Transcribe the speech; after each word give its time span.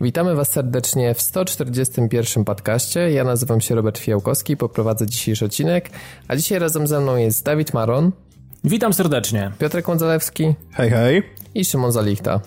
Witamy 0.00 0.34
Was 0.34 0.48
serdecznie 0.48 1.14
w 1.14 1.22
141 1.22 2.44
podcaście. 2.44 3.10
Ja 3.10 3.24
nazywam 3.24 3.60
się 3.60 3.74
Robert 3.74 3.98
Fiałkowski, 3.98 4.56
poprowadzę 4.56 5.06
dzisiejszy 5.06 5.44
odcinek, 5.44 5.90
a 6.28 6.36
dzisiaj 6.36 6.58
razem 6.58 6.86
ze 6.86 7.00
mną 7.00 7.16
jest 7.16 7.44
Dawid 7.44 7.74
Maron. 7.74 8.12
Witam 8.64 8.92
serdecznie. 8.92 9.50
Piotrek 9.58 9.88
Mądzalewski. 9.88 10.54
Hej, 10.72 10.90
hej. 10.90 11.22
I 11.54 11.64
Szymon 11.64 11.92
Zalichta. 11.92 12.40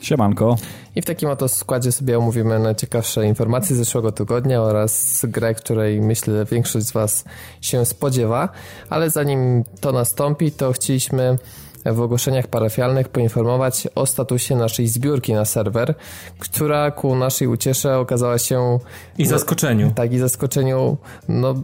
Siemanko. 0.00 0.56
I 0.96 1.02
w 1.02 1.04
takim 1.04 1.28
oto 1.28 1.48
składzie 1.48 1.92
sobie 1.92 2.18
omówimy 2.18 2.58
najciekawsze 2.58 3.26
informacje 3.26 3.76
z 3.76 3.78
zeszłego 3.78 4.12
tygodnia 4.12 4.62
oraz 4.62 5.24
grę, 5.28 5.54
której 5.54 6.00
myślę 6.00 6.44
większość 6.44 6.86
z 6.86 6.92
Was 6.92 7.24
się 7.60 7.84
spodziewa. 7.84 8.48
Ale 8.90 9.10
zanim 9.10 9.64
to 9.80 9.92
nastąpi, 9.92 10.52
to 10.52 10.72
chcieliśmy 10.72 11.38
w 11.84 12.00
ogłoszeniach 12.00 12.46
parafialnych 12.46 13.08
poinformować 13.08 13.88
o 13.94 14.06
statusie 14.06 14.56
naszej 14.56 14.88
zbiórki 14.88 15.34
na 15.34 15.44
serwer, 15.44 15.94
która 16.38 16.90
ku 16.90 17.16
naszej 17.16 17.48
uciesze 17.48 17.98
okazała 17.98 18.38
się... 18.38 18.78
I 19.18 19.26
zaskoczeniu. 19.26 19.86
No, 19.86 19.92
tak, 19.94 20.12
i 20.12 20.18
zaskoczeniu, 20.18 20.96
no 21.28 21.54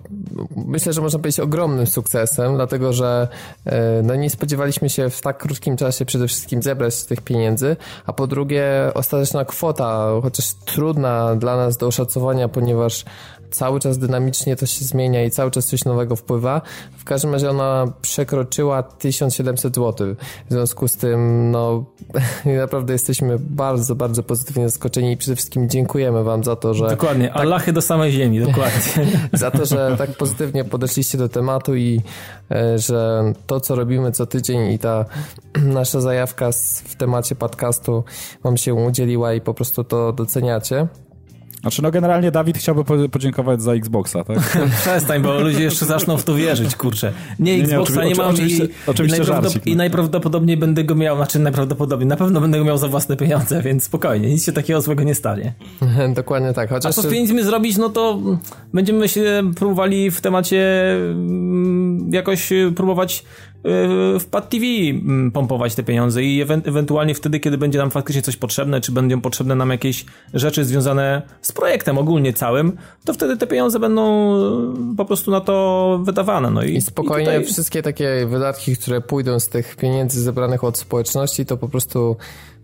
myślę, 0.56 0.92
że 0.92 1.00
można 1.00 1.18
powiedzieć 1.18 1.40
ogromnym 1.40 1.86
sukcesem, 1.86 2.54
dlatego 2.54 2.92
że 2.92 3.28
e, 3.64 4.02
no 4.02 4.14
nie 4.14 4.30
spodziewaliśmy 4.30 4.90
się 4.90 5.10
w 5.10 5.20
tak 5.20 5.38
krótkim 5.38 5.76
czasie 5.76 6.04
przede 6.04 6.26
wszystkim 6.28 6.62
zebrać 6.62 7.04
tych 7.04 7.20
pieniędzy, 7.20 7.76
a 8.06 8.12
po 8.12 8.26
drugie 8.26 8.64
ostateczna 8.94 9.44
kwota, 9.44 10.08
chociaż 10.22 10.54
trudna 10.54 11.36
dla 11.36 11.56
nas 11.56 11.76
do 11.76 11.86
oszacowania, 11.86 12.48
ponieważ 12.48 13.04
cały 13.50 13.80
czas 13.80 13.98
dynamicznie 13.98 14.56
to 14.56 14.66
się 14.66 14.84
zmienia 14.84 15.24
i 15.24 15.30
cały 15.30 15.50
czas 15.50 15.66
coś 15.66 15.84
nowego 15.84 16.16
wpływa. 16.16 16.60
W 16.98 17.04
każdym 17.04 17.32
razie 17.32 17.50
ona 17.50 17.92
przekroczyła 18.02 18.82
1700 18.82 19.74
zł. 19.74 20.14
W 20.50 20.52
związku 20.52 20.88
z 20.88 20.96
tym, 20.96 21.50
no, 21.50 21.84
naprawdę 22.60 22.92
jesteśmy 22.92 23.36
bardzo, 23.38 23.94
bardzo 23.94 24.22
pozytywnie 24.22 24.68
zaskoczeni 24.68 25.12
i 25.12 25.16
przede 25.16 25.36
wszystkim 25.36 25.68
dziękujemy 25.68 26.24
Wam 26.24 26.44
za 26.44 26.56
to, 26.56 26.74
że. 26.74 26.88
Dokładnie, 26.88 27.28
tak, 27.28 27.36
Allahy 27.36 27.72
do 27.72 27.82
samej 27.82 28.12
ziemi, 28.12 28.40
dokładnie. 28.40 29.06
za 29.32 29.50
to, 29.50 29.66
że 29.66 29.94
tak 29.98 30.16
pozytywnie 30.16 30.64
podeszliście 30.64 31.18
do 31.18 31.28
tematu 31.28 31.76
i 31.76 32.00
e, 32.50 32.78
że 32.78 33.32
to, 33.46 33.60
co 33.60 33.74
robimy 33.74 34.12
co 34.12 34.26
tydzień 34.26 34.72
i 34.72 34.78
ta 34.78 35.04
nasza 35.78 36.00
zajawka 36.00 36.50
w 36.84 36.96
temacie 36.96 37.34
podcastu 37.34 38.04
Wam 38.44 38.56
się 38.56 38.74
udzieliła 38.74 39.34
i 39.34 39.40
po 39.40 39.54
prostu 39.54 39.84
to 39.84 40.12
doceniacie. 40.12 40.86
Znaczy, 41.66 41.82
no 41.82 41.90
generalnie 41.90 42.30
Dawid 42.30 42.58
chciałby 42.58 43.08
podziękować 43.08 43.62
za 43.62 43.72
Xboxa, 43.72 44.24
tak? 44.24 44.38
Przestań, 44.80 45.22
bo 45.22 45.40
ludzie 45.40 45.62
jeszcze 45.62 45.86
zaczną 45.86 46.16
w 46.16 46.24
to 46.24 46.34
wierzyć, 46.34 46.76
kurczę. 46.76 47.12
Nie, 47.38 47.54
Xboxa 47.54 48.02
nie, 48.04 48.08
nie, 48.10 48.14
mam 48.14 48.30
oczywiście, 48.30 48.64
i, 48.64 48.68
oczywiście 48.86 49.16
i, 49.16 49.20
najprawdopod- 49.20 49.60
no. 49.66 49.72
i 49.72 49.76
najprawdopodobniej 49.76 50.56
będę 50.56 50.84
go 50.84 50.94
miał, 50.94 51.16
znaczy 51.16 51.38
najprawdopodobniej, 51.38 52.06
na 52.08 52.16
pewno 52.16 52.40
będę 52.40 52.58
go 52.58 52.64
miał 52.64 52.78
za 52.78 52.88
własne 52.88 53.16
pieniądze, 53.16 53.62
więc 53.62 53.84
spokojnie, 53.84 54.28
nic 54.28 54.44
się 54.44 54.52
takiego 54.52 54.80
złego 54.80 55.02
nie 55.02 55.14
stanie. 55.14 55.52
Dokładnie 56.14 56.52
tak. 56.52 56.70
Chociaż... 56.70 56.90
A 56.90 56.92
co 56.92 57.02
z 57.02 57.06
pieniędzmi 57.06 57.42
zrobić, 57.42 57.76
no 57.76 57.88
to 57.88 58.18
będziemy 58.72 59.08
się 59.08 59.52
próbowali 59.56 60.10
w 60.10 60.20
temacie 60.20 60.92
mm, 60.92 62.10
jakoś 62.12 62.52
próbować 62.76 63.24
w 64.20 64.24
Pad 64.30 64.50
TV 64.50 64.64
mm, 64.66 65.30
pompować 65.30 65.74
te 65.74 65.82
pieniądze 65.82 66.22
i 66.22 66.42
ewentualnie 66.64 67.14
wtedy, 67.14 67.40
kiedy 67.40 67.58
będzie 67.58 67.78
nam 67.78 67.90
faktycznie 67.90 68.22
coś 68.22 68.36
potrzebne, 68.36 68.80
czy 68.80 68.92
będą 68.92 69.20
potrzebne 69.20 69.54
nam 69.54 69.70
jakieś 69.70 70.04
rzeczy 70.34 70.64
związane 70.64 71.22
z 71.42 71.52
projektem 71.52 71.98
ogólnie 71.98 72.32
całym, 72.32 72.76
to 73.04 73.14
wtedy 73.14 73.36
te 73.36 73.46
pieniądze 73.46 73.78
będą 73.78 74.04
po 74.96 75.04
prostu 75.04 75.30
na 75.30 75.40
to 75.40 76.00
wydawane. 76.02 76.50
No 76.50 76.62
i, 76.62 76.74
I 76.74 76.80
spokojnie 76.80 77.30
i 77.30 77.34
tutaj... 77.34 77.44
wszystkie 77.44 77.82
takie 77.82 78.26
wydatki, 78.26 78.76
które 78.76 79.00
pójdą 79.00 79.40
z 79.40 79.48
tych 79.48 79.76
pieniędzy 79.76 80.22
zebranych 80.22 80.64
od 80.64 80.78
społeczności, 80.78 81.46
to 81.46 81.56
po 81.56 81.68
prostu 81.68 82.16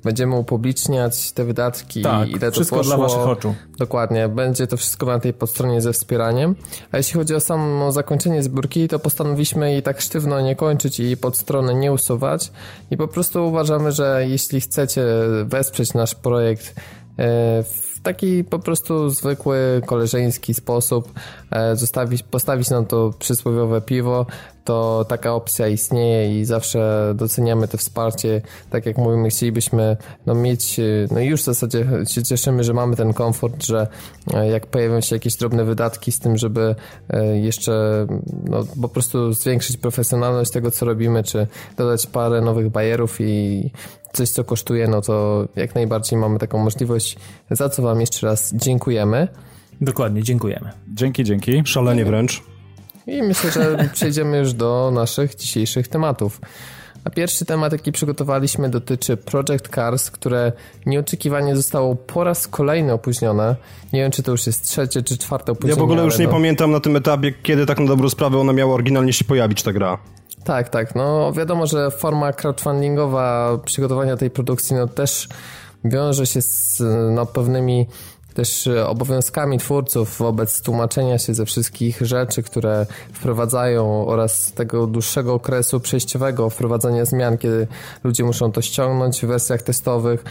będziemy 0.05 0.37
upubliczniać 0.37 1.33
te 1.33 1.45
wydatki 1.45 2.03
tak, 2.03 2.29
ile 2.29 2.41
to 2.41 2.51
wszystko 2.51 2.77
poszło. 2.77 2.97
dla 2.97 3.07
waszych 3.07 3.29
oczu. 3.29 3.55
Dokładnie, 3.79 4.29
będzie 4.29 4.67
to 4.67 4.77
wszystko 4.77 5.07
na 5.07 5.19
tej 5.19 5.33
podstronie 5.33 5.81
ze 5.81 5.93
wspieraniem. 5.93 6.55
A 6.93 6.97
jeśli 6.97 7.15
chodzi 7.15 7.35
o 7.35 7.41
samo 7.41 7.93
zakończenie 7.93 8.43
zbiórki, 8.43 8.89
to 8.89 8.99
postanowiliśmy 8.99 9.73
jej 9.73 9.83
tak 9.83 10.01
sztywno 10.01 10.41
nie 10.41 10.57
kończyć 10.57 11.01
i 11.01 11.17
stronę 11.33 11.75
nie 11.75 11.93
usuwać 11.93 12.53
i 12.91 12.97
po 12.97 13.09
prostu 13.09 13.49
uważamy, 13.49 13.93
że 13.93 14.25
jeśli 14.29 14.61
chcecie 14.61 15.05
wesprzeć 15.45 15.95
nasz 15.95 16.15
projekt 16.15 16.69
e, 16.69 17.63
w 17.63 17.92
taki 18.03 18.45
po 18.45 18.59
prostu 18.59 19.11
zwykły, 19.11 19.83
koleżeński 19.87 20.55
sposób, 20.55 21.13
e, 21.51 21.77
zostawić, 21.77 22.23
postawić 22.23 22.71
nam 22.71 22.87
to 22.87 23.11
przysłowiowe 23.19 23.81
piwo, 23.81 24.27
to 24.65 25.05
taka 25.09 25.35
opcja 25.35 25.69
istnieje 25.69 26.41
i 26.41 26.45
zawsze 26.45 27.13
doceniamy 27.15 27.69
to 27.69 27.79
wsparcie. 27.79 28.43
Tak 28.71 28.87
jak 28.87 28.99
mówimy, 28.99 29.29
chcielibyśmy 29.29 29.97
no, 30.27 30.35
mieć, 30.35 30.81
no 31.11 31.21
już 31.21 31.41
w 31.41 31.45
zasadzie 31.45 31.87
się 32.09 32.23
cieszymy, 32.23 32.65
że 32.65 32.73
mamy 32.73 32.97
ten 32.97 33.13
komfort, 33.13 33.65
że 33.65 33.87
e, 34.35 34.49
jak 34.49 34.67
pojawią 34.67 35.01
się 35.01 35.17
jakieś 35.17 35.37
drobne 35.37 35.65
wydatki 35.65 36.13
z 36.13 36.19
tym, 36.19 36.37
żeby 36.37 36.75
e, 37.11 37.39
jeszcze 37.39 38.07
no, 38.45 38.65
po 38.83 38.89
prostu 38.89 39.33
zwiększyć 39.33 39.77
profesjonalność 39.77 40.51
tego, 40.51 40.71
co 40.71 40.87
robimy, 40.87 41.23
czy 41.23 41.47
dodać 41.77 42.07
parę 42.07 42.41
nowych 42.41 42.71
bajerów 42.71 43.17
i 43.21 43.71
coś, 44.13 44.31
co 44.31 44.45
kosztuje, 44.45 44.89
no 44.89 45.01
to 45.01 45.45
jak 45.57 45.75
najbardziej 45.75 46.19
mamy 46.19 46.39
taką 46.39 46.59
możliwość, 46.59 47.17
za 47.51 47.69
co 47.69 47.83
Wam 47.83 48.01
jeszcze 48.01 48.27
raz 48.27 48.55
dziękujemy. 48.55 49.29
Dokładnie, 49.81 50.23
dziękujemy. 50.23 50.71
Dzięki, 50.89 51.25
dzięki. 51.25 51.63
Szalenie 51.65 52.05
wręcz. 52.05 52.43
I 53.07 53.23
myślę, 53.23 53.51
że 53.51 53.77
przejdziemy 53.95 54.39
już 54.39 54.53
do 54.53 54.91
naszych 54.95 55.35
dzisiejszych 55.35 55.89
tematów. 55.89 56.41
A 57.05 57.11
pierwszy 57.11 57.45
temat, 57.45 57.73
jaki 57.73 57.93
przygotowaliśmy, 57.93 58.69
dotyczy 58.69 59.17
Project 59.17 59.69
Cars, 59.75 60.11
które 60.11 60.53
nieoczekiwanie 60.87 61.57
zostało 61.57 61.97
po 61.97 62.25
raz 62.25 62.49
kolejny 62.49 62.93
opóźnione. 62.93 63.57
Nie 63.93 64.01
wiem, 64.01 64.11
czy 64.11 64.23
to 64.23 64.31
już 64.31 64.47
jest 64.47 64.65
trzecie 64.65 65.03
czy 65.03 65.19
czwarte 65.19 65.53
opóźnienie. 65.53 65.75
Ja 65.75 65.81
w 65.81 65.85
ogóle 65.85 66.05
już 66.05 66.19
nie 66.19 66.27
no... 66.27 66.33
pamiętam 66.33 66.71
na 66.71 66.81
tym 66.81 66.97
etapie, 66.97 67.33
kiedy 67.43 67.67
tak 67.67 67.79
na 67.79 67.87
dobrą 67.87 68.09
sprawę 68.09 68.39
ona 68.39 68.53
miała 68.53 68.75
oryginalnie 68.75 69.13
się 69.13 69.25
pojawić, 69.25 69.63
ta 69.63 69.73
gra. 69.73 69.99
Tak, 70.45 70.69
tak. 70.69 70.95
No 70.95 71.33
wiadomo, 71.33 71.67
że 71.67 71.91
forma 71.91 72.33
crowdfundingowa 72.33 73.59
przygotowania 73.65 74.17
tej 74.17 74.31
produkcji 74.31 74.77
no 74.77 74.87
też 74.87 75.29
wiąże 75.85 76.27
się 76.27 76.43
z 76.43 76.83
no, 77.15 77.27
pewnymi 77.27 77.87
też 78.33 78.67
e, 78.67 78.87
obowiązkami 78.87 79.59
twórców 79.59 80.19
wobec 80.19 80.63
tłumaczenia 80.63 81.19
się 81.19 81.35
ze 81.35 81.47
wszystkich 81.47 82.01
rzeczy, 82.01 82.43
które 82.43 82.87
wprowadzają 83.13 84.07
oraz 84.07 84.53
tego 84.53 84.87
dłuższego 84.87 85.35
okresu 85.35 85.81
przejściowego 85.81 86.51
wprowadzania 86.51 87.05
zmian, 87.05 87.39
kiedy 87.39 87.67
ludzie 88.05 88.25
muszą 88.25 88.53
to 88.53 88.63
ściągnąć 88.63 89.21
w 89.21 89.27
wersjach 89.27 89.63
testowych, 89.63 90.25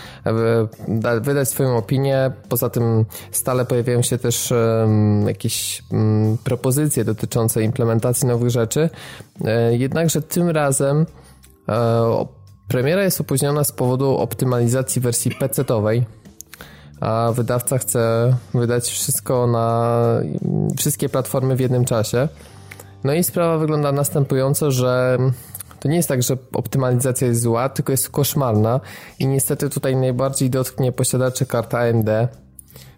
wydać 1.21 1.49
swoją 1.49 1.77
opinię. 1.77 2.31
Poza 2.49 2.69
tym 2.69 3.05
stale 3.31 3.65
pojawiają 3.65 4.01
się 4.01 4.17
też 4.17 4.53
jakieś 5.27 5.83
mm, 5.91 6.37
propozycje 6.37 7.05
dotyczące 7.05 7.63
implementacji 7.63 8.27
nowych 8.27 8.49
rzeczy. 8.49 8.89
E, 9.45 9.77
jednakże 9.77 10.21
tym 10.21 10.49
razem 10.49 11.05
e, 11.69 12.25
premiera 12.67 13.03
jest 13.03 13.21
opóźniona 13.21 13.63
z 13.63 13.71
powodu 13.71 14.17
optymalizacji 14.17 15.01
wersji 15.01 15.31
PC-owej 15.31 16.03
a 17.01 17.31
wydawca 17.35 17.77
chce 17.77 18.33
wydać 18.53 18.89
wszystko 18.89 19.47
na 19.47 19.97
wszystkie 20.77 21.09
platformy 21.09 21.55
w 21.55 21.59
jednym 21.59 21.85
czasie. 21.85 22.27
No 23.03 23.13
i 23.13 23.23
sprawa 23.23 23.57
wygląda 23.57 23.91
następująco, 23.91 24.71
że 24.71 25.17
to 25.79 25.87
nie 25.87 25.95
jest 25.95 26.09
tak, 26.09 26.23
że 26.23 26.37
optymalizacja 26.53 27.27
jest 27.27 27.41
zła, 27.41 27.69
tylko 27.69 27.91
jest 27.91 28.09
koszmarna 28.09 28.79
i 29.19 29.27
niestety 29.27 29.69
tutaj 29.69 29.95
najbardziej 29.95 30.49
dotknie 30.49 30.91
posiadaczy 30.91 31.45
kart 31.45 31.73
AMD, 31.73 32.09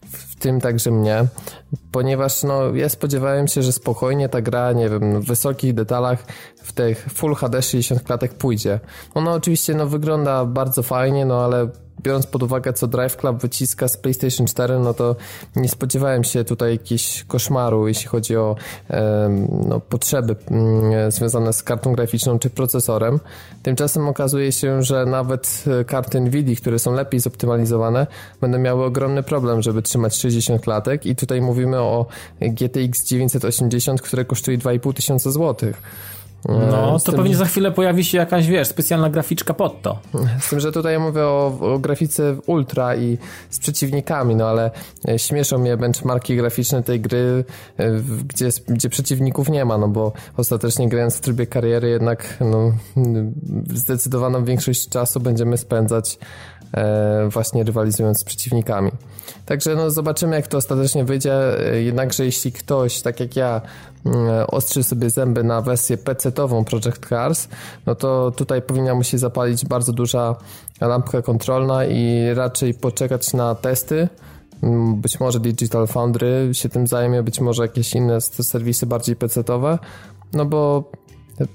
w 0.05 0.35
tym 0.35 0.61
także 0.61 0.91
mnie, 0.91 1.25
ponieważ 1.91 2.43
no, 2.43 2.75
ja 2.75 2.89
spodziewałem 2.89 3.47
się, 3.47 3.63
że 3.63 3.71
spokojnie 3.71 4.29
ta 4.29 4.41
gra, 4.41 4.71
nie 4.71 4.89
wiem, 4.89 5.21
w 5.21 5.25
wysokich 5.25 5.73
detalach 5.73 6.23
w 6.55 6.73
tych 6.73 7.07
Full 7.13 7.35
HD 7.35 7.61
60 7.61 8.03
klatek 8.03 8.33
pójdzie. 8.33 8.79
Ona 9.13 9.33
oczywiście 9.33 9.73
no, 9.73 9.87
wygląda 9.87 10.45
bardzo 10.45 10.83
fajnie, 10.83 11.25
no 11.25 11.45
ale 11.45 11.69
biorąc 12.01 12.27
pod 12.27 12.43
uwagę, 12.43 12.73
co 12.73 12.87
Drive 12.87 13.17
Club 13.17 13.41
wyciska 13.41 13.87
z 13.87 13.97
PlayStation 13.97 14.47
4, 14.47 14.79
no 14.79 14.93
to 14.93 15.15
nie 15.55 15.69
spodziewałem 15.69 16.23
się 16.23 16.43
tutaj 16.43 16.71
jakiegoś 16.71 17.23
koszmaru, 17.27 17.87
jeśli 17.87 18.07
chodzi 18.07 18.37
o 18.37 18.55
no, 19.67 19.79
potrzeby 19.79 20.35
mm, 20.51 21.11
związane 21.11 21.53
z 21.53 21.63
kartą 21.63 21.93
graficzną 21.93 22.39
czy 22.39 22.49
procesorem. 22.49 23.19
Tymczasem 23.63 24.07
okazuje 24.07 24.51
się, 24.51 24.83
że 24.83 25.05
nawet 25.05 25.63
e, 25.81 25.85
karty 25.85 26.21
Nvidia, 26.21 26.55
które 26.55 26.79
są 26.79 26.93
lepiej 26.93 27.19
zoptymalizowane, 27.19 28.07
będą 28.41 28.59
miały 28.59 28.85
ogromny 28.85 29.23
problem, 29.23 29.61
żeby 29.61 29.81
trzymać 29.81 30.15
60 30.15 30.61
klatek 30.61 31.05
i 31.05 31.15
tutaj 31.15 31.41
mówimy 31.41 31.79
o 31.79 32.05
GTX 32.41 33.03
980, 33.05 34.01
które 34.01 34.25
kosztuje 34.25 34.57
2,5 34.57 34.93
tysiąca 34.93 35.31
złotych. 35.31 35.81
No, 36.49 36.99
to 36.99 37.11
tym, 37.11 37.15
pewnie 37.15 37.35
za 37.35 37.45
chwilę 37.45 37.71
pojawi 37.71 38.03
się 38.03 38.17
jakaś, 38.17 38.47
wiesz, 38.47 38.67
specjalna 38.67 39.09
graficzka 39.09 39.53
pod 39.53 39.81
to. 39.81 39.99
Z 40.39 40.49
tym, 40.49 40.59
że 40.59 40.71
tutaj 40.71 40.99
mówię 40.99 41.21
o, 41.21 41.57
o 41.61 41.79
grafice 41.79 42.35
ultra 42.45 42.95
i 42.95 43.17
z 43.49 43.59
przeciwnikami, 43.59 44.35
no 44.35 44.47
ale 44.47 44.71
e, 45.07 45.19
śmieszą 45.19 45.57
mnie 45.57 45.77
benchmarki 45.77 46.35
graficzne 46.35 46.83
tej 46.83 47.01
gry, 47.01 47.45
e, 47.77 47.91
gdzie, 48.27 48.49
gdzie 48.67 48.89
przeciwników 48.89 49.49
nie 49.49 49.65
ma, 49.65 49.77
no 49.77 49.87
bo 49.87 50.11
ostatecznie 50.37 50.89
grając 50.89 51.15
w 51.15 51.21
trybie 51.21 51.47
kariery 51.47 51.89
jednak 51.89 52.37
no, 52.41 52.71
zdecydowaną 53.73 54.45
większość 54.45 54.89
czasu 54.89 55.19
będziemy 55.19 55.57
spędzać 55.57 56.17
e, 56.17 56.19
właśnie 57.29 57.63
rywalizując 57.63 58.19
z 58.19 58.23
przeciwnikami. 58.23 58.91
Także 59.45 59.75
no, 59.75 59.91
zobaczymy, 59.91 60.35
jak 60.35 60.47
to 60.47 60.57
ostatecznie 60.57 61.03
wyjdzie. 61.03 61.59
E, 61.73 61.81
jednakże 61.81 62.25
jeśli 62.25 62.51
ktoś, 62.51 63.01
tak 63.01 63.19
jak 63.19 63.35
ja, 63.35 63.61
mm, 64.05 64.17
ostrzy 64.47 64.83
sobie 64.83 65.09
zęby 65.09 65.43
na 65.43 65.61
wersję 65.61 65.97
PC-tową 65.97 66.63
Project 66.63 67.09
Cars, 67.09 67.47
no 67.85 67.95
to 67.95 68.31
tutaj 68.31 68.61
powinna 68.61 68.95
mu 68.95 69.03
się 69.03 69.17
zapalić 69.17 69.65
bardzo 69.65 69.93
duża 69.93 70.35
lampka 70.81 71.21
kontrolna 71.21 71.85
i 71.85 72.33
raczej 72.33 72.73
poczekać 72.73 73.33
na 73.33 73.55
testy. 73.55 74.07
Mm, 74.63 75.01
Być 75.01 75.19
może 75.19 75.39
Digital 75.39 75.87
Foundry 75.87 76.49
się 76.51 76.69
tym 76.69 76.87
zajmie, 76.87 77.23
być 77.23 77.39
może 77.39 77.61
jakieś 77.63 77.93
inne 77.93 78.21
serwisy 78.21 78.85
bardziej 78.85 79.15
PC-towe, 79.15 79.79
no 80.33 80.45
bo 80.45 80.91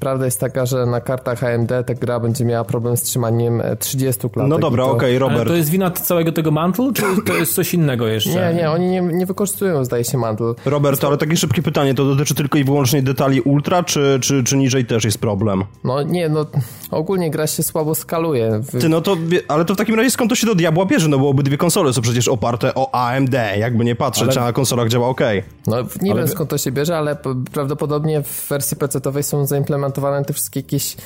Prawda 0.01 0.25
jest 0.25 0.41
taka, 0.41 0.67
że 0.67 0.87
na 0.87 1.01
kartach 1.01 1.45
AMD 1.45 1.73
ta 1.87 1.95
gra 1.95 2.21
będzie 2.21 2.45
miała 2.45 2.65
problem 2.65 2.97
z 2.97 3.03
trzymaniem 3.03 3.61
e, 3.61 3.77
30 3.77 4.21
klatek. 4.31 4.51
No 4.51 4.59
dobra, 4.59 4.85
okej, 4.85 5.11
Ale 5.11 5.19
Robert. 5.19 5.49
to 5.49 5.55
jest 5.57 5.71
wina 5.71 5.91
całego 5.91 6.33
tego 6.33 6.51
mantlu, 6.51 6.93
czy 6.93 7.03
to 7.27 7.35
jest 7.35 7.55
coś 7.55 7.75
innego 7.75 8.07
jeszcze? 8.07 8.31
Nie, 8.31 8.55
nie, 8.61 8.71
oni 8.71 8.87
nie, 8.91 9.01
nie 9.01 9.27
wykorzystują, 9.27 9.85
zdaje 9.85 10.05
się, 10.05 10.19
mantle. 10.19 10.55
Robert, 10.65 11.05
ale 11.05 11.17
takie 11.17 11.37
szybkie 11.37 11.63
pytanie, 11.63 11.95
to 11.95 12.05
dotyczy 12.05 12.35
tylko 12.35 12.59
i 12.59 12.65
wyłącznie 12.65 13.03
detali 13.03 13.41
ultra, 13.41 13.83
czy, 13.83 14.19
czy, 14.23 14.45
czy 14.45 14.57
niżej 14.57 14.85
też 14.87 15.05
jest 15.05 15.19
problem? 15.19 15.65
No 15.85 16.03
nie, 16.03 16.29
no 16.29 16.47
ogólnie 16.91 17.31
gra 17.31 17.47
się 17.47 17.63
słabo 17.63 17.95
skaluje. 17.95 18.61
Wy- 18.73 18.79
Ty, 18.81 18.89
no 18.89 19.01
to, 19.01 19.17
ale 19.49 19.65
to 19.65 19.75
w 19.75 19.77
takim 19.77 19.95
razie 19.95 20.11
skąd 20.11 20.31
to 20.31 20.37
się 20.37 20.47
do 20.47 20.55
diabła 20.55 20.87
bierze? 20.87 21.09
No 21.09 21.19
bo 21.19 21.29
obydwie 21.29 21.57
konsole 21.57 21.93
są 21.93 22.01
przecież 22.03 22.29
oparte 22.29 22.75
o 22.75 22.95
AMD, 22.95 23.35
jakby 23.59 23.85
nie 23.85 23.95
patrzeć, 23.95 24.29
Ale- 24.37 24.41
a 24.41 24.45
na 24.45 24.53
konsolach 24.53 24.89
działa 24.89 25.09
ok. 25.09 25.21
No 25.67 25.77
nie 26.03 26.11
Ale 26.13 26.21
wiem 26.21 26.29
skąd 26.29 26.51
to 26.51 26.59
się 26.59 26.73
bierze, 26.73 26.99
ale 26.99 27.17
prawdopodobnie 27.53 28.23
w 28.23 28.49
wersji 28.49 28.77
PC-owej 28.77 29.23
są 29.23 29.47
zaimplementowane 29.69 30.25
te 30.25 30.33
wszystkie 30.33 30.61
jakieś 30.61 30.97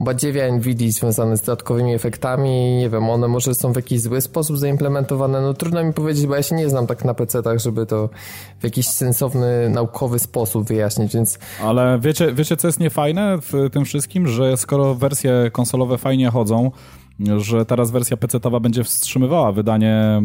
badziewia 0.00 0.52
NVIDIA 0.52 0.90
związane 0.90 1.36
z 1.36 1.40
dodatkowymi 1.40 1.94
efektami. 1.94 2.76
Nie 2.76 2.90
wiem, 2.90 3.10
one 3.10 3.28
może 3.28 3.54
są 3.54 3.72
w 3.72 3.76
jakiś 3.76 4.00
zły 4.00 4.20
sposób 4.20 4.58
zaimplementowane. 4.58 5.40
No 5.40 5.54
trudno 5.54 5.84
mi 5.84 5.92
powiedzieć, 5.92 6.26
bo 6.26 6.34
ja 6.36 6.42
się 6.42 6.54
nie 6.54 6.68
znam 6.68 6.86
tak 6.86 7.04
na 7.04 7.14
PC-tach, 7.14 7.58
żeby 7.58 7.86
to 7.86 8.08
w 8.60 8.64
jakiś 8.64 8.88
sensowny, 8.88 9.68
naukowy 9.70 10.18
sposób 10.18 10.68
wyjaśnić, 10.68 11.14
więc 11.14 11.38
Ale 11.62 11.98
wiecie, 12.02 12.32
wiecie, 12.32 12.56
co 12.56 12.68
jest 12.68 12.80
niefajne 12.80 13.38
w 13.38 13.70
tym 13.72 13.84
wszystkim? 13.84 14.28
Że 14.28 14.56
skoro 14.56 14.94
wersje 14.94 15.50
konsolowe 15.52 15.98
fajnie 15.98 16.30
chodzą, 16.30 16.70
że 17.36 17.66
teraz 17.66 17.90
wersja 17.90 18.16
PC-towa 18.16 18.60
będzie 18.60 18.84
wstrzymywała 18.84 19.52
wydanie 19.52 19.92
e, 19.94 20.22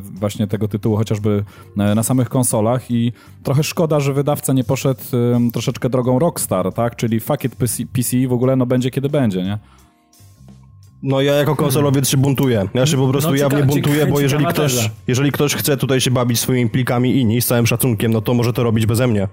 właśnie 0.00 0.46
tego 0.46 0.68
tytułu 0.68 0.96
chociażby 0.96 1.44
e, 1.78 1.94
na 1.94 2.02
samych 2.02 2.28
konsolach 2.28 2.90
i 2.90 3.12
trochę 3.42 3.62
szkoda, 3.64 4.00
że 4.00 4.12
wydawca 4.12 4.52
nie 4.52 4.64
poszedł 4.64 5.00
troszeczkę 5.52 5.90
drogą 5.90 6.18
Rockstar, 6.18 6.72
tak? 6.72 6.96
Czyli 6.96 7.20
fuck 7.20 7.44
it 7.44 7.56
PC, 7.56 7.82
PC 7.92 8.28
w 8.28 8.32
ogóle 8.32 8.56
no 8.56 8.66
będzie 8.66 8.90
kiedy 8.90 9.08
będzie, 9.08 9.42
nie? 9.42 9.58
No 11.02 11.20
ja 11.20 11.34
jako 11.34 11.56
konsolowiec 11.56 12.08
się 12.08 12.16
buntuję. 12.16 12.68
Ja 12.74 12.86
się 12.86 12.96
po 12.96 13.08
prostu 13.08 13.30
No, 13.30 13.36
jawnie 13.36 13.62
buntuję, 13.62 14.06
bo 14.06 14.20
jeżeli 14.20 14.46
ktoś, 14.46 14.90
jeżeli 15.06 15.32
ktoś 15.32 15.54
chce 15.54 15.76
tutaj 15.76 16.00
się 16.00 16.10
bawić 16.10 16.40
swoimi 16.40 16.70
plikami 16.70 17.16
inni 17.20 17.42
z 17.42 17.46
całym 17.46 17.66
szacunkiem, 17.66 18.12
no 18.12 18.20
to 18.20 18.34
może 18.34 18.52
to 18.52 18.62
robić 18.62 18.86
beze 18.86 19.06
mnie. 19.06 19.28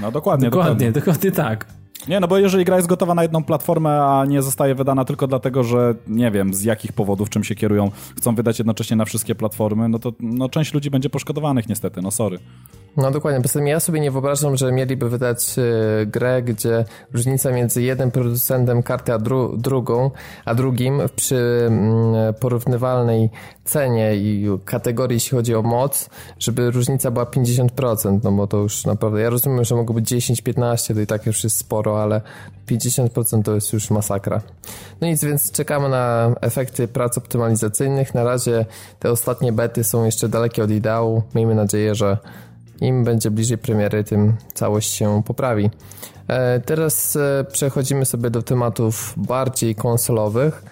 No 0.00 0.12
dokładnie, 0.12 0.50
Dokładnie, 0.50 0.92
dokładnie 0.92 1.32
tak. 1.32 1.79
Nie, 2.08 2.20
no 2.20 2.28
bo 2.28 2.38
jeżeli 2.38 2.64
gra 2.64 2.76
jest 2.76 2.88
gotowa 2.88 3.14
na 3.14 3.22
jedną 3.22 3.44
platformę, 3.44 4.02
a 4.02 4.24
nie 4.24 4.42
zostaje 4.42 4.74
wydana 4.74 5.04
tylko 5.04 5.26
dlatego, 5.26 5.64
że 5.64 5.94
nie 6.08 6.30
wiem 6.30 6.54
z 6.54 6.62
jakich 6.62 6.92
powodów, 6.92 7.30
czym 7.30 7.44
się 7.44 7.54
kierują, 7.54 7.90
chcą 8.16 8.34
wydać 8.34 8.58
jednocześnie 8.58 8.96
na 8.96 9.04
wszystkie 9.04 9.34
platformy, 9.34 9.88
no 9.88 9.98
to 9.98 10.12
no, 10.20 10.48
część 10.48 10.74
ludzi 10.74 10.90
będzie 10.90 11.10
poszkodowanych 11.10 11.68
niestety, 11.68 12.02
no 12.02 12.10
sorry. 12.10 12.38
No 12.96 13.10
dokładnie, 13.10 13.40
poza 13.40 13.58
tym 13.58 13.66
ja 13.66 13.80
sobie 13.80 14.00
nie 14.00 14.10
wyobrażam, 14.10 14.56
że 14.56 14.72
mieliby 14.72 15.08
wydać 15.08 15.58
e, 15.58 16.06
grę, 16.06 16.42
gdzie 16.42 16.84
różnica 17.12 17.50
między 17.50 17.82
jednym 17.82 18.10
producentem 18.10 18.82
karty 18.82 19.12
a 19.12 19.18
dru 19.18 19.56
drugą, 19.56 20.10
a 20.44 20.54
drugim 20.54 21.00
przy 21.16 21.64
mm, 21.66 22.34
porównywalnej 22.34 23.30
cenie 23.64 24.16
i 24.16 24.46
kategorii, 24.64 25.16
jeśli 25.16 25.36
chodzi 25.36 25.54
o 25.54 25.62
moc, 25.62 26.10
żeby 26.38 26.70
różnica 26.70 27.10
była 27.10 27.24
50%, 27.24 28.20
no 28.24 28.32
bo 28.32 28.46
to 28.46 28.56
już 28.56 28.84
naprawdę, 28.86 29.20
ja 29.20 29.30
rozumiem, 29.30 29.64
że 29.64 29.74
mogło 29.74 29.94
być 29.94 30.12
10-15, 30.12 30.94
to 30.94 31.00
i 31.00 31.06
tak 31.06 31.26
już 31.26 31.44
jest 31.44 31.56
sporo, 31.56 32.02
ale 32.02 32.20
50% 32.68 33.42
to 33.42 33.54
jest 33.54 33.72
już 33.72 33.90
masakra. 33.90 34.40
No 35.00 35.06
nic, 35.06 35.24
więc 35.24 35.52
czekamy 35.52 35.88
na 35.88 36.34
efekty 36.40 36.88
prac 36.88 37.18
optymalizacyjnych. 37.18 38.14
Na 38.14 38.24
razie 38.24 38.66
te 38.98 39.10
ostatnie 39.10 39.52
bety 39.52 39.84
są 39.84 40.04
jeszcze 40.04 40.28
dalekie 40.28 40.64
od 40.64 40.70
ideału. 40.70 41.22
Miejmy 41.34 41.54
nadzieję, 41.54 41.94
że 41.94 42.18
im 42.80 43.04
będzie 43.04 43.30
bliżej 43.30 43.58
premiery, 43.58 44.04
tym 44.04 44.36
całość 44.54 44.92
się 44.92 45.22
poprawi. 45.26 45.70
E, 46.28 46.60
Teraz 46.60 47.16
e, 47.16 47.44
przechodzimy 47.52 48.04
sobie 48.04 48.30
do 48.30 48.42
tematów 48.42 49.14
bardziej 49.16 49.74
konsolowych. 49.74 50.62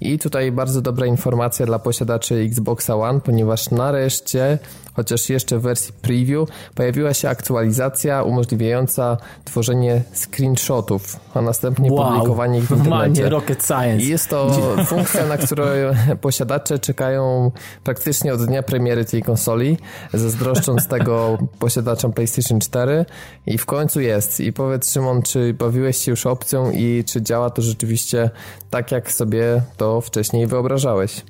I 0.00 0.18
tutaj 0.18 0.52
bardzo 0.52 0.80
dobra 0.80 1.06
informacja 1.06 1.66
dla 1.66 1.78
posiadaczy 1.78 2.34
Xboxa 2.34 2.96
One, 2.96 3.20
ponieważ 3.20 3.70
nareszcie, 3.70 4.58
chociaż 4.94 5.30
jeszcze 5.30 5.58
w 5.58 5.62
wersji 5.62 5.94
preview, 6.02 6.48
pojawiła 6.74 7.14
się 7.14 7.28
aktualizacja 7.28 8.22
umożliwiająca 8.22 9.16
tworzenie 9.44 10.02
screenshotów, 10.14 11.16
a 11.34 11.40
następnie 11.40 11.90
publikowanie 11.90 12.58
ich 12.58 12.64
w 12.64 12.76
internecie. 12.76 13.28
rocket 13.28 13.64
science. 13.64 14.04
I 14.04 14.08
jest 14.08 14.28
to 14.28 14.58
funkcja, 14.86 15.26
na 15.26 15.36
którą 15.36 15.64
posiadacze 16.20 16.78
czekają 16.78 17.50
praktycznie 17.84 18.34
od 18.34 18.46
dnia 18.46 18.62
premiery 18.62 19.04
tej 19.04 19.22
konsoli, 19.22 19.78
zazdroszcząc 20.12 20.86
tego 20.86 21.38
posiadaczom 21.58 22.12
PlayStation 22.12 22.60
4 22.60 23.04
i 23.46 23.58
w 23.58 23.66
końcu 23.66 24.00
jest. 24.00 24.40
I 24.40 24.52
powiedz 24.52 24.92
Szymon, 24.92 25.22
czy 25.22 25.54
bawiłeś 25.54 25.96
się 25.96 26.10
już 26.10 26.26
opcją 26.26 26.70
i 26.70 27.04
czy 27.06 27.22
działa 27.22 27.50
to 27.50 27.62
rzeczywiście 27.62 28.30
tak, 28.70 28.92
jak 28.92 29.12
sobie 29.12 29.62
to 29.76 30.00
wcześniej 30.00 30.46
wyobrażałeś? 30.46 31.22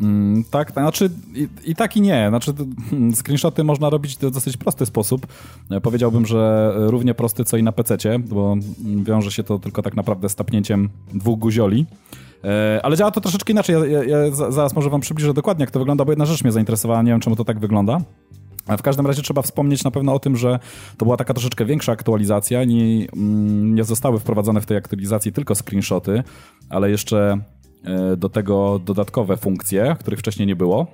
Mm, 0.00 0.44
tak, 0.50 0.72
znaczy 0.72 1.10
i, 1.34 1.48
i 1.64 1.74
tak 1.74 1.96
i 1.96 2.00
nie. 2.00 2.26
Znaczy, 2.28 2.52
hmm, 2.90 3.14
screenshoty 3.14 3.64
można 3.64 3.90
robić 3.90 4.16
w 4.16 4.30
dosyć 4.30 4.56
prosty 4.56 4.86
sposób. 4.86 5.26
E, 5.70 5.80
Powiedziałbym, 5.80 6.26
że 6.26 6.72
równie 6.76 7.14
prosty 7.14 7.44
co 7.44 7.56
i 7.56 7.62
na 7.62 7.72
PC, 7.72 7.96
bo 8.18 8.52
mm, 8.84 9.04
wiąże 9.04 9.30
się 9.30 9.42
to 9.42 9.58
tylko 9.58 9.82
tak 9.82 9.96
naprawdę 9.96 10.28
z 10.28 10.34
tapnięciem 10.34 10.88
dwóch 11.14 11.38
guzioli. 11.38 11.86
E, 12.44 12.80
Ale 12.82 12.96
działa 12.96 13.10
to 13.10 13.20
troszeczkę 13.20 13.52
inaczej. 13.52 13.76
Ja, 13.92 14.02
ja, 14.02 14.18
ja 14.18 14.30
za- 14.30 14.50
zaraz 14.50 14.74
może 14.76 14.90
wam 14.90 15.00
przybliżę 15.00 15.34
dokładnie, 15.34 15.62
jak 15.62 15.70
to 15.70 15.78
wygląda, 15.78 16.04
bo 16.04 16.12
jedna 16.12 16.26
rzecz 16.26 16.44
mnie 16.44 16.52
zainteresowała. 16.52 17.02
Nie 17.02 17.10
wiem, 17.10 17.20
czemu 17.20 17.36
to 17.36 17.44
tak 17.44 17.58
wygląda. 17.58 18.00
A 18.66 18.76
W 18.76 18.82
każdym 18.82 19.06
razie 19.06 19.22
trzeba 19.22 19.42
wspomnieć 19.42 19.84
na 19.84 19.90
pewno 19.90 20.14
o 20.14 20.18
tym, 20.18 20.36
że 20.36 20.58
to 20.98 21.04
była 21.04 21.16
taka 21.16 21.34
troszeczkę 21.34 21.64
większa 21.64 21.92
aktualizacja. 21.92 22.64
Nie, 22.64 23.06
mm, 23.12 23.74
nie 23.74 23.84
zostały 23.84 24.18
wprowadzone 24.18 24.60
w 24.60 24.66
tej 24.66 24.76
aktualizacji 24.76 25.32
tylko 25.32 25.54
screenshoty, 25.54 26.22
ale 26.70 26.90
jeszcze 26.90 27.32
e, 27.32 27.38
do 28.16 28.28
tego 28.28 28.80
dodatkowe 28.84 29.36
funkcje, 29.36 29.96
których 30.00 30.18
wcześniej 30.18 30.46
nie 30.46 30.56
było. 30.56 30.86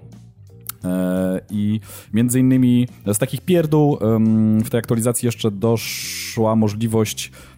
E, 0.85 1.41
I 1.51 1.81
między 2.13 2.41
innymi 2.41 2.89
z 3.13 3.19
takich 3.19 3.41
pierdół 3.41 3.99
w 4.65 4.71
tej 4.71 4.79
aktualizacji 4.79 5.27
jeszcze 5.27 5.51
doszła 5.51 6.57
możliwość 6.57 7.31
e, 7.31 7.54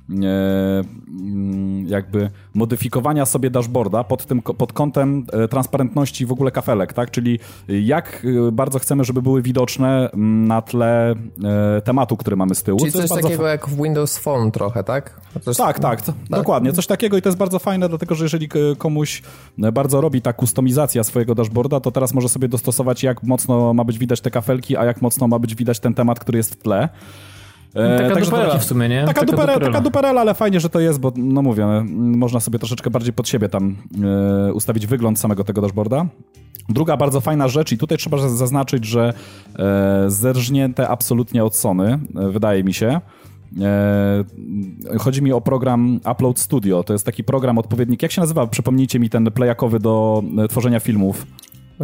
jakby 1.86 2.30
modyfikowania 2.54 3.26
sobie 3.26 3.50
dashboarda 3.50 4.04
pod 4.04 4.26
tym 4.26 4.42
pod 4.42 4.72
kątem 4.72 5.26
e, 5.32 5.48
transparentności 5.48 6.26
w 6.26 6.32
ogóle 6.32 6.50
kafelek, 6.50 6.92
tak? 6.92 7.10
Czyli 7.10 7.38
jak 7.68 8.26
e, 8.48 8.52
bardzo 8.52 8.78
chcemy, 8.78 9.04
żeby 9.04 9.22
były 9.22 9.42
widoczne 9.42 10.10
mm, 10.10 10.48
na 10.48 10.62
tle 10.62 11.14
e, 11.44 11.80
tematu, 11.80 12.16
który 12.16 12.36
mamy 12.36 12.54
z 12.54 12.62
tyłu. 12.62 12.78
Czyli 12.78 12.92
coś 12.92 13.08
takiego 13.08 13.46
jak 13.46 13.68
w 13.68 13.82
Windows 13.82 14.18
Phone 14.18 14.50
trochę, 14.50 14.84
tak? 14.84 15.20
Chociaż- 15.34 15.56
tak, 15.56 15.78
tak, 15.78 16.02
to, 16.02 16.12
dokładnie. 16.30 16.72
Coś 16.72 16.86
takiego 16.86 17.16
i 17.16 17.22
to 17.22 17.28
jest 17.28 17.38
bardzo 17.38 17.58
fajne, 17.58 17.88
dlatego 17.88 18.14
że 18.14 18.24
jeżeli 18.24 18.48
komuś 18.78 19.22
e, 19.62 19.72
bardzo 19.72 20.00
robi 20.00 20.22
ta 20.22 20.32
kustomizacja 20.32 21.04
swojego 21.04 21.34
dashboarda, 21.34 21.80
to 21.80 21.90
teraz 21.90 22.14
może 22.14 22.28
sobie 22.28 22.48
dostosować, 22.48 23.02
jak 23.02 23.22
mocno 23.22 23.74
ma 23.74 23.84
być 23.84 23.98
widać 23.98 24.20
te 24.20 24.30
kafelki, 24.30 24.76
a 24.76 24.84
jak 24.84 25.02
mocno 25.02 25.28
ma 25.28 25.38
być 25.38 25.54
widać 25.54 25.80
ten 25.80 25.94
temat, 25.94 26.20
który 26.20 26.38
jest 26.38 26.52
w 26.52 26.56
tle. 26.56 26.88
E, 27.76 27.98
Taka 27.98 28.14
także 28.14 28.30
duperela 28.30 28.58
w 28.58 28.64
sumie, 28.64 28.88
nie? 28.88 29.00
Taka, 29.00 29.12
Taka 29.12 29.26
duperela, 29.26 29.52
duperela. 29.54 29.72
taka 29.72 29.84
duperela, 29.84 30.20
ale 30.20 30.34
fajnie, 30.34 30.60
że 30.60 30.68
to 30.68 30.80
jest, 30.80 31.00
bo 31.00 31.12
no 31.16 31.42
mówię, 31.42 31.64
m, 31.64 32.16
można 32.18 32.40
sobie 32.40 32.58
troszeczkę 32.58 32.90
bardziej 32.90 33.12
pod 33.12 33.28
siebie 33.28 33.48
tam 33.48 33.76
e, 34.48 34.52
ustawić 34.52 34.86
wygląd 34.86 35.18
samego 35.18 35.44
tego 35.44 35.60
dashboarda. 35.62 36.06
Druga 36.68 36.96
bardzo 36.96 37.20
fajna 37.20 37.48
rzecz 37.48 37.72
i 37.72 37.78
tutaj 37.78 37.98
trzeba 37.98 38.18
zaznaczyć, 38.28 38.84
że 38.84 39.12
e, 39.58 40.04
zerżnięte 40.10 40.88
absolutnie 40.88 41.44
od 41.44 41.56
Sony, 41.56 41.98
e, 42.16 42.28
wydaje 42.30 42.64
mi 42.64 42.74
się. 42.74 43.00
E, 43.60 44.24
chodzi 44.98 45.22
mi 45.22 45.32
o 45.32 45.40
program 45.40 46.00
Upload 46.12 46.38
Studio. 46.38 46.82
To 46.84 46.92
jest 46.92 47.06
taki 47.06 47.24
program 47.24 47.58
odpowiednik. 47.58 48.02
Jak 48.02 48.12
się 48.12 48.20
nazywa? 48.20 48.46
Przypomnijcie 48.46 48.98
mi 48.98 49.10
ten 49.10 49.30
playakowy 49.30 49.78
do 49.80 50.22
e, 50.44 50.48
tworzenia 50.48 50.80
filmów. 50.80 51.26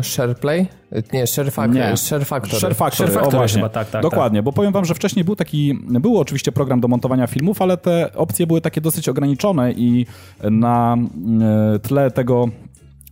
SharePlay? 0.03 0.67
Nie, 1.13 1.27
ShareFactory. 1.27 1.91
Nie. 1.91 1.97
Share 1.97 2.27
Factory. 2.27 2.61
Share 2.61 2.75
Factory, 2.75 3.11
Share 3.13 3.27
o 3.27 3.31
właśnie. 3.31 3.59
chyba, 3.59 3.69
tak, 3.69 3.91
tak, 3.91 4.03
Dokładnie, 4.03 4.43
bo 4.43 4.53
powiem 4.53 4.73
wam, 4.73 4.85
że 4.85 4.95
wcześniej 4.95 5.25
był 5.25 5.37
taki, 5.37 5.75
był 5.75 6.19
oczywiście 6.19 6.53
program 6.53 6.81
do 6.81 6.89
montowania 6.89 7.27
filmów, 7.27 7.63
ale 7.63 7.77
te 7.77 8.13
opcje 8.15 8.47
były 8.47 8.61
takie 8.61 8.81
dosyć 8.81 9.09
ograniczone 9.09 9.73
i 9.73 10.07
na 10.43 10.97
e, 11.75 11.79
tle 11.79 12.11
tego 12.11 12.49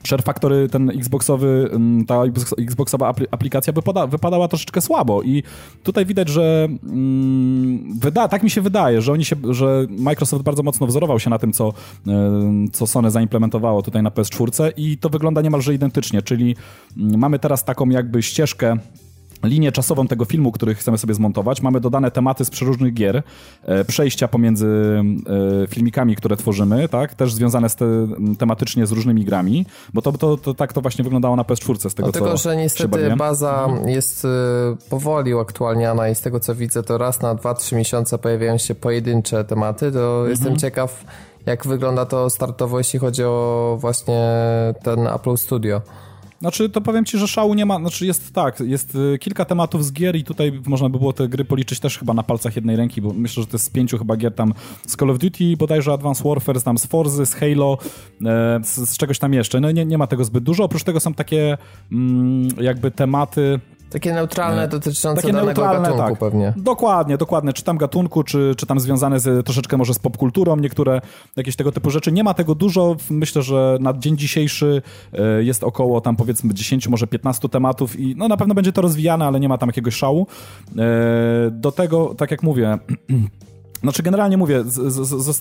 Share 0.05 0.23
Factory, 0.23 0.69
ten 0.69 0.91
Xboxowy, 0.91 1.69
mm, 1.73 2.07
ta 2.07 2.23
Xboxowa 2.59 3.15
aplikacja 3.31 3.73
wypada, 3.73 4.07
wypadała 4.07 4.49
troszeczkę 4.49 4.81
słabo 4.81 5.23
i 5.23 5.43
tutaj 5.83 6.07
widać, 6.07 6.29
że 6.29 6.69
mm, 6.83 7.99
wyda, 7.99 8.29
tak 8.29 8.43
mi 8.43 8.51
się 8.51 8.61
wydaje, 8.61 9.03
że 9.03 9.13
oni 9.13 9.25
się, 9.25 9.37
że 9.51 9.87
Microsoft 9.89 10.45
bardzo 10.45 10.63
mocno 10.63 10.87
wzorował 10.87 11.21
się 11.21 11.31
na 11.31 11.39
tym, 11.39 11.53
co, 11.53 11.73
co 12.73 12.87
Sony 12.87 13.11
zaimplementowało 13.11 13.83
tutaj 13.83 14.03
na 14.03 14.11
PS4 14.11 14.73
i 14.77 14.99
to 14.99 15.09
wygląda 15.09 15.41
niemalże 15.41 15.75
identycznie, 15.75 16.23
czyli 16.23 16.57
mm, 16.97 17.19
mamy 17.19 17.39
teraz 17.39 17.65
taką 17.65 17.89
jakby 17.89 18.23
ścieżkę 18.23 18.77
linię 19.43 19.73
czasową 19.73 20.07
tego 20.07 20.25
filmu, 20.25 20.53
który 20.53 20.75
chcemy 20.75 20.99
sobie 20.99 21.15
zmontować. 21.15 21.63
Mamy 21.63 21.81
dodane 21.81 22.11
tematy 22.11 22.45
z 22.45 22.51
przeróżnych 22.51 22.95
gier, 22.95 23.23
e, 23.65 23.85
przejścia 23.85 24.29
pomiędzy 24.29 25.03
e, 25.63 25.67
filmikami, 25.67 26.17
które 26.17 26.37
tworzymy, 26.37 26.89
tak? 26.89 27.15
Też 27.15 27.35
związane 27.35 27.69
z 27.69 27.77
te, 27.77 27.87
tematycznie 28.39 28.87
z 28.87 28.93
różnymi 28.93 29.25
grami, 29.25 29.67
bo 29.95 30.03
to, 30.03 30.13
to, 30.13 30.37
to 30.37 30.55
tak 30.55 30.73
to 30.73 30.81
właśnie 30.81 31.05
wyglądało 31.05 31.37
na 31.37 31.43
PS4 31.43 31.91
z 31.91 31.95
tego, 31.95 32.13
Dlatego, 32.13 32.31
co 32.31 32.37
że 32.37 32.57
niestety 32.57 33.17
baza 33.17 33.65
mhm. 33.65 33.89
jest 33.89 34.25
e, 34.25 34.29
powoli 34.91 35.35
uaktualniana 35.35 36.09
i 36.09 36.15
z 36.15 36.21
tego, 36.21 36.41
co 36.41 36.55
widzę, 36.55 36.83
to 36.83 36.99
raz 36.99 37.21
na 37.21 37.35
2-3 37.35 37.77
miesiące 37.77 38.19
pojawiają 38.19 38.59
się 38.59 38.75
pojedyncze 38.75 39.45
tematy, 39.45 39.93
to 39.93 40.11
mhm. 40.11 40.31
jestem 40.31 40.57
ciekaw, 40.57 41.05
jak 41.47 41.67
wygląda 41.67 42.07
to 42.07 42.31
startowo, 42.31 42.79
jeśli 42.79 42.99
chodzi 42.99 43.25
o 43.25 43.77
właśnie 43.81 44.31
ten 44.83 45.07
Apple 45.07 45.37
Studio. 45.37 45.83
Znaczy, 46.41 46.69
to 46.69 46.81
powiem 46.81 47.05
ci, 47.05 47.19
że 47.19 47.29
szału 47.29 47.55
nie 47.55 47.67
ma, 47.67 47.79
znaczy 47.79 48.07
jest 48.07 48.33
tak, 48.35 48.61
jest 48.61 48.95
y, 48.95 49.19
kilka 49.19 49.45
tematów 49.45 49.85
z 49.85 49.93
gier 49.93 50.17
i 50.17 50.25
tutaj 50.25 50.61
można 50.67 50.89
by 50.89 50.99
było 50.99 51.13
te 51.13 51.29
gry 51.29 51.45
policzyć 51.45 51.81
też 51.81 51.99
chyba 51.99 52.15
na 52.15 52.23
palcach 52.23 52.57
jednej 52.57 52.77
ręki, 52.77 53.03
bo 53.03 53.13
myślę, 53.13 53.43
że 53.43 53.47
to 53.47 53.55
jest 53.55 53.65
z 53.65 53.71
pięciu 53.71 53.99
chyba 53.99 54.17
gier 54.17 54.35
tam 54.35 54.55
z 54.87 54.97
Call 54.97 55.11
of 55.11 55.19
Duty, 55.19 55.57
bodajże 55.59 55.93
Advanced 55.93 56.27
Warfare, 56.27 56.63
tam 56.63 56.79
z 56.79 56.87
Forzy, 56.87 57.27
z 57.27 57.35
Halo, 57.35 57.79
e, 58.25 58.61
z, 58.65 58.91
z, 58.91 58.97
czegoś 58.97 59.19
tam 59.19 59.35
jeszcze. 59.35 59.61
No 59.61 59.71
nie, 59.71 59.85
nie 59.85 59.99
ma 59.99 60.07
tego 60.07 60.25
zbyt 60.25 60.45
dużo, 60.45 60.65
oprócz 60.65 60.85
tego 60.85 61.01
są 61.01 61.15
takie 61.15 61.59
mm, 61.93 62.49
jakby 62.61 62.91
tematy 62.91 63.61
takie 63.91 64.13
neutralne, 64.13 64.69
dotyczące 64.69 65.23
Takie 65.23 65.33
danego 65.33 65.47
neutralne, 65.47 65.89
gatunku 65.89 66.11
tak. 66.11 66.19
pewnie. 66.19 66.53
Dokładnie, 66.57 67.19
dokładnie. 67.19 67.53
Czy 67.53 67.65
tam 67.65 67.79
gatunku, 67.79 68.23
czy, 68.23 68.55
czy 68.57 68.67
tam 68.67 68.81
związane 68.81 69.21
z, 69.21 69.47
troszeczkę 69.47 69.77
może 69.77 69.95
z 69.95 69.99
popkulturą, 69.99 70.57
niektóre 70.57 71.01
jakieś 71.37 71.57
tego 71.57 71.73
typu 71.73 71.91
rzeczy. 71.91 72.13
Nie 72.13 72.25
ma 72.25 72.35
tego 72.35 72.55
dużo. 72.55 72.97
Myślę, 73.11 73.43
że 73.43 73.79
na 73.81 73.95
dzień 73.99 74.17
dzisiejszy 74.17 74.83
e, 75.13 75.43
jest 75.45 75.65
około 75.65 76.01
tam 76.01 76.17
powiedzmy 76.17 76.55
10, 76.55 76.89
może 76.89 77.07
15 77.07 77.49
tematów 77.49 78.01
i 78.01 78.15
no 78.17 78.29
na 78.29 78.37
pewno 78.37 78.55
będzie 78.55 78.73
to 78.73 78.83
rozwijane, 78.83 79.27
ale 79.27 79.41
nie 79.41 79.49
ma 79.49 79.59
tam 79.59 79.69
jakiegoś 79.69 79.95
szału. 79.95 80.27
E, 80.79 81.51
do 81.51 81.73
tego, 81.73 82.15
tak 82.15 82.31
jak 82.31 82.43
mówię... 82.43 82.79
Znaczy 83.83 84.03
generalnie 84.03 84.37
mówię, 84.37 84.65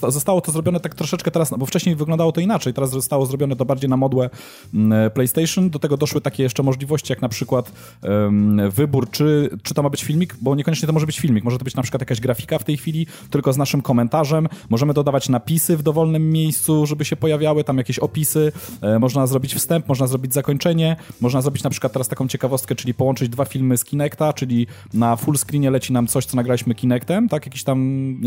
zostało 0.09 0.41
to 0.41 0.51
zrobione 0.51 0.79
tak 0.79 0.95
troszeczkę 0.95 1.31
teraz, 1.31 1.53
bo 1.57 1.65
wcześniej 1.65 1.95
wyglądało 1.95 2.31
to 2.31 2.41
inaczej, 2.41 2.73
teraz 2.73 2.89
zostało 2.89 3.25
zrobione 3.25 3.55
to 3.55 3.65
bardziej 3.65 3.89
na 3.89 3.97
modłę 3.97 4.29
mm, 4.73 5.11
PlayStation. 5.11 5.69
Do 5.69 5.79
tego 5.79 5.97
doszły 5.97 6.21
takie 6.21 6.43
jeszcze 6.43 6.63
możliwości, 6.63 7.11
jak 7.11 7.21
na 7.21 7.29
przykład 7.29 7.71
um, 8.03 8.71
wybór, 8.71 9.09
czy, 9.09 9.49
czy 9.63 9.73
to 9.73 9.83
ma 9.83 9.89
być 9.89 10.03
filmik, 10.03 10.35
bo 10.41 10.55
niekoniecznie 10.55 10.87
to 10.87 10.93
może 10.93 11.05
być 11.05 11.19
filmik, 11.19 11.43
może 11.43 11.57
to 11.57 11.63
być 11.63 11.75
na 11.75 11.83
przykład 11.83 12.01
jakaś 12.01 12.19
grafika 12.19 12.59
w 12.59 12.63
tej 12.63 12.77
chwili, 12.77 13.07
tylko 13.29 13.53
z 13.53 13.57
naszym 13.57 13.81
komentarzem. 13.81 14.47
Możemy 14.69 14.93
dodawać 14.93 15.29
napisy 15.29 15.77
w 15.77 15.83
dowolnym 15.83 16.29
miejscu, 16.29 16.85
żeby 16.85 17.05
się 17.05 17.15
pojawiały, 17.15 17.63
tam 17.63 17.77
jakieś 17.77 17.99
opisy. 17.99 18.51
E, 18.81 18.99
można 18.99 19.27
zrobić 19.27 19.55
wstęp, 19.55 19.87
można 19.87 20.07
zrobić 20.07 20.33
zakończenie, 20.33 20.95
można 21.21 21.41
zrobić 21.41 21.63
na 21.63 21.69
przykład 21.69 21.93
teraz 21.93 22.07
taką 22.07 22.27
ciekawostkę, 22.27 22.75
czyli 22.75 22.93
połączyć 22.93 23.29
dwa 23.29 23.45
filmy 23.45 23.77
z 23.77 23.85
Kinecta, 23.85 24.33
czyli 24.33 24.67
na 24.93 25.15
full 25.15 25.37
screenie 25.37 25.71
leci 25.71 25.93
nam 25.93 26.07
coś, 26.07 26.25
co 26.25 26.35
nagraliśmy 26.35 26.75
Kinectem, 26.75 27.29
tak? 27.29 27.45
Jakiś 27.45 27.63
tam 27.63 27.79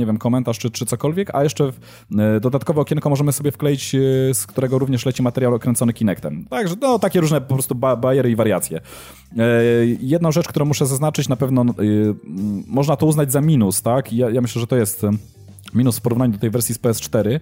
nie 0.03 0.07
wiem, 0.07 0.19
komentarz 0.19 0.59
czy, 0.59 0.71
czy 0.71 0.87
cokolwiek, 0.87 1.35
a 1.35 1.43
jeszcze 1.43 1.73
e, 2.19 2.41
dodatkowe 2.41 2.81
okienko 2.81 3.11
możemy 3.11 3.33
sobie 3.33 3.51
wkleić, 3.51 3.95
e, 3.95 3.99
z 4.35 4.47
którego 4.47 4.79
również 4.79 5.07
leci 5.07 5.23
materiał 5.23 5.55
okręcony 5.55 5.93
Kinectem. 5.93 6.45
Także 6.51 6.75
no, 6.81 6.99
takie 6.99 7.21
różne 7.21 7.41
po 7.41 7.55
prostu 7.55 7.75
ba 7.75 7.97
bariery 7.97 8.31
i 8.31 8.37
wariacje. 8.37 8.81
E, 9.39 9.43
jedną 10.01 10.33
rzecz, 10.33 10.49
którą 10.49 10.67
muszę 10.67 10.87
zaznaczyć, 10.87 11.29
na 11.29 11.37
pewno 11.37 11.65
można 12.67 12.97
to 12.97 13.07
uznać 13.07 13.33
za 13.33 13.41
minus, 13.41 13.83
tak? 13.83 14.13
Ja, 14.13 14.31
ja 14.31 14.41
myślę, 14.41 14.61
że 14.61 14.67
to 14.67 14.77
jest 14.77 15.07
minus 15.75 15.99
w 15.99 16.01
porównaniu 16.01 16.33
do 16.33 16.39
tej 16.39 16.51
wersji 16.51 16.75
z 16.75 16.79
PS4, 16.79 17.41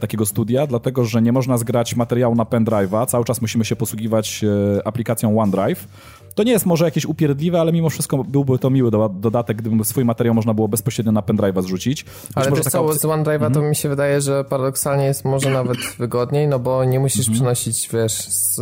takiego 0.00 0.26
studia, 0.26 0.66
dlatego 0.66 1.04
że 1.04 1.22
nie 1.22 1.32
można 1.32 1.58
zgrać 1.58 1.96
materiału 1.96 2.34
na 2.34 2.44
pendrive'a, 2.44 3.06
cały 3.06 3.24
czas 3.24 3.40
musimy 3.40 3.64
się 3.64 3.76
posługiwać 3.76 4.44
aplikacją 4.84 5.40
OneDrive. 5.40 5.88
To 6.38 6.42
nie 6.42 6.52
jest 6.52 6.66
może 6.66 6.84
jakieś 6.84 7.06
upierdliwe, 7.06 7.60
ale 7.60 7.72
mimo 7.72 7.90
wszystko 7.90 8.24
byłby 8.24 8.58
to 8.58 8.70
miły 8.70 8.90
dodatek, 9.10 9.56
gdyby 9.56 9.84
swój 9.84 10.04
materiał 10.04 10.34
można 10.34 10.54
było 10.54 10.68
bezpośrednio 10.68 11.12
na 11.12 11.20
pendrive'a 11.20 11.62
zrzucić. 11.62 12.04
ale 12.34 12.50
wiesz 12.50 12.64
co, 12.64 12.84
opcja... 12.84 12.98
z 12.98 13.04
OneDrive'a 13.04 13.34
mm 13.34 13.38
-hmm. 13.38 13.40
to 13.40 13.46
mhm. 13.46 13.68
mi 13.68 13.76
się 13.76 13.88
wydaje, 13.88 14.20
że 14.20 14.44
paradoksalnie 14.44 15.04
jest 15.04 15.24
może 15.24 15.50
nawet 15.50 15.78
wygodniej, 15.98 16.48
no 16.48 16.58
bo 16.58 16.84
nie 16.84 17.00
musisz 17.00 17.26
mm 17.26 17.34
-hmm. 17.34 17.40
przenosić, 17.40 17.88
wiesz, 17.92 18.12
z 18.12 18.60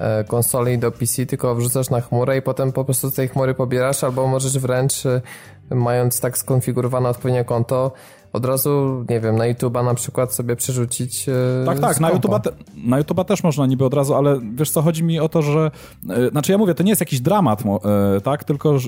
e, 0.00 0.24
konsoli 0.24 0.78
do 0.78 0.92
PC, 0.92 1.26
tylko 1.26 1.54
wrzucasz 1.54 1.90
na 1.90 2.00
chmurę 2.00 2.36
i 2.38 2.42
potem 2.42 2.72
po 2.72 2.84
prostu 2.84 3.10
z 3.10 3.14
tej 3.14 3.28
chmury 3.28 3.54
pobierasz, 3.54 4.04
albo 4.04 4.26
możesz 4.26 4.58
wręcz, 4.58 5.06
e, 5.06 5.20
mając 5.70 6.20
tak 6.20 6.38
skonfigurowane 6.38 7.08
odpowiednio 7.08 7.44
konto, 7.44 7.92
od 8.32 8.44
razu, 8.44 9.04
nie 9.10 9.20
wiem, 9.20 9.36
na 9.36 9.44
YouTube'a 9.44 9.84
na 9.84 9.94
przykład 9.94 10.34
sobie 10.34 10.56
przerzucić. 10.56 11.28
E, 11.28 11.32
tak, 11.66 11.80
tak, 11.80 12.00
na 12.00 12.10
YouTube'a, 12.12 12.40
te, 12.40 12.50
na 12.84 13.02
YouTube'a 13.02 13.24
też 13.24 13.42
można 13.42 13.66
niby 13.66 13.84
od 13.84 13.94
razu, 13.94 14.14
ale 14.14 14.40
wiesz 14.54 14.70
co, 14.70 14.82
chodzi 14.82 15.04
mi 15.04 15.20
o 15.20 15.28
to, 15.28 15.42
że. 15.42 15.70
E, 16.10 16.30
znaczy, 16.30 16.52
ja 16.52 16.58
mówię, 16.58 16.74
to 16.74 16.82
nie 16.82 16.90
jest 16.90 17.00
jakiś 17.00 17.20
dramat, 17.20 17.62
e, 18.16 18.20
tak? 18.20 18.44
Tylko 18.44 18.78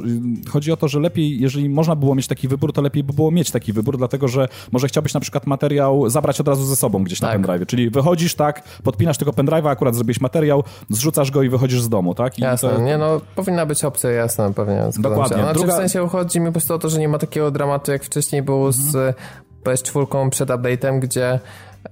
chodzi 0.51 0.73
o 0.73 0.77
to, 0.77 0.89
że 0.89 1.01
lepiej, 1.01 1.41
jeżeli 1.41 1.69
można 1.69 1.97
było 1.97 2.15
mieć 2.15 2.27
taki 2.27 2.49
wybór, 2.49 2.73
to 2.73 2.83
lepiej 2.83 3.05
by 3.05 3.13
było 3.13 3.31
mieć 3.31 3.51
taki 3.51 3.73
wybór, 3.73 3.99
dlatego 3.99 4.29
że 4.29 4.49
może 4.73 4.89
chciałbyś 4.89 5.15
na 5.15 5.21
przykład 5.21 5.47
materiał 5.47 6.11
zabrać 6.11 6.41
od 6.41 6.49
razu 6.49 6.65
ze 6.65 6.77
sobą 6.77 7.05
gdzieś 7.05 7.21
tak. 7.21 7.29
na 7.29 7.47
pendrive. 7.47 7.69
Czyli 7.69 7.91
wychodzisz, 7.91 8.35
tak, 8.35 8.63
podpinasz 8.83 9.19
tego 9.19 9.31
pendrive'a, 9.31 9.69
akurat 9.69 9.95
zrobiłeś 9.95 10.21
materiał, 10.21 10.65
zrzucasz 10.91 11.31
go 11.31 11.43
i 11.43 11.49
wychodzisz 11.49 11.81
z 11.81 11.89
domu, 11.89 12.15
tak? 12.15 12.39
I 12.39 12.43
jasne, 12.43 12.71
to... 12.71 12.81
nie 12.81 12.99
no, 12.99 13.21
powinna 13.35 13.67
być 13.67 13.85
opcja 13.85 14.11
jasna, 14.11 14.51
pewnie. 14.51 14.83
Dokładnie. 14.99 15.37
Znaczy, 15.37 15.59
Druga... 15.59 15.73
w 15.73 15.77
sensie 15.77 16.09
chodzi 16.09 16.41
mi 16.41 16.47
po 16.47 16.53
prostu 16.53 16.75
o 16.75 16.79
to, 16.79 16.89
że 16.89 16.99
nie 16.99 17.09
ma 17.09 17.19
takiego 17.19 17.51
dramatu, 17.51 17.93
jak 17.93 18.05
wcześniej 18.05 18.43
było 18.43 18.67
mhm. 18.67 18.85
z 18.85 19.17
PS4 19.65 20.31
przed 20.31 20.49
update'em, 20.49 20.99
gdzie 20.99 21.41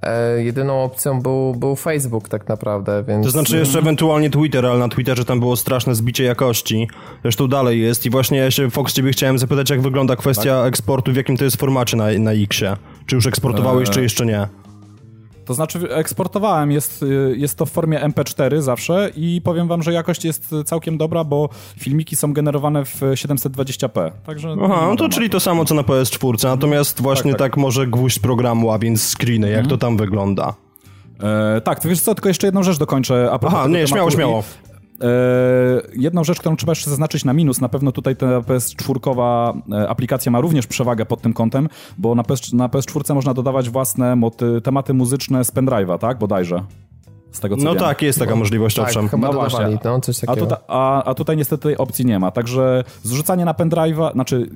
e, 0.02 0.42
jedyną 0.42 0.84
opcją 0.84 1.20
był, 1.20 1.54
był 1.54 1.76
Facebook 1.76 2.28
tak 2.28 2.48
naprawdę, 2.48 3.04
więc... 3.08 3.26
To 3.26 3.30
znaczy 3.30 3.56
jeszcze 3.56 3.78
ewentualnie 3.78 4.30
Twitter, 4.30 4.66
ale 4.66 4.78
na 4.78 4.88
Twitterze 4.88 5.24
tam 5.24 5.40
było 5.40 5.56
straszne 5.56 5.94
zbicie 5.94 6.24
jakości. 6.24 6.88
Zresztą 7.22 7.48
dalej 7.48 7.80
jest 7.80 8.06
i 8.06 8.10
właśnie 8.10 8.38
ja 8.38 8.50
się, 8.50 8.70
Fox, 8.70 8.92
ciebie 8.92 9.12
chciałem 9.12 9.38
zapytać, 9.38 9.70
jak 9.70 9.80
wygląda 9.80 10.16
kwestia 10.16 10.58
tak? 10.58 10.68
eksportu, 10.68 11.12
w 11.12 11.16
jakim 11.16 11.36
to 11.36 11.44
jest 11.44 11.56
formacie 11.56 11.96
na, 11.96 12.04
na 12.18 12.32
X-ie. 12.32 12.76
Czy 13.06 13.16
już 13.16 13.26
eksportowałeś, 13.26 13.88
eee. 13.88 13.94
czy 13.94 14.02
jeszcze 14.02 14.26
nie? 14.26 14.48
To 15.44 15.54
znaczy 15.54 15.94
eksportowałem, 15.94 16.72
jest, 16.72 17.04
jest 17.34 17.58
to 17.58 17.66
w 17.66 17.70
formie 17.70 18.00
MP4 18.00 18.60
zawsze 18.60 19.10
i 19.16 19.40
powiem 19.44 19.68
wam, 19.68 19.82
że 19.82 19.92
jakość 19.92 20.24
jest 20.24 20.54
całkiem 20.64 20.98
dobra, 20.98 21.24
bo 21.24 21.48
filmiki 21.78 22.16
są 22.16 22.32
generowane 22.32 22.84
w 22.84 23.00
720p. 23.00 24.10
Także 24.26 24.56
Aha, 24.64 24.86
no 24.88 24.96
to 24.96 25.08
czyli 25.08 25.30
to 25.30 25.40
samo 25.40 25.64
co 25.64 25.74
na 25.74 25.82
PS4, 25.82 26.44
natomiast 26.44 27.02
właśnie 27.02 27.30
tak, 27.30 27.38
tak. 27.38 27.50
tak 27.52 27.56
może 27.56 27.86
gwóźdź 27.86 28.18
programu, 28.18 28.70
a 28.70 28.78
więc 28.78 29.08
screeny, 29.08 29.50
jak 29.50 29.64
mhm. 29.64 29.68
to 29.68 29.78
tam 29.78 29.96
wygląda. 29.96 30.54
E, 31.22 31.60
tak, 31.60 31.80
to 31.80 31.88
wiesz 31.88 32.00
co, 32.00 32.14
tylko 32.14 32.28
jeszcze 32.28 32.46
jedną 32.46 32.62
rzecz 32.62 32.78
dokończę. 32.78 33.28
A 33.32 33.38
Aha, 33.46 33.66
nie, 33.68 33.86
śmiało, 33.86 34.10
śmiało. 34.10 34.38
E, 34.68 34.71
jedną 35.96 36.24
rzecz, 36.24 36.40
którą 36.40 36.56
trzeba 36.56 36.70
jeszcze 36.70 36.90
zaznaczyć 36.90 37.24
na 37.24 37.32
minus, 37.32 37.60
na 37.60 37.68
pewno 37.68 37.92
tutaj 37.92 38.16
ta 38.16 38.26
PS4 38.26 39.54
e, 39.72 39.88
aplikacja 39.88 40.32
ma 40.32 40.40
również 40.40 40.66
przewagę 40.66 41.06
pod 41.06 41.22
tym 41.22 41.32
kątem, 41.32 41.68
bo 41.98 42.14
na, 42.14 42.22
PS, 42.22 42.52
na 42.52 42.68
PS4 42.68 43.14
można 43.14 43.34
dodawać 43.34 43.70
własne 43.70 44.16
moty, 44.16 44.60
tematy 44.60 44.94
muzyczne 44.94 45.44
z 45.44 45.52
pendrive'a, 45.52 45.98
tak? 45.98 46.18
Bodajże. 46.18 46.64
Z 47.32 47.40
tego, 47.40 47.56
co 47.56 47.64
no 47.64 47.70
wiem. 47.70 47.80
tak, 47.80 48.02
jest 48.02 48.18
taka 48.18 48.36
możliwość, 48.36 48.76
tak, 48.76 48.86
owszem. 48.86 49.08
Chyba 49.08 49.26
no 49.26 49.32
dodawali, 49.32 49.78
no, 49.84 50.00
coś 50.00 50.18
takiego. 50.18 50.32
A, 50.32 50.36
tuta, 50.36 50.60
a, 50.68 51.04
a 51.04 51.14
tutaj 51.14 51.36
niestety 51.36 51.62
tej 51.62 51.76
opcji 51.76 52.06
nie 52.06 52.18
ma, 52.18 52.30
także 52.30 52.84
zrzucanie 53.02 53.44
na 53.44 53.52
pendrive'a, 53.52 54.12
znaczy 54.12 54.50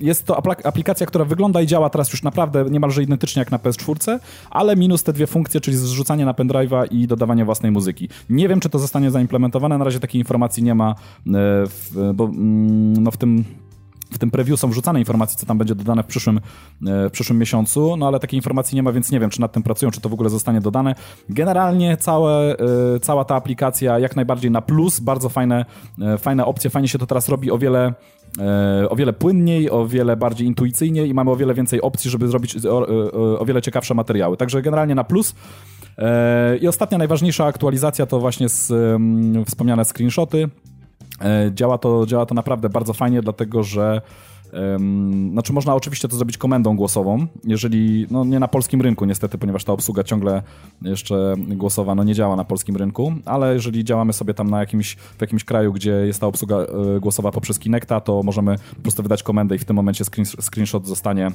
jest 0.00 0.26
to 0.26 0.36
aplikacja, 0.64 1.06
która 1.06 1.24
wygląda 1.24 1.60
i 1.60 1.66
działa 1.66 1.90
teraz 1.90 2.12
już 2.12 2.22
naprawdę 2.22 2.64
niemalże 2.70 3.02
identycznie 3.02 3.40
jak 3.40 3.50
na 3.50 3.58
PS4, 3.58 4.18
ale 4.50 4.76
minus 4.76 5.02
te 5.02 5.12
dwie 5.12 5.26
funkcje, 5.26 5.60
czyli 5.60 5.76
zrzucanie 5.76 6.24
na 6.24 6.32
pendrive'a 6.32 6.86
i 6.90 7.06
dodawanie 7.06 7.44
własnej 7.44 7.72
muzyki. 7.72 8.08
Nie 8.30 8.48
wiem, 8.48 8.60
czy 8.60 8.68
to 8.68 8.78
zostanie 8.78 9.10
zaimplementowane, 9.10 9.78
na 9.78 9.84
razie 9.84 10.00
takiej 10.00 10.20
informacji 10.20 10.62
nie 10.62 10.74
ma, 10.74 10.94
e, 11.26 12.12
bo 12.14 12.24
mm, 12.24 13.02
no 13.02 13.10
w 13.10 13.16
tym 13.16 13.44
w 14.10 14.18
tym 14.18 14.30
preview 14.30 14.60
są 14.60 14.70
wrzucane 14.70 14.98
informacje, 14.98 15.38
co 15.38 15.46
tam 15.46 15.58
będzie 15.58 15.74
dodane 15.74 16.02
w 16.02 16.06
przyszłym, 16.06 16.36
e, 16.86 17.08
w 17.08 17.12
przyszłym 17.12 17.38
miesiącu, 17.38 17.96
no 17.96 18.06
ale 18.06 18.20
takiej 18.20 18.38
informacji 18.38 18.76
nie 18.76 18.82
ma, 18.82 18.92
więc 18.92 19.10
nie 19.10 19.20
wiem, 19.20 19.30
czy 19.30 19.40
nad 19.40 19.52
tym 19.52 19.62
pracują, 19.62 19.90
czy 19.90 20.00
to 20.00 20.08
w 20.08 20.12
ogóle 20.12 20.30
zostanie 20.30 20.60
dodane. 20.60 20.94
Generalnie 21.28 21.96
całe, 21.96 22.58
e, 22.58 23.00
cała 23.02 23.24
ta 23.24 23.34
aplikacja 23.34 23.98
jak 23.98 24.16
najbardziej 24.16 24.50
na 24.50 24.62
plus, 24.62 25.00
bardzo 25.00 25.28
fajne, 25.28 25.64
fajne 26.18 26.44
opcje, 26.44 26.70
fajnie 26.70 26.88
się 26.88 26.98
to 26.98 27.06
teraz 27.06 27.28
robi, 27.28 27.50
o 27.50 27.58
wiele 27.58 27.94
o 28.88 28.96
wiele 28.96 29.12
płynniej, 29.12 29.70
o 29.70 29.86
wiele 29.86 30.16
bardziej 30.16 30.46
intuicyjnie 30.46 31.06
i 31.06 31.14
mamy 31.14 31.30
o 31.30 31.36
wiele 31.36 31.54
więcej 31.54 31.80
opcji, 31.80 32.10
żeby 32.10 32.28
zrobić 32.28 32.66
o, 32.66 32.78
o, 32.78 33.40
o 33.40 33.44
wiele 33.44 33.62
ciekawsze 33.62 33.94
materiały. 33.94 34.36
Także 34.36 34.62
generalnie 34.62 34.94
na 34.94 35.04
plus. 35.04 35.34
I 36.60 36.68
ostatnia, 36.68 36.98
najważniejsza 36.98 37.44
aktualizacja 37.44 38.06
to 38.06 38.20
właśnie 38.20 38.48
z, 38.48 38.72
wspomniane 39.46 39.84
screenshoty. 39.84 40.48
Działa 41.54 41.78
to, 41.78 42.06
działa 42.06 42.26
to 42.26 42.34
naprawdę 42.34 42.68
bardzo 42.68 42.92
fajnie, 42.92 43.22
dlatego 43.22 43.62
że 43.62 44.00
Znaczy 45.32 45.52
można 45.52 45.74
oczywiście 45.74 46.08
to 46.08 46.16
zrobić 46.16 46.38
komendą 46.38 46.76
głosową, 46.76 47.26
jeżeli, 47.44 48.06
no 48.10 48.24
nie 48.24 48.38
na 48.38 48.48
polskim 48.48 48.80
rynku 48.80 49.04
niestety, 49.04 49.38
ponieważ 49.38 49.64
ta 49.64 49.72
obsługa 49.72 50.04
ciągle 50.04 50.42
jeszcze 50.82 51.34
głosowa 51.48 51.94
no 51.94 52.04
nie 52.04 52.14
działa 52.14 52.36
na 52.36 52.44
polskim 52.44 52.76
rynku, 52.76 53.12
ale 53.24 53.54
jeżeli 53.54 53.84
działamy 53.84 54.12
sobie 54.12 54.34
tam 54.34 54.50
na 54.50 54.60
jakimś, 54.60 54.94
w 54.94 55.20
jakimś 55.20 55.44
kraju, 55.44 55.72
gdzie 55.72 55.90
jest 55.90 56.20
ta 56.20 56.26
obsługa 56.26 56.56
y, 56.96 57.00
głosowa 57.00 57.32
poprzez 57.32 57.58
Kinecta, 57.58 58.00
to 58.00 58.22
możemy 58.22 58.56
po 58.76 58.82
prostu 58.82 59.02
wydać 59.02 59.22
komendę 59.22 59.56
i 59.56 59.58
w 59.58 59.64
tym 59.64 59.76
momencie 59.76 60.04
screen, 60.04 60.26
screenshot 60.26 60.86
zostanie 60.86 61.30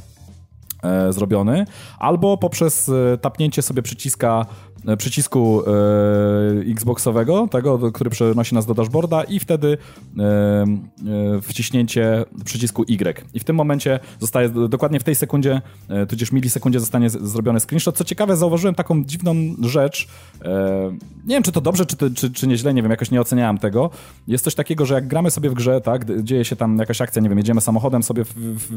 e, 0.84 1.14
zrobiony, 1.14 1.66
albo 2.00 2.38
poprzez 2.38 2.90
e, 2.90 3.18
tapnięcie 3.18 3.62
sobie 3.62 3.82
przyciska 3.82 4.46
e, 4.46 4.73
przycisku 4.98 5.64
e, 5.68 6.72
Xboxowego, 6.72 7.48
tego, 7.48 7.92
który 7.92 8.10
przenosi 8.10 8.56
nas 8.56 8.66
do 8.66 8.74
dashboarda 8.74 9.24
i 9.24 9.40
wtedy 9.40 9.78
e, 10.20 10.24
e, 10.24 11.42
wciśnięcie 11.42 12.26
przycisku 12.46 12.84
Y. 12.84 13.26
I 13.34 13.40
w 13.40 13.44
tym 13.44 13.56
momencie 13.56 14.00
zostaje, 14.20 14.50
dokładnie 14.50 15.00
w 15.00 15.04
tej 15.04 15.16
sekundzie, 15.16 15.62
e, 15.90 16.06
tudzież 16.06 16.32
milisekundzie 16.32 16.80
zostanie 16.80 17.10
z, 17.10 17.22
zrobiony 17.22 17.60
screenshot. 17.60 17.98
Co 17.98 18.04
ciekawe, 18.04 18.38
zauważyłem 18.38 18.76
taką 18.76 19.04
dziwną 19.04 19.36
rzecz, 19.62 20.08
e, 20.46 20.92
nie 21.26 21.36
wiem, 21.36 21.44
czy 21.44 21.52
to 21.52 21.62
dobrze, 21.62 21.86
czy, 21.86 22.14
czy, 22.14 22.32
czy 22.32 22.48
nieźle, 22.48 22.74
nie 22.74 22.82
wiem, 22.82 22.92
jakoś 22.92 23.12
nie 23.12 23.22
oceniałem 23.22 23.58
tego. 23.58 23.90
Jest 24.28 24.44
coś 24.44 24.56
takiego, 24.56 24.86
że 24.86 24.94
jak 24.94 25.08
gramy 25.08 25.32
sobie 25.32 25.50
w 25.50 25.54
grze, 25.54 25.82
tak, 25.82 26.24
dzieje 26.24 26.46
się 26.46 26.56
tam 26.56 26.78
jakaś 26.78 27.02
akcja, 27.02 27.22
nie 27.22 27.30
wiem, 27.30 27.38
jedziemy 27.38 27.62
samochodem 27.62 28.04
sobie 28.04 28.26
w, 28.26 28.34
w, 28.34 28.68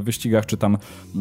w 0.00 0.04
wyścigach, 0.04 0.46
czy 0.46 0.56
tam 0.56 0.78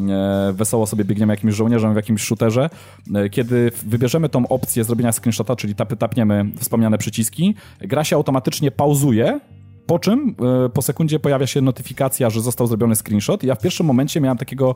e, 0.09 0.53
wesoło 0.53 0.87
sobie 0.87 1.05
biegniemy 1.05 1.33
jakimś 1.33 1.55
żołnierzem 1.55 1.93
w 1.93 1.95
jakimś 1.95 2.21
shooterze, 2.21 2.69
e, 3.15 3.29
kiedy 3.29 3.71
wybierzemy 4.05 4.29
tą 4.29 4.47
opcję 4.47 4.83
zrobienia 4.83 5.11
screenshota, 5.11 5.55
czyli 5.55 5.75
tap, 5.75 5.95
tapniemy 5.95 6.45
wspomniane 6.59 6.97
przyciski, 6.97 7.55
gra 7.79 8.03
się 8.03 8.15
automatycznie 8.15 8.71
pauzuje, 8.71 9.39
po 9.87 9.99
czym 9.99 10.35
e, 10.65 10.69
po 10.69 10.81
sekundzie 10.81 11.19
pojawia 11.19 11.47
się 11.47 11.61
notyfikacja, 11.61 12.29
że 12.29 12.41
został 12.41 12.67
zrobiony 12.67 12.95
screenshot. 12.95 13.43
I 13.43 13.47
ja 13.47 13.55
w 13.55 13.59
pierwszym 13.61 13.85
momencie 13.85 14.21
miałem 14.21 14.37
takiego, 14.37 14.75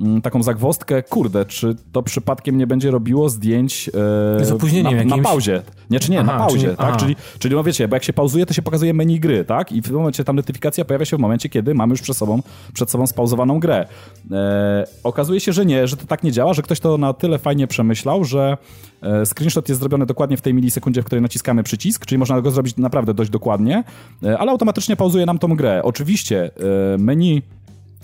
mm, 0.00 0.22
taką 0.22 0.42
zagwozdkę, 0.42 1.02
kurde, 1.02 1.44
czy 1.44 1.76
to 1.92 2.02
przypadkiem 2.02 2.58
nie 2.58 2.66
będzie 2.66 2.90
robiło 2.90 3.28
zdjęć 3.28 3.88
e, 4.40 4.44
Z 4.44 4.52
opóźnieniem 4.52 5.08
na, 5.08 5.16
na 5.16 5.22
pauzie. 5.22 5.62
Nie, 5.90 6.00
czy 6.00 6.10
nie, 6.10 6.22
na 6.22 6.32
Aha, 6.34 6.38
pauzie, 6.46 6.60
czyli- 6.64 6.76
tak? 6.76 6.86
aha. 6.88 6.96
Czyli, 6.96 7.16
czyli 7.38 7.54
no 7.54 7.64
wiecie, 7.64 7.88
bo 7.88 7.96
jak 7.96 8.04
się 8.04 8.12
pauzuje, 8.12 8.46
to 8.46 8.54
się 8.54 8.62
pokazuje 8.62 8.94
menu 8.94 9.20
gry, 9.20 9.44
tak? 9.44 9.72
I 9.72 9.82
w 9.82 9.84
tym 9.84 9.94
momencie 9.96 10.24
ta 10.24 10.32
notyfikacja 10.32 10.84
pojawia 10.84 11.04
się 11.04 11.16
w 11.16 11.20
momencie, 11.20 11.48
kiedy 11.48 11.74
mamy 11.74 11.90
już 11.92 12.00
przed 12.02 12.16
sobą, 12.16 12.42
przed 12.72 12.90
sobą 12.90 13.06
spauzowaną 13.06 13.60
grę. 13.60 13.86
E, 14.32 14.84
okazuje 15.04 15.40
się, 15.40 15.52
że 15.52 15.66
nie, 15.66 15.86
że 15.88 15.96
to 15.96 16.06
tak 16.06 16.22
nie 16.22 16.32
działa, 16.32 16.54
że 16.54 16.62
ktoś 16.62 16.80
to 16.80 16.98
na 16.98 17.12
tyle 17.12 17.38
fajnie 17.38 17.66
przemyślał, 17.66 18.24
że 18.24 18.56
screenshot 19.24 19.68
jest 19.68 19.80
zrobiony 19.80 20.06
dokładnie 20.06 20.36
w 20.36 20.40
tej 20.40 20.54
milisekundzie, 20.54 21.02
w 21.02 21.04
której 21.04 21.22
naciskamy 21.22 21.62
przycisk, 21.62 22.06
czyli 22.06 22.18
można 22.18 22.40
go 22.40 22.50
zrobić 22.50 22.76
naprawdę 22.76 23.14
dość 23.14 23.30
dokładnie, 23.30 23.84
e, 24.22 24.38
ale 24.38 24.50
automatycznie 24.50 24.96
pauzuje 24.96 25.26
nam 25.26 25.38
tą 25.38 25.56
grę. 25.56 25.80
Oczywiście 25.84 26.50
e, 26.94 26.98
menu 26.98 27.42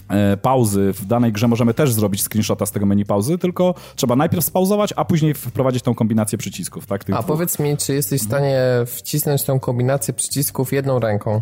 e, 0.09 0.37
pauzy 0.37 0.93
w 0.93 1.07
danej 1.07 1.33
grze 1.33 1.49
możemy 1.49 1.75
też 1.75 1.93
zrobić 1.93 2.23
screenshota 2.23 2.67
z 2.67 2.73
tego 2.73 2.87
menu 2.87 3.05
pauzy, 3.05 3.39
tylko 3.39 3.75
trzeba 3.97 4.17
najpierw 4.17 4.45
spauzować, 4.45 4.93
a 4.97 5.05
później 5.05 5.35
wprowadzić 5.35 5.83
tą 5.83 5.95
kombinację 5.95 6.39
przycisków, 6.39 6.87
tak? 6.87 7.05
Tych 7.05 7.15
A 7.15 7.19
dwóch. 7.19 7.29
powiedz 7.29 7.59
mi, 7.59 7.77
czy 7.77 7.95
jesteś 7.95 8.21
w 8.21 8.25
stanie 8.25 8.61
wcisnąć 8.87 9.43
tą 9.43 9.61
kombinację 9.61 10.15
przycisków 10.15 10.73
jedną 10.73 10.99
ręką? 10.99 11.41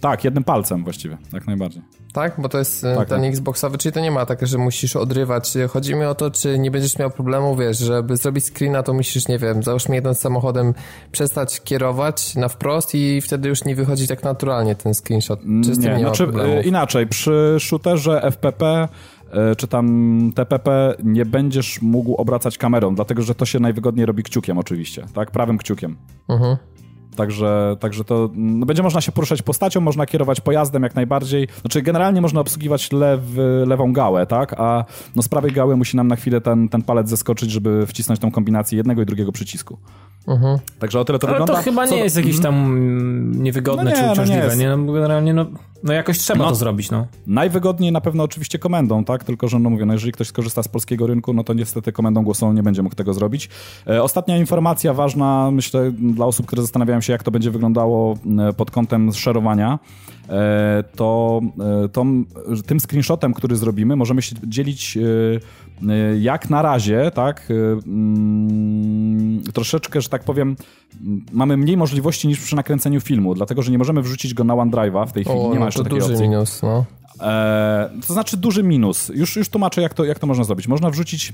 Tak, 0.00 0.24
jednym 0.24 0.44
palcem 0.44 0.84
właściwie, 0.84 1.18
jak 1.32 1.46
najbardziej. 1.46 1.82
Tak? 2.12 2.40
Bo 2.40 2.48
to 2.48 2.58
jest 2.58 2.82
tak, 2.82 2.96
Tak, 2.96 3.08
ten 3.08 3.20
tak. 3.20 3.30
Xboxowy, 3.30 3.78
czyli 3.78 3.92
to 3.92 4.00
nie 4.00 4.10
ma 4.10 4.26
tak, 4.26 4.46
że 4.46 4.58
musisz 4.58 4.96
odrywać. 4.96 5.54
Chodzi 5.70 5.94
mi 5.94 6.04
o 6.04 6.14
to, 6.14 6.30
czy 6.30 6.58
nie 6.58 6.70
będziesz 6.70 6.98
miał 6.98 7.10
problemu, 7.10 7.56
wiesz, 7.56 7.78
żeby 7.78 8.16
zrobić 8.16 8.44
screena, 8.44 8.82
to 8.82 8.92
musisz, 8.92 9.28
nie 9.28 9.38
wiem, 9.38 9.62
załóżmy 9.62 9.94
jednym 9.94 10.14
samochodem 10.14 10.74
przestać 11.12 11.60
kierować 11.60 12.36
na 12.36 12.48
wprost 12.48 12.94
i 12.94 13.20
wtedy 13.20 13.48
już 13.48 13.64
nie 13.64 13.74
wychodzi 13.74 14.08
tak 14.08 14.22
naturalnie 14.22 14.74
ten 14.74 14.94
screenshot. 14.94 15.40
Czy 15.64 15.74
z 15.74 15.80
tym 15.80 15.90
nie, 15.90 15.96
nie 15.96 16.00
znaczy 16.00 16.28
e, 16.42 16.62
inaczej, 16.62 17.06
przy 17.06 17.56
shooterze 17.60 18.22
FPP 18.22 18.88
e, 19.32 19.56
czy 19.56 19.68
tam 19.68 20.32
TPP 20.34 20.94
nie 21.04 21.26
będziesz 21.26 21.82
mógł 21.82 22.14
obracać 22.14 22.58
kamerą, 22.58 22.94
dlatego 22.94 23.22
że 23.22 23.34
to 23.34 23.46
się 23.46 23.60
najwygodniej 23.60 24.06
robi 24.06 24.22
kciukiem 24.22 24.58
oczywiście, 24.58 25.06
tak? 25.14 25.30
Prawym 25.30 25.58
kciukiem. 25.58 25.96
Mhm. 26.28 26.56
Także, 27.16 27.76
także 27.80 28.04
to 28.04 28.30
no, 28.34 28.66
będzie 28.66 28.82
można 28.82 29.00
się 29.00 29.12
poruszać 29.12 29.42
postacią, 29.42 29.80
można 29.80 30.06
kierować 30.06 30.40
pojazdem 30.40 30.82
jak 30.82 30.94
najbardziej. 30.94 31.48
Znaczy 31.60 31.82
generalnie 31.82 32.20
można 32.20 32.40
obsługiwać 32.40 32.92
lewy, 32.92 33.64
lewą 33.66 33.92
gałę, 33.92 34.26
tak? 34.26 34.54
A 34.60 34.84
no, 35.16 35.22
z 35.22 35.28
prawej 35.28 35.52
gały 35.52 35.76
musi 35.76 35.96
nam 35.96 36.08
na 36.08 36.16
chwilę 36.16 36.40
ten, 36.40 36.68
ten 36.68 36.82
palec 36.82 37.08
zeskoczyć, 37.08 37.50
żeby 37.50 37.86
wcisnąć 37.86 38.20
tą 38.20 38.30
kombinację 38.30 38.76
jednego 38.76 39.02
i 39.02 39.06
drugiego 39.06 39.32
przycisku. 39.32 39.78
Mhm. 40.28 40.58
Także 40.78 41.00
o 41.00 41.04
tyle 41.04 41.18
to 41.18 41.28
Ale 41.28 41.38
wygląda. 41.38 41.54
to 41.54 41.62
chyba 41.62 41.86
Co 41.86 41.92
nie 41.92 41.98
do- 41.98 42.04
jest 42.04 42.16
jakieś 42.16 42.40
tam 42.40 42.54
mm, 42.54 43.42
niewygodne 43.42 43.84
No 43.84 43.90
nie, 43.90 43.96
czy 43.96 44.02
no 44.02 44.06
nie 44.06 44.12
uciążliwe, 44.12 44.56
nie? 44.56 44.76
No, 44.76 44.92
generalnie, 44.92 45.34
no, 45.34 45.46
no 45.84 45.92
jakoś 45.92 46.18
trzeba 46.18 46.44
No. 46.44 46.48
to 46.48 46.54
zrobić, 46.54 46.90
no. 46.90 47.06
Najwygodniej 47.26 47.92
na 47.92 48.00
pewno 48.00 48.24
oczywiście 48.24 48.58
komendą, 48.58 49.04
tak? 49.04 49.24
Tylko, 49.24 49.48
że 49.48 49.58
no 49.58 49.70
mówię, 49.70 49.86
no 49.86 49.92
jeżeli 49.92 50.12
ktoś 50.12 50.26
skorzysta 50.26 50.62
z 50.62 50.68
polskiego 50.68 51.06
rynku, 51.06 51.32
no 51.32 51.44
to 51.44 51.52
niestety 51.54 51.92
komendą 51.92 52.22
głosową 52.24 52.52
nie 52.52 52.62
będzie 52.62 52.82
mógł 52.82 52.94
tego 52.94 53.14
zrobić. 53.14 53.48
E, 53.86 54.02
ostatnia 54.02 54.38
informacja 54.38 54.94
ważna, 54.94 55.50
myślę, 55.50 55.92
dla 55.92 56.26
osób, 56.26 56.46
które 56.46 56.62
zastanawiają 56.62 57.00
się, 57.00 57.12
jak 57.12 57.22
to 57.22 57.30
będzie 57.30 57.50
wyglądało 57.50 58.18
e, 58.48 58.52
pod 58.52 58.70
kątem 58.70 59.12
szerowania, 59.12 59.78
e, 60.28 60.84
to, 60.96 61.40
e, 61.60 61.88
że 62.56 62.62
tym 62.62 62.80
screenshotem, 62.80 63.34
który 63.34 63.56
zrobimy, 63.56 63.96
możemy 63.96 64.22
się 64.22 64.36
dzielić 64.46 64.96
e, 64.96 65.00
jak 66.20 66.50
na 66.50 66.62
razie, 66.62 67.10
tak? 67.14 67.48
e, 67.50 67.54
mm, 67.86 69.42
troszeczkę, 69.54 70.00
że 70.00 70.08
tak 70.08 70.24
powiem, 70.24 70.56
mamy 71.32 71.56
mniej 71.56 71.76
możliwości 71.76 72.28
niż 72.28 72.40
przy 72.40 72.56
nakręceniu 72.56 73.00
filmu, 73.00 73.34
dlatego, 73.34 73.62
że 73.62 73.72
nie 73.72 73.78
możemy 73.78 74.02
wrzucić 74.02 74.34
go 74.34 74.44
na 74.44 74.54
OneDrive'a 74.54 75.06
w 75.08 75.12
tej 75.12 75.24
chwili, 75.24 75.38
O, 75.38 75.42
nie 75.42 75.54
ma 75.54 75.60
no 75.60 75.66
jeszcze 75.66 75.78
to 75.78 75.84
takiej 75.84 75.98
duży 75.98 76.12
opcji. 76.12 76.28
minus, 76.28 76.62
no. 76.62 76.84
E, 77.20 77.90
to 78.06 78.12
znaczy 78.12 78.36
duży 78.36 78.62
minus. 78.62 79.08
Już, 79.08 79.36
już 79.36 79.48
tłumaczę, 79.48 79.82
jak 79.82 79.94
to, 79.94 80.04
jak 80.04 80.18
to 80.18 80.26
można 80.26 80.44
zrobić. 80.44 80.68
Można 80.68 80.90
wrzucić 80.90 81.32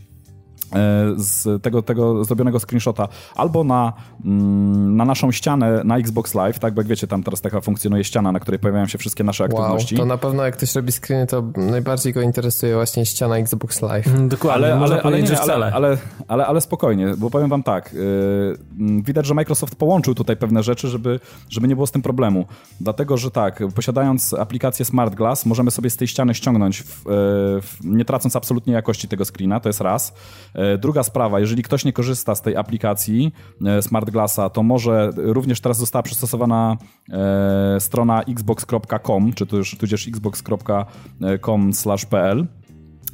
z 1.16 1.62
tego, 1.62 1.82
tego 1.82 2.24
zrobionego 2.24 2.58
screenshota 2.60 3.08
albo 3.34 3.64
na, 3.64 3.92
mm, 4.24 4.96
na 4.96 5.04
naszą 5.04 5.32
ścianę 5.32 5.82
na 5.84 5.98
Xbox 5.98 6.34
Live, 6.34 6.58
tak, 6.58 6.74
bo 6.74 6.80
jak 6.80 6.88
wiecie, 6.88 7.06
tam 7.06 7.22
teraz 7.22 7.40
taka 7.40 7.60
funkcjonuje 7.60 8.04
ściana, 8.04 8.32
na 8.32 8.40
której 8.40 8.58
pojawiają 8.58 8.86
się 8.86 8.98
wszystkie 8.98 9.24
nasze 9.24 9.44
Wow, 9.44 9.62
aktywności. 9.62 9.96
to 9.96 10.04
na 10.04 10.18
pewno 10.18 10.44
jak 10.44 10.56
ktoś 10.56 10.74
robi 10.74 10.92
screeny, 10.92 11.26
to 11.26 11.42
najbardziej 11.56 12.12
go 12.12 12.20
interesuje 12.22 12.74
właśnie 12.74 13.06
ściana 13.06 13.36
Xbox 13.38 13.82
Live. 13.82 14.06
Mm, 14.06 14.28
Dokładnie, 14.28 14.66
Ale, 14.66 14.84
ale, 14.84 15.02
ale, 15.02 15.22
nie, 15.22 15.28
ale, 15.28 15.36
wcale. 15.36 15.72
ale, 15.74 15.98
ale, 16.28 16.46
ale 16.46 16.60
spokojnie, 16.60 17.14
bo 17.18 17.30
powiem 17.30 17.48
wam 17.48 17.62
tak, 17.62 17.92
yy, 17.92 19.02
widać, 19.02 19.26
że 19.26 19.34
Microsoft 19.34 19.76
połączył 19.76 20.14
tutaj 20.14 20.36
pewne 20.36 20.62
rzeczy, 20.62 20.88
żeby, 20.88 21.20
żeby 21.48 21.68
nie 21.68 21.74
było 21.74 21.86
z 21.86 21.90
tym 21.92 22.02
problemu. 22.02 22.44
Dlatego, 22.80 23.16
że 23.16 23.30
tak, 23.30 23.62
posiadając 23.74 24.34
aplikację 24.34 24.84
Smart 24.84 25.14
Glass, 25.14 25.46
możemy 25.46 25.70
sobie 25.70 25.90
z 25.90 25.96
tej 25.96 26.08
ściany 26.08 26.34
ściągnąć, 26.34 26.82
w, 26.82 26.86
yy, 26.86 27.12
w, 27.62 27.76
nie 27.84 28.04
tracąc 28.04 28.36
absolutnie 28.36 28.72
jakości 28.72 29.08
tego 29.08 29.24
screena, 29.24 29.60
to 29.60 29.68
jest 29.68 29.80
raz. 29.80 30.14
Yy, 30.58 30.78
druga 30.78 31.02
sprawa, 31.02 31.40
jeżeli 31.40 31.62
ktoś 31.62 31.84
nie 31.84 31.92
korzysta 31.92 32.34
z 32.34 32.42
tej 32.42 32.56
aplikacji 32.56 33.32
yy, 33.60 33.82
Smart 33.82 34.10
Glassa, 34.10 34.50
to 34.50 34.62
może 34.62 35.10
również 35.16 35.60
teraz 35.60 35.78
została 35.78 36.02
przystosowana 36.02 36.76
yy, 37.08 37.16
strona 37.78 38.22
xbox.com, 38.22 39.32
czy 39.32 39.46
tudzież, 39.46 39.76
tudzież 39.78 40.08
xbox.com/pl 40.08 42.46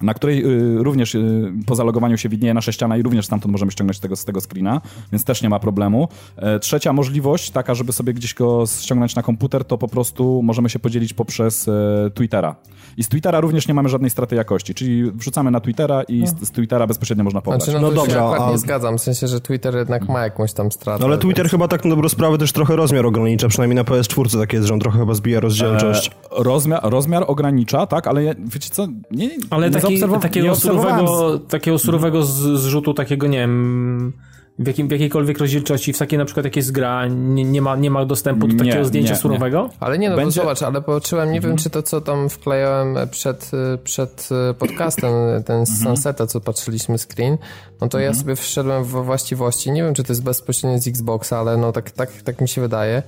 na 0.04 0.14
której 0.14 0.44
y, 0.78 0.82
również 0.82 1.14
y, 1.14 1.52
po 1.66 1.74
zalogowaniu 1.74 2.16
się 2.16 2.28
widnieje 2.28 2.54
nasza 2.54 2.72
ściana 2.72 2.96
i 2.96 3.02
również 3.02 3.26
stamtąd 3.26 3.52
możemy 3.52 3.72
ściągnąć 3.72 3.98
tego, 4.00 4.16
z 4.16 4.24
tego 4.24 4.40
screena, 4.40 4.80
więc 5.12 5.24
też 5.24 5.42
nie 5.42 5.48
ma 5.48 5.58
problemu. 5.58 6.08
E, 6.36 6.58
trzecia 6.58 6.92
możliwość, 6.92 7.50
taka, 7.50 7.74
żeby 7.74 7.92
sobie 7.92 8.14
gdzieś 8.14 8.34
go 8.34 8.64
ściągnąć 8.80 9.16
na 9.16 9.22
komputer, 9.22 9.64
to 9.64 9.78
po 9.78 9.88
prostu 9.88 10.42
możemy 10.42 10.70
się 10.70 10.78
podzielić 10.78 11.12
poprzez 11.14 11.68
e, 11.68 12.10
Twittera. 12.14 12.56
I 12.96 13.04
z 13.04 13.08
Twittera 13.08 13.40
również 13.40 13.68
nie 13.68 13.74
mamy 13.74 13.88
żadnej 13.88 14.10
straty 14.10 14.36
jakości, 14.36 14.74
czyli 14.74 15.12
wrzucamy 15.12 15.50
na 15.50 15.60
Twittera 15.60 16.02
i 16.02 16.26
z, 16.26 16.48
z 16.48 16.50
Twittera 16.50 16.86
bezpośrednio 16.86 17.24
można 17.24 17.40
pobrać. 17.40 17.64
Znaczy, 17.64 17.80
no, 17.80 17.88
No 17.88 17.88
to 17.88 17.94
dobra, 17.94 18.12
się 18.14 18.24
akurat 18.24 18.48
a- 18.48 18.50
nie 18.50 18.58
zgadzam, 18.58 18.98
w 18.98 19.00
sensie, 19.00 19.28
że 19.28 19.40
Twitter 19.40 19.74
jednak 19.74 20.08
ma 20.08 20.22
jakąś 20.22 20.52
tam 20.52 20.72
stratę. 20.72 21.00
No 21.00 21.06
ale 21.06 21.18
Twitter 21.18 21.50
chyba 21.50 21.68
tak 21.68 21.84
na 21.84 21.90
dobrą 21.90 22.08
sprawę 22.08 22.38
też 22.38 22.52
trochę 22.52 22.76
rozmiar 22.76 23.06
ogranicza, 23.06 23.48
przynajmniej 23.48 23.76
na 23.76 23.84
PS4 23.84 24.40
tak 24.40 24.52
jest, 24.52 24.66
że 24.66 24.74
on 24.74 24.80
trochę 24.80 24.98
chyba 24.98 25.14
zbija 25.14 25.40
rozdzielczość. 25.40 26.08
E, 26.08 26.44
rozmiar, 26.44 26.80
rozmiar 26.82 27.24
ogranicza, 27.26 27.86
tak, 27.86 28.06
ale 28.06 28.34
wiecie 28.38 28.70
co, 28.70 28.86
nie, 29.10 29.30
Ale 29.50 29.70
nie 29.70 29.80
taki, 29.80 29.93
nie 30.00 30.18
takiego, 30.20 30.56
surowego, 30.56 31.38
takiego 31.38 31.78
surowego 31.78 32.22
z- 32.22 32.60
zrzutu, 32.60 32.94
takiego, 32.94 33.26
nie 33.26 33.38
wiem, 33.38 34.12
w, 34.58 34.66
jakim, 34.66 34.88
w 34.88 34.90
jakiejkolwiek 34.90 35.38
rozdzielczości, 35.38 35.92
w 35.92 35.98
takiej 35.98 36.18
na 36.18 36.24
przykład 36.24 36.44
jak 36.44 36.56
jest 36.56 36.72
gra, 36.72 37.06
nie, 37.08 37.44
nie, 37.44 37.62
ma, 37.62 37.76
nie 37.76 37.90
ma 37.90 38.04
dostępu 38.04 38.48
do 38.48 38.52
Nie, 38.52 38.58
takiego 38.58 38.84
zdjęcia 38.84 39.08
nie, 39.08 39.12
Ale 39.14 39.20
surowego? 39.22 39.70
nie, 39.98 40.10
no 40.10 40.16
Będzie... 40.16 40.40
Zobacz, 40.40 40.62
ale 40.62 40.82
poczułem, 40.82 41.32
nie 41.32 41.40
wiem, 41.40 41.56
czy 41.56 41.70
to, 41.70 41.82
co 41.82 42.00
tam 42.00 42.28
wklejałem 42.28 42.96
przed, 43.10 43.50
przed 43.84 44.28
podcastem, 44.58 45.12
ten 45.46 45.66
z 45.66 45.82
Sunseta, 45.82 46.26
co 46.26 46.40
patrzyliśmy 46.40 46.98
screen, 46.98 47.38
no 47.80 47.88
to 47.88 47.98
ja 47.98 48.14
sobie 48.14 48.36
wszedłem 48.36 48.84
w 48.84 48.88
właściwości, 49.04 49.70
nie 49.72 49.82
wiem, 49.82 49.94
czy 49.94 50.04
to 50.04 50.12
jest 50.12 50.22
bezpośrednio 50.22 50.78
z 50.78 50.88
Xboxa, 50.88 51.38
ale 51.38 51.56
no 51.56 51.72
tak, 51.72 51.90
tak, 51.90 52.12
tak 52.22 52.40
mi 52.40 52.48
się 52.48 52.60
wydaje, 52.60 53.02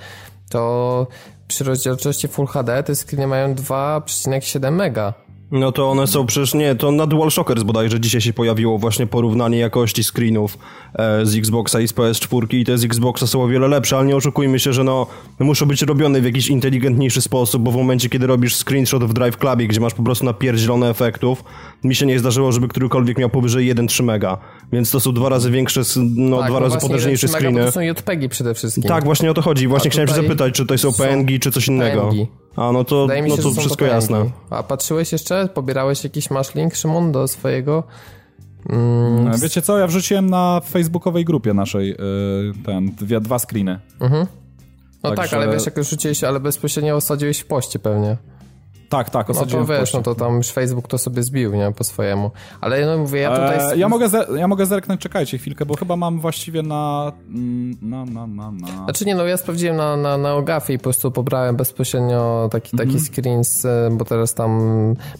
to 0.51 1.07
przy 1.49 1.65
rozdzielczości 1.65 2.29
Full 2.29 2.47
HD 2.47 2.83
te 2.83 2.95
screeny 2.97 3.27
mają 3.27 3.55
2,7 3.55 4.73
mega. 4.73 5.15
No 5.51 5.73
to 5.73 5.91
one 5.91 6.07
są 6.07 6.27
przecież, 6.27 6.55
nie, 6.55 6.75
to 6.75 6.91
na 6.91 7.07
DualShockers 7.07 7.63
bodajże 7.63 8.01
dzisiaj 8.01 8.21
się 8.21 8.33
pojawiło 8.33 8.79
właśnie 8.79 9.07
porównanie 9.07 9.59
jakości 9.59 10.05
screenów 10.05 10.59
e, 10.95 11.27
z 11.27 11.37
Xboxa 11.37 11.81
i 11.81 11.89
z 11.89 11.95
PS4 11.95 12.55
i 12.55 12.65
te 12.65 12.79
z 12.79 12.85
Xboxa 12.85 13.27
są 13.27 13.43
o 13.43 13.49
wiele 13.49 13.69
lepsze, 13.69 13.97
ale 13.97 14.07
nie 14.07 14.17
oszukujmy 14.17 14.59
się, 14.59 14.73
że 14.73 14.85
no 14.85 15.07
muszą 15.39 15.67
być 15.67 15.83
robione 15.83 16.21
w 16.21 16.25
jakiś 16.25 16.49
inteligentniejszy 16.49 17.21
sposób, 17.21 17.63
bo 17.63 17.71
w 17.71 17.77
momencie, 17.77 18.09
kiedy 18.09 18.27
robisz 18.27 18.57
screenshot 18.57 19.05
w 19.05 19.13
Drive 19.13 19.37
Clubie, 19.37 19.67
gdzie 19.67 19.81
masz 19.81 19.95
po 19.95 20.03
prostu 20.03 20.25
napierdzielone 20.25 20.91
efektów, 20.91 21.45
mi 21.85 21.95
się 21.95 22.07
nie 22.07 22.19
zdarzyło, 22.19 22.53
żeby 22.53 22.69
którykolwiek 22.69 23.19
miał 23.19 23.31
powyżej 23.31 23.75
1,3 23.75 24.05
mega, 24.05 24.39
więc 24.73 24.91
to 24.91 25.01
są 25.01 25.13
dwa 25.13 25.29
razy 25.29 25.51
większe, 25.51 25.81
no 26.17 26.39
Tak, 26.39 26.51
dwa 26.51 26.61
no 26.61 26.67
razy 26.67 26.79
potężniejsze 26.81 27.27
1,3 27.27 27.33
mega, 27.33 27.39
screeny. 27.39 27.65
To 27.65 27.73
są 27.73 27.81
JPEGi 27.81 28.29
przede 28.29 28.55
wszystkim. 28.55 28.83
Tak, 28.83 29.05
właśnie 29.05 29.31
o 29.31 29.35
to 29.35 29.43
chodzi. 29.43 29.69
Właśnie 29.69 29.91
chciałem 29.91 30.09
się 30.09 30.15
zapytać, 30.15 30.55
czy 30.55 30.79
są 30.79 30.93
są 30.93 31.05
PNG, 31.05 31.39
czy 31.39 31.51
coś 31.51 31.69
innego. 31.69 32.09
PNG. 32.09 32.46
A, 32.57 32.73
no 32.73 32.85
to, 32.85 33.03
Wydaje 33.03 33.23
mi 33.23 33.31
się, 33.31 33.37
no 33.37 33.43
że 33.43 33.55
to 33.55 33.61
wszystko 33.61 33.85
jasne. 33.85 34.31
A 34.51 34.63
patrzyłeś 34.63 35.13
jeszcze? 35.13 35.49
Pobierałeś 35.49 36.05
jakiś 36.05 36.31
masz 36.31 36.55
link, 36.55 36.75
Szymon, 36.75 37.13
do 37.13 37.29
swojego? 37.29 37.85
E, 38.71 39.39
Wiecie 39.43 39.63
co, 39.63 39.79
ja 39.79 39.87
wrzuciłem 39.87 40.31
na 40.31 40.61
facebookowej 40.71 41.25
grupie 41.25 41.55
naszej 41.55 41.91
e, 41.91 41.97
ten, 42.67 42.87
dwie, 42.87 43.21
dwa 43.21 43.39
screeny. 43.39 43.81
No 44.01 45.11
tak, 45.11 45.17
Także- 45.17 45.37
ale 45.37 45.53
wiesz, 45.53 45.67
jak 45.67 45.77
już 45.77 45.91
rzuciłeś, 45.91 46.25
ale 46.25 46.41
bezpośrednio 46.41 46.97
osadziłeś 46.97 47.39
w 47.39 47.47
poście 47.47 47.79
pewnie. 47.79 48.17
Tak, 48.89 49.11
tak, 49.11 49.29
No 49.29 49.35
to 49.35 49.41
osadziłem 49.41 49.67
wiesz, 49.67 49.93
no 49.93 50.03
to 50.03 50.15
tam 50.15 50.37
już 50.37 50.51
Facebook 50.51 50.89
to 50.89 50.99
sobie 50.99 51.23
zbił, 51.23 51.55
nie? 51.55 51.73
Po 51.73 51.85
swojemu. 51.85 52.31
Ale 52.61 52.87
no 52.87 52.99
mówię, 52.99 53.21
ja 53.21 53.31
tutaj... 53.31 53.73
E, 53.73 53.77
ja, 53.77 53.89
mogę 53.89 54.09
ja 54.37 54.49
mogę 54.49 54.67
zerknąć, 54.67 55.01
czekajcie 55.01 55.39
chwilkę, 55.39 55.67
bo 55.67 55.77
chyba 55.77 55.97
mam 55.97 56.21
właściwie 56.21 56.63
na... 56.63 57.13
mm, 57.29 57.77
na, 57.83 58.05
na, 58.05 58.27
na, 58.27 58.51
na. 58.51 58.85
Znaczy 58.85 59.05
nie, 59.05 59.15
no 59.15 59.25
ja 59.25 59.37
sprawdziłem 59.37 59.77
na, 59.77 59.97
na, 59.97 60.19
na 60.19 60.35
Ogafie 60.35 60.75
i 60.75 60.79
po 60.79 60.83
prostu 60.83 61.11
pobrałem 61.11 61.57
bezpośrednio 61.57 62.49
taki, 62.53 62.77
taki 62.77 63.01
screens, 63.01 63.65
e, 63.65 63.89
bo 63.93 64.05
teraz 64.05 64.35
tam 64.35 64.61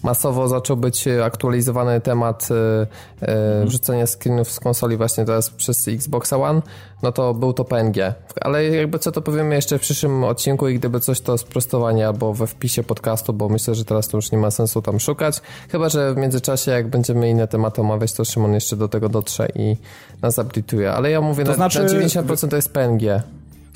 masowo 0.03 0.47
zaczął 0.47 0.77
być 0.77 1.05
aktualizowany 1.23 2.01
temat 2.01 2.49
e, 2.51 2.87
e, 3.27 3.65
wrzucenia 3.65 4.07
screenów 4.07 4.51
z 4.51 4.59
konsoli 4.59 4.97
właśnie 4.97 5.25
teraz 5.25 5.49
przez 5.49 5.87
Xbox 5.87 6.33
One, 6.33 6.61
no 7.03 7.11
to 7.11 7.33
był 7.33 7.53
to 7.53 7.65
PNG. 7.65 8.13
Ale 8.41 8.63
jakby 8.65 8.99
co 8.99 9.11
to 9.11 9.21
powiemy 9.21 9.55
jeszcze 9.55 9.77
w 9.77 9.81
przyszłym 9.81 10.23
odcinku 10.23 10.67
i 10.67 10.75
gdyby 10.79 10.99
coś 10.99 11.21
to 11.21 11.37
sprostowanie 11.37 12.07
albo 12.07 12.33
we 12.33 12.47
wpisie 12.47 12.83
podcastu, 12.83 13.33
bo 13.33 13.49
myślę, 13.49 13.75
że 13.75 13.85
teraz 13.85 14.07
to 14.07 14.17
już 14.17 14.31
nie 14.31 14.37
ma 14.37 14.51
sensu 14.51 14.81
tam 14.81 14.99
szukać. 14.99 15.41
Chyba, 15.69 15.89
że 15.89 16.13
w 16.13 16.17
międzyczasie 16.17 16.71
jak 16.71 16.87
będziemy 16.87 17.29
inne 17.29 17.47
tematy 17.47 17.81
omawiać, 17.81 18.13
to 18.13 18.25
Szymon 18.25 18.53
jeszcze 18.53 18.75
do 18.75 18.87
tego 18.87 19.09
dotrze 19.09 19.47
i 19.55 19.77
nas 20.21 20.37
update'uje. 20.37 20.85
Ale 20.85 21.11
ja 21.11 21.21
mówię, 21.21 21.43
To 21.43 21.49
na, 21.49 21.55
znaczy- 21.55 21.79
na 21.79 21.89
90% 21.89 22.49
to 22.49 22.55
jest 22.55 22.73
PNG. 22.73 23.21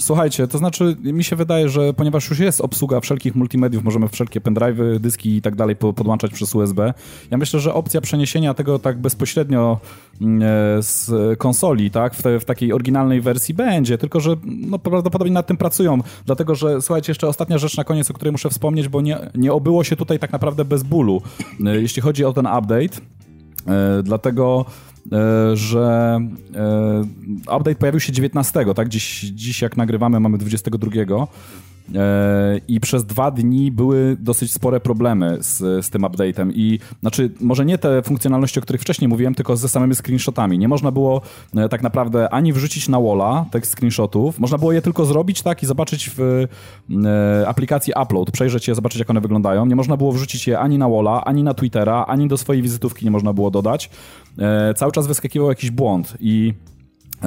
Słuchajcie, 0.01 0.47
to 0.47 0.57
znaczy 0.57 0.95
mi 1.03 1.23
się 1.23 1.35
wydaje, 1.35 1.69
że 1.69 1.93
ponieważ 1.93 2.29
już 2.29 2.39
jest 2.39 2.61
obsługa 2.61 2.99
wszelkich 2.99 3.35
multimediów, 3.35 3.83
możemy 3.83 4.07
wszelkie 4.07 4.41
pendrive'y, 4.41 4.99
dyski 4.99 5.35
i 5.35 5.41
tak 5.41 5.55
dalej 5.55 5.75
po- 5.75 5.93
podłączać 5.93 6.31
przez 6.31 6.55
USB, 6.55 6.93
ja 7.31 7.37
myślę, 7.37 7.59
że 7.59 7.73
opcja 7.73 8.01
przeniesienia 8.01 8.53
tego 8.53 8.79
tak 8.79 8.97
bezpośrednio 8.99 9.79
mm, 10.21 10.41
e, 10.41 10.83
z 10.83 11.11
konsoli, 11.39 11.91
tak, 11.91 12.13
w, 12.15 12.23
te, 12.23 12.39
w 12.39 12.45
takiej 12.45 12.73
oryginalnej 12.73 13.21
wersji 13.21 13.53
będzie, 13.53 13.97
tylko 13.97 14.19
że 14.19 14.35
no, 14.45 14.79
prawdopodobnie 14.79 15.33
nad 15.33 15.47
tym 15.47 15.57
pracują, 15.57 15.99
dlatego 16.25 16.55
że 16.55 16.81
słuchajcie, 16.81 17.11
jeszcze 17.11 17.27
ostatnia 17.27 17.57
rzecz 17.57 17.77
na 17.77 17.83
koniec, 17.83 18.11
o 18.11 18.13
której 18.13 18.31
muszę 18.31 18.49
wspomnieć, 18.49 18.87
bo 18.87 19.01
nie, 19.01 19.17
nie 19.35 19.53
obyło 19.53 19.83
się 19.83 19.95
tutaj 19.95 20.19
tak 20.19 20.31
naprawdę 20.31 20.65
bez 20.65 20.83
bólu, 20.83 21.21
e, 21.65 21.81
jeśli 21.81 22.01
chodzi 22.01 22.25
o 22.25 22.33
ten 22.33 22.45
update, 22.45 23.01
e, 23.67 24.03
dlatego 24.03 24.65
że 25.53 26.19
e, 26.55 27.01
update 27.57 27.75
pojawił 27.75 27.99
się 27.99 28.13
19, 28.13 28.65
tak? 28.75 28.89
Dziś, 28.89 29.19
dziś 29.21 29.61
jak 29.61 29.77
nagrywamy 29.77 30.19
mamy 30.19 30.37
22. 30.37 31.27
E, 31.95 32.61
I 32.67 32.79
przez 32.79 33.05
dwa 33.05 33.31
dni 33.31 33.71
były 33.71 34.17
dosyć 34.19 34.51
spore 34.51 34.79
problemy 34.79 35.37
z, 35.39 35.85
z 35.85 35.89
tym 35.89 36.01
update'em. 36.01 36.51
I 36.55 36.79
znaczy, 37.01 37.31
może 37.41 37.65
nie 37.65 37.77
te 37.77 38.01
funkcjonalności, 38.01 38.59
o 38.59 38.61
których 38.61 38.81
wcześniej 38.81 39.07
mówiłem, 39.07 39.35
tylko 39.35 39.57
ze 39.57 39.69
samymi 39.69 39.95
screenshotami. 39.95 40.59
Nie 40.59 40.67
można 40.67 40.91
było 40.91 41.21
e, 41.55 41.69
tak 41.69 41.81
naprawdę 41.81 42.29
ani 42.29 42.53
wrzucić 42.53 42.89
na 42.89 42.99
walla 42.99 43.45
tych 43.51 43.65
screenshotów, 43.65 44.39
można 44.39 44.57
było 44.57 44.71
je 44.71 44.81
tylko 44.81 45.05
zrobić 45.05 45.41
tak 45.41 45.63
i 45.63 45.65
zobaczyć 45.65 46.09
w 46.17 46.47
e, 47.05 47.47
aplikacji 47.47 47.93
Upload, 48.03 48.31
przejrzeć 48.31 48.67
je, 48.67 48.75
zobaczyć 48.75 48.99
jak 48.99 49.09
one 49.09 49.21
wyglądają. 49.21 49.65
Nie 49.65 49.75
można 49.75 49.97
było 49.97 50.11
wrzucić 50.11 50.47
je 50.47 50.59
ani 50.59 50.77
na 50.77 50.89
walla, 50.89 51.23
ani 51.25 51.43
na 51.43 51.53
Twittera, 51.53 52.05
ani 52.07 52.27
do 52.27 52.37
swojej 52.37 52.61
wizytówki 52.61 53.05
nie 53.05 53.11
można 53.11 53.33
było 53.33 53.51
dodać. 53.51 53.89
Cały 54.75 54.91
czas 54.91 55.07
wyskakiwał 55.07 55.49
jakiś 55.49 55.71
błąd 55.71 56.17
i 56.19 56.53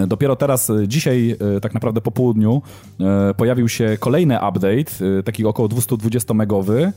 Dopiero 0.07 0.37
teraz, 0.37 0.71
e, 0.71 0.89
dzisiaj, 0.89 1.37
e, 1.57 1.61
tak 1.61 1.75
naprawdę 1.75 2.01
po 2.01 2.11
południu, 2.11 2.63
e, 3.01 3.35
pojawił 3.35 3.69
się 3.69 3.97
kolejny 4.01 4.37
update, 4.37 5.19
e, 5.19 5.23
taki 5.23 5.45
około 5.45 5.69
220-megowy, 5.69 6.83
e, 6.83 6.93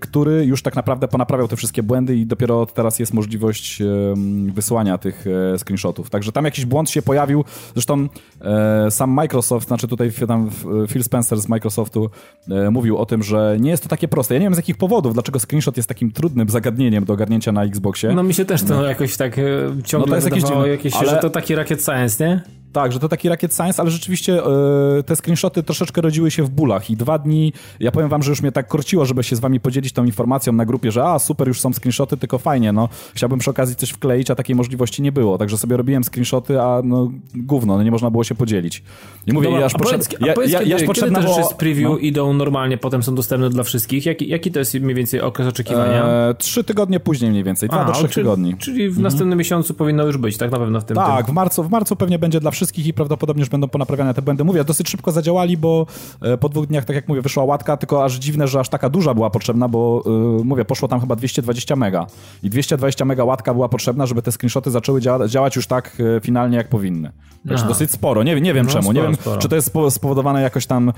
który 0.00 0.44
już 0.44 0.62
tak 0.62 0.76
naprawdę 0.76 1.08
ponaprawiał 1.08 1.48
te 1.48 1.56
wszystkie 1.56 1.82
błędy 1.82 2.16
i 2.16 2.26
dopiero 2.26 2.66
teraz 2.66 2.98
jest 2.98 3.14
możliwość 3.14 3.82
em, 3.82 4.52
wysłania 4.52 4.98
tych 4.98 5.24
e, 5.54 5.58
screenshotów. 5.58 6.10
Także 6.10 6.32
tam 6.32 6.44
jakiś 6.44 6.64
błąd 6.64 6.90
się 6.90 7.02
pojawił. 7.02 7.44
Zresztą 7.74 8.08
e, 8.40 8.90
sam 8.90 9.10
Microsoft, 9.10 9.68
znaczy 9.68 9.88
tutaj 9.88 10.12
tam 10.28 10.50
e, 10.84 10.86
Phil 10.86 11.04
Spencer 11.04 11.40
z 11.40 11.48
Microsoftu 11.48 12.10
e, 12.50 12.70
mówił 12.70 12.98
o 12.98 13.06
tym, 13.06 13.22
że 13.22 13.56
nie 13.60 13.70
jest 13.70 13.82
to 13.82 13.88
takie 13.88 14.08
proste. 14.08 14.34
Ja 14.34 14.40
nie 14.40 14.46
wiem 14.46 14.54
z 14.54 14.58
jakich 14.58 14.76
powodów, 14.76 15.14
dlaczego 15.14 15.38
screenshot 15.38 15.76
jest 15.76 15.88
takim 15.88 16.12
trudnym 16.12 16.48
zagadnieniem 16.48 17.04
do 17.04 17.12
ogarnięcia 17.12 17.52
na 17.52 17.64
Xboxie. 17.64 18.12
No 18.14 18.22
mi 18.22 18.34
się 18.34 18.44
też 18.44 18.62
to 18.62 18.84
jakoś 18.84 19.16
tak 19.16 19.38
e, 19.38 19.42
ciągle 19.84 20.06
No 20.06 20.10
to 20.10 20.14
jest 20.14 20.26
jakieś 20.28 20.44
dziwne, 20.44 20.68
jakieś, 20.68 20.94
ale- 20.94 21.10
że 21.10 21.16
to 21.16 21.30
taki 21.30 21.54
rakiet 21.54 21.84
science, 21.84 22.28
nie? 22.28 22.40
Tak, 22.76 22.92
że 22.92 22.98
to 22.98 23.08
taki 23.08 23.28
rakiet 23.28 23.54
science, 23.54 23.82
ale 23.82 23.90
rzeczywiście 23.90 24.42
e, 24.44 25.02
te 25.02 25.16
screenshoty 25.16 25.62
troszeczkę 25.62 26.00
rodziły 26.00 26.30
się 26.30 26.42
w 26.42 26.50
bólach 26.50 26.90
i 26.90 26.96
dwa 26.96 27.18
dni, 27.18 27.52
ja 27.80 27.92
powiem 27.92 28.08
wam, 28.08 28.22
że 28.22 28.30
już 28.30 28.42
mnie 28.42 28.52
tak 28.52 28.68
korciło, 28.68 29.04
żeby 29.04 29.24
się 29.24 29.36
z 29.36 29.40
wami 29.40 29.60
podzielić 29.60 29.92
tą 29.92 30.04
informacją 30.04 30.52
na 30.52 30.64
grupie, 30.64 30.92
że 30.92 31.04
a 31.04 31.18
super, 31.18 31.48
już 31.48 31.60
są 31.60 31.72
screenshoty, 31.72 32.16
tylko 32.16 32.38
fajnie, 32.38 32.72
no 32.72 32.88
chciałbym 33.14 33.38
przy 33.38 33.50
okazji 33.50 33.76
coś 33.76 33.90
wkleić, 33.90 34.30
a 34.30 34.34
takiej 34.34 34.56
możliwości 34.56 35.02
nie 35.02 35.12
było, 35.12 35.38
także 35.38 35.58
sobie 35.58 35.76
robiłem 35.76 36.04
screenshoty, 36.04 36.60
a 36.60 36.80
no 36.84 37.10
gówno, 37.34 37.76
no 37.76 37.82
nie 37.82 37.90
można 37.90 38.10
było 38.10 38.24
się 38.24 38.34
podzielić. 38.34 38.82
I 39.26 39.32
mówię, 39.32 39.46
Dobra, 39.46 39.60
ja 39.60 39.66
aż 39.66 39.74
a 39.74 39.78
potrzeb... 39.78 40.02
a 40.22 40.26
ja, 40.26 40.34
powiedz 40.34 40.52
ja, 40.52 40.58
kiedy, 40.58 40.70
ja 40.70 40.76
aż 40.76 40.82
potrzebna 40.82 41.22
rzeczy 41.22 41.44
z 41.44 41.54
preview 41.54 41.90
no. 41.90 41.98
idą 41.98 42.32
normalnie, 42.32 42.78
potem 42.78 43.02
są 43.02 43.14
dostępne 43.14 43.50
dla 43.50 43.64
wszystkich? 43.64 44.06
Jaki, 44.06 44.28
jaki 44.28 44.52
to 44.52 44.58
jest 44.58 44.74
mniej 44.74 44.94
więcej 44.94 45.20
okres 45.20 45.48
oczekiwania? 45.48 46.04
E, 46.04 46.34
trzy 46.34 46.64
tygodnie 46.64 47.00
później 47.00 47.30
mniej 47.30 47.44
więcej, 47.44 47.68
dwa 47.68 47.84
do 47.84 47.92
trzech 47.92 48.10
czyli, 48.10 48.24
tygodni. 48.24 48.56
Czyli 48.56 48.90
w 48.90 48.98
następnym 48.98 49.38
miesiącu 49.38 49.74
powinno 49.74 50.06
już 50.06 50.16
być, 50.16 50.36
tak 50.36 50.50
na 50.50 50.58
pewno 50.58 50.80
w 50.80 50.84
tym. 50.84 50.96
Tak, 50.96 51.26
tym. 51.26 51.32
w 51.32 51.34
marcu, 51.34 51.62
w 51.62 51.70
marcu 51.70 51.96
pewnie 51.96 52.18
będzie 52.18 52.40
dla 52.40 52.50
wszystkich 52.50 52.65
i 52.86 52.92
prawdopodobnie 52.92 53.40
już 53.40 53.48
będą 53.48 53.68
ponaprawiane 53.68 54.14
te 54.14 54.22
błędy. 54.22 54.44
Mówię, 54.44 54.64
dosyć 54.64 54.88
szybko 54.88 55.12
zadziałali, 55.12 55.56
bo 55.56 55.86
e, 56.22 56.38
po 56.38 56.48
dwóch 56.48 56.66
dniach, 56.66 56.84
tak 56.84 56.96
jak 56.96 57.08
mówię, 57.08 57.22
wyszła 57.22 57.44
łatka, 57.44 57.76
tylko 57.76 58.04
aż 58.04 58.14
dziwne, 58.14 58.48
że 58.48 58.60
aż 58.60 58.68
taka 58.68 58.90
duża 58.90 59.14
była 59.14 59.30
potrzebna, 59.30 59.68
bo 59.68 60.02
e, 60.40 60.44
mówię, 60.44 60.64
poszło 60.64 60.88
tam 60.88 61.00
chyba 61.00 61.16
220 61.16 61.76
mega. 61.76 62.06
I 62.42 62.50
220 62.50 63.04
mega 63.04 63.24
łatka 63.24 63.54
była 63.54 63.68
potrzebna, 63.68 64.06
żeby 64.06 64.22
te 64.22 64.32
screenshoty 64.32 64.70
zaczęły 64.70 65.00
dzia 65.00 65.28
działać 65.28 65.56
już 65.56 65.66
tak 65.66 65.96
e, 66.16 66.20
finalnie, 66.20 66.56
jak 66.56 66.68
powinny. 66.68 67.12
Także 67.48 67.64
Aha. 67.64 67.68
dosyć 67.68 67.90
sporo. 67.90 68.22
Nie, 68.22 68.40
nie 68.40 68.54
wiem 68.54 68.66
No, 68.66 68.72
czemu. 68.72 68.92
nie 68.92 69.00
sporo, 69.00 69.08
wiem, 69.08 69.16
sporo. 69.16 69.36
czy 69.40 69.48
to 69.48 69.56
jest 69.56 69.74
spo- 69.74 69.90
spowodowane 69.90 70.42
jakoś 70.42 70.66
tam 70.66 70.92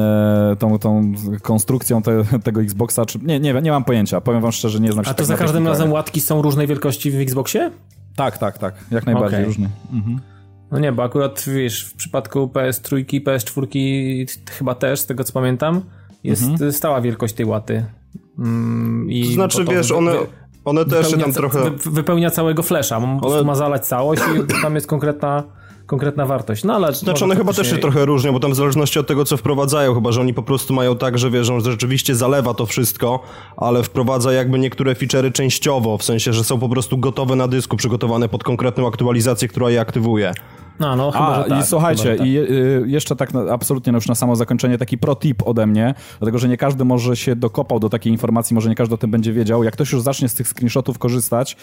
e, 0.00 0.56
tą, 0.58 0.78
tą 0.78 1.12
konstrukcją 1.42 2.02
te, 2.02 2.24
tego 2.44 2.62
Xboxa, 2.62 3.06
czy... 3.06 3.18
Nie, 3.18 3.40
nie, 3.40 3.54
nie 3.62 3.70
mam 3.70 3.84
pojęcia. 3.84 4.20
Powiem 4.20 4.40
wam 4.40 4.52
szczerze, 4.52 4.80
nie 4.80 4.92
znam 4.92 5.04
się 5.04 5.10
A 5.10 5.14
to 5.14 5.18
tak 5.18 5.26
za 5.26 5.36
każdym 5.36 5.68
razem 5.68 5.92
łatki 5.92 6.20
są 6.20 6.42
różnej 6.42 6.66
wielkości 6.66 7.10
w 7.10 7.20
Xboxie? 7.20 7.70
Tak, 8.16 8.38
tak, 8.38 8.58
tak. 8.58 8.74
Jak 8.90 9.06
najbardziej 9.06 9.38
Okej. 9.38 9.44
różny. 9.44 9.68
Mhm. 9.92 10.20
No 10.74 10.80
nie, 10.80 10.92
bo 10.92 11.02
akurat 11.02 11.44
wiesz, 11.54 11.84
w 11.84 11.94
przypadku 11.94 12.50
PS3, 12.54 13.04
PS4 13.24 14.26
chyba 14.50 14.74
też, 14.74 15.00
z 15.00 15.06
tego 15.06 15.24
co 15.24 15.32
pamiętam, 15.32 15.80
jest 16.24 16.42
Mhm. 16.42 16.72
stała 16.72 17.00
wielkość 17.00 17.34
tej 17.34 17.46
łaty. 17.46 17.84
Mm, 18.38 19.10
i 19.10 19.24
To 19.26 19.32
znaczy, 19.32 19.58
potem 19.58 19.74
wiesz, 19.74 19.90
one, 19.92 20.12
one 20.64 20.84
też 20.84 21.10
się 21.10 21.18
tam 21.18 21.32
trochę... 21.32 21.70
wy- 21.70 21.90
wypełnia 21.90 22.30
całego 22.30 22.62
flesza, 22.62 23.00
Ale- 23.22 23.44
ma 23.44 23.54
zalać 23.54 23.86
całość 23.86 24.22
i 24.22 24.52
tam 24.62 24.74
jest 24.74 24.86
konkretna, 24.86 25.42
konkretna 25.86 26.26
wartość. 26.26 26.64
No 26.64 26.74
ale 26.74 26.92
Znaczy 26.92 27.24
one 27.24 27.36
chyba 27.36 27.52
też 27.52 27.70
się 27.70 27.78
trochę 27.78 28.04
różnią, 28.04 28.32
bo 28.32 28.40
tam 28.40 28.52
w 28.52 28.54
zależności 28.54 28.98
od 28.98 29.06
tego, 29.06 29.24
co 29.24 29.36
wprowadzają, 29.36 29.94
chyba, 29.94 30.12
że 30.12 30.20
oni 30.20 30.34
po 30.34 30.42
prostu 30.42 30.74
mają 30.74 30.96
tak, 30.96 31.18
że 31.18 31.30
wierzą, 31.30 31.60
że 31.60 31.70
rzeczywiście 31.70 32.14
zalewa 32.14 32.54
to 32.54 32.66
wszystko, 32.66 33.22
ale 33.56 33.82
wprowadza 33.82 34.32
jakby 34.32 34.58
niektóre 34.58 34.92
feature'y 34.94 35.32
częściowo, 35.32 35.98
w 35.98 36.04
sensie, 36.04 36.32
że 36.32 36.44
są 36.44 36.58
po 36.58 36.68
prostu 36.68 36.98
gotowe 36.98 37.36
na 37.36 37.48
dysku, 37.48 37.76
przygotowane 37.76 38.28
pod 38.28 38.44
konkretną 38.44 38.88
aktualizację, 38.88 39.48
która 39.48 39.70
je 39.70 39.80
aktywuje. 39.80 40.32
A, 40.78 40.96
no 40.96 41.10
chyba, 41.10 41.36
A, 41.36 41.44
tak, 41.44 41.60
i 41.60 41.66
słuchajcie, 41.66 42.16
tak. 42.16 42.26
i 42.26 42.38
y, 42.38 42.84
jeszcze 42.86 43.16
tak 43.16 43.30
absolutnie 43.50 43.92
no 43.92 43.96
już 43.96 44.08
na 44.08 44.14
samo 44.14 44.36
zakończenie, 44.36 44.78
taki 44.78 44.98
pro 44.98 45.16
tip 45.16 45.42
ode 45.46 45.66
mnie, 45.66 45.94
dlatego 46.18 46.38
że 46.38 46.48
nie 46.48 46.56
każdy 46.56 46.84
może 46.84 47.16
się 47.16 47.36
dokopał 47.36 47.80
do 47.80 47.88
takiej 47.88 48.12
informacji, 48.12 48.54
może 48.54 48.68
nie 48.68 48.74
każdy 48.74 48.94
o 48.94 48.98
tym 48.98 49.10
będzie 49.10 49.32
wiedział. 49.32 49.64
Jak 49.64 49.74
ktoś 49.74 49.92
już 49.92 50.02
zacznie 50.02 50.28
z 50.28 50.34
tych 50.34 50.48
screenshotów 50.48 50.98
korzystać, 50.98 51.56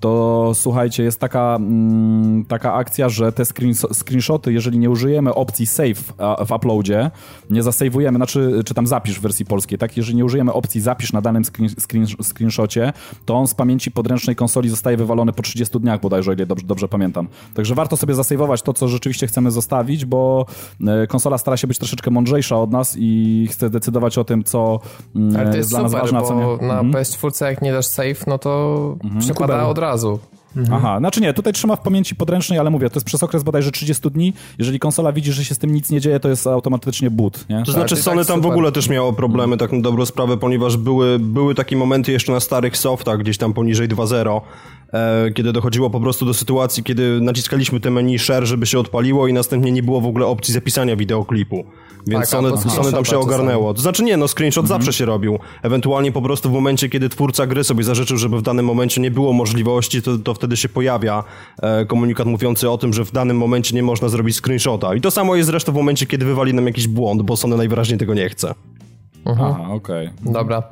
to 0.00 0.52
słuchajcie, 0.54 1.02
jest 1.02 1.20
taka, 1.20 1.56
mm, 1.56 2.44
taka 2.44 2.74
akcja, 2.74 3.08
że 3.08 3.32
te 3.32 3.44
screen, 3.44 3.74
screenshoty, 3.74 4.52
jeżeli 4.52 4.78
nie 4.78 4.90
użyjemy 4.90 5.34
opcji 5.34 5.66
save 5.66 6.12
w 6.46 6.52
uploadzie, 6.56 7.10
nie 7.50 7.62
zasejwujemy, 7.62 8.16
znaczy, 8.16 8.62
czy 8.66 8.74
tam 8.74 8.86
zapisz 8.86 9.18
w 9.18 9.22
wersji 9.22 9.44
polskiej, 9.44 9.78
tak? 9.78 9.96
Jeżeli 9.96 10.16
nie 10.16 10.24
użyjemy 10.24 10.52
opcji 10.52 10.80
zapisz 10.80 11.12
na 11.12 11.20
danym 11.20 11.44
screen, 11.44 11.68
screen, 11.68 12.06
screenshocie, 12.22 12.92
to 13.24 13.34
on 13.34 13.46
z 13.46 13.54
pamięci 13.54 13.90
podręcznej 13.90 14.36
konsoli 14.36 14.68
zostaje 14.68 14.96
wywalony 14.96 15.32
po 15.32 15.42
30 15.42 15.80
dniach 15.80 16.00
bodajże, 16.00 16.34
ile 16.34 16.46
dobrze, 16.46 16.66
dobrze 16.66 16.88
pamiętam. 16.88 17.28
Także 17.54 17.74
warto 17.74 17.96
sobie 17.96 18.14
zasejwować 18.14 18.51
zapisywać 18.52 18.62
to, 18.62 18.72
co 18.72 18.88
rzeczywiście 18.88 19.26
chcemy 19.26 19.50
zostawić, 19.50 20.04
bo 20.04 20.46
e, 20.86 21.06
konsola 21.06 21.38
stara 21.38 21.56
się 21.56 21.66
być 21.66 21.78
troszeczkę 21.78 22.10
mądrzejsza 22.10 22.56
od 22.56 22.70
nas 22.70 22.96
i 22.98 23.48
chce 23.50 23.70
decydować 23.70 24.18
o 24.18 24.24
tym, 24.24 24.44
co 24.44 24.80
mm, 25.16 25.36
Ale 25.40 25.50
to 25.50 25.56
jest 25.56 25.70
dla 25.70 25.82
nas 25.82 25.90
super, 25.90 26.02
ważne, 26.02 26.18
a 26.18 26.22
bo 26.22 26.28
co 26.28 26.34
nie. 26.34 26.66
na 26.68 26.80
Mhm. 26.80 26.92
PS4 26.92 27.44
jak 27.44 27.62
nie 27.62 27.72
dasz 27.72 27.86
save, 27.86 28.26
no 28.26 28.38
to 28.38 28.96
przekłada 29.20 29.54
Kubel. 29.54 29.70
od 29.70 29.78
razu. 29.78 30.18
Aha, 30.72 30.98
znaczy 30.98 31.20
nie, 31.20 31.32
tutaj 31.32 31.52
trzyma 31.52 31.76
w 31.76 31.80
pamięci 31.80 32.14
podręcznej, 32.16 32.58
ale 32.58 32.70
mówię, 32.70 32.90
to 32.90 32.96
jest 32.96 33.06
przez 33.06 33.22
okres 33.22 33.42
bodajże 33.42 33.70
30 33.70 34.10
dni. 34.10 34.32
Jeżeli 34.58 34.78
konsola 34.78 35.12
widzi, 35.12 35.32
że 35.32 35.44
się 35.44 35.54
z 35.54 35.58
tym 35.58 35.72
nic 35.72 35.90
nie 35.90 36.00
dzieje, 36.00 36.20
to 36.20 36.28
jest 36.28 36.46
automatycznie 36.46 37.10
boot, 37.10 37.44
nie? 37.48 37.62
To 37.66 37.72
znaczy 37.72 37.94
to 37.94 38.00
i 38.00 38.02
Sony 38.02 38.16
tak 38.16 38.26
tam 38.26 38.40
w 38.40 38.42
super. 38.42 38.52
ogóle 38.52 38.72
też 38.72 38.88
miało 38.88 39.12
problemy, 39.12 39.56
tak 39.56 39.72
na 39.72 39.80
dobrą 39.80 40.06
sprawę, 40.06 40.36
ponieważ 40.36 40.76
były, 40.76 41.18
były 41.18 41.54
takie 41.54 41.76
momenty 41.76 42.12
jeszcze 42.12 42.32
na 42.32 42.40
starych 42.40 42.76
softach, 42.76 43.18
gdzieś 43.18 43.38
tam 43.38 43.52
poniżej 43.52 43.88
2.0, 43.88 44.36
e, 44.36 44.40
kiedy 45.34 45.52
dochodziło 45.52 45.90
po 45.90 46.00
prostu 46.00 46.26
do 46.26 46.34
sytuacji, 46.34 46.82
kiedy 46.82 47.20
naciskaliśmy 47.20 47.80
te 47.80 47.90
menu 47.90 48.18
share, 48.18 48.46
żeby 48.46 48.66
się 48.66 48.78
odpaliło 48.78 49.26
i 49.28 49.32
następnie 49.32 49.72
nie 49.72 49.82
było 49.82 50.00
w 50.00 50.06
ogóle 50.06 50.26
opcji 50.26 50.54
zapisania 50.54 50.96
wideoklipu. 50.96 51.64
Więc 52.06 52.20
Tak, 52.20 52.28
Sony, 52.28 52.50
Sony 52.70 52.92
tam 52.92 53.04
się 53.04 53.18
ogarnęło. 53.18 53.74
To 53.74 53.80
znaczy 53.82 54.04
nie, 54.04 54.16
no 54.16 54.28
screenshot 54.28 54.64
Mhm. 54.64 54.80
zawsze 54.80 54.92
się 54.98 55.04
robił. 55.04 55.38
Ewentualnie 55.62 56.12
po 56.12 56.22
prostu 56.22 56.50
w 56.50 56.52
momencie, 56.52 56.88
kiedy 56.88 57.08
twórca 57.08 57.46
gry 57.46 57.64
sobie 57.64 57.84
zażyczył, 57.84 58.16
żeby 58.16 58.38
w 58.38 58.42
danym 58.42 58.66
momencie 58.66 59.00
nie 59.00 59.10
było 59.10 59.32
możliwości, 59.32 60.02
to, 60.02 60.18
to 60.18 60.34
wtedy 60.34 60.56
się 60.56 60.68
pojawia 60.68 61.24
e, 61.62 61.86
komunikat 61.86 62.26
mówiący 62.26 62.70
o 62.70 62.78
tym, 62.78 62.92
że 62.92 63.04
w 63.04 63.12
danym 63.12 63.36
momencie 63.36 63.74
nie 63.74 63.82
można 63.82 64.08
zrobić 64.08 64.36
screenshota. 64.36 64.94
I 64.94 65.00
to 65.00 65.10
samo 65.10 65.36
jest 65.36 65.46
zresztą 65.46 65.72
w 65.72 65.74
momencie, 65.74 66.06
kiedy 66.06 66.24
wywali 66.24 66.54
nam 66.54 66.66
jakiś 66.66 66.88
błąd, 66.88 67.22
bo 67.22 67.36
Sony 67.36 67.56
najwyraźniej 67.56 67.98
tego 67.98 68.14
nie 68.14 68.28
chce. 68.28 68.54
Aha, 69.24 69.66
okej. 69.70 70.10
Dobra, 70.22 70.62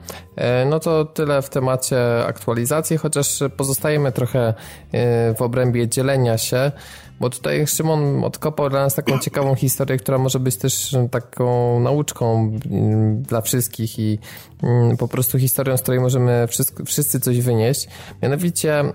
E, 0.41 0.65
no 0.65 0.81
to 0.81 1.05
tyle 1.05 1.43
w 1.43 1.49
temacie 1.51 2.25
aktualizacji, 2.27 2.97
chociaż 2.97 3.39
pozostajemy 3.57 4.13
trochę 4.13 4.55
e, 4.93 5.35
w 5.35 5.43
obrębie 5.43 5.89
dzielenia 5.89 6.39
się, 6.39 6.73
bo 7.21 7.31
tutaj 7.31 7.67
Szymon 7.67 8.25
odkopał 8.25 8.71
dla 8.71 8.81
nas 8.81 8.95
taką 8.95 9.19
ciekawą 9.19 9.55
historię, 9.55 9.97
która 9.97 10.19
może 10.19 10.41
być 10.41 10.57
też 10.57 10.97
taką 11.11 11.81
nauczką 11.81 12.53
mm, 12.71 13.23
dla 13.23 13.41
wszystkich 13.41 13.99
i 13.99 14.19
mm, 14.63 14.97
po 14.97 15.09
prostu 15.09 15.39
historią, 15.39 15.77
z 15.77 15.83
której 15.83 16.01
możemy 16.01 16.47
wszyscy, 16.49 16.85
wszyscy 16.85 17.21
coś 17.21 17.41
wynieść. 17.41 17.89
Mianowicie 18.23 18.81
mm, 18.81 18.95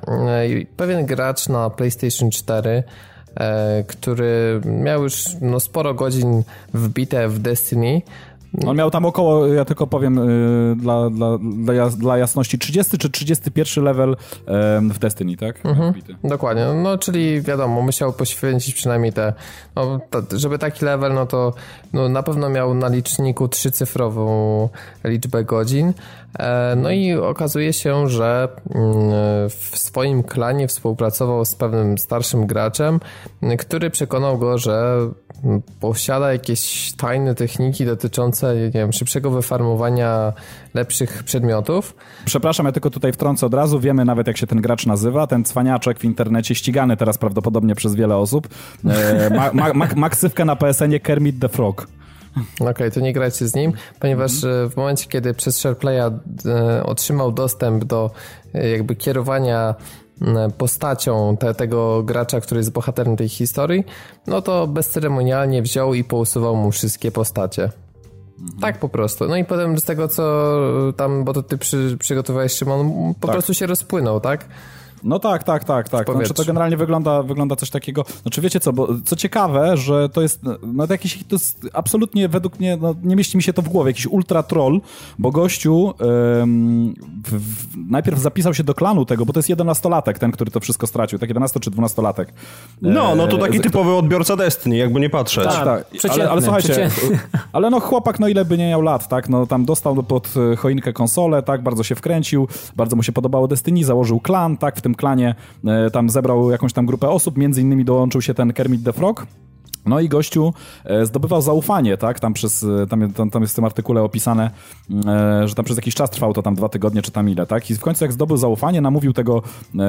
pewien 0.78 1.06
gracz 1.06 1.50
na 1.50 1.70
PlayStation 1.70 2.32
4 2.32 2.84
e, 3.36 3.84
który 3.84 4.62
miał 4.66 5.04
już 5.04 5.26
no, 5.42 5.60
sporo 5.60 5.94
godzin 5.94 6.44
wbite 6.74 7.28
w 7.28 7.40
Destiny, 7.40 8.02
On 8.68 8.78
miał 8.78 8.92
tam 8.92 9.06
około, 9.06 9.48
ja 9.48 9.66
tylko 9.66 9.88
powiem 9.88 10.18
y, 10.18 10.76
dla, 10.76 11.10
dla, 11.10 11.38
dla, 11.38 11.74
jas- 11.74 11.98
dla 11.98 12.18
jasności, 12.18 12.60
30 12.60 12.98
czy 12.98 13.10
31 13.10 13.84
level 13.84 14.16
w 14.94 15.00
Destiny, 15.00 15.38
tak? 15.38 15.66
Mhm. 15.66 15.94
Dokładnie, 16.24 16.66
no 16.84 16.98
czyli 16.98 17.42
wiadomo, 17.42 17.82
musiał 17.82 18.14
poświęcić 18.14 18.76
przynajmniej 18.76 19.14
te, 19.14 19.34
no, 19.76 20.00
żeby 20.32 20.60
taki 20.60 20.86
level, 20.86 21.14
no 21.14 21.26
to 21.26 21.54
no, 21.94 22.10
na 22.10 22.24
pewno 22.24 22.50
miał 22.50 22.74
na 22.74 22.88
liczniku 22.88 23.48
trzycyfrową 23.48 24.70
liczbę 25.04 25.44
godzin. 25.44 25.94
E, 26.40 26.76
no 26.76 26.92
i 26.92 27.14
okazuje 27.14 27.74
się, 27.74 28.10
że 28.10 28.48
mm, 28.76 28.96
w 29.50 29.72
swoim 29.74 30.24
klanie 30.24 30.68
współpracował 30.68 31.46
z 31.46 31.56
pewnym 31.56 31.98
starszym 31.98 32.48
graczem, 32.48 33.00
który 33.60 33.90
przekonał 33.90 34.38
go, 34.38 34.58
że 34.58 34.98
m, 35.44 35.62
posiada 35.80 36.34
jakieś 36.34 36.94
tajne 36.98 37.36
techniki 37.36 37.86
dotyczące, 37.86 38.56
nie 38.56 38.72
wiem, 38.72 38.94
szybszego 38.94 39.32
wyfarmowania 39.32 40.34
lepszych 40.74 41.24
przedmiotów. 41.24 41.96
Przepraszam, 42.26 42.66
ja 42.66 42.72
tylko 42.72 42.90
tutaj 42.90 43.14
wtrącę 43.14 43.46
od 43.46 43.54
razu. 43.54 43.80
Wiemy 43.80 44.06
nawet, 44.06 44.28
jak 44.28 44.38
się 44.38 44.48
ten 44.48 44.62
gracz 44.62 44.86
nazywa. 44.86 45.28
Ten 45.28 45.44
cwaniaczek 45.46 46.00
w 46.00 46.06
internecie, 46.06 46.56
ścigany 46.56 46.98
teraz 46.98 47.18
prawdopodobnie 47.18 47.76
przez 47.76 47.96
wiele 47.96 48.18
osób. 48.18 48.48
E, 48.86 49.30
ma, 49.30 49.54
ma, 49.54 49.74
ma, 49.74 49.88
ma 49.96 50.10
ksywkę 50.10 50.46
na 50.46 50.56
PSN-ie 50.56 51.00
Kermit 51.00 51.40
the 51.40 51.50
Frog. 51.50 51.88
Okej, 52.60 52.92
to 52.92 53.00
nie 53.00 53.14
grajcie 53.14 53.48
z 53.48 53.56
nim, 53.56 53.74
ponieważ 54.00 54.44
e, 54.44 54.70
w 54.70 54.78
momencie, 54.78 55.08
kiedy 55.10 55.34
przez 55.34 55.60
SharePlaya 55.60 56.12
e, 56.46 56.84
otrzymał 56.84 57.32
dostęp 57.32 57.84
do 57.84 58.12
e, 58.54 58.70
jakby 58.70 58.96
kierowania 58.96 59.76
postacią 60.58 61.38
te, 61.38 61.54
tego 61.54 62.04
gracza, 62.04 62.42
który 62.42 62.60
jest 62.60 62.72
bohaterem 62.72 63.18
tej 63.18 63.30
historii, 63.30 63.84
no 64.28 64.42
to 64.42 64.68
bezceremonialnie 64.68 65.62
wziął 65.62 65.94
i 65.94 66.04
pousuwał 66.04 66.56
mu 66.56 66.72
wszystkie 66.72 67.12
postacie. 67.12 67.72
Tak 68.62 68.80
po 68.80 68.90
prostu. 68.90 69.28
No 69.28 69.38
i 69.38 69.46
potem 69.46 69.80
z 69.80 69.84
tego, 69.84 70.08
co 70.08 70.54
tam, 70.98 71.24
bo 71.24 71.34
to 71.34 71.44
ty 71.44 71.58
przy, 71.58 71.98
przygotowałeś 72.00 72.52
Szymon, 72.52 73.14
po 73.22 73.28
Tak. 73.28 73.36
prostu 73.36 73.54
się 73.54 73.66
rozpłynął, 73.66 74.20
tak? 74.20 74.46
No 75.06 75.20
tak, 75.20 75.44
tak, 75.44 75.64
tak, 75.64 75.90
tak. 75.90 76.12
Znaczy, 76.12 76.34
to 76.34 76.46
generalnie 76.46 76.78
wygląda, 76.78 77.24
wygląda 77.24 77.56
coś 77.56 77.70
takiego. 77.70 78.06
Znaczy 78.22 78.42
wiecie 78.42 78.60
co, 78.60 78.74
bo 78.74 78.88
co 79.06 79.16
ciekawe, 79.16 79.78
że 79.78 80.10
to 80.10 80.22
jest, 80.22 80.42
no 80.64 80.88
to 80.88 80.94
jakiś, 80.94 81.24
to 81.28 81.36
jest 81.36 81.68
absolutnie 81.74 82.30
według 82.30 82.60
mnie, 82.60 82.78
no, 82.82 82.96
nie 83.04 83.16
mieści 83.16 83.38
mi 83.38 83.44
się 83.44 83.54
to 83.54 83.62
w 83.62 83.70
głowie, 83.70 83.90
jakiś 83.90 84.08
ultra 84.08 84.44
troll, 84.44 84.82
bo 85.20 85.32
gościu 85.32 85.94
em, 86.42 86.94
w, 87.26 87.32
w, 87.32 87.78
najpierw 87.90 88.20
zapisał 88.20 88.54
się 88.54 88.64
do 88.64 88.74
klanu 88.74 89.06
tego, 89.06 89.26
bo 89.26 89.34
to 89.34 89.40
jest 89.40 89.50
11-latek, 89.50 90.14
ten, 90.14 90.32
który 90.32 90.52
to 90.52 90.60
wszystko 90.60 90.88
stracił, 90.88 91.20
tak 91.20 91.30
11 91.30 91.60
czy 91.60 91.72
12-latek. 91.72 92.26
No, 92.82 93.16
no 93.16 93.28
to 93.28 93.38
taki 93.38 93.58
E, 93.58 93.60
typowy 93.60 93.94
odbiorca 93.94 94.36
Destiny, 94.36 94.78
jakby 94.78 95.00
nie 95.00 95.10
patrzeć. 95.10 95.46
Tak. 95.46 95.56
tak, 95.56 95.68
ale, 95.68 95.86
przeciętny, 96.00 96.30
ale 96.30 96.42
słuchajcie, 96.42 96.70
przeciętny. 96.70 97.20
ale 97.54 97.70
no 97.70 97.80
chłopak, 97.80 98.20
no 98.20 98.28
ile 98.28 98.46
by 98.46 98.58
nie 98.58 98.70
miał 98.70 98.82
lat, 98.82 99.08
tak, 99.08 99.30
no 99.30 99.48
tam 99.48 99.66
dostał 99.66 100.04
pod 100.04 100.34
e, 100.54 100.56
choinkę 100.56 100.94
konsolę, 100.94 101.44
tak, 101.44 101.64
bardzo 101.64 101.84
się 101.84 101.96
wkręcił, 101.96 102.48
bardzo 102.76 102.96
mu 102.96 103.04
się 103.04 103.12
podobało 103.12 103.48
Destiny, 103.48 103.84
założył 103.84 104.20
klan, 104.20 104.58
tak, 104.58 104.78
w 104.78 104.82
tym 104.82 104.95
klanie 104.96 105.36
e, 105.66 105.92
tam 105.92 106.10
zebrał 106.10 106.52
jakąś 106.52 106.74
tam 106.74 106.86
grupę 106.86 107.10
osób, 107.10 107.38
między 107.38 107.62
innymi 107.62 107.86
dołączył 107.86 108.22
się 108.22 108.34
ten 108.34 108.54
Kermit 108.54 108.84
the 108.84 108.94
Frog, 108.94 109.28
no 109.86 110.00
i 110.00 110.10
gościu 110.10 110.54
e, 110.86 111.06
zdobywał 111.06 111.42
zaufanie, 111.42 111.98
tak? 111.98 112.20
Tam, 112.20 112.34
przez, 112.34 112.64
e, 112.64 112.88
tam, 112.88 113.32
tam, 113.32 113.42
jest 113.42 113.54
w 113.54 113.56
tym 113.56 113.66
artykule 113.66 114.02
opisane, 114.02 114.50
e, 115.06 115.48
że 115.48 115.56
tam 115.56 115.66
przez 115.66 115.78
jakiś 115.78 115.96
czas 115.96 116.10
trwało 116.10 116.34
to 116.34 116.42
tam 116.42 116.56
dwa 116.56 116.70
tygodnie 116.70 117.02
czy 117.02 117.12
tam 117.12 117.30
ile, 117.30 117.46
tak? 117.46 117.72
I 117.72 117.76
w 117.76 117.80
końcu 117.80 118.04
jak 118.04 118.14
zdobył 118.14 118.38
zaufanie, 118.38 118.82
namówił 118.82 119.14
tego 119.14 119.42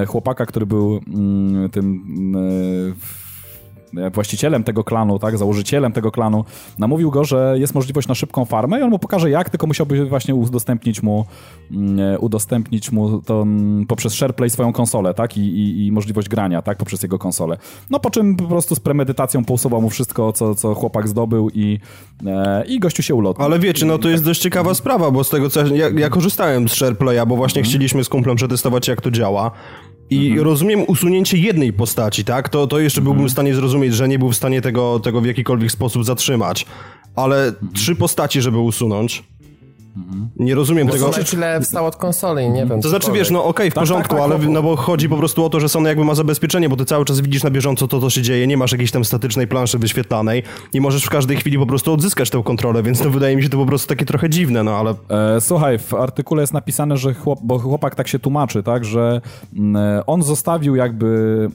chłopaka, 0.08 0.46
który 0.46 0.66
był 0.66 1.00
mm, 1.06 1.70
tym 1.70 2.02
w- 2.96 3.25
właścicielem 4.12 4.64
tego 4.64 4.84
klanu, 4.84 5.18
tak, 5.18 5.38
założycielem 5.38 5.92
tego 5.92 6.10
klanu, 6.10 6.44
namówił 6.78 7.10
go, 7.10 7.24
że 7.24 7.54
jest 7.58 7.74
możliwość 7.74 8.08
na 8.08 8.14
szybką 8.14 8.44
farmę 8.44 8.80
i 8.80 8.82
on 8.82 8.90
mu 8.90 8.98
pokaże 8.98 9.30
jak, 9.30 9.50
tylko 9.50 9.66
musiałby 9.66 10.06
właśnie 10.06 10.34
udostępnić 10.34 11.02
mu 11.02 11.26
mm, 11.70 12.00
e, 12.00 12.18
udostępnić 12.18 12.92
mu 12.92 13.22
to 13.22 13.42
mm, 13.42 13.86
poprzez 13.86 14.14
SharePlay 14.14 14.50
swoją 14.50 14.72
konsolę, 14.72 15.14
tak, 15.14 15.36
I, 15.36 15.40
i, 15.40 15.86
i 15.86 15.92
możliwość 15.92 16.28
grania, 16.28 16.62
tak, 16.62 16.78
poprzez 16.78 17.02
jego 17.02 17.18
konsolę. 17.18 17.56
No 17.90 18.00
po 18.00 18.10
czym 18.10 18.36
po 18.36 18.44
prostu 18.44 18.74
z 18.74 18.80
premedytacją 18.80 19.44
pousuwał 19.44 19.82
mu 19.82 19.90
wszystko, 19.90 20.32
co, 20.32 20.54
co 20.54 20.74
chłopak 20.74 21.08
zdobył 21.08 21.50
i, 21.54 21.78
e, 22.26 22.64
i 22.66 22.80
gościu 22.80 23.02
się 23.02 23.14
ulotnił. 23.14 23.44
Ale 23.44 23.58
wiecie, 23.58 23.86
no 23.86 23.98
to 23.98 24.08
jest 24.08 24.24
dość 24.24 24.40
ciekawa 24.40 24.74
sprawa, 24.74 25.10
bo 25.10 25.24
z 25.24 25.30
tego 25.30 25.50
co 25.50 25.66
ja, 25.66 25.88
ja 25.88 26.10
korzystałem 26.10 26.68
z 26.68 26.72
SharePlaya, 26.72 27.26
bo 27.26 27.36
właśnie 27.36 27.62
chcieliśmy 27.62 28.04
z 28.04 28.08
kumplem 28.08 28.36
przetestować 28.36 28.88
jak 28.88 29.00
to 29.00 29.10
działa. 29.10 29.50
I 30.10 30.40
rozumiem 30.40 30.84
usunięcie 30.86 31.38
jednej 31.38 31.72
postaci, 31.72 32.24
tak? 32.24 32.48
To, 32.48 32.66
to 32.66 32.78
jeszcze 32.78 33.00
byłbym 33.00 33.28
w 33.28 33.32
stanie 33.32 33.54
zrozumieć, 33.54 33.94
że 33.94 34.08
nie 34.08 34.18
był 34.18 34.32
w 34.32 34.36
stanie 34.36 34.62
tego, 34.62 35.00
tego 35.00 35.20
w 35.20 35.26
jakikolwiek 35.26 35.72
sposób 35.72 36.04
zatrzymać. 36.04 36.66
Ale 37.16 37.52
trzy 37.74 37.96
postaci, 37.96 38.42
żeby 38.42 38.58
usunąć. 38.58 39.24
Nie 40.36 40.54
rozumiem 40.54 40.86
tego. 40.86 40.98
Zobaczyć 40.98 41.34
ile 41.34 41.60
wstał 41.60 41.86
od 41.86 41.96
konsoli, 41.96 42.50
nie 42.50 42.66
wiem. 42.66 42.82
To 42.82 42.88
znaczy, 42.88 43.12
wiesz, 43.12 43.30
no 43.30 43.44
okej, 43.44 43.70
w 43.70 43.74
Tak, 43.74 43.82
porządku, 43.82 44.16
tak, 44.16 44.18
tak, 44.18 44.32
ale 44.32 44.48
no, 44.48 44.62
bo 44.62 44.76
chodzi 44.76 45.08
po 45.08 45.16
prostu 45.16 45.44
o 45.44 45.50
to, 45.50 45.60
że 45.60 45.68
Sony 45.68 45.88
jakby 45.88 46.04
ma 46.04 46.14
zabezpieczenie, 46.14 46.68
bo 46.68 46.76
ty 46.76 46.84
cały 46.84 47.04
czas 47.04 47.20
widzisz 47.20 47.42
na 47.42 47.50
bieżąco 47.50 47.88
to, 47.88 48.00
co 48.00 48.10
się 48.10 48.22
dzieje, 48.22 48.46
nie 48.46 48.56
masz 48.56 48.72
jakiejś 48.72 48.90
tam 48.90 49.04
statycznej 49.04 49.48
planszy 49.48 49.78
wyświetlanej 49.78 50.42
i 50.72 50.80
możesz 50.80 51.04
w 51.04 51.10
każdej 51.10 51.36
chwili 51.36 51.58
po 51.58 51.66
prostu 51.66 51.92
odzyskać 51.92 52.30
tę 52.30 52.42
kontrolę, 52.44 52.82
więc 52.82 53.04
no 53.04 53.10
wydaje 53.10 53.36
mi 53.36 53.42
się 53.42 53.48
to 53.48 53.58
po 53.58 53.66
prostu 53.66 53.88
takie 53.88 54.04
trochę 54.04 54.30
dziwne, 54.30 54.62
no 54.62 54.76
ale 54.76 54.94
E, 55.08 55.40
słuchaj, 55.40 55.78
w 55.78 55.94
artykule 55.94 56.42
jest 56.42 56.52
napisane, 56.52 56.96
że 56.96 57.14
chłop, 57.14 57.38
bo 57.42 57.58
chłopak 57.58 57.94
tak 57.94 58.08
się 58.08 58.18
tłumaczy, 58.18 58.62
tak, 58.62 58.84
że 58.84 59.20
mm, 59.56 59.76
e, 59.76 60.06
on 60.06 60.22
zostawił 60.22 60.76
jakby 60.76 61.48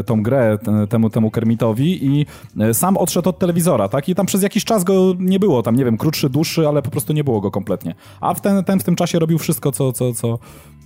e, 0.00 0.04
tą 0.04 0.22
grę 0.22 0.58
temu, 0.88 1.10
temu 1.10 1.30
Kermitowi 1.30 2.06
i 2.06 2.26
e, 2.60 2.74
sam 2.74 2.96
odszedł 2.96 3.28
od 3.28 3.38
telewizora, 3.38 3.88
tak, 3.88 4.08
i 4.08 4.14
tam 4.14 4.26
przez 4.26 4.42
jakiś 4.42 4.64
czas 4.64 4.84
go 4.84 5.14
nie 5.18 5.38
było, 5.38 5.62
tam 5.62 5.76
nie 5.76 5.84
wiem, 5.84 5.96
krótszy, 5.96 6.30
dłuższy, 6.30 6.68
ale 6.68 6.82
po 6.82 6.90
prostu 6.90 7.12
nie 7.12 7.24
było 7.24 7.40
go 7.40 7.50
kompletnie. 7.50 7.75
A 8.20 8.34
w 8.34 8.40
ten, 8.40 8.64
ten 8.64 8.80
w 8.80 8.84
tym 8.84 8.96
czasie 8.96 9.18
robił 9.18 9.38
wszystko, 9.38 9.72
co, 9.72 9.92
co, 9.92 10.12
co, 10.14 10.38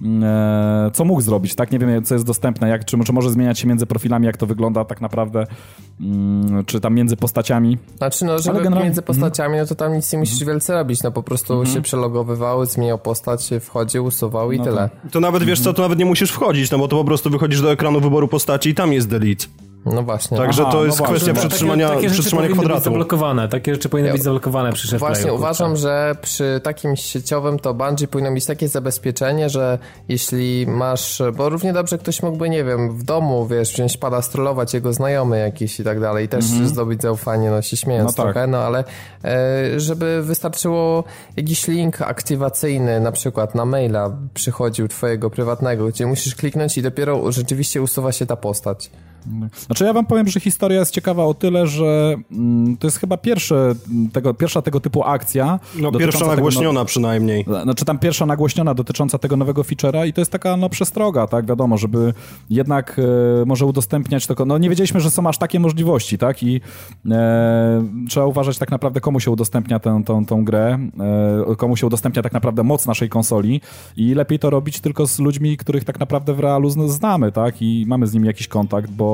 mm, 0.03 0.24
e, 0.24 0.90
co 0.92 1.05
mógł 1.05 1.20
zrobić, 1.20 1.55
tak, 1.55 1.72
nie 1.72 1.79
wiem, 1.79 2.05
co 2.05 2.14
jest 2.14 2.26
dostępne, 2.26 2.68
jak, 2.68 2.85
czy, 2.85 2.98
czy 3.05 3.12
może 3.12 3.31
zmieniać 3.31 3.59
się 3.59 3.68
między 3.68 3.87
profilami, 3.87 4.26
jak 4.26 4.37
to 4.37 4.46
wygląda 4.46 4.85
tak 4.85 5.00
naprawdę, 5.00 5.46
mm, 6.00 6.64
czy 6.64 6.81
tam 6.81 6.94
między 6.94 7.16
postaciami. 7.16 7.79
Znaczy, 7.96 8.24
no, 8.24 8.38
żeby 8.38 8.59
generalnie- 8.59 8.85
między 8.85 9.03
postaciami, 9.03 9.59
no 9.59 9.66
to 9.66 9.74
tam 9.74 9.92
nic 9.94 10.12
nie 10.12 10.18
musisz 10.18 10.44
wielce 10.44 10.74
robić, 10.74 11.03
no 11.03 11.11
po 11.12 11.22
prostu 11.22 11.66
się 11.66 11.83
przelogowywał, 11.83 12.66
zmieniał 12.66 12.98
postać, 12.98 13.50
wchodził, 13.61 14.05
usuwał 14.05 14.53
i 14.53 14.59
No 14.59 14.64
tyle. 14.64 14.90
to 15.11 15.20
nawet, 15.20 15.42
wiesz 15.42 15.61
co, 15.61 15.72
to 15.72 15.83
nawet 15.83 15.98
nie 15.98 16.05
musisz 16.05 16.31
wchodzić, 16.31 16.70
no 16.70 16.79
bo 16.79 16.88
to 16.88 16.96
po 16.96 17.05
prostu 17.05 17.31
wychodzisz 17.31 17.61
do 17.62 17.72
ekranu 17.72 18.00
wyboru 18.00 18.29
postaci 18.29 18.70
i 18.70 18.74
tam 18.74 18.92
jest 18.92 19.09
delete. 19.09 19.46
No 19.86 20.02
właśnie. 20.02 20.36
Także 20.36 20.62
Aha, 20.62 20.72
to 20.72 20.78
no 20.78 20.84
jest 20.84 20.98
właśnie. 20.98 21.16
kwestia 21.16 21.32
No, 21.32 21.40
przytrzymania, 21.48 21.84
takie, 21.88 21.96
takie 21.96 22.08
rzeczy 22.08 22.20
przytrzymania 22.20 22.48
powinny 22.48 22.62
być 22.62 22.66
kwadratu. 22.66 22.84
zablokowane. 22.84 23.48
Takie 23.48 23.74
rzeczy 23.74 23.88
powinny 23.88 24.12
być 24.12 24.22
zablokowane 24.22 24.72
przy 24.72 24.88
SharePlayu. 24.88 25.14
Właśnie 25.14 25.32
uważam, 25.32 25.76
że 25.76 26.16
przy 26.22 26.60
takim 26.64 26.96
sieciowym 26.96 27.58
to 27.58 27.74
Bungie 27.74 28.08
powinno 28.08 28.30
mieć 28.30 28.46
takie 28.46 28.68
zabezpieczenie, 28.68 29.48
że 29.50 29.78
jeśli 30.08 30.66
masz, 30.66 31.22
bo 31.36 31.48
równie 31.48 31.72
dobrze 31.72 31.98
ktoś 31.98 32.22
mógłby, 32.22 32.48
nie 32.50 32.64
wiem, 32.64 32.98
w 32.98 33.02
domu, 33.02 33.46
wiesz, 33.46 33.72
wziąć 33.72 33.96
pada, 33.96 34.22
strollować 34.22 34.74
jego 34.74 34.92
znajomy 34.92 35.38
jakiś 35.38 35.80
i 35.80 35.84
tak 35.84 36.00
dalej 36.00 36.24
i 36.26 36.28
też 36.28 36.44
zdobyć 36.44 37.02
zaufanie, 37.02 37.50
no 37.50 37.62
się 37.62 37.76
śmiejąc 37.76 38.16
No 38.16 38.24
tak. 38.24 38.32
trochę, 38.32 38.46
no 38.46 38.58
ale 38.58 38.84
e, 39.24 39.80
żeby 39.80 40.22
wystarczyło 40.22 41.04
jakiś 41.36 41.68
link 41.68 42.02
aktywacyjny 42.02 43.00
na 43.00 43.12
przykład 43.12 43.54
na 43.54 43.64
maila 43.64 44.10
przychodził 44.34 44.88
twojego 44.88 45.30
prywatnego, 45.30 45.86
gdzie 45.86 46.06
musisz 46.06 46.34
kliknąć 46.34 46.78
i 46.78 46.82
dopiero 46.82 47.32
rzeczywiście 47.32 47.82
usuwa 47.82 48.12
się 48.12 48.26
ta 48.26 48.36
postać. 48.36 48.90
Znaczy 49.66 49.85
ja 49.85 49.92
wam 49.92 50.06
powiem, 50.06 50.28
że 50.28 50.40
historia 50.40 50.78
jest 50.78 50.94
ciekawa 50.94 51.24
o 51.24 51.35
tyle, 51.35 51.66
że 51.66 52.16
mm, 52.33 52.76
to 52.76 52.87
jest 52.87 52.96
chyba 52.98 53.16
pierwsze, 53.16 53.74
mm, 53.90 54.11
tego, 54.11 54.35
pierwsza 54.35 54.62
tego 54.62 54.80
typu 54.80 55.04
akcja. 55.04 55.61
No 55.80 55.92
pierwsza 55.92 56.18
tego 56.18 56.30
nagłośniona 56.30 56.85
przynajmniej. 56.85 57.44
No, 57.46 57.62
znaczy 57.62 57.85
tam 57.85 57.98
pierwsza 57.98 58.26
nagłośniona 58.26 58.74
dotycząca 58.74 59.18
tego 59.18 59.37
nowego 59.37 59.62
feature'a 59.62 60.06
i 60.06 60.12
to 60.12 60.20
jest 60.20 60.33
taka 60.33 60.56
no 60.56 60.68
przestroga, 60.68 61.26
tak, 61.26 61.46
wiadomo, 61.46 61.78
żeby 61.78 62.14
jednak 62.50 63.00
e, 63.42 63.44
może 63.46 63.66
udostępniać 63.66 64.26
tylko, 64.26 64.44
no 64.44 64.59
nie 64.59 64.70
wiedzieliśmy, 64.70 65.00
że 65.00 65.11
są 65.11 65.26
aż 65.26 65.38
takie 65.38 65.61
możliwości, 65.61 66.18
tak, 66.18 66.42
i 66.42 66.61
e, 67.11 67.85
trzeba 68.09 68.26
uważać 68.26 68.59
tak 68.59 68.70
naprawdę 68.70 69.00
komu 69.00 69.20
się 69.20 69.30
udostępnia 69.30 69.78
tę, 69.78 70.02
tą, 70.06 70.26
tą 70.26 70.44
grę, 70.44 70.78
e, 71.50 71.56
komu 71.56 71.76
się 71.76 71.87
udostępnia 71.87 72.22
tak 72.22 72.33
naprawdę 72.33 72.62
moc 72.62 72.87
naszej 72.87 73.09
konsoli 73.09 73.61
i 73.96 74.14
lepiej 74.14 74.38
to 74.38 74.50
robić 74.50 74.80
tylko 74.80 75.06
z 75.06 75.18
ludźmi, 75.18 75.56
których 75.56 75.85
tak 75.85 76.00
naprawdę 76.00 76.35
w 76.35 76.40
realu 76.40 76.68
zna- 76.68 76.88
znamy, 76.88 77.33
tak, 77.33 77.62
i 77.62 77.85
mamy 77.87 78.06
z 78.06 78.14
nimi 78.14 78.26
jakiś 78.26 78.48
kontakt, 78.48 78.90
bo 78.90 79.10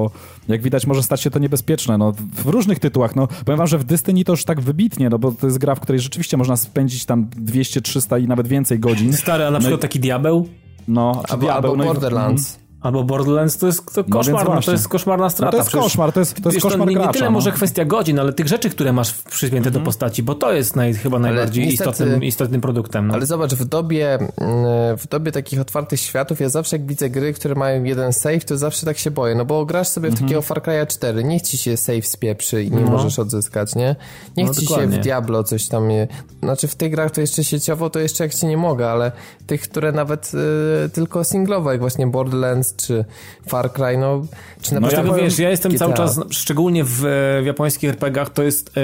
jak 0.49 0.63
widać 0.63 0.87
może 0.87 1.03
stać 1.03 1.21
się 1.21 1.31
to 1.31 1.39
niebezpieczne, 1.39 1.99
no 1.99 2.13
w- 2.13 2.47
różnych 2.47 2.79
tytułach, 2.79 3.17
no 3.17 3.29
powiem 3.45 3.59
wam, 3.59 3.67
że 3.67 3.79
w 3.79 3.85
Destiny 3.85 4.25
to 4.25 4.33
już 4.33 4.45
tak 4.45 4.61
wybitnie, 4.61 5.09
no 5.11 5.19
bo 5.19 5.33
to 5.33 5.47
jest 5.47 5.59
gra, 5.59 5.75
w 5.75 5.81
której 5.81 6.01
rzeczywiście 6.01 6.37
można 6.37 6.57
spędzić 6.57 7.05
tam 7.05 7.27
200, 7.37 7.81
300 7.81 8.19
i 8.19 8.27
nawet 8.27 8.49
więcej 8.49 8.79
godzin. 8.79 9.13
Stary, 9.13 9.45
a 9.45 9.51
na 9.51 9.59
przykład 9.59 9.81
taki 9.81 10.01
diabeł? 10.01 10.49
No, 10.89 11.23
czy 11.27 11.33
Albo, 11.33 11.47
diabeł, 11.47 11.71
albo 11.73 11.77
no 11.77 11.85
i- 11.85 11.87
Borderlands. 11.87 12.59
Albo 12.87 13.05
Borderlands 13.05 13.57
to 13.59 13.67
jest 13.67 13.95
to 13.95 14.03
więc 14.05 14.13
koszmar, 14.13 14.49
no, 14.49 14.61
to 14.63 14.73
jest 14.73 14.89
koszmarna 14.89 15.31
strata. 15.31 15.47
No 15.47 15.53
to 15.53 15.57
jest 15.59 15.69
Przecież- 15.69 15.85
koszmar, 15.85 16.13
to 16.13 16.21
jest, 16.21 16.43
to 16.43 16.51
jest 16.51 16.63
koszmar 16.63 16.89
nie, 16.89 16.95
nie 16.95 17.01
gracza. 17.01 17.13
tyle 17.13 17.25
no. 17.25 17.31
może 17.31 17.53
kwestia 17.53 17.85
godzin, 17.85 18.19
ale 18.19 18.33
tych 18.33 18.49
rzeczy, 18.49 18.71
które 18.71 18.93
masz 18.93 19.13
przypięte 19.13 19.71
do 19.71 19.81
postaci, 19.81 20.23
bo 20.23 20.35
to 20.35 20.53
jest 20.53 20.77
naj, 20.77 20.95
chyba 20.95 21.19
najbardziej 21.19 21.67
niestety- 21.67 21.91
istotnym, 21.91 22.25
istotnym 22.25 22.61
produktem. 22.61 23.07
No. 23.09 23.15
Ale 23.15 23.27
zobacz, 23.27 23.55
w 23.55 23.65
dobie, 23.65 24.15
mm, 24.15 24.97
w 24.99 25.09
dobie 25.09 25.33
takich 25.33 25.61
otwartych 25.61 26.01
światów, 26.01 26.41
ja 26.41 26.49
zawsze 26.49 26.77
jak 26.77 26.87
widzę 26.87 27.11
gry, 27.11 27.33
które 27.33 27.55
mają 27.55 27.85
jeden 27.85 28.13
save, 28.13 28.45
to 28.45 28.57
zawsze 28.59 28.87
tak 28.87 28.99
się 28.99 29.11
boję, 29.11 29.35
no 29.35 29.45
bo 29.45 29.67
grasz 29.67 29.89
sobie 29.89 30.09
Mhm. 30.09 30.19
w 30.19 30.29
takiego 30.29 30.43
Far 30.43 30.63
Cry'a 30.63 30.87
4, 30.87 31.25
niech 31.25 31.43
ci 31.43 31.59
się 31.59 31.77
save 31.77 32.07
spieprzy 32.07 32.63
i 32.65 32.71
nie 32.71 32.81
No. 32.81 32.91
możesz 32.91 33.19
odzyskać, 33.19 33.75
nie? 33.75 33.97
Niech 34.37 34.47
No, 34.49 34.55
ci 34.55 34.61
się 34.61 34.67
dokładnie. 34.67 34.99
w 34.99 35.01
Diablo 35.01 35.45
coś 35.45 35.69
tam, 35.69 35.89
nie... 35.89 36.09
znaczy 36.43 36.69
w 36.69 36.75
tych 36.75 36.91
grach 36.91 37.11
to 37.11 37.21
jeszcze 37.21 37.45
sieciowo, 37.45 37.91
to 37.91 37.99
jeszcze 37.99 38.25
jak 38.25 38.35
ci 38.35 38.47
nie 38.47 38.57
mogę, 38.57 38.91
ale 38.91 39.13
tych, 39.47 39.61
które 39.63 39.93
nawet 39.93 40.33
y, 40.87 40.89
tylko 40.91 41.25
singlowe, 41.25 41.71
jak 41.73 41.81
właśnie 41.81 42.07
Borderlands 42.07 42.76
czy 42.77 43.05
Far 43.49 43.73
Cry, 43.73 43.99
no, 43.99 44.27
czy 44.63 44.75
na 44.75 44.81
No 44.81 44.91
ja 44.91 45.03
powiem 45.03 45.25
wiesz, 45.25 45.39
ja 45.39 45.51
jestem 45.51 45.73
GTA. 45.73 45.79
cały 45.79 45.95
czas, 45.95 46.21
szczególnie 46.31 46.85
w, 46.85 46.91
w 47.43 47.47
japońskich 47.47 47.91
RPGach, 47.91 48.31
to 48.31 48.43
jest 48.43 48.69
e, 48.69 48.81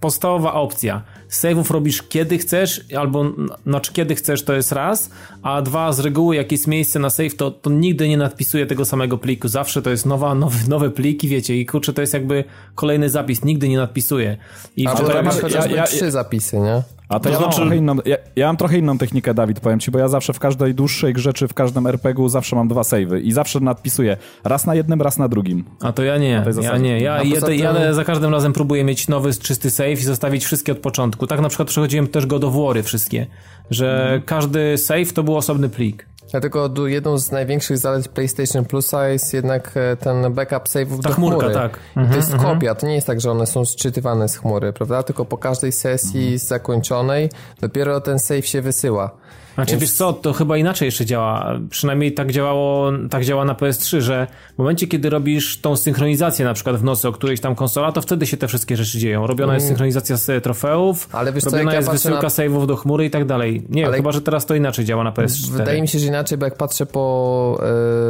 podstawowa 0.00 0.52
opcja. 0.54 1.02
Save'ów 1.30 1.70
robisz 1.70 2.02
kiedy 2.02 2.38
chcesz, 2.38 2.80
albo 2.98 3.24
znaczy 3.66 3.92
kiedy 3.92 4.14
chcesz 4.14 4.42
to 4.44 4.52
jest 4.52 4.72
raz, 4.72 5.10
a 5.42 5.62
dwa 5.62 5.92
z 5.92 6.00
reguły 6.00 6.36
jak 6.36 6.52
jest 6.52 6.66
miejsce 6.66 6.98
na 6.98 7.10
save, 7.10 7.34
to, 7.36 7.50
to 7.50 7.70
nigdy 7.70 8.08
nie 8.08 8.16
nadpisuje 8.16 8.66
tego 8.66 8.84
samego 8.84 9.18
pliku. 9.18 9.48
Zawsze 9.48 9.82
to 9.82 9.90
jest 9.90 10.06
nowa, 10.06 10.34
nowe, 10.34 10.58
nowe 10.68 10.90
pliki, 10.90 11.28
wiecie, 11.28 11.56
i 11.56 11.66
kurczę, 11.66 11.92
to 11.92 12.00
jest 12.00 12.14
jakby 12.14 12.44
kolejny 12.74 13.10
zapis, 13.10 13.44
nigdy 13.44 13.68
nie 13.68 13.76
nadpisuje. 13.76 14.36
I 14.76 14.86
Albo 14.86 15.12
ja 15.12 15.30
chociażby 15.30 15.70
ja- 15.70 15.76
ja- 15.76 15.86
trzy 15.86 16.10
zapisy, 16.10 16.60
nie? 16.60 16.82
A 17.14 17.20
to, 17.20 17.24
To 17.24 17.28
ja, 17.30 17.34
mam 17.34 17.42
znaczy- 17.44 17.56
trochę 17.60 17.76
inną, 17.76 17.96
ja, 18.04 18.16
ja 18.36 18.46
mam 18.46 18.56
trochę 18.56 18.78
inną 18.78 18.98
technikę, 18.98 19.34
Dawid, 19.34 19.60
powiem 19.60 19.80
ci, 19.80 19.90
bo 19.90 19.98
ja 19.98 20.08
zawsze 20.08 20.32
w 20.32 20.38
każdej 20.38 20.74
dłuższej 20.74 21.12
grze, 21.12 21.32
czy 21.32 21.48
w 21.48 21.54
każdym 21.54 21.86
RPG-u 21.86 22.28
zawsze 22.28 22.56
mam 22.56 22.68
dwa 22.68 22.80
save'y 22.82 23.20
i 23.22 23.32
zawsze 23.32 23.60
nadpisuję 23.60 24.16
raz 24.44 24.66
na 24.66 24.74
jednym, 24.74 25.02
raz 25.02 25.18
na 25.18 25.28
drugim. 25.28 25.64
A 25.80 25.92
to 25.92 26.02
ja 26.02 26.18
nie, 26.18 26.44
ja 26.62 26.78
nie. 26.78 27.00
Ja 27.00 27.14
A 27.14 27.18
poza 27.18 27.34
jedę, 27.34 27.46
tym- 27.46 27.58
jadę, 27.58 27.94
za 27.94 28.04
każdym 28.04 28.30
razem 28.32 28.52
próbuję 28.52 28.84
mieć 28.84 29.08
nowy, 29.08 29.34
czysty 29.34 29.70
save 29.70 29.92
i 29.92 29.96
zostawić 29.96 30.44
wszystkie 30.44 30.72
od 30.72 30.78
początku. 30.78 31.26
Tak 31.26 31.40
na 31.40 31.48
przykład 31.48 31.68
przechodziłem 31.68 32.06
też 32.06 32.26
God 32.26 32.44
of 32.44 32.54
War'y 32.54 32.82
wszystkie, 32.82 33.26
że 33.70 34.02
Mhm. 34.02 34.22
każdy 34.22 34.78
save 34.78 35.12
to 35.12 35.22
był 35.22 35.36
osobny 35.36 35.68
plik. 35.68 36.06
Dlatego 36.30 36.68
du- 36.68 36.86
jedną 36.86 37.18
z 37.18 37.30
największych 37.30 37.78
zalet 37.78 38.08
PlayStation 38.08 38.64
Plusa 38.64 39.08
jest 39.08 39.34
jednak 39.34 39.70
e, 39.76 39.96
ten 39.96 40.32
backup 40.32 40.64
save'ów 40.68 41.00
Ta 41.02 41.08
do 41.08 41.14
chmurka, 41.14 41.38
chmury. 41.38 41.54
tak. 41.54 41.78
I 42.06 42.10
to 42.10 42.16
jest 42.16 42.36
kopia, 42.36 42.74
to 42.74 42.86
nie 42.86 42.94
jest 42.94 43.06
tak, 43.06 43.20
że 43.20 43.30
one 43.30 43.46
są 43.46 43.64
sczytywane 43.64 44.28
z 44.28 44.36
chmury, 44.36 44.72
prawda? 44.72 45.02
Tylko 45.02 45.24
po 45.24 45.38
każdej 45.38 45.72
sesji 45.72 46.38
zakończonej 46.38 47.30
dopiero 47.60 48.00
ten 48.00 48.18
save 48.18 48.46
się 48.46 48.62
wysyła. 48.62 49.10
Znaczy, 49.54 49.70
Więc- 49.70 49.82
wiesz 49.82 49.92
co, 49.92 50.12
to 50.12 50.32
chyba 50.32 50.56
inaczej 50.56 50.86
jeszcze 50.86 51.04
działa. 51.06 51.58
Przynajmniej 51.70 52.12
tak 52.14 52.32
działało, 52.32 52.90
tak 53.10 53.24
działa 53.24 53.44
na 53.44 53.54
PS3, 53.54 54.00
że 54.00 54.26
w 54.54 54.58
momencie, 54.58 54.86
kiedy 54.86 55.10
robisz 55.10 55.60
tą 55.60 55.76
synchronizację 55.76 56.44
na 56.44 56.54
przykład 56.54 56.76
w 56.76 56.84
nocy 56.84 57.08
o 57.08 57.12
którejś 57.12 57.40
tam 57.40 57.54
konsola, 57.54 57.92
to 57.92 58.00
wtedy 58.02 58.26
się 58.26 58.36
te 58.36 58.48
wszystkie 58.48 58.76
rzeczy 58.76 58.98
dzieją. 58.98 59.26
Robiona 59.26 59.54
jest 59.54 59.66
synchronizacja 59.66 60.16
z 60.16 60.30
e, 60.30 60.40
trofeów, 60.40 61.08
Ale 61.12 61.32
wiesz 61.32 61.44
co, 61.44 61.50
robiona 61.50 61.70
ja 61.72 61.76
jest 61.76 61.88
patrzę 61.88 61.98
wysyłka 62.08 62.22
na- 62.22 62.28
save'ów 62.28 62.66
do 62.66 62.76
chmury 62.76 63.04
i 63.04 63.10
tak 63.10 63.24
dalej. 63.24 63.62
Nie 63.68 63.86
Ale- 63.86 63.96
chyba, 63.96 64.12
że 64.12 64.20
teraz 64.20 64.46
to 64.46 64.54
inaczej 64.54 64.84
działa 64.84 65.04
na 65.04 65.12
PS4. 65.12 65.50
Wydaje 65.52 65.82
mi 65.82 65.88
się, 65.88 65.98
że 65.98 66.06
inaczej, 66.06 66.38
bo 66.38 66.44
jak 66.44 66.56
patrzę 66.56 66.86
po 66.86 67.60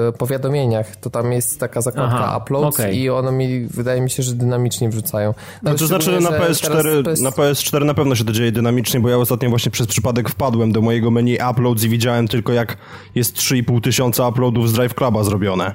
e, 0.09 0.12
powiadomieniach, 0.12 0.96
to 0.96 1.11
tam 1.11 1.33
jest 1.33 1.61
taka 1.61 1.80
zakładka 1.80 2.16
Aha, 2.18 2.40
uploads 2.42 2.80
okej. 2.80 2.98
i 2.98 3.11
one 3.11 3.33
mi, 3.33 3.66
wydaje 3.66 4.00
mi 4.00 4.11
się, 4.11 4.22
że 4.22 4.35
dynamicznie 4.35 4.88
wrzucają. 4.88 5.35
No, 5.62 5.74
to 5.74 5.87
znaczy 5.87 6.20
na 6.20 6.30
że 6.30 6.38
PS4, 6.38 7.02
teraz 7.04 7.20
na 7.20 7.30
PS4 7.30 7.85
na 7.85 7.94
pewno 7.94 8.14
się 8.14 8.24
to 8.24 8.33
dzieje 8.33 8.52
dynamicznie, 8.52 9.00
bo 9.00 9.09
ja 9.09 9.18
ostatnio 9.18 9.48
właśnie 9.50 9.70
przez 9.70 9.87
przypadek 9.87 10.28
wpadłem 10.30 10.72
do 10.72 10.80
mojego 10.80 11.11
menu 11.11 11.34
uploads 11.51 11.83
i 11.85 11.88
widziałem 11.88 12.29
tylko 12.29 12.53
jak 12.53 12.77
jest 13.14 13.37
3,5 13.37 13.81
tysiąca 13.81 14.29
uploadów 14.29 14.68
z 14.68 14.73
Drive 14.73 14.94
Cluba 14.94 15.25
zrobione. 15.25 15.75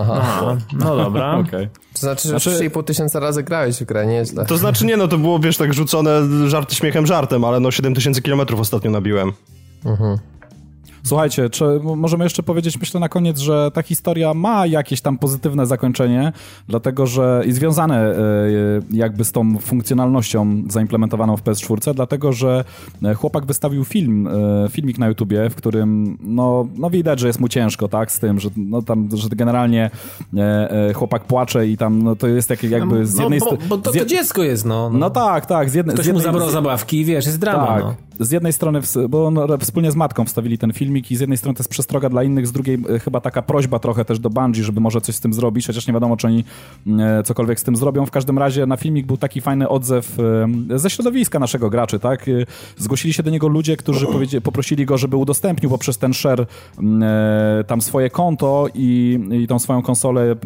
Aha. 0.00 0.18
Aha, 0.22 0.56
no 0.72 0.96
dobra. 0.96 1.36
Okej. 1.46 1.68
To 1.92 2.00
znaczy, 2.00 2.22
że 2.22 2.28
Znaczy- 2.28 2.70
3,5 2.70 2.84
tysiąca 2.84 3.20
razy 3.20 3.42
grałeś 3.42 3.76
w 3.80 3.84
grę, 3.84 4.06
nieźle. 4.06 4.46
To 4.46 4.56
znaczy 4.58 4.86
nie, 4.86 4.96
no 4.96 5.08
to 5.08 5.18
było 5.18 5.38
wiesz 5.38 5.56
tak 5.56 5.74
rzucone 5.74 6.20
żarty 6.48 6.74
śmiechem 6.74 7.06
żartem, 7.06 7.44
ale 7.44 7.60
no 7.60 7.70
7 7.70 7.94
tysięcy 7.94 8.22
kilometrów 8.22 8.60
ostatnio 8.60 8.90
nabiłem. 8.90 9.32
Słuchajcie, 11.02 11.50
czy 11.50 11.64
możemy 11.96 12.24
jeszcze 12.24 12.42
powiedzieć, 12.42 12.80
myślę 12.80 13.00
na 13.00 13.08
koniec, 13.08 13.38
że 13.38 13.70
ta 13.74 13.82
historia 13.82 14.34
ma 14.34 14.66
jakieś 14.66 15.00
tam 15.00 15.18
pozytywne 15.18 15.66
zakończenie, 15.66 16.32
dlatego 16.68 17.06
że 17.06 17.42
i 17.46 17.52
związane 17.52 17.96
e, 17.98 18.16
jakby 18.90 19.24
z 19.24 19.32
tą 19.32 19.58
funkcjonalnością 19.58 20.62
zaimplementowaną 20.68 21.36
w 21.36 21.42
PS4, 21.42 21.94
dlatego 21.94 22.32
że 22.32 22.64
e, 23.02 23.14
chłopak 23.14 23.46
wystawił 23.46 23.84
film, 23.84 24.26
e, 24.26 24.68
filmik 24.70 24.98
na 24.98 25.08
YouTubie, 25.08 25.50
w 25.50 25.54
którym 25.54 26.18
no, 26.20 26.68
no 26.76 26.90
widać, 26.90 27.20
że 27.20 27.26
jest 27.26 27.40
mu 27.40 27.48
ciężko, 27.48 27.88
tak, 27.88 28.12
z 28.12 28.18
tym, 28.18 28.40
że 28.40 28.50
no 28.56 28.82
tam, 28.82 29.08
że 29.14 29.28
generalnie 29.28 29.90
chłopak 30.94 31.24
płacze 31.24 31.68
i 31.68 31.76
tam, 31.76 32.02
no 32.02 32.16
to 32.16 32.26
jest 32.26 32.50
jak, 32.50 32.62
jakby 32.62 33.06
z 33.06 33.16
no, 33.16 33.22
jednej 33.22 33.40
bo, 33.40 33.46
strony... 33.46 33.64
bo 33.68 33.78
to, 33.78 33.92
to 33.92 34.04
dziecko 34.04 34.42
jest, 34.42 34.64
no. 34.64 34.90
No 34.90 35.10
tak, 35.10 35.46
tak, 35.46 35.70
z 35.70 35.74
jednej, 35.74 35.94
Ktoś 35.94 36.06
z 36.06 36.08
mu 36.08 36.14
jednej, 36.14 36.32
zabrał 36.32 36.50
zabawki 36.50 37.00
i 37.00 37.04
wiesz, 37.04 37.26
jest 37.26 37.38
drama, 37.38 37.66
tak. 37.66 37.84
no. 37.84 38.09
Z 38.20 38.30
jednej 38.30 38.52
strony, 38.52 38.80
bo 39.08 39.26
on, 39.26 39.38
wspólnie 39.60 39.92
z 39.92 39.96
matką 39.96 40.24
wstawili 40.24 40.58
ten 40.58 40.72
filmik 40.72 41.10
i 41.10 41.16
z 41.16 41.20
jednej 41.20 41.38
strony 41.38 41.56
to 41.56 41.60
jest 41.60 41.70
przestroga 41.70 42.08
dla 42.08 42.22
innych, 42.22 42.46
z 42.46 42.52
drugiej 42.52 42.78
e, 42.94 42.98
chyba 42.98 43.20
taka 43.20 43.42
prośba 43.42 43.78
trochę 43.78 44.04
też 44.04 44.18
do 44.18 44.30
Bungie, 44.30 44.64
żeby 44.64 44.80
może 44.80 45.00
coś 45.00 45.14
z 45.14 45.20
tym 45.20 45.32
zrobić, 45.32 45.66
chociaż 45.66 45.86
nie 45.86 45.94
wiadomo, 45.94 46.16
czy 46.16 46.26
oni 46.26 46.44
e, 46.86 47.22
cokolwiek 47.22 47.60
z 47.60 47.62
tym 47.62 47.76
zrobią. 47.76 48.06
W 48.06 48.10
każdym 48.10 48.38
razie 48.38 48.66
na 48.66 48.76
filmik 48.76 49.06
był 49.06 49.16
taki 49.16 49.40
fajny 49.40 49.68
odzew 49.68 50.18
e, 50.70 50.78
ze 50.78 50.90
środowiska 50.90 51.38
naszego 51.38 51.70
graczy, 51.70 51.98
tak? 51.98 52.26
Zgłosili 52.76 53.14
się 53.14 53.22
do 53.22 53.30
niego 53.30 53.48
ludzie, 53.48 53.76
którzy 53.76 54.06
poprosili 54.42 54.86
go, 54.86 54.98
żeby 54.98 55.16
udostępnił 55.16 55.70
poprzez 55.70 55.98
ten 55.98 56.14
share 56.14 56.46
tam 57.66 57.80
swoje 57.80 58.10
konto 58.10 58.66
i, 58.74 59.20
i 59.32 59.46
tą 59.46 59.58
swoją 59.58 59.82
konsolę 59.82 60.36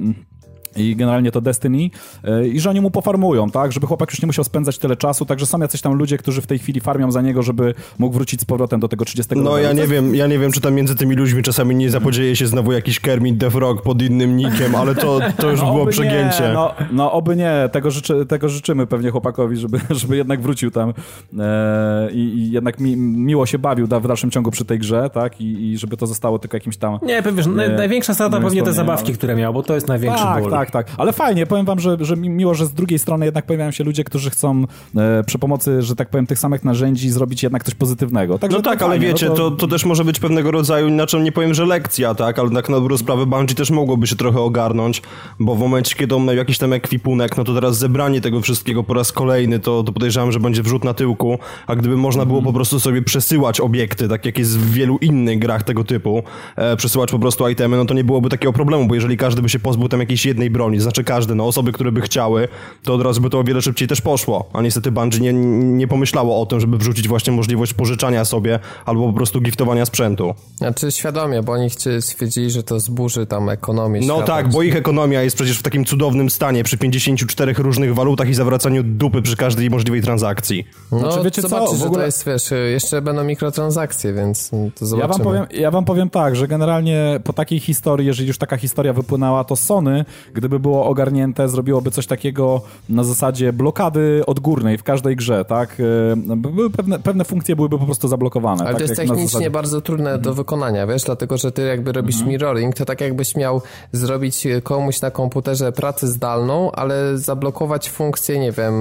i 0.77 0.97
generalnie 0.97 1.31
to 1.31 1.41
Destiny. 1.41 1.91
E, 2.25 2.49
i 2.49 2.61
że 2.61 2.71
oni 2.71 2.81
mu 2.81 2.91
pofarmują, 2.91 3.51
tak, 3.51 3.73
żeby 3.73 3.87
chłopak 3.87 4.11
już 4.11 4.23
nie 4.23 4.27
musiał 4.27 4.45
spędzać 4.45 4.79
tyle 4.79 4.97
czasu, 4.97 5.25
także 5.25 5.47
są 5.47 5.61
jacyś 5.61 5.81
tam 5.81 5.95
ludzie, 5.95 6.19
którzy 6.19 6.43
w 6.43 6.47
tej 6.47 6.59
chwili 6.59 6.81
farmią 6.81 7.13
za 7.13 7.23
niego, 7.23 7.43
żeby 7.43 7.75
mógł 7.99 8.15
wrócić 8.15 8.41
z 8.41 8.45
powrotem 8.45 8.81
do 8.81 8.89
tego 8.89 9.05
30 9.05 9.35
No 9.37 9.59
ja 9.59 9.73
nie 9.73 9.87
wiem, 9.87 10.15
ja 10.15 10.27
nie 10.27 10.39
wiem, 10.39 10.53
czy 10.53 10.61
tam 10.61 10.75
między 10.75 10.95
tymi 10.97 11.17
ludźmi 11.17 11.43
czasami 11.43 11.75
nie 11.77 11.91
zapodzieje 11.91 12.37
się 12.37 12.47
znowu 12.47 12.73
jakiś 12.73 13.01
Kermit 13.01 13.41
the 13.41 13.51
Frog 13.51 13.83
pod 13.83 14.03
innym 14.03 14.37
nikiem, 14.37 14.75
ale 14.75 14.95
to, 14.95 15.21
to 15.37 15.51
już 15.51 15.61
No, 15.61 15.73
było 15.73 15.87
przegięcie. 15.87 16.43
Nie, 16.49 16.53
no, 16.55 16.75
no 16.93 17.13
oby 17.13 17.37
nie, 17.37 17.69
tego, 17.73 17.91
życzy, 17.91 18.27
tego 18.27 18.49
życzymy 18.49 18.87
pewnie 18.87 19.11
chłopakowi, 19.11 19.57
żeby, 19.57 19.81
żeby 20.01 20.17
jednak 20.17 20.43
wrócił 20.43 20.71
tam 20.71 20.93
e, 21.39 22.09
i, 22.13 22.19
i 22.19 22.51
jednak 22.51 22.81
mi, 22.81 22.97
miło 22.97 23.47
się 23.47 23.59
bawił 23.59 23.87
da, 23.87 24.01
w 24.01 24.09
dalszym 24.09 24.31
ciągu 24.31 24.51
przy 24.51 24.65
tej 24.65 24.79
grze, 24.79 25.11
tak, 25.15 25.41
i, 25.41 25.71
i 25.73 25.79
żeby 25.79 25.97
to 25.97 26.07
zostało 26.07 26.39
tylko 26.39 26.57
jakimś 26.57 26.77
tam... 26.77 26.99
Nie, 27.03 27.23
wiesz, 27.33 27.47
naj, 27.47 27.71
Nie, 27.71 27.77
największa 27.77 28.15
strata 28.15 28.39
nie 28.39 28.45
pewnie 28.45 28.63
te 28.63 28.73
zabawki, 28.73 29.07
ale- 29.09 29.17
które 29.17 29.37
miał, 29.37 29.55
bo 29.55 29.63
to 29.63 29.75
jest 29.75 29.89
największy 29.89 30.25
Tak, 30.25 30.43
ból. 30.43 30.51
tak, 30.51 30.63
Tak, 30.70 30.87
tak. 30.87 30.96
Ale 30.98 31.12
fajnie, 31.12 31.46
powiem 31.46 31.66
wam, 31.66 31.81
że, 31.81 31.96
że 32.00 32.16
miło, 32.16 32.55
że 32.55 32.66
z 32.66 32.72
drugiej 32.72 32.98
strony 32.98 33.24
jednak 33.24 33.46
pojawiają 33.46 33.70
się 33.70 33.85
ludzie, 33.85 34.05
którzy 34.05 34.31
chcą 34.31 34.64
e, 34.96 35.24
przy 35.24 35.38
pomocy, 35.38 35.83
że 35.83 35.96
tak 35.96 36.11
powiem, 36.11 36.27
tych 36.27 36.38
samych 36.38 36.64
narzędzi 36.64 37.11
zrobić 37.11 37.42
jednak 37.42 37.64
coś 37.64 37.74
pozytywnego. 37.74 38.38
Także 38.38 38.57
No 38.57 38.62
to 38.62 38.70
tak, 38.70 38.83
ale 38.83 38.90
fajnie, 38.90 39.07
wiecie, 39.07 39.29
no 39.29 39.35
to... 39.35 39.50
To, 39.50 39.68
też 39.68 39.85
może 39.85 40.05
być 40.05 40.20
pewnego 40.20 40.50
rodzaju, 40.50 40.88
inaczej 40.88 41.22
nie 41.22 41.33
powiem, 41.33 41.55
że 41.55 41.66
lekcja, 41.66 42.14
tak, 42.14 42.38
ale 42.38 42.50
tak 42.50 42.68
na 42.68 42.77
dobrą 42.77 42.98
sprawę 42.98 43.27
Bungie 43.27 43.55
też 43.55 43.70
mogłoby 43.70 44.07
się 44.07 44.16
trochę 44.16 44.41
ogarnąć, 44.41 45.03
bo 45.41 45.55
w 45.55 45.59
momencie, 45.59 45.97
kiedy 45.97 46.14
on 46.14 46.24
miał 46.24 46.36
jakiś 46.36 46.59
tam 46.59 46.72
ekwipunek, 46.72 47.36
no 47.36 47.45
to 47.45 47.55
teraz 47.55 47.78
zebranie 47.78 48.20
tego 48.20 48.41
wszystkiego 48.41 48.82
po 48.82 48.95
raz 48.95 49.12
kolejny, 49.12 49.59
to, 49.59 49.82
to 49.82 49.93
podejrzewam, 49.93 50.32
że 50.32 50.41
będzie 50.41 50.62
wrzut 50.62 50.84
na 50.84 50.95
tyłku, 50.95 51.39
a 51.66 51.76
gdyby 51.76 51.97
można 51.97 52.26
było 52.26 52.43
po 52.43 52.53
prostu 52.53 52.80
sobie 52.80 53.03
przesyłać 53.03 53.61
obiekty, 53.61 54.09
tak 54.09 54.26
jak 54.26 54.39
jest 54.39 54.59
w 54.59 54.72
wielu 54.72 54.99
innych 54.99 55.39
grach 55.39 55.62
tego 55.62 55.84
typu, 55.84 56.22
e, 56.57 56.76
przesyłać 56.76 57.11
po 57.11 57.18
prostu 57.18 57.49
itemy, 57.49 57.76
no 57.76 57.84
to 57.84 57.95
nie 57.95 58.05
byłoby 58.05 58.28
takiego 58.28 58.53
problemu, 58.53 58.86
bo 58.86 58.95
jeżeli 58.95 59.16
każdy 59.16 59.43
by 59.43 59.49
się 59.49 59.59
pozbył 59.59 59.89
tam 59.89 60.01
jakiejś 60.01 60.26
jednej 60.26 60.51
broni, 60.55 60.80
znaczy 60.80 61.05
każdy, 61.05 61.34
no 61.34 61.46
osoby, 61.46 61.72
które 61.72 61.92
by 61.92 62.00
chciały, 62.00 62.48
to 62.84 62.94
od 62.94 63.02
razu 63.02 63.20
by 63.20 63.30
to 63.30 63.38
o 63.38 63.44
wiele 63.44 63.62
szybciej 63.62 63.88
też 63.88 64.00
poszło, 64.00 64.48
a 64.52 64.62
niestety 64.62 64.90
Bungie 64.92 65.20
nie, 65.20 65.32
nie 65.78 65.88
pomyślało 65.88 66.40
o 66.42 66.46
tym, 66.46 66.61
żeby 66.61 66.78
wrzucić 66.78 67.09
właśnie 67.09 67.32
możliwość 67.32 67.74
pożyczania 67.74 68.24
sobie 68.24 68.59
albo 68.86 69.07
po 69.07 69.12
prostu 69.12 69.40
giftowania 69.40 69.86
sprzętu. 69.86 70.34
Znaczy 70.57 70.92
świadomie, 70.92 71.42
bo 71.42 71.52
oni 71.52 71.68
stwierdzili, 72.00 72.50
że 72.50 72.62
to 72.62 72.80
zburzy 72.80 73.26
tam 73.26 73.48
ekonomię 73.48 74.00
No 74.07 74.14
świata. 74.16 74.26
tak, 74.32 74.48
bo 74.48 74.62
ich 74.62 74.76
ekonomia 74.76 75.22
jest 75.22 75.36
przecież 75.36 75.59
w 75.59 75.62
takim 75.62 75.84
cudownym 75.84 76.30
stanie 76.30 76.64
przy 76.64 76.78
54 76.78 77.52
różnych 77.52 77.94
walutach 77.94 78.28
i 78.28 78.34
zawracaniu 78.34 78.82
dupy 78.82 79.22
przy 79.22 79.36
każdej 79.36 79.70
możliwej 79.70 80.02
transakcji. 80.02 80.66
No, 80.92 80.98
Znaczy, 80.98 81.24
wiecie 81.24 81.42
co, 81.42 81.48
zobaczysz, 81.48 81.76
w 81.76 81.78
że 81.80 81.86
ogóle- 81.86 82.00
to 82.00 82.07
jest, 82.07 82.26
wiesz, 82.26 82.50
jeszcze 82.72 83.02
będą 83.02 83.24
mikrotransakcje, 83.24 84.12
więc 84.12 84.50
to 84.50 84.57
Ja 84.57 84.70
zobaczymy. 84.86 85.09
wam, 85.14 85.20
powiem, 85.24 85.61
ja 85.61 85.70
wam 85.70 85.84
powiem 85.84 86.11
tak, 86.11 86.36
że 86.36 86.48
generalnie 86.48 87.20
po 87.24 87.32
takiej 87.32 87.61
historii, 87.61 88.07
jeżeli 88.07 88.28
już 88.28 88.38
taka 88.38 88.57
historia 88.57 88.92
wypłynęła, 88.92 89.44
to 89.44 89.57
Sony, 89.57 90.05
gdyby 90.45 90.59
było 90.61 90.86
ogarnięte, 90.86 91.49
zrobiłoby 91.49 91.90
coś 91.90 92.07
takiego 92.07 92.62
na 92.88 93.05
zasadzie 93.05 93.53
blokady 93.53 94.22
odgórnej 94.26 94.78
w 94.78 94.82
każdej 94.82 95.16
grze, 95.16 95.45
tak? 95.45 95.76
E, 95.80 96.36
Były 96.36 96.70
pewne, 96.70 96.99
pewne 96.99 97.24
funkcje 97.24 97.57
byłyby 97.57 97.78
po 97.78 97.84
prostu 97.84 98.09
zablokowane. 98.09 98.61
Ale 98.61 98.68
tak 98.70 98.76
to 98.76 98.82
jest 98.82 98.97
technicznie 98.97 99.26
zasadzie- 99.26 99.51
bardzo 99.51 99.80
trudne 99.80 100.05
Mhm. 100.11 100.22
do 100.22 100.34
wykonania, 100.34 100.86
wiesz, 100.86 101.03
dlatego 101.03 101.36
że 101.38 101.53
ty 101.53 101.62
jakby 101.66 101.92
robisz 101.92 102.22
mirroring, 102.24 102.74
to 102.76 102.84
tak 102.84 103.01
jakbyś 103.01 103.36
miał 103.36 103.62
zrobić 103.92 104.47
komuś 104.62 105.01
na 105.01 105.11
komputerze 105.11 105.72
pracę 105.72 106.07
zdalną, 106.07 106.72
ale 106.72 107.18
zablokować 107.18 107.90
funkcję, 107.90 108.38
nie 108.38 108.53
wiem, 108.53 108.74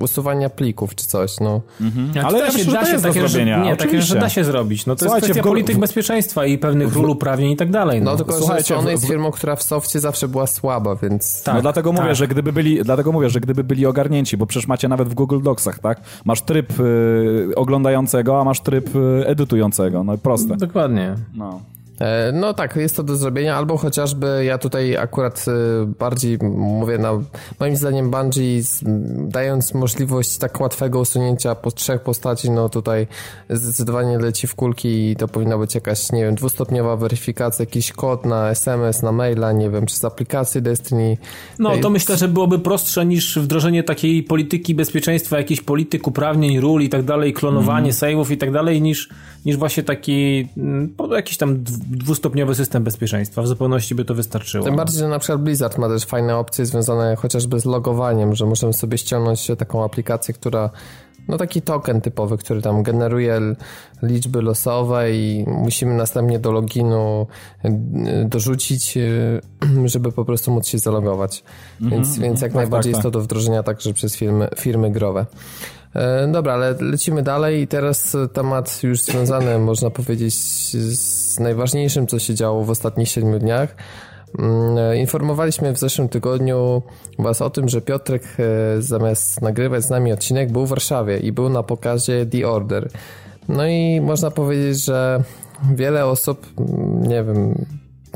usuwania 0.00 0.50
plików 0.50 0.94
czy 0.94 1.06
coś, 1.06 1.40
no. 1.40 1.60
Ale 2.14 2.24
Ale 2.26 2.38
da 2.38 2.44
ja 2.44 2.50
się, 2.50 2.58
myślę, 2.58 2.70
że 2.72 2.72
da 2.72 2.80
to 2.80 2.86
się 2.86 2.92
jest 2.92 3.04
do 3.04 3.08
takie, 3.08 3.20
że, 3.20 3.28
zrobienia, 3.28 3.64
nie, 3.64 3.76
takie, 3.76 4.02
że 4.02 4.14
da 4.14 4.28
się 4.28 4.44
zrobić. 4.44 4.86
No 4.86 4.96
to 4.96 5.00
Słuchajcie, 5.04 5.26
jest 5.26 5.26
w 5.26 5.32
kwestia 5.32 5.42
go- 5.42 5.48
polityk 5.50 5.76
w- 5.76 5.80
bezpieczeństwa 5.80 6.46
i 6.46 6.58
pewnych 6.58 6.94
ról 6.94 7.10
uprawnień 7.10 7.50
i 7.52 7.56
tak 7.56 7.70
dalej. 7.70 8.02
No, 8.02 8.10
No 8.10 8.16
tylko, 8.16 8.32
Słuchajcie, 8.32 8.74
że 8.74 8.80
Sony 8.80 8.88
w- 8.88 8.90
jest 8.90 9.04
w- 9.04 9.08
firmą, 9.08 9.30
która 9.30 9.56
w 9.56 9.62
softie 9.62 10.00
zawsze 10.00 10.28
była 10.28 10.46
słaba, 10.46 10.87
więc... 10.96 11.42
Tak, 11.42 11.54
no 11.54 11.60
dlatego 11.62 11.92
mówię, 11.92 12.06
tak. 12.06 12.16
że 12.16 12.28
gdyby 12.28 12.52
byli, 12.52 12.84
dlatego 12.84 13.12
mówię, 13.12 13.30
że 13.30 13.40
gdyby 13.40 13.64
byli 13.64 13.86
ogarnięci, 13.86 14.36
bo 14.36 14.46
przecież 14.46 14.68
macie 14.68 14.88
nawet 14.88 15.08
w 15.08 15.14
Google 15.14 15.42
Docsach, 15.42 15.78
tak? 15.78 16.00
Masz 16.24 16.42
tryb 16.42 16.80
y, 16.80 17.48
oglądającego, 17.56 18.40
a 18.40 18.44
masz 18.44 18.60
tryb 18.60 18.96
y, 18.96 19.26
edytującego. 19.26 20.04
No 20.04 20.14
i 20.14 20.18
proste. 20.18 20.56
Dokładnie. 20.56 21.14
No. 21.34 21.60
E, 22.00 22.32
No 22.32 22.54
tak, 22.54 22.76
jest 22.76 22.96
to 22.96 23.02
do 23.02 23.16
zrobienia, 23.16 23.56
albo 23.56 23.76
chociażby 23.76 24.44
ja 24.44 24.58
tutaj 24.58 24.96
akurat 24.96 25.44
e, 25.48 25.52
bardziej 25.98 26.38
mówię 26.42 26.98
na, 26.98 27.12
moim 27.60 27.76
zdaniem 27.76 28.10
Bungie 28.10 28.60
dając 29.28 29.74
możliwość 29.74 30.38
tak 30.38 30.60
łatwego 30.60 31.00
usunięcia 31.00 31.54
po 31.54 31.70
trzech 31.70 32.00
postaci, 32.00 32.50
no 32.50 32.68
tutaj 32.68 33.06
zdecydowanie 33.50 34.18
leci 34.18 34.46
w 34.46 34.54
kulki 34.54 35.10
i 35.10 35.16
to 35.16 35.28
powinna 35.28 35.58
być 35.58 35.74
jakaś, 35.74 36.12
nie 36.12 36.24
wiem, 36.24 36.34
dwustopniowa 36.34 36.96
weryfikacja, 36.96 37.62
jakiś 37.62 37.92
kod 37.92 38.26
na 38.26 38.50
SMS, 38.50 39.02
na 39.02 39.12
maila, 39.12 39.52
nie 39.52 39.70
wiem, 39.70 39.86
czy 39.86 39.96
z 39.96 40.04
aplikacji 40.04 40.62
Destiny. 40.62 41.16
No 41.58 41.76
to 41.82 41.90
myślę, 41.90 42.16
że 42.16 42.28
byłoby 42.28 42.58
prostsze 42.58 43.06
niż 43.06 43.38
wdrożenie 43.38 43.82
takiej 43.82 44.22
polityki 44.22 44.74
bezpieczeństwa, 44.74 45.38
jakichś 45.38 45.60
polityk 45.60 46.06
uprawnień, 46.06 46.60
ról 46.60 46.82
i 46.82 46.88
tak 46.88 47.02
dalej, 47.02 47.32
klonowanie 47.32 47.92
save'ów 47.92 48.32
i 48.32 48.36
tak 48.36 48.52
dalej, 48.52 48.82
niż, 48.82 49.08
niż 49.46 49.56
właśnie 49.56 49.82
taki 49.82 50.48
mm, 50.56 50.88
po- 50.96 51.14
jakiś 51.16 51.36
tam 51.36 51.64
dwustopniowy 51.90 52.54
system 52.54 52.84
bezpieczeństwa. 52.84 53.42
W 53.42 53.46
zupełności 53.46 53.94
by 53.94 54.04
to 54.04 54.14
wystarczyło. 54.14 54.64
Tym 54.64 54.76
bardziej, 54.76 54.98
że 54.98 55.08
na 55.08 55.18
przykład 55.18 55.42
Blizzard 55.42 55.78
ma 55.78 55.88
też 55.88 56.04
fajne 56.04 56.36
opcje 56.36 56.66
związane 56.66 57.16
chociażby 57.16 57.60
z 57.60 57.64
logowaniem, 57.64 58.34
że 58.34 58.46
możemy 58.46 58.72
sobie 58.72 58.98
ściągnąć 58.98 59.46
taką 59.58 59.84
aplikację, 59.84 60.34
która 60.34 60.70
no 61.28 61.38
taki 61.38 61.62
token 61.62 62.00
typowy, 62.00 62.38
który 62.38 62.62
tam 62.62 62.82
generuje 62.82 63.40
liczby 64.02 64.42
losowe 64.42 65.12
i 65.12 65.44
musimy 65.46 65.94
następnie 65.94 66.38
do 66.38 66.52
loginu 66.52 67.26
y, 67.64 67.70
dorzucić, 68.24 68.96
y, 68.96 69.40
żeby 69.84 70.12
po 70.12 70.24
prostu 70.24 70.50
móc 70.50 70.66
się 70.66 70.78
zalogować. 70.78 71.44
Więc, 71.80 72.18
więc 72.18 72.40
jak 72.40 72.54
najbardziej 72.54 72.92
tak, 72.92 72.98
jest 72.98 73.02
to 73.02 73.10
do 73.10 73.20
wdrożenia 73.20 73.62
także 73.62 73.92
przez 73.92 74.16
firmy, 74.16 74.48
firmy 74.58 74.90
growe. 74.90 75.26
E, 75.94 76.28
Dobra, 76.32 76.52
ale 76.52 76.74
lecimy 76.80 77.22
dalej 77.22 77.62
i 77.62 77.66
teraz 77.66 78.16
temat 78.32 78.82
już 78.82 79.00
związany, 79.00 79.58
można 79.58 79.90
powiedzieć, 79.90 80.34
z 80.74 81.27
najważniejszym, 81.40 82.06
co 82.06 82.18
się 82.18 82.34
działo 82.34 82.64
w 82.64 82.70
ostatnich 82.70 83.08
siedmiu 83.08 83.38
dniach. 83.38 83.74
Mm, 84.38 84.78
e, 84.78 84.96
Informowaliśmy 84.96 85.72
w 85.72 85.78
zeszłym 85.78 86.08
tygodniu 86.08 86.82
Was 87.18 87.42
o 87.42 87.50
tym, 87.50 87.68
że 87.68 87.80
Piotrek 87.80 88.22
e, 88.38 88.82
zamiast 88.82 89.42
nagrywać 89.42 89.84
z 89.84 89.90
nami 89.90 90.12
odcinek 90.12 90.52
był 90.52 90.66
w 90.66 90.68
Warszawie 90.68 91.18
i 91.18 91.32
był 91.32 91.48
na 91.48 91.62
pokazie 91.62 92.26
The 92.26 92.48
Order. 92.48 92.88
No 93.48 93.66
i 93.66 94.00
można 94.00 94.30
powiedzieć, 94.30 94.84
że 94.84 95.22
wiele 95.74 96.06
osób, 96.06 96.46
mm, 96.58 97.02
nie 97.02 97.24
wiem, 97.24 97.66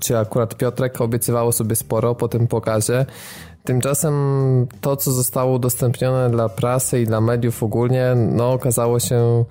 czy 0.00 0.18
akurat 0.18 0.54
Piotrek 0.54 1.00
obiecywało 1.00 1.52
sobie 1.52 1.76
sporo 1.76 2.14
po 2.14 2.28
tym 2.28 2.46
pokazie. 2.46 3.06
Tymczasem 3.64 4.14
to, 4.80 4.96
co 4.96 5.12
zostało 5.12 5.54
udostępnione 5.54 6.30
dla 6.30 6.48
prasy 6.48 7.00
i 7.00 7.06
dla 7.06 7.20
mediów 7.20 7.62
ogólnie, 7.62 8.14
no 8.16 8.52
okazało 8.52 9.00
się 9.00 9.44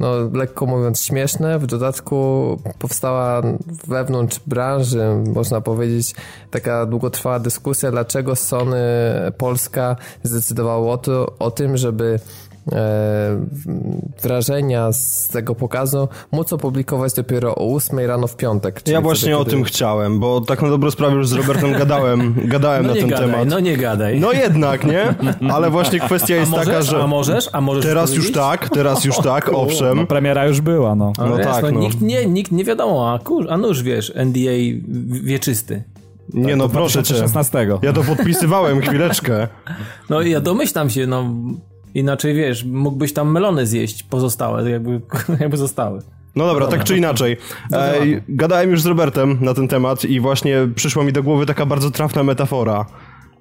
no, 0.00 0.08
lekko 0.32 0.66
mówiąc 0.66 1.00
śmieszne. 1.00 1.58
W 1.58 1.66
dodatku 1.66 2.58
powstała 2.78 3.42
wewnątrz 3.86 4.40
branży, 4.46 5.02
można 5.34 5.60
powiedzieć, 5.60 6.14
taka 6.50 6.86
długotrwała 6.86 7.38
dyskusja, 7.38 7.90
dlaczego 7.90 8.36
Sony 8.36 8.78
Polska 9.38 9.96
zdecydowało 10.22 10.92
o, 10.92 10.98
to, 10.98 11.34
o 11.38 11.50
tym, 11.50 11.76
żeby 11.76 12.20
wrażenia 14.22 14.92
z 14.92 15.28
tego 15.28 15.54
pokazu 15.54 16.08
móc 16.32 16.52
opublikować 16.52 17.12
dopiero 17.12 17.54
o 17.54 17.74
8 17.74 17.98
rano 17.98 18.26
w 18.26 18.36
piątek. 18.36 18.74
Ja 18.74 18.80
wtedy, 18.80 19.00
właśnie 19.00 19.36
o 19.36 19.38
kiedy- 19.38 19.50
tym 19.50 19.64
chciałem, 19.64 20.20
bo 20.20 20.40
tak 20.40 20.62
na 20.62 20.68
dobrą 20.68 20.90
sprawę 20.90 21.16
już 21.16 21.28
z 21.28 21.32
Robertem 21.32 21.72
gadałem, 21.72 22.34
gadałem 22.44 22.86
no 22.86 22.94
na 22.94 23.00
ten 23.00 23.08
gadaj, 23.08 23.30
temat. 23.30 23.48
no 23.48 23.60
nie 23.60 23.76
gadaj. 23.76 24.20
No 24.20 24.32
jednak, 24.32 24.84
nie? 24.84 25.14
Ale 25.52 25.70
właśnie 25.70 26.00
kwestia 26.00 26.36
jest 26.36 26.50
możesz, 26.50 26.66
taka, 26.66 26.82
że 26.82 27.02
a 27.02 27.06
możesz, 27.06 27.48
a 27.52 27.60
możesz 27.60 27.84
teraz 27.84 28.14
już 28.14 28.32
tak, 28.32 28.68
teraz 28.68 29.04
już 29.04 29.16
tak, 29.18 29.50
owszem. 29.54 29.96
No, 29.96 30.06
premiera 30.06 30.46
już 30.46 30.60
była, 30.60 30.94
no. 30.94 31.12
No, 31.18 31.26
No 31.26 31.36
wiesz, 31.36 31.46
tak, 31.46 31.62
no, 31.64 31.70
no. 31.70 31.80
Nikt, 31.80 32.00
nie, 32.00 32.26
nikt 32.26 32.52
nie 32.52 32.64
wiadomo, 32.64 33.12
a, 33.12 33.18
kur, 33.18 33.46
a 33.50 33.56
nuż 33.56 33.82
wiesz, 33.82 34.12
NDA 34.16 34.80
wieczysty. 35.08 35.82
Nie 36.34 36.56
no, 36.56 36.68
proszę 36.68 37.02
cię. 37.02 37.14
2016. 37.14 37.78
Ja 37.82 37.92
to 37.92 38.02
podpisywałem, 38.04 38.80
chwileczkę. 38.80 39.48
No 40.10 40.20
i 40.20 40.30
ja 40.30 40.40
domyślam 40.40 40.90
się, 40.90 41.06
no 41.06 41.24
inaczej 41.94 42.34
wiesz, 42.34 42.64
mógłbyś 42.64 43.12
tam 43.12 43.32
melony 43.32 43.66
zjeść 43.66 44.02
pozostałe, 44.02 44.70
jakby, 44.70 45.00
jakby 45.40 45.56
zostały. 45.56 46.00
No 46.36 46.46
dobra, 46.46 46.66
tak 46.66 46.84
czy 46.84 46.96
inaczej. 46.96 47.36
Ej, 47.72 48.22
gadałem 48.28 48.70
już 48.70 48.82
z 48.82 48.86
Robertem 48.86 49.38
na 49.40 49.54
ten 49.54 49.68
temat 49.68 50.04
i 50.04 50.20
właśnie 50.20 50.68
przyszła 50.74 51.04
mi 51.04 51.12
do 51.12 51.22
głowy 51.22 51.46
taka 51.46 51.66
bardzo 51.66 51.90
trafna 51.90 52.22
metafora 52.22 52.86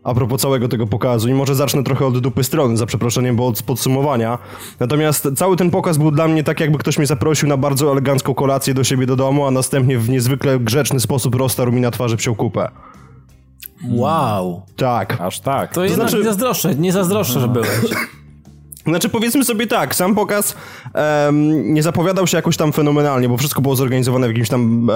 a 0.03 0.13
propos 0.13 0.41
całego 0.41 0.67
tego 0.67 0.87
pokazu. 0.87 1.29
I 1.29 1.33
może 1.33 1.55
zacznę 1.55 1.83
trochę 1.83 2.05
od 2.05 2.19
dupy 2.19 2.43
strony, 2.43 2.77
za 2.77 2.85
przeproszeniem, 2.85 3.35
bo 3.35 3.47
od 3.47 3.63
podsumowania. 3.63 4.37
Natomiast 4.79 5.27
cały 5.35 5.57
ten 5.57 5.71
pokaz 5.71 5.97
był 5.97 6.11
dla 6.11 6.27
mnie 6.27 6.43
tak, 6.43 6.59
jakby 6.59 6.77
ktoś 6.77 6.97
mnie 6.97 7.07
zaprosił 7.07 7.49
na 7.49 7.57
bardzo 7.57 7.91
elegancką 7.91 8.33
kolację 8.33 8.73
do 8.73 8.83
siebie 8.83 9.05
do 9.05 9.15
domu, 9.15 9.45
a 9.45 9.51
następnie 9.51 9.97
w 9.97 10.09
niezwykle 10.09 10.59
grzeczny 10.59 10.99
sposób 10.99 11.35
roztarł 11.35 11.71
mi 11.71 11.81
na 11.81 11.91
twarzy 11.91 12.17
psią 12.17 12.35
kupę. 12.35 12.69
Wow. 13.89 14.61
Tak. 14.75 15.21
Aż 15.21 15.39
tak. 15.39 15.73
To, 15.73 15.83
jednak 15.83 16.09
znaczy- 16.09 16.17
nie 16.17 16.29
zazdroszczę, 16.29 16.75
nie 16.75 16.91
zazdroszczę, 16.91 17.39
że 17.39 17.47
byłeś. 17.47 17.69
Znaczy 18.85 19.09
powiedzmy 19.09 19.45
sobie 19.45 19.67
tak, 19.67 19.95
sam 19.95 20.15
pokaz 20.15 20.55
em, 20.93 21.73
nie 21.73 21.83
zapowiadał 21.83 22.27
się 22.27 22.37
jakoś 22.37 22.57
tam 22.57 22.73
fenomenalnie, 22.73 23.29
bo 23.29 23.37
wszystko 23.37 23.61
było 23.61 23.75
zorganizowane 23.75 24.27
w 24.27 24.29
jakimś 24.29 24.49
tam, 24.49 24.89
e, 24.89 24.93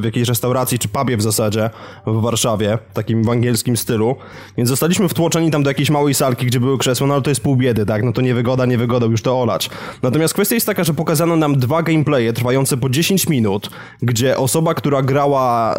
w 0.00 0.04
jakiejś 0.04 0.28
restauracji 0.28 0.78
czy 0.78 0.88
pubie 0.88 1.16
w 1.16 1.22
zasadzie 1.22 1.70
w 2.06 2.20
Warszawie, 2.20 2.78
takim 2.92 3.24
w 3.24 3.30
angielskim 3.30 3.76
stylu, 3.76 4.16
więc 4.56 4.68
zostaliśmy 4.68 5.08
wtłoczeni 5.08 5.50
tam 5.50 5.62
do 5.62 5.70
jakiejś 5.70 5.90
małej 5.90 6.14
salki, 6.14 6.46
gdzie 6.46 6.60
były 6.60 6.78
krzesła, 6.78 7.06
no 7.06 7.14
ale 7.14 7.22
to 7.22 7.30
jest 7.30 7.42
pół 7.42 7.56
biedy, 7.56 7.86
tak, 7.86 8.02
no 8.02 8.12
to 8.12 8.20
niewygoda, 8.20 8.66
niewygoda, 8.66 9.06
już 9.06 9.22
to 9.22 9.40
olać. 9.40 9.70
Natomiast 10.02 10.34
kwestia 10.34 10.54
jest 10.54 10.66
taka, 10.66 10.84
że 10.84 10.94
pokazano 10.94 11.36
nam 11.36 11.58
dwa 11.58 11.82
gameplaye 11.82 12.32
trwające 12.32 12.76
po 12.76 12.88
10 12.88 13.28
minut, 13.28 13.70
gdzie 14.02 14.36
osoba, 14.38 14.74
która 14.74 15.02
grała, 15.02 15.74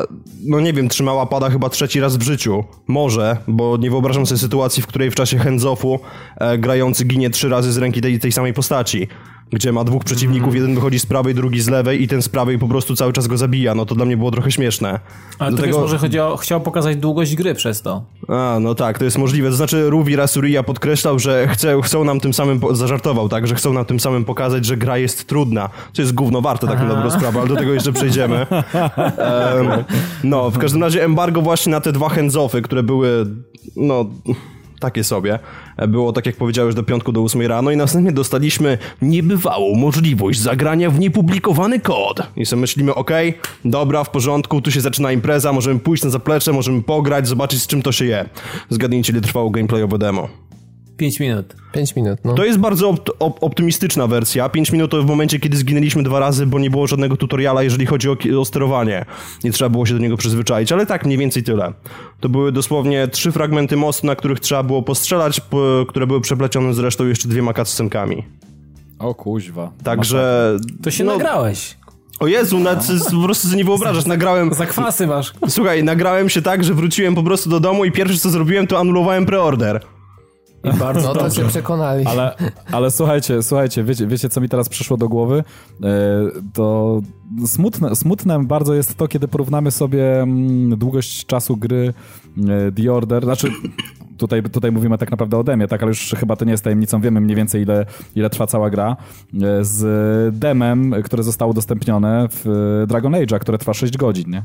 no 0.45 0.60
nie 0.60 0.74
wiem, 0.74 0.89
trzymała 0.89 1.26
pada 1.26 1.49
chyba 1.49 1.70
trzeci 1.70 1.99
raz 1.99 2.18
w 2.18 2.22
życiu, 2.22 2.64
może, 2.88 3.38
bo 3.47 3.78
nie 3.78 3.89
wyobrażam 3.89 4.26
sobie 4.26 4.39
sytuacji, 4.39 4.84
w 4.84 4.88
której 4.88 5.12
w 5.12 5.16
czasie 5.16 5.38
hands-offu 5.38 5.99
e, 6.38 6.58
grający 6.58 7.06
ginie 7.06 7.30
trzy 7.30 7.45
razy 7.50 7.72
z 7.74 7.78
ręki 7.78 8.02
tej, 8.02 8.20
tej 8.20 8.32
samej 8.32 8.54
postaci. 8.54 9.08
gdzie 9.54 9.72
ma 9.72 9.84
dwóch 9.84 10.04
przeciwników, 10.04 10.48
Mhm. 10.48 10.62
jeden 10.62 10.76
wychodzi 10.76 11.00
z 11.00 11.06
prawej, 11.06 11.36
drugi 11.36 11.62
z 11.62 11.68
lewej 11.70 12.02
i 12.04 12.08
ten 12.08 12.22
z 12.22 12.30
prawej 12.30 12.60
po 12.60 12.68
prostu 12.68 12.96
cały 12.96 13.14
czas 13.14 13.28
go 13.28 13.38
zabija. 13.38 13.76
No 13.76 13.86
to 13.86 13.96
dla 13.96 14.06
mnie 14.06 14.18
było 14.18 14.32
trochę 14.32 14.52
śmieszne. 14.52 15.00
Ale 15.39 15.58
to 15.58 15.64
wiesz, 15.64 15.76
może 15.76 15.98
chodzi 15.98 16.20
o, 16.20 16.38
chciał 16.38 16.62
pokazać 16.62 16.98
długość 16.98 17.36
gry 17.36 17.54
przez 17.56 17.82
to. 17.82 18.04
A, 18.28 18.58
no 18.62 18.76
tak, 18.76 19.00
to 19.00 19.06
jest 19.06 19.18
możliwe. 19.18 19.50
To 19.50 19.56
znaczy 19.56 19.89
Ruwi 19.89 20.16
Rasuria 20.16 20.64
podkreślał, 20.64 21.20
że 21.20 21.48
chce, 21.48 21.82
chcą 21.82 22.04
nam 22.04 22.20
tym 22.20 22.34
samym, 22.34 22.60
po- 22.60 22.76
zażartował, 22.76 23.30
tak, 23.30 23.48
że 23.48 23.56
chcą 23.56 23.74
nam 23.74 23.86
tym 23.86 24.00
samym 24.00 24.26
pokazać, 24.26 24.66
że 24.66 24.78
gra 24.78 24.98
jest 24.98 25.28
trudna. 25.28 25.70
Co 25.93 26.02
jest 26.02 26.14
gówno 26.14 26.41
warte, 26.41 26.68
tak 26.68 26.80
na 26.80 26.86
dobrą 26.88 27.12
sprawę, 27.12 27.39
ale 27.39 27.50
do 27.50 27.56
tego 27.56 27.74
jeszcze 27.74 27.93
przejdziemy. 27.93 28.46
Em, 28.48 29.84
no, 30.24 30.50
w 30.52 30.58
każdym 30.58 30.82
razie 30.84 31.04
embargo 31.06 31.41
właśnie 31.41 31.72
na 31.72 31.82
te 31.82 31.91
dwa 31.91 32.08
hands-offy, 32.08 32.62
które 32.62 32.84
były, 32.84 33.26
no... 33.76 34.06
Takie 34.80 35.04
sobie. 35.04 35.40
Było, 35.88 36.14
tak 36.14 36.26
jak 36.26 36.36
powiedziałeś, 36.36 36.76
do 36.76 36.84
piątku 36.84 37.12
do 37.12 37.22
ósmej 37.22 37.48
rano 37.48 37.72
i 37.72 37.78
następnie 37.78 38.12
dostaliśmy 38.12 38.78
niebywałą 39.02 39.76
możliwość 39.76 40.40
zagrania 40.40 40.90
w 40.90 41.00
niepublikowany 41.00 41.80
kod. 41.80 42.22
I 42.36 42.46
sobie 42.46 42.62
myślimy, 42.62 42.96
okej, 42.96 43.34
dobra, 43.66 44.04
w 44.04 44.10
porządku, 44.10 44.62
tu 44.62 44.72
się 44.72 44.82
zaczyna 44.82 45.12
impreza, 45.12 45.54
możemy 45.54 45.80
pójść 45.80 46.04
na 46.04 46.10
zaplecze, 46.10 46.54
możemy 46.54 46.84
pograć, 46.84 47.28
zobaczyć 47.28 47.62
z 47.62 47.68
czym 47.68 47.82
to 47.82 47.92
się 47.92 48.06
je. 48.06 48.30
Zgadnijcie, 48.70 49.14
ile 49.14 49.22
trwało 49.22 49.50
gameplayowe 49.50 49.98
demo. 49.98 50.30
5 50.98 51.20
minut. 51.20 51.56
5 51.74 51.96
minut, 51.96 52.20
no. 52.24 52.34
To 52.34 52.46
jest 52.46 52.60
bardzo 52.60 52.91
opt- 52.93 53.12
op- 53.20 53.38
optymistyczna 53.41 54.08
wersja. 54.08 54.50
5 54.50 54.72
minut 54.72 54.91
to 54.91 55.04
w 55.04 55.06
momencie, 55.06 55.39
kiedy 55.39 55.58
zginęliśmy 55.58 56.04
dwa 56.04 56.20
razy, 56.20 56.46
bo 56.46 56.60
nie 56.60 56.70
było 56.70 56.88
żadnego 56.88 57.18
tutoriala, 57.18 57.64
jeżeli 57.64 57.86
chodzi 57.86 58.10
o, 58.10 58.16
o 58.39 58.46
sterowanie. 58.46 59.06
Nie 59.43 59.52
trzeba 59.52 59.70
było 59.70 59.86
się 59.86 59.93
do 59.93 60.00
niego 60.00 60.18
przyzwyczaić, 60.18 60.72
ale 60.72 60.86
tak, 60.86 61.06
mniej 61.06 61.18
więcej 61.18 61.43
tyle. 61.43 61.74
To 62.20 62.30
były 62.30 62.52
dosłownie 62.52 63.08
trzy 63.08 63.32
fragmenty 63.32 63.78
mostu, 63.78 64.08
na 64.08 64.16
których 64.16 64.39
trzeba 64.39 64.64
było 64.64 64.82
postrzelać, 64.82 65.41
które 65.88 66.08
były 66.08 66.22
przeplecione 66.22 66.74
zresztą 66.74 67.06
jeszcze 67.08 67.28
dwiema 67.30 67.54
cutscenkami. 67.54 68.24
O 69.00 69.16
kuźwa. 69.16 69.72
Także... 69.84 70.52
To 70.84 70.91
się 70.91 71.04
no, 71.04 71.12
nagrałeś. 71.12 71.78
O 72.20 72.28
Jezu, 72.28 72.60
na, 72.60 72.76
c- 72.76 72.93
po 73.12 73.24
prostu 73.24 73.48
sobie 73.48 73.58
nie 73.58 73.64
wyobrażasz, 73.66 74.06
nagrałem... 74.06 74.54
Zakwasy 74.64 75.08
masz. 75.08 75.34
Słuchaj, 75.48 75.84
nagrałem 75.84 76.30
się 76.30 76.41
tak, 76.41 76.64
że 76.64 76.74
wróciłem 76.74 77.16
po 77.16 77.24
prostu 77.24 77.50
do 77.50 77.60
domu 77.60 77.86
i 77.86 77.91
pierwsze 77.91 78.18
co 78.20 78.30
zrobiłem, 78.30 78.68
to 78.68 78.80
anulowałem 78.80 79.26
preorder. 79.26 79.82
I 80.66 80.78
bardzo 80.80 81.13
No 81.13 81.13
to 81.13 81.30
cię 81.30 81.45
przekonali. 81.45 82.05
Ale, 82.05 82.36
ale 82.72 82.91
słuchajcie, 82.91 83.43
słuchajcie, 83.43 83.84
wiecie, 83.84 84.07
wiecie, 84.07 84.30
co 84.30 84.41
mi 84.41 84.49
teraz 84.49 84.70
przyszło 84.70 84.97
do 84.97 85.09
głowy? 85.09 85.43
E, 85.84 85.88
To 86.53 87.01
smutne, 87.45 87.95
smutne 87.95 88.43
bardzo 88.43 88.74
jest 88.74 88.95
to, 88.97 89.07
kiedy 89.07 89.28
porównamy 89.28 89.72
sobie 89.72 90.22
mm, 90.22 90.80
długość 90.80 91.26
czasu 91.26 91.57
gry 91.57 91.93
e, 92.38 92.72
The 92.72 92.93
Order, 92.93 93.24
znaczy 93.24 93.51
tutaj, 94.18 94.43
tutaj 94.43 94.72
mówimy 94.72 94.97
tak 94.97 95.11
naprawdę 95.11 95.38
o 95.38 95.43
demie, 95.43 95.68
tak, 95.68 95.82
ale 95.84 95.89
już 95.89 96.16
chyba 96.20 96.36
to 96.36 96.45
nie 96.45 96.51
jest 96.51 96.63
tajemnicą, 96.63 97.01
wiemy 97.01 97.22
mniej 97.22 97.36
więcej 97.36 97.61
ile, 97.61 97.86
ile 98.16 98.30
trwa 98.30 98.47
cała 98.47 98.70
gra, 98.70 98.97
e, 99.34 99.63
z 99.66 100.36
demem, 100.36 100.95
które 101.03 101.24
zostało 101.24 101.51
udostępnione 101.51 102.28
w 102.32 102.86
Dragon 102.88 103.13
Age'a, 103.13 103.39
które 103.39 103.57
trwa 103.57 103.74
6 103.74 103.97
godzin, 103.97 104.30
nie? 104.30 104.43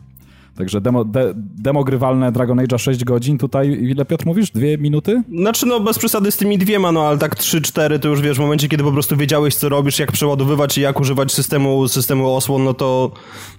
Także 0.57 0.81
demo, 0.81 1.05
de, 1.05 1.33
demo 1.37 1.85
grywalne 1.85 2.33
Dragon 2.33 2.59
Age'a 2.59 2.79
6 2.79 3.05
godzin, 3.05 3.39
tutaj 3.39 3.69
ile 3.69 4.05
Piotr 4.05 4.27
mówisz? 4.27 4.51
Dwie 4.51 4.79
minuty? 4.79 5.23
Znaczy, 5.39 5.67
no 5.67 5.81
bez 5.81 5.99
przesady 5.99 6.31
z 6.31 6.37
tymi 6.37 6.59
dwiema, 6.59 6.93
no 6.93 7.07
ale 7.09 7.19
tak 7.19 7.37
3-4 7.37 7.99
to 7.99 8.09
już 8.09 8.21
wiesz, 8.21 8.37
w 8.37 8.41
momencie, 8.41 8.69
kiedy 8.69 8.85
po 8.85 8.93
prostu 8.93 9.17
wiedziałeś, 9.17 9.55
co 9.55 9.69
robisz, 9.69 9.99
jak 9.99 10.13
przeładowywać 10.13 10.79
i 10.79 10.81
jak 10.81 11.01
używać 11.01 11.33
systemu, 11.33 11.89
systemu 11.89 12.35
osłon, 12.35 12.65
no 12.65 12.75
to 12.75 13.11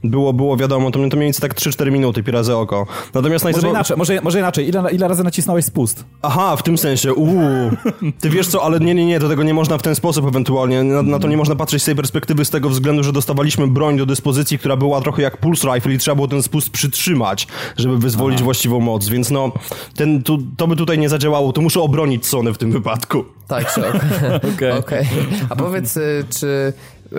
było, 0.03 0.33
było 0.33 0.57
wiadomo, 0.57 0.91
to, 0.91 0.99
to 1.09 1.17
mniej 1.17 1.27
więcej 1.27 1.49
tak 1.49 1.59
3-4 1.59 1.91
minuty, 1.91 2.23
pi 2.23 2.31
razy 2.31 2.55
oko. 2.55 2.87
Natomiast 3.13 3.45
Może 3.45 3.53
najzabawniejsze... 3.53 3.93
inaczej, 3.93 3.97
może, 3.97 4.21
może 4.21 4.39
inaczej. 4.39 4.67
Ile, 4.67 4.91
ile 4.91 5.07
razy 5.07 5.23
nacisnąłeś 5.23 5.65
spust? 5.65 6.05
Aha, 6.21 6.55
w 6.55 6.63
tym 6.63 6.77
sensie, 6.77 7.13
uuu. 7.13 7.71
Ty 8.19 8.29
wiesz 8.29 8.47
co, 8.47 8.63
ale 8.63 8.79
nie, 8.79 8.95
nie, 8.95 9.05
nie, 9.05 9.19
do 9.19 9.29
tego 9.29 9.43
nie 9.43 9.53
można 9.53 9.77
w 9.77 9.81
ten 9.81 9.95
sposób 9.95 10.27
ewentualnie. 10.27 10.83
Na, 10.83 11.01
na 11.01 11.19
to 11.19 11.27
nie 11.27 11.37
można 11.37 11.55
patrzeć 11.55 11.81
z 11.81 11.85
tej 11.85 11.95
perspektywy, 11.95 12.45
z 12.45 12.49
tego 12.49 12.69
względu, 12.69 13.03
że 13.03 13.13
dostawaliśmy 13.13 13.67
broń 13.67 13.97
do 13.97 14.05
dyspozycji, 14.05 14.59
która 14.59 14.75
była 14.77 15.01
trochę 15.01 15.21
jak 15.21 15.37
pulse 15.37 15.67
rifle 15.73 15.93
i 15.93 15.97
trzeba 15.97 16.15
było 16.15 16.27
ten 16.27 16.43
spust 16.43 16.69
przytrzymać, 16.81 17.47
żeby 17.77 17.97
wyzwolić 17.97 18.41
właściwą 18.41 18.79
moc, 18.79 19.09
więc 19.09 19.31
no, 19.31 19.51
ten, 19.95 20.23
tu, 20.23 20.37
to 20.57 20.67
by 20.67 20.75
tutaj 20.75 20.99
nie 20.99 21.09
zadziałało, 21.09 21.53
to 21.53 21.61
muszę 21.61 21.81
obronić 21.81 22.25
Sony 22.25 22.53
w 22.53 22.57
tym 22.57 22.71
wypadku. 22.71 23.25
Tak, 23.47 23.73
że 23.75 23.89
okej. 23.89 24.01
Okej. 24.55 24.71
Okej. 24.71 25.07
A 25.49 25.55
powiedz, 25.55 25.97
y, 25.97 26.25
czy 26.39 26.73
y, 27.13 27.17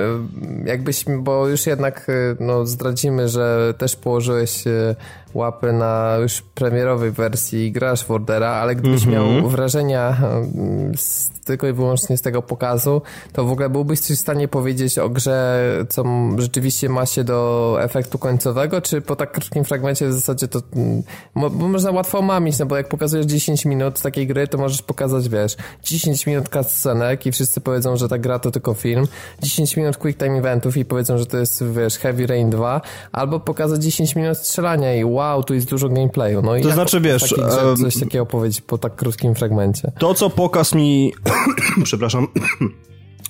jakbyś, 0.65 1.05
bo 1.19 1.49
już 1.49 1.67
jednak 1.67 2.09
y, 2.09 2.37
no, 2.41 2.67
zdradzimy, 2.67 3.29
że 3.29 3.75
też 3.79 3.97
położyłeś 3.97 4.65
łapy 5.35 5.73
na 5.73 6.17
już 6.21 6.43
premierowej 6.43 7.11
wersji 7.11 7.73
grasz 7.73 8.05
w 8.05 8.11
Ordera, 8.11 8.49
ale 8.49 8.77
gdybyś 8.77 9.07
miał 9.07 9.49
wrażenia 9.49 10.17
y, 10.93 10.97
z, 10.97 11.31
tylko 11.45 11.69
i 11.69 11.73
wyłącznie 11.73 12.17
z 12.17 12.23
tego 12.23 12.43
pokazu, 12.43 13.03
to 13.33 13.45
w 13.45 13.53
ogóle 13.53 13.71
byłbyś 13.71 14.01
coś 14.01 14.17
w 14.17 14.21
stanie 14.21 14.49
powiedzieć 14.49 14.99
o 14.99 15.09
grze, 15.09 15.63
co 15.89 16.05
rzeczywiście 16.39 16.89
ma 16.89 17.07
się 17.07 17.25
do 17.25 17.77
efektu 17.81 18.19
końcowego, 18.19 18.81
czy 18.81 19.01
po 19.01 19.17
tak 19.17 19.33
krótkim 19.33 19.65
fragmencie 19.65 20.09
w 20.09 20.13
zasadzie 20.13 20.49
to 20.49 20.61
mm, 20.77 21.03
bo 21.35 21.51
można 21.51 21.91
łatwo 21.91 22.23
mamić, 22.23 22.59
no 22.59 22.67
bo 22.67 22.77
jak 22.77 22.89
pokazujesz 22.89 23.27
10 23.27 23.65
minut 23.65 24.01
takiej 24.01 24.27
gry, 24.27 24.49
to 24.49 24.59
możesz 24.59 24.83
pokazać, 24.83 25.29
wiesz, 25.29 25.57
10 25.83 26.27
minut 26.27 26.49
cutscenek 26.49 27.27
i 27.27 27.33
wszyscy 27.33 27.61
powiedzą, 27.61 27.97
że 27.97 28.09
ta 28.09 28.19
gra 28.19 28.39
to 28.39 28.51
tylko 28.51 28.75
film, 28.75 29.07
10 29.43 29.77
minut 29.77 29.97
quick 29.97 30.19
time 30.19 30.39
eventów 30.39 30.77
i 30.77 30.85
powiedzą, 30.85 31.19
że 31.19 31.27
to 31.27 31.39
jest, 31.39 31.65
wiesz, 31.65 31.99
Heavy 31.99 32.27
Rain 32.27 32.51
2, 32.51 32.81
albo 33.13 33.41
pokazać 33.41 33.83
10 33.83 34.17
minut 34.17 34.39
strzelania 34.39 34.95
i 34.95 35.05
wow, 35.05 35.22
tu 35.47 35.55
jest 35.55 35.71
dużo 35.71 35.89
gameplayu. 35.89 36.43
No 36.43 36.57
i 36.57 36.63
To 36.63 36.73
znaczy, 36.73 37.01
wiesz, 37.01 37.33
em, 37.33 37.77
coś 37.77 38.01
takiego 38.01 38.27
powiedzieć 38.27 38.61
po 38.61 38.79
tak 38.79 38.97
krótkim 38.97 39.35
fragmencie. 39.35 39.93
To, 39.99 40.15
co 40.15 40.31
pokaz 40.31 40.75
mi... 40.75 41.13
Przepraszam. 41.85 42.27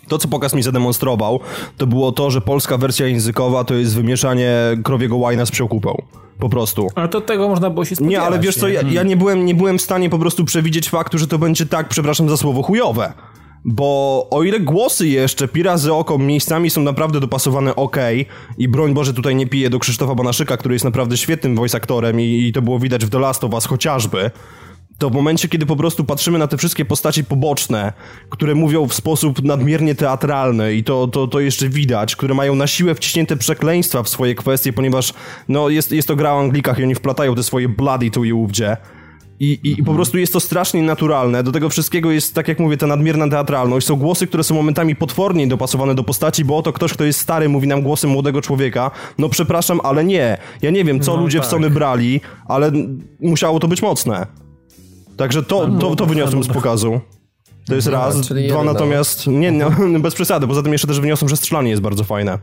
To, 0.09 0.19
co 0.19 0.29
pokaz 0.29 0.55
mi 0.55 0.63
zademonstrował, 0.63 1.41
to 1.77 1.87
było 1.87 2.13
to, 2.13 2.31
że 2.31 2.41
polska 2.41 2.79
wersja 2.79 3.07
językowa 3.07 3.65
to 3.65 3.75
jest 3.75 3.95
wymieszanie 3.95 4.53
krowiego 4.85 5.17
łajna 5.17 5.47
z 5.47 5.51
przełkupą. 5.51 6.03
Po 6.39 6.49
prostu. 6.49 6.89
Ale 6.95 7.09
to 7.09 7.21
tego 7.21 7.49
można 7.49 7.71
było 7.71 7.85
się 7.85 7.97
spodziewać. 7.97 8.21
Nie, 8.21 8.23
ale 8.27 8.39
wiesz 8.39 8.57
co, 8.57 8.69
ja, 8.69 8.83
ja 8.91 9.03
nie, 9.03 9.17
byłem, 9.17 9.47
nie 9.47 9.55
byłem 9.55 9.79
w 9.79 9.83
stanie 9.83 10.11
po 10.11 10.19
prostu 10.19 10.45
przewidzieć 10.45 10.91
faktu, 10.91 11.19
że 11.19 11.27
to 11.27 11.39
będzie 11.39 11.67
tak, 11.67 11.89
przepraszam 11.89 12.29
za 12.29 12.37
słowo, 12.37 12.63
chujowe. 12.63 13.13
Bo 13.65 14.29
o 14.31 14.43
ile 14.43 14.61
głosy 14.61 15.09
jeszcze, 15.09 15.49
pi 15.49 15.63
razy 15.63 15.93
oko, 15.93 16.19
miejscami 16.19 16.71
są 16.71 16.83
naprawdę 16.83 17.21
dopasowane 17.21 17.77
ok 17.77 17.97
i 18.59 18.69
broń 18.69 18.95
Boże 18.95 19.15
tutaj 19.15 19.37
nie 19.37 19.47
piję 19.47 19.71
do 19.71 19.79
Krzysztofa 19.79 20.15
Banaszyka, 20.15 20.57
który 20.57 20.75
jest 20.75 20.85
naprawdę 20.85 21.17
świetnym 21.17 21.57
voice 21.57 21.77
aktorem 21.77 22.21
i, 22.21 22.25
i 22.25 22.53
to 22.53 22.63
było 22.63 22.79
widać 22.79 23.05
w 23.05 23.11
The 23.11 23.19
Last 23.19 23.45
of 23.45 23.53
Us 23.53 23.67
chociażby, 23.67 24.31
to 24.99 25.11
w 25.11 25.13
momencie, 25.13 25.49
kiedy 25.49 25.67
po 25.67 25.77
prostu 25.77 26.05
patrzymy 26.05 26.39
na 26.39 26.47
te 26.47 26.57
wszystkie 26.57 26.85
postaci 26.85 27.25
poboczne, 27.25 27.93
które 28.31 28.55
mówią 28.55 28.87
w 28.87 28.95
sposób 28.95 29.43
nadmiernie 29.43 29.95
teatralny 29.95 30.75
i 30.75 30.85
to, 30.85 31.09
to, 31.09 31.27
to 31.27 31.41
jeszcze 31.41 31.69
widać, 31.69 32.17
które 32.17 32.35
mają 32.35 32.55
na 32.55 32.67
siłę 32.67 32.95
wciśnięte 32.95 33.37
przekleństwa 33.37 34.03
w 34.03 34.09
swoje 34.09 34.35
kwestie, 34.35 34.73
ponieważ 34.73 35.15
no, 35.49 35.69
jest, 35.69 35.93
jest 35.93 36.09
to 36.09 36.17
gra 36.17 36.35
o 36.35 36.41
Anglikach 36.41 36.79
i 36.79 36.83
oni 36.83 36.95
wplatają 36.95 37.35
te 37.35 37.43
swoje 37.43 37.69
bloody 37.69 38.11
tu 38.11 38.25
i 38.25 38.33
ówdzie. 38.33 38.77
I, 39.43 39.59
i, 39.63 39.81
I 39.81 39.83
po 39.83 39.95
prostu 39.95 40.19
jest 40.19 40.33
to 40.33 40.41
strasznie 40.41 40.83
naturalne. 40.83 41.43
Do 41.43 41.53
tego 41.53 41.69
wszystkiego 41.69 42.11
jest, 42.11 42.35
tak 42.35 42.49
jak 42.49 42.59
mówię, 42.59 42.77
ta 42.77 42.87
nadmierna 42.87 43.29
teatralność. 43.29 43.87
Są 43.87 43.97
głosy, 43.97 44.27
które 44.27 44.45
są 44.45 44.55
momentami 44.55 44.97
potwornie 44.97 45.47
dopasowane 45.47 45.95
do 45.95 46.05
postaci, 46.05 46.45
bo 46.45 46.57
oto 46.57 46.73
ktoś, 46.73 46.93
kto 46.93 47.05
jest 47.05 47.21
stary, 47.21 47.49
mówi 47.49 47.69
nam 47.69 47.83
głosem 47.83 48.11
młodego 48.11 48.43
człowieka. 48.43 48.91
No 49.19 49.29
przepraszam, 49.29 49.81
ale 49.85 50.05
nie. 50.05 50.39
Ja 50.63 50.71
nie 50.71 50.85
wiem, 50.85 51.01
co 51.01 51.17
No 51.17 51.23
ludzie 51.23 51.39
tak. 51.39 51.47
w 51.47 51.51
Sony 51.51 51.71
brali, 51.71 52.21
ale 52.49 52.73
musiało 53.21 53.61
to 53.61 53.69
być 53.69 53.83
mocne. 53.83 54.27
Także 55.17 55.43
to, 55.43 55.69
to, 55.81 55.97
to 55.97 56.07
wyniosłem 56.07 56.45
z 56.45 56.49
pokazu. 56.49 57.01
To 57.67 57.75
jest 57.75 57.89
raz. 57.89 58.29
czyli 58.29 58.49
Dwa 58.49 58.59
jeden, 58.59 58.73
natomiast, 58.75 59.27
nie, 59.27 59.53
no, 59.53 59.71
bez 60.01 60.15
przesady. 60.15 60.47
Poza 60.47 60.63
tym 60.63 60.73
jeszcze 60.73 60.89
też 60.89 61.01
wyniosłem, 61.01 61.29
że 61.29 61.37
strzelanie 61.37 61.71
jest 61.71 61.83
bardzo 61.83 62.05
fajne. 62.05 62.39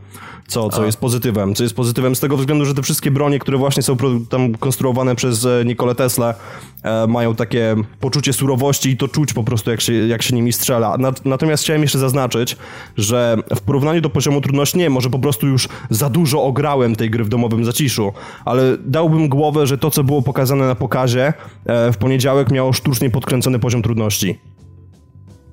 Co, 0.48 0.68
co 0.68 0.86
jest 0.86 0.98
pozytywem. 0.98 1.54
Co 1.54 1.62
jest 1.62 1.76
pozytywem 1.76 2.16
z 2.16 2.20
tego 2.20 2.36
względu, 2.36 2.64
że 2.64 2.74
te 2.74 2.82
wszystkie 2.82 3.10
bronie, 3.10 3.38
które 3.38 3.58
właśnie 3.58 3.82
są 3.82 3.96
tam 4.30 4.54
konstruowane 4.54 5.14
przez 5.14 5.44
e, 5.44 5.64
Nikolę 5.64 5.94
Tesla, 5.94 6.34
e, 6.82 7.06
mają 7.06 7.34
takie 7.34 7.76
poczucie 8.00 8.32
surowości 8.32 8.90
i 8.90 8.96
to 8.96 9.08
czuć 9.08 9.32
po 9.32 9.44
prostu, 9.44 9.70
jak 9.70 9.80
się, 9.80 9.92
jak 9.92 10.22
się 10.22 10.34
nimi 10.34 10.52
strzela. 10.52 10.96
Nat- 10.98 11.20
natomiast 11.24 11.64
chciałem 11.64 11.82
jeszcze 11.82 11.98
zaznaczyć, 11.98 12.56
że 12.96 13.36
w 13.56 13.60
porównaniu 13.60 14.00
do 14.00 14.10
poziomu 14.10 14.40
trudności, 14.40 14.78
nie, 14.78 14.90
może 14.90 15.10
po 15.10 15.18
prostu 15.18 15.46
już 15.46 15.68
za 15.90 16.10
dużo 16.10 16.42
ograłem 16.42 16.96
tej 16.96 17.10
gry 17.10 17.24
w 17.24 17.28
domowym 17.28 17.64
zaciszu, 17.64 18.12
ale 18.44 18.76
dałbym 18.84 19.28
głowę, 19.28 19.66
że 19.66 19.78
to, 19.78 19.90
co 19.90 20.04
było 20.04 20.22
pokazane 20.22 20.66
na 20.66 20.74
pokazie 20.74 21.32
e, 21.66 21.92
w 21.92 21.96
poniedziałek 21.96 22.50
miało 22.50 22.72
sztucznie 22.72 23.10
podkręcony 23.10 23.58
poziom 23.58 23.82
trudności. 23.82 24.38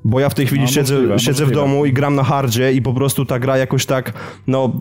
Bo 0.03 0.19
ja 0.19 0.29
w 0.29 0.33
tej 0.33 0.45
chwili 0.47 0.61
No, 0.61 0.67
siedzę, 0.67 0.93
możliwe, 0.93 1.19
siedzę 1.19 1.33
w 1.33 1.47
możliwe. 1.47 1.61
domu 1.61 1.85
i 1.85 1.93
gram 1.93 2.15
na 2.15 2.23
hardzie 2.23 2.73
i 2.73 2.81
po 2.81 2.93
prostu 2.93 3.25
ta 3.25 3.39
gra 3.39 3.57
jakoś 3.57 3.85
tak, 3.85 4.13
no, 4.47 4.71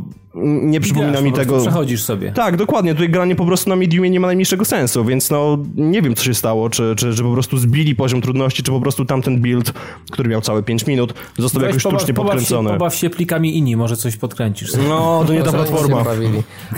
nie 0.63 0.81
przypomina 0.81 1.13
Grasz, 1.13 1.25
mi 1.25 1.33
tego... 1.33 1.61
Przechodzisz 1.61 2.03
sobie. 2.03 2.33
Tak, 2.33 2.57
dokładnie. 2.57 2.93
Tutaj 2.95 3.09
granie 3.09 3.37
po 3.37 3.47
prostu 3.47 3.71
na 3.71 3.77
mediumie 3.77 4.11
nie 4.11 4.21
ma 4.21 4.27
najmniejszego 4.27 4.65
sensu, 4.65 5.05
więc 5.05 5.31
no 5.31 5.59
nie 5.75 6.03
wiem, 6.03 6.15
co 6.15 6.25
się 6.25 6.35
stało. 6.35 6.71
Czy, 6.71 6.95
czy, 6.97 7.15
czy 7.15 7.23
po 7.23 7.33
prostu 7.33 7.59
zbili 7.59 7.95
poziom 7.95 8.21
trudności, 8.21 8.63
czy 8.63 8.71
po 8.71 8.81
prostu 8.81 9.05
tamten 9.05 9.41
build, 9.41 9.73
który 10.11 10.29
miał 10.29 10.41
całe 10.41 10.63
5 10.63 10.87
minut, 10.87 11.15
został 11.39 11.61
Weź 11.63 11.69
jakoś 11.69 11.83
pobaw- 11.83 11.97
sztucznie 11.97 12.15
pobaw 12.15 12.33
się, 12.33 12.39
podkręcony. 12.39 12.71
pobaw 12.79 12.95
się 12.95 13.11
plikami 13.11 13.57
inni, 13.59 13.77
może 13.77 13.97
coś 13.97 14.17
podkręcisz. 14.17 14.71
sobie. 14.71 14.89
No, 14.89 15.25
to 15.27 15.33
nie 15.33 15.43
ta 15.43 15.53
platforma. 15.53 16.05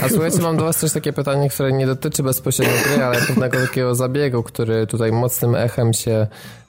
A 0.03 0.09
słuchajcie, 0.09 0.39
mam 0.43 0.57
do 0.57 0.65
was 0.65 0.81
też 0.81 0.93
takie 0.93 1.13
pytanie, 1.13 1.51
które 1.51 1.73
nie 1.73 1.87
dotyczy 1.87 2.23
bezpośrednio 2.23 2.75
gry, 2.95 3.05
ale 3.05 3.21
pewnego 3.21 3.59
takiego 3.61 3.95
zabiegu, 3.95 4.43
który 4.43 4.87
tutaj 4.87 5.13
mocnym 5.13 5.55
echem 5.55 5.93
się 5.93 6.27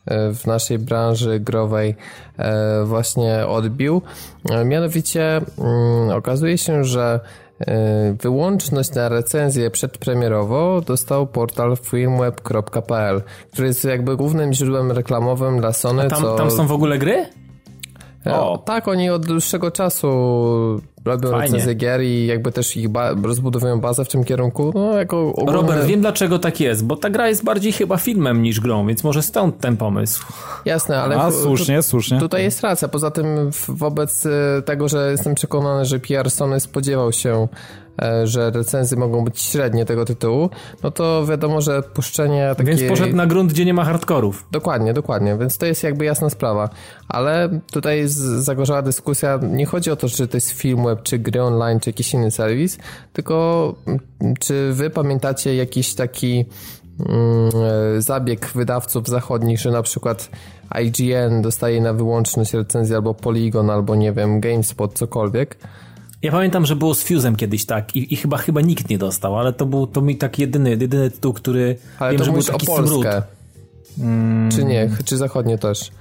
w 0.09 0.41
naszej 0.45 0.79
branży 0.79 1.39
growej 1.39 1.95
właśnie 2.85 3.47
odbił. 3.47 4.01
Mianowicie 4.65 5.41
mm, 5.57 6.09
okazuje 6.09 6.57
się, 6.57 6.83
że 6.83 7.19
Wyłączność 8.21 8.93
na 8.93 9.09
recenzję 9.09 9.71
przedpremierowo 9.71 10.81
dostał 10.81 11.27
portal 11.27 11.77
filmweb.pl, 11.77 13.21
który 13.51 13.67
jest 13.67 13.85
jakby 13.85 14.17
głównym 14.17 14.53
źródłem 14.53 14.91
reklamowym 14.91 15.59
dla 15.59 15.73
Sony. 15.73 16.03
A 16.03 16.07
tam, 16.09 16.21
co... 16.21 16.35
tam 16.35 16.51
są 16.51 16.67
w 16.67 16.71
ogóle 16.71 16.97
gry? 16.97 17.25
O. 18.25 18.57
Tak, 18.57 18.87
oni 18.87 19.09
od 19.09 19.25
dłuższego 19.25 19.71
czasu 19.71 20.07
robią 21.05 21.29
Fajnie. 21.29 21.45
recenzje 21.45 21.73
gier 21.73 22.01
i 22.01 22.25
jakby 22.25 22.51
też 22.51 22.77
ich 22.77 22.89
ba 22.89 23.11
rozbudowują 23.23 23.79
bazę 23.79 24.05
w 24.05 24.09
tym 24.09 24.23
kierunku. 24.23 24.71
No, 24.75 24.97
jako 24.97 25.29
ogólne... 25.29 25.51
Robert, 25.51 25.85
wiem 25.85 26.01
dlaczego 26.01 26.39
tak 26.39 26.59
jest, 26.59 26.85
bo 26.85 26.97
ta 26.97 27.09
gra 27.09 27.27
jest 27.27 27.43
bardziej 27.43 27.71
chyba 27.71 27.97
filmem 27.97 28.41
niż 28.41 28.59
grą, 28.59 28.87
więc 28.87 29.03
może 29.03 29.21
stąd 29.21 29.59
ten 29.59 29.77
pomysł. 29.77 30.25
Jasne, 30.65 31.01
ale... 31.01 31.17
A, 31.17 31.31
słusznie, 31.31 31.77
tu, 31.77 31.83
słusznie. 31.83 32.19
Tutaj 32.19 32.43
jest 32.43 32.61
racja. 32.61 32.87
Poza 32.87 33.11
tym 33.11 33.25
wobec 33.67 34.25
e, 34.25 34.61
tego, 34.61 34.89
że 34.89 35.11
jestem 35.11 35.35
przekonany, 35.35 35.85
że 35.85 35.99
PR 35.99 36.31
Sony 36.31 36.59
spodziewał 36.59 37.11
się 37.11 37.47
E, 38.01 38.27
że 38.27 38.51
recenzje 38.51 38.97
mogą 38.97 39.23
być 39.23 39.41
średnie 39.41 39.85
tego 39.85 40.05
tytułu, 40.05 40.49
no 40.83 40.91
to 40.91 41.25
wiadomo, 41.25 41.61
że 41.61 41.83
puszczenie 41.83 42.53
takiej... 42.57 42.75
Więc 42.75 42.89
poszedł 42.89 43.15
na 43.15 43.25
grunt, 43.25 43.53
gdzie 43.53 43.65
nie 43.65 43.73
ma 43.73 43.85
hardkorów. 43.85 44.47
Dokładnie, 44.51 44.93
dokładnie, 44.93 45.37
więc 45.37 45.57
to 45.57 45.65
jest 45.65 45.83
jakby 45.83 46.05
jasna 46.05 46.29
sprawa. 46.29 46.69
Ale 47.07 47.49
tutaj 47.71 48.03
zagorzała 48.37 48.81
dyskusja, 48.81 49.39
nie 49.43 49.65
chodzi 49.65 49.91
o 49.91 49.95
to, 49.95 50.09
czy 50.09 50.27
to 50.27 50.37
jest 50.37 50.51
film 50.51 50.85
web, 50.89 51.03
czy 51.03 51.19
gry 51.19 51.43
online, 51.43 51.79
czy 51.79 51.89
jakiś 51.89 52.13
inny 52.13 52.31
serwis, 52.31 52.77
tylko 53.13 53.75
mm, 53.87 53.99
czy 54.39 54.73
wy 54.73 54.89
pamiętacie 54.89 55.55
jakiś 55.55 55.93
taki 55.93 56.45
mm, 56.99 57.49
e, 57.97 58.01
zabieg 58.01 58.51
wydawców 58.55 59.07
zachodnich, 59.07 59.59
że 59.59 59.71
na 59.71 59.81
przykład 59.81 60.29
IGN 60.81 61.41
dostaje 61.41 61.81
na 61.81 61.93
wyłączność 61.93 62.53
recenzję 62.53 62.95
albo 62.95 63.13
Polygon, 63.13 63.69
albo 63.69 63.95
nie 63.95 64.13
wiem, 64.13 64.39
GameSpot, 64.39 64.93
cokolwiek, 64.93 65.57
ja 66.21 66.31
pamiętam, 66.31 66.65
że 66.65 66.75
było 66.75 66.95
z 66.95 67.05
Fuse'em 67.05 67.35
kiedyś 67.35 67.65
tak 67.65 67.95
i, 67.95 68.13
i, 68.13 68.17
chyba 68.17 68.37
chyba 68.37 68.61
nikt 68.61 68.89
nie 68.89 68.97
dostał, 68.97 69.39
ale 69.39 69.53
to 69.53 69.65
był 69.65 69.87
to 69.87 70.01
mi 70.01 70.17
taki 70.17 70.41
jedyny, 70.41 70.69
jedyny 70.69 71.11
tytuł, 71.11 71.33
który 71.33 71.77
ale 71.99 72.11
wiem, 72.11 72.23
że 72.23 72.31
był 72.31 72.43
taki 72.43 72.71
o 72.71 72.75
Polskę. 72.75 73.21
Hmm. 73.97 74.51
Czy 74.51 74.63
nie? 74.63 74.89
Czy 75.05 75.17
zachodnie 75.17 75.57
też? 75.57 75.91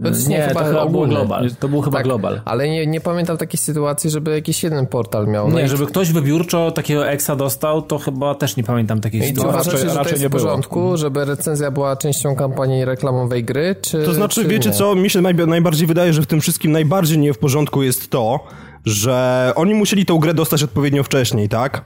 No, 0.00 0.10
nie, 0.10 0.28
nie, 0.28 0.42
chyba 0.42 0.60
to 0.60 0.66
chyba 0.66 0.86
był 0.86 1.06
global. 1.06 1.50
To 1.60 1.68
był 1.68 1.80
chyba 1.80 1.98
tak, 1.98 2.06
global. 2.06 2.40
Ale 2.44 2.68
nie, 2.68 2.86
nie 2.86 3.00
pamiętam 3.00 3.36
takiej 3.36 3.58
sytuacji, 3.58 4.10
żeby 4.10 4.30
jakiś 4.30 4.62
jeden 4.62 4.86
portal 4.86 5.26
miał. 5.26 5.48
No 5.50 5.58
nie, 5.58 5.64
i... 5.64 5.68
żeby 5.68 5.86
ktoś 5.86 6.12
wybiórczo 6.12 6.70
takiego 6.70 7.08
exa 7.08 7.36
dostał, 7.36 7.82
to 7.82 7.98
chyba 7.98 8.34
też 8.34 8.56
nie 8.56 8.64
pamiętam 8.64 9.00
takiej 9.00 9.20
I 9.20 9.24
sytuacji. 9.26 9.50
Uważacie, 9.50 9.70
raczej, 9.70 9.88
że 9.88 9.94
raczej 9.94 10.12
to 10.12 10.18
jest 10.18 10.26
w 10.26 10.30
porządku, 10.30 10.80
było. 10.80 10.96
żeby 10.96 11.24
recenzja 11.24 11.70
była 11.70 11.96
częścią 11.96 12.36
kampanii 12.36 12.84
reklamowej 12.84 13.44
gry, 13.44 13.76
czy 13.82 14.04
To 14.04 14.14
znaczy, 14.14 14.42
czy 14.42 14.48
wiecie 14.48 14.70
nie? 14.70 14.76
co, 14.76 14.94
mi 14.94 15.10
się 15.10 15.20
najbardziej 15.20 15.86
wydaje, 15.86 16.12
że 16.12 16.22
w 16.22 16.26
tym 16.26 16.40
wszystkim 16.40 16.72
najbardziej 16.72 17.18
nie 17.18 17.32
w 17.32 17.38
porządku 17.38 17.82
jest 17.82 18.10
to, 18.10 18.40
że 18.84 19.52
oni 19.56 19.74
musieli 19.74 20.06
tą 20.06 20.18
grę 20.18 20.34
dostać 20.34 20.62
odpowiednio 20.62 21.02
wcześniej, 21.02 21.48
tak? 21.48 21.84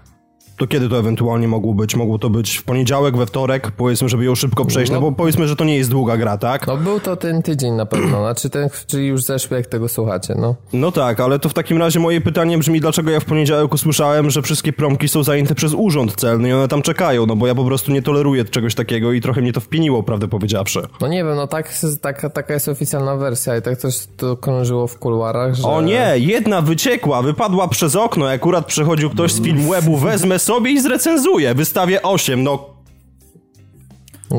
To 0.63 0.67
kiedy 0.67 0.89
to 0.89 0.99
ewentualnie 0.99 1.49
mogło 1.49 1.75
być? 1.75 1.97
Mogło 1.97 2.19
to 2.19 2.31
być 2.31 2.57
w 2.57 2.63
poniedziałek, 2.63 3.17
we 3.17 3.27
wtorek, 3.27 3.71
powiedzmy, 3.71 4.09
żeby 4.09 4.25
ją 4.25 4.35
szybko 4.35 4.65
przejść, 4.65 4.93
no, 4.93 5.01
no 5.01 5.01
bo 5.01 5.13
powiedzmy, 5.13 5.49
że 5.49 5.57
to 5.57 5.65
nie 5.65 5.77
jest 5.77 5.91
długa 5.91 6.17
gra, 6.17 6.39
tak? 6.39 6.67
No 6.67 6.77
był 6.77 7.01
to 7.01 7.17
ten 7.17 7.43
tydzień 7.43 7.73
na 7.75 7.87
pewno, 7.87 8.19
znaczy 8.25 8.51
ten, 8.51 8.69
czyli 8.87 9.07
już 9.07 9.23
zeszły, 9.23 9.57
jak 9.57 9.67
tego 9.67 9.89
słuchacie, 9.89 10.35
no. 10.39 10.55
No 10.73 10.93
tak, 10.93 11.21
ale 11.21 11.39
to 11.39 11.49
w 11.49 11.55
takim 11.55 11.79
razie 11.79 12.01
moje 12.01 12.21
pytanie 12.21 12.59
brzmi, 12.59 12.81
dlaczego 12.81 13.11
ja 13.11 13.21
w 13.21 13.25
poniedziałek 13.25 13.75
usłyszałem, 13.75 14.31
że 14.31 14.43
wszystkie 14.43 14.73
promki 14.73 15.09
są 15.09 15.23
zajęte 15.23 15.55
przez 15.55 15.75
urząd 15.75 16.17
celny 16.17 16.49
i 16.49 16.53
one 16.53 16.69
tam 16.69 16.83
czekają, 16.83 17.27
no 17.27 17.37
bo 17.37 17.47
ja 17.47 17.55
po 17.55 17.65
prostu 17.65 17.93
nie 17.93 18.03
toleruję 18.03 18.45
czegoś 18.45 18.75
takiego 18.75 19.13
i 19.13 19.21
trochę 19.21 19.41
mnie 19.41 19.53
to 19.53 19.61
wpieniło, 19.61 20.03
prawdę 20.03 20.29
powiedziawszy. 20.29 20.83
No 21.01 21.09
nie 21.09 21.25
wiem, 21.25 21.37
no 21.37 21.47
tak, 21.47 21.75
tak 22.01 22.33
taka 22.33 22.55
jest 22.55 22.69
oficjalna 22.69 23.17
wersja 23.17 23.57
i 23.57 23.63
tak 23.63 23.79
też 23.79 23.95
to 24.17 24.37
krążyło 24.37 24.87
w 24.87 24.99
kuluarach, 24.99 25.55
że... 25.55 25.69
O 25.69 25.81
nie, 25.81 26.13
jedna 26.17 26.63
wyciekła, 26.63 27.23
wypadła 27.23 27.69
przez 27.69 27.97
okno, 27.97 28.31
akurat 28.31 28.67
przechodził 28.67 29.11
ktoś 29.11 29.33
z 29.33 29.43
film 29.43 29.71
webu, 29.71 29.97
wezmę 29.97 30.39
sobie 30.39 30.52
i 30.59 30.81
zrecenzuję. 30.81 31.55
Wystawię 31.55 32.03
8, 32.03 32.43
no 32.43 32.73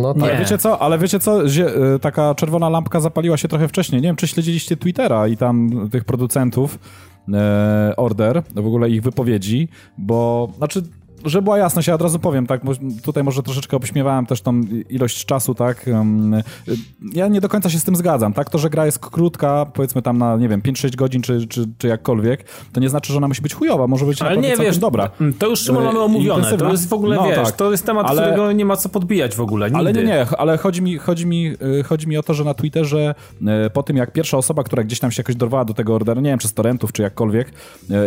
no 0.02 0.14
tak. 0.14 0.24
Ale 0.24 0.40
wiecie 0.40 0.58
co, 0.58 0.82
ale 0.82 1.00
wiecie 1.00 1.20
co, 1.20 1.46
y, 1.46 2.00
taka 2.02 2.36
czerwona 2.36 2.70
lampka 2.70 3.00
zapaliła 3.00 3.38
się 3.38 3.48
trochę 3.48 3.68
wcześniej. 3.68 4.02
Nie 4.02 4.08
wiem, 4.08 4.16
czy 4.16 4.28
śledziliście 4.28 4.78
Twittera 4.78 5.28
i 5.28 5.38
tam 5.38 5.70
tych 5.92 6.06
producentów 6.06 6.80
e, 7.34 7.94
Order, 7.98 8.44
w 8.56 8.68
ogóle 8.68 8.90
ich 8.90 9.02
wypowiedzi, 9.02 9.68
bo, 9.98 10.50
znaczy 10.58 10.84
że 11.26 11.42
była 11.42 11.58
jasność, 11.58 11.88
ja 11.88 11.96
od 11.96 12.02
razu 12.02 12.20
powiem, 12.20 12.48
tak, 12.48 12.62
tutaj 13.04 13.24
może 13.24 13.44
troszeczkę 13.44 13.78
obśmiewałem 13.78 14.26
też 14.26 14.42
tą 14.42 14.62
ilość 14.90 15.26
czasu, 15.26 15.56
tak, 15.56 15.86
ja 17.14 17.28
nie 17.28 17.42
do 17.42 17.50
końca 17.50 17.70
się 17.70 17.80
z 17.80 17.84
tym 17.84 17.96
zgadzam, 17.96 18.34
tak, 18.34 18.50
to, 18.50 18.58
że 18.58 18.70
gra 18.70 18.86
jest 18.86 19.00
krótka, 19.00 19.66
powiedzmy 19.74 20.02
tam 20.02 20.18
na, 20.18 20.38
nie 20.38 20.50
wiem, 20.50 20.62
5-6 20.62 20.96
godzin, 20.96 21.22
czy, 21.22 21.48
czy, 21.48 21.66
czy 21.78 21.88
jakkolwiek, 21.88 22.46
to 22.74 22.80
nie 22.80 22.90
znaczy, 22.90 23.14
że 23.14 23.18
ona 23.18 23.28
musi 23.28 23.42
być 23.42 23.54
chujowa, 23.54 23.88
może 23.88 24.06
być 24.06 24.22
Ale 24.22 24.38
nie, 24.38 24.58
wiesz, 24.58 24.78
dobra. 24.78 25.10
To 25.40 25.50
już 25.50 25.60
Szymon 25.60 25.84
mamy 25.84 26.00
omówione, 26.00 26.58
to 26.58 26.72
jest 26.72 26.90
w 26.90 26.94
ogóle, 26.94 27.16
no, 27.16 27.28
wiesz, 27.28 27.36
tak. 27.36 27.52
to 27.52 27.72
jest 27.72 27.86
temat, 27.86 28.08
ale, 28.08 28.22
którego 28.22 28.52
nie 28.52 28.66
ma 28.66 28.78
co 28.78 28.90
podbijać 28.90 29.36
w 29.36 29.42
ogóle, 29.42 29.66
nigdy. 29.66 29.80
Ale 29.80 29.94
nie, 29.94 30.04
nie, 30.04 30.26
ale 30.38 30.58
chodzi 30.58 30.82
mi, 30.82 30.98
chodzi 30.98 31.26
mi, 31.26 31.48
y, 31.80 31.84
chodzi 31.84 32.08
mi 32.08 32.18
o 32.18 32.24
to, 32.24 32.34
że 32.34 32.44
na 32.44 32.54
Twitterze 32.54 33.16
y, 33.68 33.70
po 33.70 33.84
tym, 33.84 33.98
jak 33.98 34.12
pierwsza 34.12 34.38
osoba, 34.38 34.64
która 34.64 34.84
gdzieś 34.84 35.00
tam 35.00 35.12
się 35.12 35.20
jakoś 35.20 35.36
dorwała 35.36 35.66
do 35.66 35.74
tego 35.74 35.96
orderu, 35.96 36.22
nie 36.22 36.30
wiem, 36.30 36.40
czy 36.40 36.48
z 36.48 36.54
torrentów, 36.54 36.92
czy 36.92 37.02
jakkolwiek, 37.02 37.50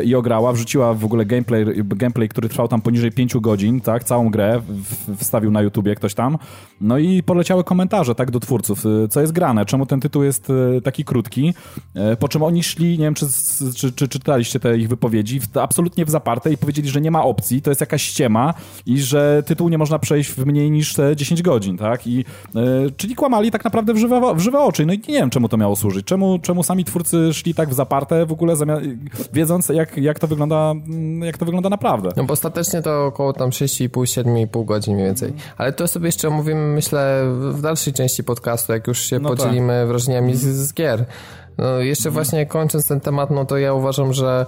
y, 0.00 0.04
i 0.04 0.14
ograła, 0.14 0.52
wrzuciła 0.52 0.94
w 0.94 1.04
ogóle 1.04 1.26
gameplay, 1.26 1.64
gameplay, 1.84 2.28
który 2.28 2.48
trwał 2.48 2.68
tam 2.68 2.80
poniżej 2.80 3.05
5 3.11 3.36
godzin, 3.36 3.80
tak, 3.80 4.04
całą 4.04 4.30
grę 4.30 4.62
wstawił 5.16 5.50
na 5.50 5.62
YouTubie 5.62 5.94
ktoś 5.94 6.14
tam, 6.14 6.38
no 6.80 6.98
i 6.98 7.22
poleciały 7.22 7.64
komentarze, 7.64 8.14
tak, 8.14 8.30
do 8.30 8.40
twórców, 8.40 8.86
y, 8.86 9.09
co 9.09 9.20
jest 9.20 9.32
grane, 9.32 9.66
czemu 9.66 9.86
ten 9.86 10.00
tytuł 10.00 10.22
jest 10.22 10.50
y, 10.50 10.80
taki 10.84 11.04
krótki, 11.04 11.54
y, 12.12 12.16
po 12.16 12.28
czym 12.28 12.42
oni 12.42 12.62
szli, 12.62 12.98
nie 12.98 13.04
wiem, 13.04 13.14
czy, 13.14 13.26
czy, 13.76 13.92
czy 13.92 14.09
czytaliście 14.09 14.61
te 14.61 14.78
ich 14.78 14.88
wypowiedzi, 14.88 15.40
absolutnie 15.54 16.04
w 16.04 16.11
zaparte 16.11 16.52
i 16.52 16.57
powiedzieli, 16.57 16.88
że 16.88 17.00
nie 17.00 17.11
ma 17.11 17.24
opcji, 17.24 17.62
to 17.62 17.70
jest 17.70 17.80
jakaś 17.80 18.02
ściema 18.02 18.54
i 18.86 19.00
że 19.00 19.42
tytuł 19.46 19.68
nie 19.68 19.78
można 19.78 19.98
przejść 19.98 20.30
w 20.30 20.46
mniej 20.46 20.70
niż 20.70 20.94
10 21.16 21.42
godzin, 21.42 21.76
tak, 21.76 22.07
i 22.07 22.24
czyli 22.96 23.14
kłamali 23.14 23.50
tak 23.50 23.64
naprawdę 23.64 23.94
w 23.94 23.98
żywe, 23.98 24.34
w 24.34 24.40
żywe 24.40 24.59
oczy, 24.59 24.86
no 24.86 24.92
i 24.92 24.98
nie 24.98 25.14
wiem, 25.14 25.30
czemu 25.30 25.48
to 25.48 25.57
miało 25.57 25.76
służyć, 25.76 26.07
czemu, 26.07 26.38
czemu 26.38 26.62
sami 26.62 26.84
twórcy 26.84 27.34
szli 27.34 27.54
tak 27.54 27.70
w 27.70 27.74
zaparte 27.74 28.26
w 28.26 28.32
ogóle, 28.32 28.54
wiedząc, 29.32 29.68
jak, 29.68 29.96
jak 29.96 30.18
to 30.18 30.26
wygląda, 30.26 30.70
mm, 30.70 31.22
jak 31.22 31.38
to 31.38 31.44
wygląda 31.44 31.68
naprawdę. 31.68 32.11
No 32.16 32.24
bo 32.24 32.32
ostatecznie 32.32 32.82
to 32.82 32.90
około 32.99 33.32
tam 33.32 33.51
6,5, 33.51 33.88
7,5 33.90 34.64
godzin 34.64 34.94
mniej 34.94 35.07
więcej. 35.07 35.32
Ale 35.57 35.72
to 35.72 35.88
sobie 35.88 36.07
jeszcze 36.07 36.28
omówimy, 36.28 36.61
myślę, 36.61 37.22
w 37.51 37.61
dalszej 37.61 37.92
części 37.92 38.24
podcastu, 38.24 38.72
jak 38.72 38.86
już 38.86 38.99
się 38.99 39.18
no 39.18 39.28
podzielimy 39.28 39.78
tak. 39.80 39.88
wrażeniami 39.88 40.36
z, 40.36 40.42
z 40.42 40.74
gier. 40.74 41.05
No, 41.59 41.78
jeszcze 41.78 42.09
mhm. 42.09 42.14
właśnie 42.14 42.47
kończąc 42.47 42.88
ten 42.88 43.01
temat, 43.01 43.30
no 43.30 43.44
to 43.44 43.59
ja 43.59 43.74
uważam, 43.74 44.12
że 44.12 44.47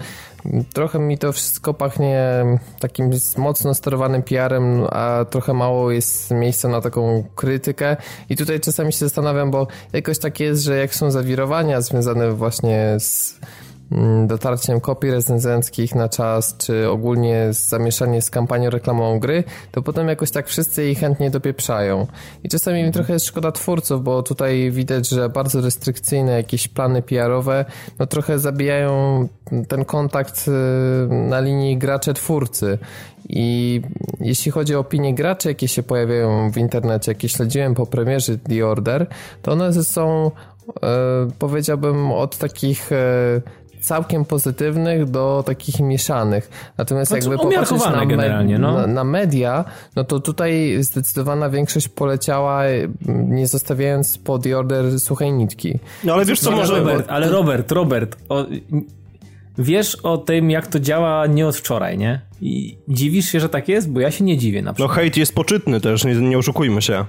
trochę 0.72 0.99
mi 0.99 1.18
to 1.18 1.32
wszystko 1.32 1.74
pachnie 1.74 2.44
takim 2.80 3.11
mocno 3.36 3.74
sterowanym 3.74 4.22
PR-em, 4.22 4.86
a 4.90 5.24
trochę 5.30 5.55
mało 5.55 5.90
jest 5.90 6.30
miejsca 6.30 6.68
na 6.68 6.80
taką 6.80 7.24
krytykę. 7.34 7.96
I 8.28 8.36
tutaj 8.36 8.61
czasami 8.61 8.92
się 8.92 8.99
zastanawiam, 8.99 9.51
bo 9.51 9.66
jakoś 9.92 10.18
tak 10.18 10.40
jest, 10.40 10.62
że 10.62 10.78
jak 10.78 10.94
są 10.94 11.11
zawirowania 11.11 11.80
związane 11.80 12.32
właśnie 12.32 12.96
z 12.99 13.40
dotarciem 14.26 14.80
kopii 14.80 15.11
recenzenckich 15.11 15.95
na 15.95 16.09
czas, 16.09 16.57
czy 16.59 16.91
ogólnie 16.91 17.49
zamieszanie 17.51 18.22
z 18.22 18.30
kampanią 18.30 18.70
reklamową 18.70 19.18
gry, 19.18 19.45
to 19.72 19.82
potem 19.82 20.09
jakoś 20.09 20.30
tak 20.30 20.49
wszyscy 20.49 20.82
jej 20.82 20.95
chętnie 20.95 21.30
dopieprzają. 21.30 22.07
I 22.45 22.49
czasami 22.49 22.82
mi 22.84 22.93
trochę 22.93 23.12
jest 23.12 23.26
szkoda 23.26 23.53
twórców, 23.53 24.05
bo 24.05 24.22
tutaj 24.22 24.70
widać, 24.70 25.09
że 25.09 25.28
bardzo 25.28 25.61
restrykcyjne 25.61 26.32
jakieś 26.32 26.68
plany 26.68 27.03
PR-owe, 27.03 27.64
no 27.99 28.07
trochę 28.07 28.39
zabijają 28.39 29.28
ten 29.68 29.84
kontakt 29.84 30.49
y, 30.49 30.51
na 31.14 31.41
linii 31.41 31.78
gracze-twórcy. 31.78 32.78
I 33.28 33.82
jeśli 34.20 34.53
chodzi 34.53 34.74
o 34.74 34.78
opinie 34.78 35.14
graczy, 35.14 35.49
jakie 35.49 35.68
się 35.68 35.82
pojawiają 35.82 36.51
w 36.51 36.57
internecie, 36.57 37.11
jakie 37.11 37.28
śledziłem 37.28 37.74
po 37.74 37.86
premierze 37.86 38.39
The 38.39 38.66
Order, 38.66 39.07
to 39.43 39.53
one 39.53 39.72
są, 39.84 40.30
e, 40.82 41.28
powiedziałbym, 41.39 42.12
od 42.12 42.39
takich 42.39 42.93
e, 42.93 43.41
całkiem 43.81 44.24
pozytywnych 44.24 45.11
do 45.11 45.43
takich 45.47 45.81
mieszanych. 45.81 46.72
Natomiast 46.79 47.09
znaczy, 47.09 47.29
jakby 47.29 47.45
popatrzeć 47.45 47.85
na, 47.85 48.05
me 48.05 48.59
no. 48.59 48.72
na, 48.72 48.87
na, 48.87 49.05
media, 49.05 49.64
no 49.97 50.05
to 50.05 50.20
tutaj 50.20 50.76
zdecydowana 50.81 51.51
większość 51.51 51.89
poleciała 51.89 52.62
nie 53.07 53.47
zostawiając 53.47 54.18
pod 54.18 54.47
order 54.47 55.01
suchej 55.01 55.33
nitki. 55.33 55.79
No 56.05 56.12
ale 56.12 56.24
wiesz 56.24 56.41
co, 56.41 56.51
no, 56.51 56.57
może... 56.57 56.79
Robert, 56.79 57.07
ale 57.09 57.31
Robert, 57.31 57.72
Robert, 57.72 58.16
o, 58.29 58.47
wiesz 59.59 59.97
o 59.97 60.18
tym, 60.18 60.51
jak 60.51 60.66
to 60.66 60.81
działa 60.81 61.26
nie 61.26 61.47
od 61.47 61.57
wczoraj, 61.57 61.99
nie? 61.99 62.20
I 62.41 62.79
dziwisz 62.89 63.33
się, 63.33 63.41
że 63.41 63.49
tak 63.49 63.68
jest? 63.68 63.91
Bo 63.91 64.01
ja 64.01 64.11
się 64.11 64.24
nie 64.24 64.39
dziwię 64.39 64.62
na 64.62 64.70
no, 64.70 64.74
przykład. 64.74 64.97
No 64.97 65.03
hejt 65.03 65.16
jest 65.16 65.35
poczytny 65.35 65.81
też, 65.81 66.05
nie, 66.05 66.14
nie 66.14 66.39
oszukujmy 66.39 66.83
się. 66.83 67.05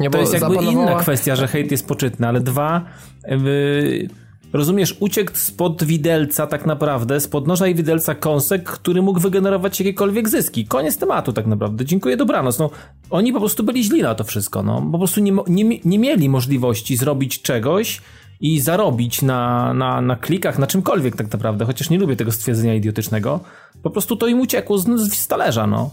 Nie, 0.00 0.10
to 0.10 0.18
jest 0.18 0.32
jakby 0.32 0.54
zapanowała... 0.54 0.90
inna 0.90 1.00
kwestia, 1.00 1.36
że 1.36 1.48
hejt 1.48 1.70
jest 1.70 1.86
poczytny, 1.86 2.28
ale 2.28 2.40
dwa... 2.40 2.84
Yy, 3.28 4.08
rozumiesz, 4.52 4.96
uciekł 5.00 5.30
spod 5.34 5.84
widelca 5.84 6.46
tak 6.46 6.66
naprawdę, 6.66 7.20
spod 7.20 7.46
noża 7.46 7.66
i 7.68 7.74
widelca 7.74 8.14
kąsek, 8.14 8.64
który 8.64 9.02
mógł 9.02 9.20
wygenerować 9.20 9.80
jakiekolwiek 9.80 10.28
zyski. 10.28 10.66
Koniec 10.66 10.96
tematu 10.96 11.32
tak 11.32 11.46
naprawdę. 11.46 11.84
Dziękuję, 11.84 12.16
dobranoc. 12.16 12.58
No, 12.58 12.70
oni 13.10 13.32
po 13.32 13.40
prostu 13.40 13.62
byli 13.62 13.84
źli 13.84 14.02
na 14.02 14.14
to 14.14 14.24
wszystko. 14.24 14.62
No. 14.62 14.88
Po 14.92 14.98
prostu 14.98 15.20
nie, 15.20 15.32
nie, 15.46 15.78
nie 15.84 15.98
mieli 15.98 16.28
możliwości 16.28 16.96
zrobić 16.96 17.42
czegoś 17.42 18.00
i 18.40 18.60
zarobić 18.60 19.22
na, 19.22 19.74
na, 19.74 20.00
na 20.00 20.16
klikach, 20.16 20.58
na 20.58 20.66
czymkolwiek 20.66 21.16
tak 21.16 21.32
naprawdę, 21.32 21.64
chociaż 21.64 21.90
nie 21.90 21.98
lubię 21.98 22.16
tego 22.16 22.32
stwierdzenia 22.32 22.74
idiotycznego. 22.74 23.40
Po 23.82 23.90
prostu 23.90 24.16
to 24.16 24.26
im 24.26 24.40
uciekło 24.40 24.78
z, 24.78 25.12
z 25.12 25.26
talerza, 25.26 25.66
no. 25.66 25.90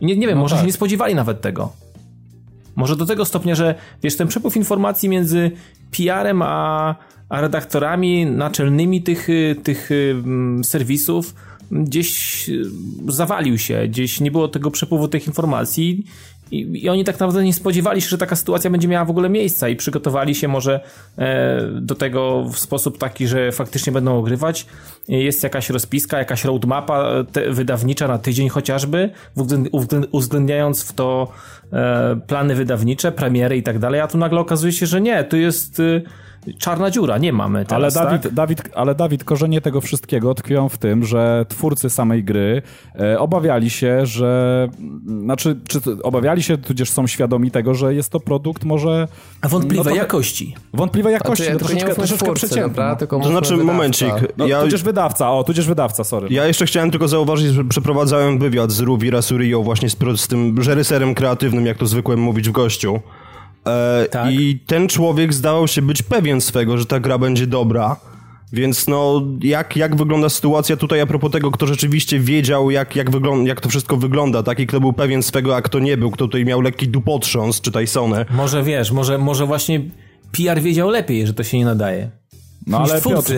I 0.00 0.06
nie, 0.06 0.16
nie 0.16 0.26
wiem, 0.26 0.36
No 0.36 0.42
może 0.42 0.54
tak. 0.54 0.62
się 0.62 0.66
nie 0.66 0.72
spodziewali 0.72 1.14
nawet 1.14 1.40
tego. 1.40 1.72
Może 2.76 2.96
do 2.96 3.06
tego 3.06 3.24
stopnia, 3.24 3.54
że 3.54 3.74
wiesz, 4.02 4.16
ten 4.16 4.28
przepływ 4.28 4.56
informacji 4.56 5.08
między 5.08 5.50
PR-em 5.90 6.42
a, 6.42 6.94
a 7.28 7.40
redaktorami 7.40 8.26
naczelnymi 8.26 9.02
tych, 9.02 9.28
y, 9.28 9.56
tych 9.62 9.90
y, 9.90 10.14
serwisów 10.62 11.34
gdzieś 11.70 12.48
y, 12.48 12.62
zawalił 13.08 13.58
się, 13.58 13.88
gdzieś 13.88 14.20
nie 14.20 14.30
było 14.30 14.48
tego 14.48 14.70
przepływu 14.70 15.08
tych 15.08 15.26
informacji 15.26 16.04
i, 16.50 16.84
i 16.84 16.88
oni 16.88 17.04
tak 17.04 17.14
naprawdę 17.14 17.44
nie 17.44 17.54
spodziewali 17.54 18.00
się, 18.02 18.08
że 18.08 18.18
taka 18.18 18.36
sytuacja 18.36 18.70
będzie 18.70 18.88
miała 18.88 19.04
w 19.04 19.10
ogóle 19.10 19.28
miejsca 19.28 19.68
i 19.68 19.76
przygotowali 19.76 20.34
się 20.34 20.48
może 20.48 20.80
e, 21.18 21.62
do 21.80 21.94
tego 21.94 22.44
w 22.44 22.58
sposób 22.58 22.98
taki, 22.98 23.26
że 23.26 23.52
faktycznie 23.52 23.92
będą 23.92 24.18
ogrywać. 24.18 24.66
Jest 25.08 25.42
jakaś 25.42 25.70
rozpiska, 25.70 26.18
jakaś 26.18 26.44
roadmapa 26.44 27.02
e, 27.02 27.24
te, 27.24 27.50
wydawnicza 27.50 28.08
na 28.08 28.18
tydzień 28.18 28.48
chociażby, 28.48 29.10
uwzględ- 29.36 29.68
uwzględ- 29.72 30.06
uwzględniając 30.12 30.82
w 30.82 30.92
to 30.92 31.28
e, 31.72 32.20
plany 32.26 32.54
wydawnicze, 32.54 33.12
premiery 33.12 33.56
i 33.56 33.62
tak 33.62 33.78
dalej, 33.78 34.00
a 34.00 34.08
tu 34.08 34.18
nagle 34.18 34.40
okazuje 34.40 34.72
się, 34.72 34.86
że 34.86 35.00
nie, 35.00 35.24
tu 35.24 35.36
jest 35.36 35.80
y, 35.80 36.02
czarna 36.58 36.90
dziura, 36.90 37.18
nie 37.18 37.32
mamy 37.32 37.64
teraz, 37.64 37.96
Ale 37.96 38.06
Dawid, 38.06 38.22
tak? 38.22 38.32
Dawid, 38.32 38.62
ale 38.74 38.94
Dawid, 38.94 39.24
korzenie 39.24 39.60
tego 39.60 39.80
wszystkiego 39.80 40.34
tkwią 40.34 40.68
w 40.68 40.78
tym, 40.78 41.04
że 41.04 41.46
twórcy 41.48 41.90
samej 41.90 42.24
gry 42.24 42.62
e, 43.00 43.18
obawiali 43.18 43.70
się, 43.70 44.06
że. 44.06 44.68
Znaczy, 45.22 45.56
czy 45.68 45.80
obawiali 46.02 46.42
się, 46.42 46.58
tudzież 46.58 46.90
są 46.90 47.06
świadomi 47.06 47.50
tego, 47.50 47.74
że 47.74 47.94
jest 47.94 48.10
to 48.12 48.20
produkt 48.20 48.64
może 48.64 49.08
A 49.40 49.48
wątpliwej 49.48 49.84
no 49.84 49.90
to- 49.90 49.96
jakości. 49.96 50.54
wątpliwej 50.74 51.12
jakości, 51.12 51.44
Znaczy, 51.44 51.52
no, 51.52 51.58
tylko 51.58 51.72
nie 51.74 51.80
troszeczkę, 51.80 51.94
troszeczkę 52.00 52.24
twórcy, 52.26 52.46
przeciętny. 52.46 52.68
dobra? 52.74 52.96
Tylko 52.96 53.18
To 53.20 53.28
znaczy, 53.28 53.50
wydawca. 53.56 53.72
momencik. 53.72 54.12
No, 54.36 54.46
ja, 54.46 54.62
tudzież 54.62 54.82
wydawca, 54.82 55.30
o, 55.32 55.44
tudzież 55.44 55.66
wydawca, 55.66 56.04
sorry. 56.04 56.28
ja 56.30 56.46
jeszcze 56.46 56.66
chciałem 56.66 56.90
tylko 56.90 57.08
zauważyć, 57.08 57.46
że 57.46 57.64
przeprowadzałem 57.64 58.38
wywiad 58.38 58.70
z 58.72 58.80
Ruvi 58.80 59.10
Rasurio 59.10 59.62
właśnie 59.62 59.90
z, 59.90 59.96
z 60.16 60.28
tym 60.28 60.58
reżyserem 60.58 61.14
kreatywnym, 61.14 61.66
jak 61.66 61.76
to 61.78 61.86
zwykle 61.86 62.16
mówić 62.16 62.48
w 62.48 62.52
gościu. 62.52 63.00
E, 63.66 64.06
Tak. 64.10 64.32
I 64.32 64.58
ten 64.66 64.88
człowiek 64.88 65.34
zdawał 65.34 65.68
się 65.68 65.82
być 65.82 66.02
pewien 66.02 66.40
swego, 66.40 66.78
że 66.78 66.86
ta 66.86 67.00
gra 67.00 67.18
będzie 67.18 67.46
dobra. 67.46 67.96
Więc 68.52 68.88
no, 68.88 69.22
jak, 69.42 69.76
jak 69.76 69.96
wygląda 69.96 70.28
sytuacja 70.28 70.76
tutaj 70.76 71.00
a 71.00 71.06
propos 71.06 71.32
tego, 71.32 71.50
kto 71.50 71.66
rzeczywiście 71.66 72.20
wiedział, 72.20 72.70
jak, 72.70 72.96
jak, 72.96 73.10
wygląda, 73.10 73.48
jak 73.48 73.60
to 73.60 73.68
wszystko 73.68 73.96
wygląda, 73.96 74.42
tak? 74.42 74.60
I 74.60 74.66
kto 74.66 74.80
był 74.80 74.92
pewien 74.92 75.22
swego, 75.22 75.56
a 75.56 75.62
kto 75.62 75.78
nie 75.78 75.96
był, 75.96 76.10
kto 76.10 76.24
tutaj 76.24 76.44
miał 76.44 76.60
lekki 76.60 76.88
dupotrząs, 76.88 77.60
czytaj 77.60 77.86
Sony. 77.86 78.24
Może 78.30 78.62
wiesz, 78.62 78.92
może, 78.92 79.18
może 79.18 79.46
właśnie 79.46 79.80
PR 80.32 80.60
wiedział 80.60 80.90
lepiej, 80.90 81.26
że 81.26 81.34
to 81.34 81.42
się 81.42 81.58
nie 81.58 81.64
nadaje. 81.64 82.10
No 82.68 82.78
ale. 82.78 83.02
Piotr, 83.02 83.32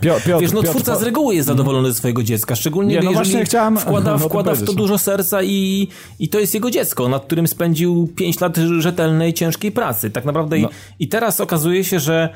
Piotr, 0.00 0.24
Piotr, 0.26 0.40
Wiesz, 0.40 0.52
no 0.52 0.62
Piotr, 0.62 0.70
twórca 0.70 0.96
z 0.96 1.02
reguły 1.02 1.34
jest 1.34 1.46
zadowolony 1.46 1.88
ze 1.88 1.94
swojego 1.94 2.22
dziecka, 2.22 2.56
szczególnie 2.56 2.94
Nie, 2.94 3.00
no 3.02 3.10
jeżeli 3.10 3.14
właśnie 3.30 3.44
chciałem 3.44 3.76
wkłada, 3.78 4.14
o 4.14 4.18
tym 4.18 4.28
wkłada 4.28 4.54
w 4.54 4.58
to 4.58 4.72
no. 4.72 4.72
dużo 4.72 4.98
serca 4.98 5.42
i, 5.42 5.88
i 6.18 6.28
to 6.28 6.38
jest 6.40 6.54
jego 6.54 6.70
dziecko, 6.70 7.08
nad 7.08 7.24
którym 7.24 7.46
spędził 7.48 8.08
5 8.16 8.40
lat 8.40 8.56
rzetelnej, 8.78 9.34
ciężkiej 9.34 9.72
pracy. 9.72 10.10
Tak 10.10 10.24
naprawdę 10.24 10.58
No. 10.58 10.68
i, 10.98 11.04
i 11.04 11.08
teraz 11.08 11.40
okazuje 11.40 11.84
się, 11.84 12.00
że 12.00 12.28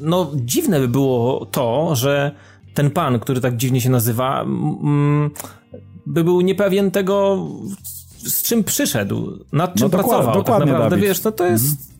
no 0.00 0.30
dziwne 0.34 0.80
by 0.80 0.88
było 0.88 1.46
to, 1.46 1.96
że 1.96 2.30
ten 2.74 2.90
pan, 2.90 3.18
który 3.18 3.40
tak 3.40 3.56
dziwnie 3.56 3.80
się 3.80 3.90
nazywa, 3.90 4.42
mm, 4.42 5.30
by 6.06 6.24
był 6.24 6.40
niepewien 6.40 6.90
tego, 6.90 7.46
z 8.24 8.42
czym 8.42 8.64
przyszedł, 8.64 9.44
nad 9.52 9.74
czym 9.74 9.82
No 9.82 9.88
dokład- 9.88 10.08
pracował. 10.08 10.34
dokładnie, 10.34 10.66
tak 10.66 10.72
naprawdę, 10.72 10.96
Dawid. 10.96 11.04
wiesz, 11.08 11.24
no 11.24 11.32
to 11.32 11.46
jest... 11.46 11.97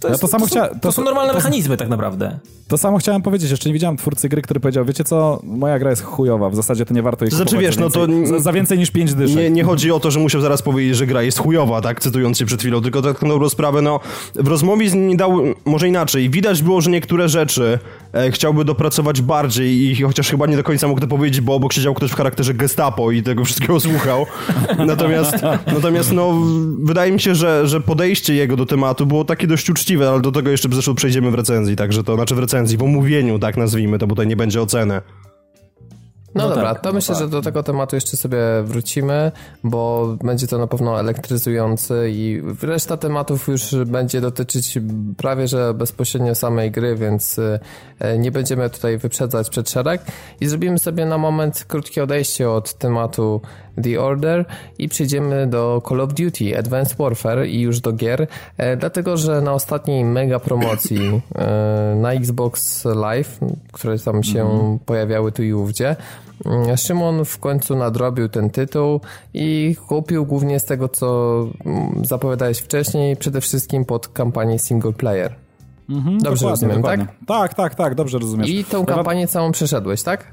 To, 0.00 0.08
Ja 0.08 0.12
jest, 0.12 0.20
to 0.20 0.28
samo 0.28 0.48
są, 0.48 0.56
chcia- 0.56 0.68
to, 0.68 0.74
to- 0.80 0.92
są 0.92 1.04
normalne 1.04 1.32
to- 1.32 1.38
mechanizmy 1.38 1.76
tak 1.76 1.88
naprawdę. 1.88 2.38
To 2.68 2.78
samo 2.78 2.98
chciałem 2.98 3.22
powiedzieć, 3.22 3.50
jeszcze 3.50 3.68
nie 3.68 3.72
widziałem 3.72 3.96
twórcy 3.96 4.28
gry, 4.28 4.42
który 4.42 4.60
powiedział, 4.60 4.84
wiecie 4.84 5.04
co, 5.04 5.40
moja 5.42 5.78
gra 5.78 5.90
jest 5.90 6.02
chujowa, 6.02 6.50
w 6.50 6.54
zasadzie 6.56 6.86
to 6.86 6.94
nie 6.94 7.02
warto 7.02 7.24
jej 7.24 7.30
To 7.30 7.36
znaczy, 7.36 7.50
kupować 7.50 7.66
wiesz, 7.66 7.78
no 7.78 7.90
to 7.90 8.06
więcej, 8.06 8.26
za, 8.26 8.38
za 8.40 8.52
więcej 8.52 8.78
niż 8.78 8.90
5 8.90 9.14
dyszek. 9.14 9.36
Nie, 9.36 9.50
nie 9.50 9.64
chodzi 9.64 9.92
o 9.92 10.00
to, 10.00 10.10
że 10.10 10.20
musiał 10.20 10.40
zaraz 10.40 10.62
powiedzieć, 10.62 10.96
że 10.96 11.06
gra 11.06 11.22
jest 11.22 11.38
chujowa, 11.38 11.80
tak, 11.80 12.00
cytując 12.00 12.38
się 12.38 12.46
przed 12.46 12.60
chwilą, 12.60 12.82
tylko 12.82 13.02
tak 13.02 13.22
na 13.22 13.28
dobrą 13.28 13.48
sprawę, 13.48 13.82
no, 13.82 14.00
w 14.34 14.48
rozmowie 14.48 14.90
z 14.90 14.94
nim 14.94 15.16
dał, 15.16 15.36
może 15.64 15.88
inaczej, 15.88 16.30
widać 16.30 16.62
było, 16.62 16.80
że 16.80 16.90
niektóre 16.90 17.28
rzeczy 17.28 17.78
chciałby 18.30 18.64
dopracować 18.64 19.22
bardziej 19.22 19.80
i 19.80 20.02
chociaż 20.02 20.30
chyba 20.30 20.46
nie 20.46 20.56
do 20.56 20.62
końca 20.62 20.88
mógł 20.88 21.00
to 21.00 21.06
powiedzieć, 21.06 21.40
bo 21.40 21.54
obok 21.54 21.72
siedział 21.72 21.94
ktoś 21.94 22.10
w 22.10 22.14
charakterze 22.14 22.54
gestapo 22.54 23.10
i 23.10 23.22
tego 23.22 23.44
wszystkiego 23.44 23.80
słuchał. 23.90 24.26
Natomiast, 24.86 25.36
natomiast 25.66 26.12
no, 26.12 26.34
wydaje 26.82 27.12
mi 27.12 27.20
się, 27.20 27.34
że, 27.34 27.68
że 27.68 27.80
podejście 27.80 28.34
jego 28.34 28.56
do 28.56 28.66
tematu 28.66 29.06
było 29.06 29.24
takie 29.24 29.46
dość 29.46 29.70
uczciwe, 29.70 30.08
ale 30.08 30.20
do 30.20 30.32
tego 30.32 30.50
jeszcze 30.50 30.68
zresztą 30.72 30.94
przejdziemy 30.94 31.30
w 31.30 31.34
recenzji, 31.34 31.76
także 31.76 32.04
to, 32.04 32.14
znaczy 32.14 32.34
w 32.34 32.38
recenzji, 32.38 32.78
w 32.78 32.82
omówieniu, 32.82 33.38
tak 33.38 33.56
nazwijmy, 33.56 33.98
to 33.98 34.06
bo 34.06 34.14
tutaj 34.14 34.26
nie 34.26 34.36
będzie 34.36 34.62
oceny. 34.62 35.00
No, 36.34 36.42
No 36.42 36.48
dobra, 36.48 36.74
tak, 36.74 36.82
to 36.82 36.88
no 36.88 36.94
myślę, 36.94 37.14
tak. 37.14 37.24
że 37.24 37.30
do 37.30 37.42
tego 37.42 37.62
tematu 37.62 37.96
jeszcze 37.96 38.16
sobie 38.16 38.38
wrócimy, 38.64 39.32
bo 39.64 40.16
będzie 40.24 40.46
to 40.46 40.58
na 40.58 40.66
pewno 40.66 41.00
elektryzujący 41.00 42.10
i 42.10 42.42
reszta 42.62 42.96
tematów 42.96 43.48
już 43.48 43.74
będzie 43.86 44.20
dotyczyć 44.20 44.78
prawie 45.16 45.48
że 45.48 45.74
bezpośrednio 45.74 46.34
samej 46.34 46.70
gry, 46.70 46.96
więc 46.96 47.38
e, 48.00 48.18
nie 48.18 48.30
będziemy 48.30 48.70
tutaj 48.70 48.98
wyprzedzać 48.98 49.50
przed 49.50 49.70
szereg 49.70 50.02
i 50.40 50.48
zrobimy 50.48 50.78
sobie 50.78 51.06
na 51.06 51.18
moment 51.18 51.64
krótkie 51.68 52.02
odejście 52.02 52.50
od 52.50 52.74
tematu 52.74 53.40
The 53.82 54.00
Order 54.00 54.44
i 54.78 54.88
przejdziemy 54.88 55.46
do 55.46 55.82
Call 55.88 56.00
of 56.00 56.14
Duty 56.14 56.58
Advanced 56.58 56.98
Warfare 56.98 57.46
i 57.46 57.60
już 57.60 57.80
do 57.80 57.92
gier, 57.92 58.26
e, 58.56 58.76
dlatego 58.76 59.16
że 59.16 59.40
na 59.40 59.52
ostatniej 59.52 60.04
mega 60.04 60.38
promocji 60.38 61.20
e, 61.34 61.94
na 61.96 62.12
Xbox 62.12 62.84
Live, 62.84 63.38
które 63.72 63.98
tam 63.98 64.22
się 64.22 64.78
pojawiały 64.86 65.32
tu 65.32 65.42
i 65.42 65.52
ówdzie, 65.52 65.88
mm, 65.88 66.27
Szymon 66.76 67.24
w 67.24 67.38
końcu 67.38 67.76
nadrobił 67.76 68.28
ten 68.28 68.50
tytuł 68.50 69.00
i 69.34 69.76
kupił 69.88 70.26
głównie 70.26 70.60
z 70.60 70.64
tego, 70.64 70.88
co 70.88 71.38
mm, 71.66 72.04
zapowiadałeś 72.04 72.58
wcześniej, 72.58 73.16
przede 73.16 73.40
wszystkim 73.40 73.84
pod 73.84 74.08
kampanię 74.08 74.58
single 74.58 74.92
player. 74.92 75.34
Mhm, 75.90 76.18
Dobrze 76.18 76.48
rozumiem, 76.48 76.76
dokładnie. 76.76 77.06
tak? 77.06 77.14
Tak, 77.26 77.54
tak, 77.54 77.74
tak, 77.74 77.94
dobrze 77.94 78.18
rozumiesz. 78.18 78.50
I 78.50 78.64
tą 78.64 78.86
kampanię 78.86 79.28
całą 79.28 79.52
przeszedłeś, 79.52 80.02
tak? 80.02 80.32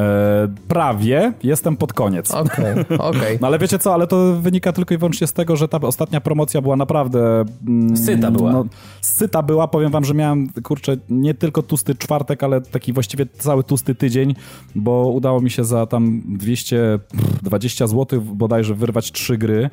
E, 0.00 0.48
prawie, 0.68 1.32
jestem 1.42 1.76
pod 1.76 1.92
koniec. 1.92 2.30
Okej, 2.30 2.74
okej. 2.98 3.38
No 3.40 3.46
ale 3.46 3.58
wiecie 3.58 3.78
co, 3.78 3.94
ale 3.94 4.06
to 4.06 4.36
wynika 4.40 4.72
tylko 4.72 4.94
i 4.94 4.98
wyłącznie 4.98 5.26
z 5.26 5.32
tego, 5.32 5.56
że 5.56 5.68
ta 5.68 5.80
ostatnia 5.80 6.20
promocja 6.20 6.60
była 6.60 6.76
naprawdę... 6.76 7.44
Mm, 7.66 7.96
Syta 7.96 8.30
była. 8.30 8.52
No, 8.52 8.64
syta 9.00 9.42
była, 9.42 9.68
powiem 9.68 9.90
wam, 9.90 10.04
że 10.04 10.14
miałem, 10.14 10.48
kurczę, 10.62 10.96
nie 11.08 11.34
tylko 11.34 11.62
tłusty 11.62 11.94
czwartek, 11.94 12.42
ale 12.42 12.60
taki 12.60 12.92
właściwie 12.92 13.26
cały 13.26 13.64
tłusty 13.64 13.94
tydzień, 13.94 14.34
bo 14.74 15.08
udało 15.08 15.40
mi 15.40 15.50
się 15.50 15.64
za 15.64 15.86
tam 15.86 16.22
220 16.26 17.86
zł 17.86 18.20
bodajże 18.20 18.74
wyrwać 18.74 19.12
trzy 19.12 19.38
gry 19.38 19.70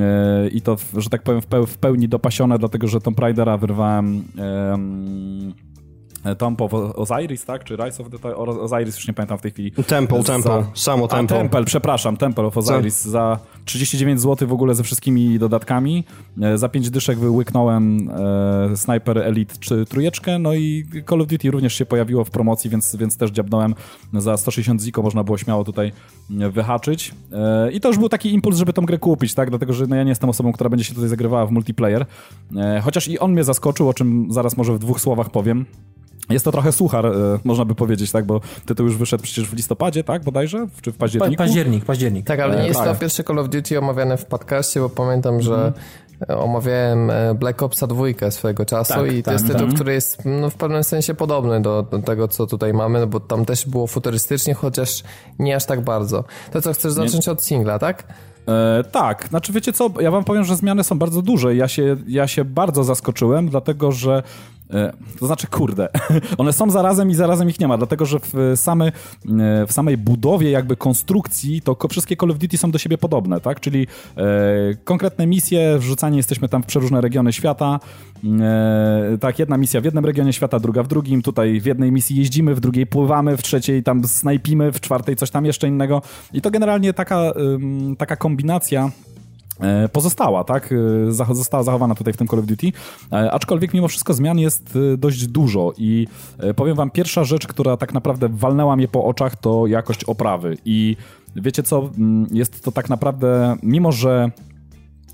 e, 0.00 0.48
i 0.48 0.60
to, 0.60 0.76
że 0.96 1.10
tak 1.10 1.22
powiem, 1.22 1.42
w, 1.42 1.46
peł, 1.46 1.66
w 1.66 1.78
pełni 1.78 2.08
dopasione, 2.08 2.58
dlatego, 2.58 2.88
że 2.88 3.00
Tomb 3.00 3.18
Raidera 3.18 3.56
wyrwałem... 3.56 4.24
em, 4.38 5.54
Tomb 6.36 6.60
of 6.62 6.74
Osiris, 6.74 7.44
tak? 7.44 7.64
Czy 7.64 7.76
Rise 7.76 8.02
of 8.02 8.08
the 8.22 8.36
Osiris, 8.36 8.96
już 8.96 9.08
nie 9.08 9.14
pamiętam 9.14 9.38
w 9.38 9.42
tej 9.42 9.50
chwili. 9.50 9.72
Temple, 9.86 10.22
Za- 10.22 10.32
Temple, 10.32 10.64
samo 10.74 11.04
A, 11.04 11.08
Temple. 11.08 11.36
Temple, 11.38 11.64
przepraszam, 11.64 12.16
Temple 12.16 12.44
of 12.46 12.56
Osiris 12.56 13.04
za 13.04 13.38
39 13.64 14.20
zł 14.20 14.48
w 14.48 14.52
ogóle 14.52 14.74
ze 14.74 14.82
wszystkimi 14.82 15.38
dodatkami. 15.38 16.04
E, 16.42 16.58
Za 16.58 16.68
5 16.68 16.90
dyszek 16.90 17.18
wyłyknąłem 17.18 18.10
e, 18.10 18.76
Sniper 18.76 19.18
Elite 19.18 19.54
czy 19.60 19.84
trójeczkę, 19.86 20.38
no 20.38 20.54
i 20.54 20.86
Call 21.08 21.20
of 21.20 21.26
Duty 21.28 21.50
również 21.50 21.74
się 21.74 21.86
pojawiło 21.86 22.24
w 22.24 22.30
promocji, 22.30 22.70
więc, 22.70 22.96
więc 22.96 23.16
też 23.16 23.30
dziabnąłem 23.30 23.74
za 24.12 24.36
160 24.36 24.82
ziko, 24.82 25.02
można 25.02 25.24
było 25.24 25.38
śmiało 25.38 25.64
tutaj 25.64 25.92
e, 26.40 26.50
wyhaczyć. 26.50 27.14
E, 27.32 27.72
I 27.72 27.80
to 27.80 27.88
już 27.88 27.98
był 27.98 28.08
taki 28.08 28.34
impuls, 28.34 28.56
żeby 28.58 28.72
tą 28.72 28.82
grę 28.82 28.98
kupić, 28.98 29.34
tak? 29.34 29.48
Dlatego, 29.50 29.72
że 29.72 29.86
no, 29.86 29.96
ja 29.96 30.02
nie 30.02 30.08
jestem 30.08 30.30
osobą, 30.30 30.52
która 30.52 30.70
będzie 30.70 30.84
się 30.84 30.94
tutaj 30.94 31.08
zagrywała 31.08 31.46
w 31.46 31.50
multiplayer. 31.50 32.06
E, 32.56 32.80
Chociaż 32.84 33.08
i 33.08 33.18
on 33.18 33.32
mnie 33.32 33.44
zaskoczył, 33.44 33.88
o 33.88 33.94
czym 33.94 34.26
zaraz 34.30 34.56
może 34.56 34.72
w 34.74 34.78
dwóch 34.78 35.00
słowach 35.00 35.30
powiem. 35.30 35.66
Jest 36.30 36.44
to 36.44 36.52
trochę 36.52 36.72
suchar, 36.72 37.06
e, 37.06 37.10
można 37.44 37.64
by 37.64 37.74
powiedzieć, 37.74 38.12
tak, 38.12 38.24
bo 38.26 38.40
tytuł 38.66 38.86
już 38.86 38.96
wyszedł 38.96 39.22
przecież 39.22 39.48
w 39.48 39.52
listopadzie, 39.52 40.04
tak, 40.04 40.24
bodajże? 40.24 40.66
Czy 40.82 40.92
w 40.92 40.94
Pa, 40.94 41.00
październiku? 41.00 41.38
październik, 41.38 41.84
październik. 41.84 42.26
Tak, 42.26 42.40
ale 42.40 42.60
nie 42.60 42.66
jest 42.66 42.80
tak. 42.80 42.88
to 42.88 43.00
pierwsze 43.00 43.24
Call 43.24 43.38
of 43.38 43.48
Duty 43.48 43.78
omawiane 43.78 44.16
w 44.16 44.24
podcaście, 44.24 44.80
bo 44.80 44.88
pamiętam, 44.88 45.40
że 45.40 45.72
omawiałem 46.28 47.10
e, 47.10 47.34
Black 47.34 47.62
Opsa 47.62 47.86
2 47.86 48.30
swojego 48.30 48.64
czasu 48.64 48.94
Tak, 48.94 49.12
i 49.12 49.22
to 49.22 49.24
tak, 49.24 49.32
jest 49.32 49.46
tytuł, 49.46 49.66
tak. 49.66 49.74
który 49.74 49.92
jest 49.92 50.22
no, 50.24 50.50
w 50.50 50.54
pewnym 50.54 50.84
sensie 50.84 51.14
podobny 51.14 51.62
do, 51.62 51.82
do 51.82 51.98
tego, 51.98 52.28
co 52.28 52.46
tutaj 52.46 52.72
mamy, 52.72 53.00
no, 53.00 53.06
bo 53.06 53.20
tam 53.20 53.44
też 53.44 53.66
było 53.66 53.86
futurystycznie, 53.86 54.54
chociaż 54.54 55.02
nie 55.38 55.56
aż 55.56 55.66
tak 55.66 55.80
bardzo. 55.80 56.24
To 56.52 56.62
co, 56.62 56.72
chcesz 56.72 56.92
zacząć 56.92 57.28
od 57.28 57.44
singla, 57.44 57.78
tak? 57.78 58.04
E, 58.48 58.84
tak, 58.92 59.26
znaczy 59.28 59.52
wiecie 59.52 59.72
co, 59.72 59.90
ja 60.00 60.10
wam 60.10 60.24
powiem, 60.24 60.44
że 60.44 60.56
zmiany 60.56 60.84
są 60.84 60.98
bardzo 60.98 61.22
duże. 61.22 61.54
Ja 61.56 61.68
się, 61.68 61.96
ja 62.08 62.26
się 62.26 62.44
bardzo 62.44 62.84
zaskoczyłem, 62.84 63.48
dlatego 63.48 63.92
że 63.92 64.22
E, 64.22 64.22
to 65.20 65.26
znaczy, 65.26 65.46
kurde, 65.46 65.88
one 66.38 66.52
są 66.52 66.70
zarazem 66.70 67.10
i 67.10 67.14
zarazem 67.14 67.50
ich 67.50 67.60
nie 67.60 67.68
ma, 67.68 67.78
dlatego 67.78 68.06
że 68.06 68.18
w, 68.22 68.52
same, 68.56 68.86
e, 68.86 68.92
w 69.66 69.72
samej 69.72 69.96
budowie 69.96 70.50
jakby 70.50 70.76
konstrukcji 70.76 71.62
to 71.62 71.76
wszystkie 71.90 72.16
Call 72.16 72.30
of 72.30 72.38
Duty 72.38 72.58
są 72.58 72.70
do 72.70 72.78
siebie 72.78 72.98
podobne, 72.98 73.40
tak? 73.40 73.60
Czyli 73.60 73.86
e, 74.16 74.24
konkretne 74.84 75.26
misje, 75.26 75.78
wrzucanie 75.78 76.16
jesteśmy 76.16 76.48
tam 76.48 76.62
w 76.62 76.66
przeróżne 76.66 77.00
regiony 77.00 77.32
świata, 77.32 77.80
e, 78.40 79.18
tak, 79.20 79.38
jedna 79.38 79.56
misja 79.56 79.80
w 79.80 79.84
jednym 79.84 80.04
regionie 80.04 80.32
świata, 80.32 80.60
druga 80.60 80.82
w 80.82 80.88
drugim, 80.88 81.22
tutaj 81.22 81.60
w 81.60 81.66
jednej 81.66 81.92
misji 81.92 82.16
jeździmy, 82.16 82.54
w 82.54 82.60
drugiej 82.60 82.86
pływamy, 82.86 83.36
w 83.36 83.42
trzeciej 83.42 83.82
tam 83.82 84.04
snajpimy, 84.04 84.72
w 84.72 84.80
czwartej 84.80 85.16
coś 85.16 85.30
tam 85.30 85.44
jeszcze 85.44 85.68
innego. 85.68 86.02
I 86.32 86.40
to 86.40 86.50
generalnie 86.50 86.92
taka, 86.92 87.32
taka 87.98 88.16
kombinacja 88.16 88.90
E, 89.17 89.17
pozostała, 89.92 90.44
tak? 90.44 90.74
E, 91.08 91.34
została 91.34 91.62
zachowana 91.62 91.94
tutaj 91.94 92.12
w 92.12 92.16
tym 92.16 92.28
Call 92.28 92.38
of 92.38 92.46
Duty. 92.46 92.72
E, 93.12 93.32
aczkolwiek 93.32 93.74
mimo 93.74 93.88
wszystko 93.88 94.14
zmian 94.14 94.38
jest 94.38 94.78
dość 94.98 95.26
dużo 95.26 95.72
i 95.78 96.06
powiem 96.56 96.76
wam, 96.76 96.90
pierwsza 96.90 97.24
rzecz, 97.24 97.46
która 97.46 97.76
tak 97.76 97.94
naprawdę 97.94 98.28
walnęła 98.28 98.76
mnie 98.76 98.88
po 98.88 99.04
oczach, 99.04 99.36
to 99.36 99.66
jakość 99.66 100.04
oprawy. 100.04 100.56
I 100.64 100.96
wiecie 101.36 101.62
co, 101.62 101.90
jest 102.30 102.64
to 102.64 102.72
tak 102.72 102.88
naprawdę, 102.88 103.56
mimo 103.62 103.92
że 103.92 104.30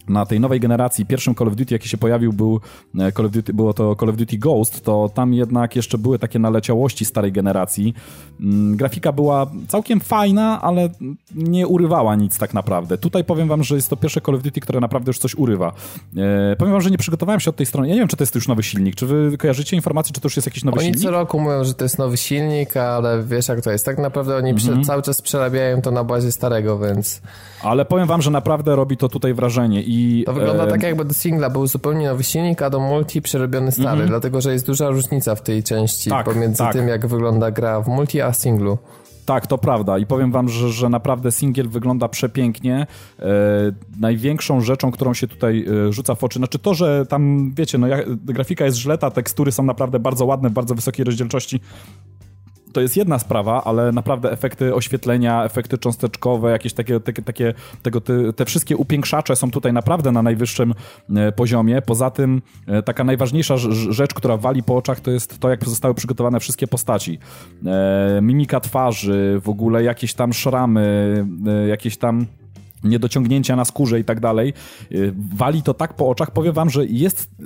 na 0.08 0.26
tej 0.26 0.40
nowej 0.40 0.60
generacji 0.60 1.06
pierwszym 1.06 1.34
Call 1.34 1.48
of 1.48 1.56
Duty, 1.56 1.74
jaki 1.74 1.88
się 1.88 1.98
pojawił, 1.98 2.32
był 2.32 2.60
e, 2.98 3.12
Call 3.12 3.26
of 3.26 3.32
Duty, 3.32 3.52
było 3.52 3.74
to 3.74 3.96
Call 3.96 4.08
of 4.08 4.16
Duty 4.16 4.38
Ghost, 4.38 4.84
to 4.84 5.10
tam 5.14 5.34
jednak 5.34 5.76
jeszcze 5.76 5.98
były 5.98 6.18
takie 6.18 6.38
naleciałości 6.38 7.04
starej 7.04 7.32
generacji. 7.32 7.94
Mm, 8.40 8.76
grafika 8.76 9.12
była 9.12 9.50
całkiem 9.68 10.00
fajna, 10.00 10.62
ale 10.62 10.88
nie 11.34 11.66
urywała 11.66 12.16
nic 12.16 12.38
tak 12.38 12.54
naprawdę. 12.54 12.98
Tutaj 12.98 13.24
powiem 13.24 13.48
wam, 13.48 13.64
że 13.64 13.74
jest 13.74 13.90
to 13.90 13.96
pierwsze 13.96 14.20
Call 14.20 14.34
of 14.34 14.42
Duty, 14.42 14.60
które 14.60 14.80
naprawdę 14.80 15.08
już 15.08 15.18
coś 15.18 15.34
urywa. 15.34 15.72
E, 16.16 16.56
powiem 16.56 16.72
wam, 16.72 16.82
że 16.82 16.90
nie 16.90 16.98
przygotowałem 16.98 17.40
się 17.40 17.50
od 17.50 17.56
tej 17.56 17.66
strony. 17.66 17.88
Ja 17.88 17.94
nie 17.94 18.00
wiem, 18.00 18.08
czy 18.08 18.16
to 18.16 18.22
jest 18.22 18.34
już 18.34 18.48
nowy 18.48 18.62
silnik. 18.62 18.94
Czy 18.94 19.06
wy 19.06 19.38
kojarzycie 19.38 19.76
informację, 19.76 20.14
czy 20.14 20.20
to 20.20 20.26
już 20.26 20.36
jest 20.36 20.46
jakiś 20.46 20.64
nowy 20.64 20.78
oni 20.78 20.84
silnik? 20.84 20.98
Oni 20.98 21.04
co 21.04 21.10
roku 21.10 21.40
mówią, 21.40 21.64
że 21.64 21.74
to 21.74 21.84
jest 21.84 21.98
nowy 21.98 22.16
silnik, 22.16 22.76
ale 22.76 23.22
wiesz 23.22 23.48
jak 23.48 23.60
to 23.60 23.70
jest. 23.70 23.84
Tak 23.84 23.98
naprawdę 23.98 24.36
oni 24.36 24.50
mhm. 24.50 24.84
cały 24.84 25.02
czas 25.02 25.22
przerabiają 25.22 25.82
to 25.82 25.90
na 25.90 26.04
bazie 26.04 26.32
starego, 26.32 26.78
więc... 26.78 27.22
Ale 27.62 27.84
powiem 27.84 28.06
wam, 28.06 28.22
że 28.22 28.30
naprawdę 28.30 28.76
robi 28.76 28.96
to 28.96 29.08
tutaj 29.08 29.34
wrażenie 29.34 29.82
i... 29.82 29.93
To 30.26 30.32
wygląda 30.32 30.64
e... 30.64 30.66
tak 30.66 30.82
jakby 30.82 31.04
do 31.04 31.14
singla 31.14 31.50
był 31.50 31.66
zupełnie 31.66 32.08
nowy 32.08 32.24
silnik, 32.24 32.62
a 32.62 32.70
do 32.70 32.80
multi 32.80 33.22
przerobiony 33.22 33.72
stary, 33.72 33.88
mm 33.88 34.06
-hmm. 34.06 34.08
dlatego 34.08 34.40
że 34.40 34.52
jest 34.52 34.66
duża 34.66 34.88
różnica 34.88 35.34
w 35.34 35.42
tej 35.42 35.62
części 35.62 36.10
tak, 36.10 36.26
pomiędzy 36.26 36.58
tak. 36.58 36.72
tym, 36.72 36.88
jak 36.88 37.06
wygląda 37.06 37.50
gra 37.50 37.80
w 37.80 37.88
multi, 37.88 38.20
a 38.20 38.32
singlu. 38.32 38.78
Tak, 39.24 39.46
to 39.46 39.58
prawda 39.58 39.98
i 39.98 40.06
powiem 40.06 40.32
wam, 40.32 40.48
że, 40.48 40.68
że 40.68 40.88
naprawdę 40.88 41.32
singiel 41.32 41.68
wygląda 41.68 42.08
przepięknie. 42.08 42.86
E, 43.18 43.26
największą 44.00 44.60
rzeczą, 44.60 44.90
którą 44.90 45.14
się 45.14 45.28
tutaj 45.28 45.66
e, 45.88 45.92
rzuca 45.92 46.14
w 46.14 46.24
oczy, 46.24 46.38
znaczy 46.38 46.58
to, 46.58 46.74
że 46.74 47.06
tam, 47.06 47.52
wiecie, 47.56 47.78
no, 47.78 47.86
grafika 48.24 48.64
jest 48.64 48.76
żleta, 48.76 49.10
tekstury 49.10 49.52
są 49.52 49.62
naprawdę 49.62 49.98
bardzo 49.98 50.24
ładne, 50.24 50.50
w 50.50 50.52
bardzo 50.52 50.74
wysokiej 50.74 51.04
rozdzielczości, 51.04 51.60
to 52.74 52.80
jest 52.80 52.96
jedna 52.96 53.18
sprawa, 53.18 53.64
ale 53.64 53.92
naprawdę 53.92 54.32
efekty 54.32 54.74
oświetlenia, 54.74 55.44
efekty 55.44 55.78
cząsteczkowe, 55.78 56.50
jakieś 56.50 56.72
takie, 56.72 57.00
takie, 57.00 57.22
takie 57.22 57.54
tego, 57.82 58.00
te, 58.00 58.32
te 58.32 58.44
wszystkie 58.44 58.76
upiększacze 58.76 59.36
są 59.36 59.50
tutaj 59.50 59.72
naprawdę 59.72 60.12
na 60.12 60.22
najwyższym 60.22 60.74
e, 61.16 61.32
poziomie. 61.32 61.82
Poza 61.82 62.10
tym 62.10 62.42
e, 62.66 62.82
taka 62.82 63.04
najważniejsza 63.04 63.56
rzecz, 63.90 64.14
która 64.14 64.36
wali 64.36 64.62
po 64.62 64.76
oczach, 64.76 65.00
to 65.00 65.10
jest 65.10 65.38
to, 65.38 65.50
jak 65.50 65.64
zostały 65.64 65.94
przygotowane 65.94 66.40
wszystkie 66.40 66.66
postaci. 66.66 67.18
E, 67.66 68.20
mimika 68.22 68.60
twarzy, 68.60 69.40
w 69.44 69.48
ogóle 69.48 69.82
jakieś 69.82 70.14
tam 70.14 70.32
szramy, 70.32 71.26
jakieś 71.68 71.96
tam 71.96 72.26
niedociągnięcia 72.84 73.56
na 73.56 73.64
skórze 73.64 74.00
i 74.00 74.04
tak 74.04 74.20
dalej. 74.20 74.52
Y, 74.92 75.14
wali 75.34 75.62
to 75.62 75.74
tak 75.74 75.94
po 75.94 76.08
oczach. 76.08 76.30
Powiem 76.30 76.52
wam, 76.52 76.70
że 76.70 76.86
jest, 76.86 77.30
y, 77.40 77.44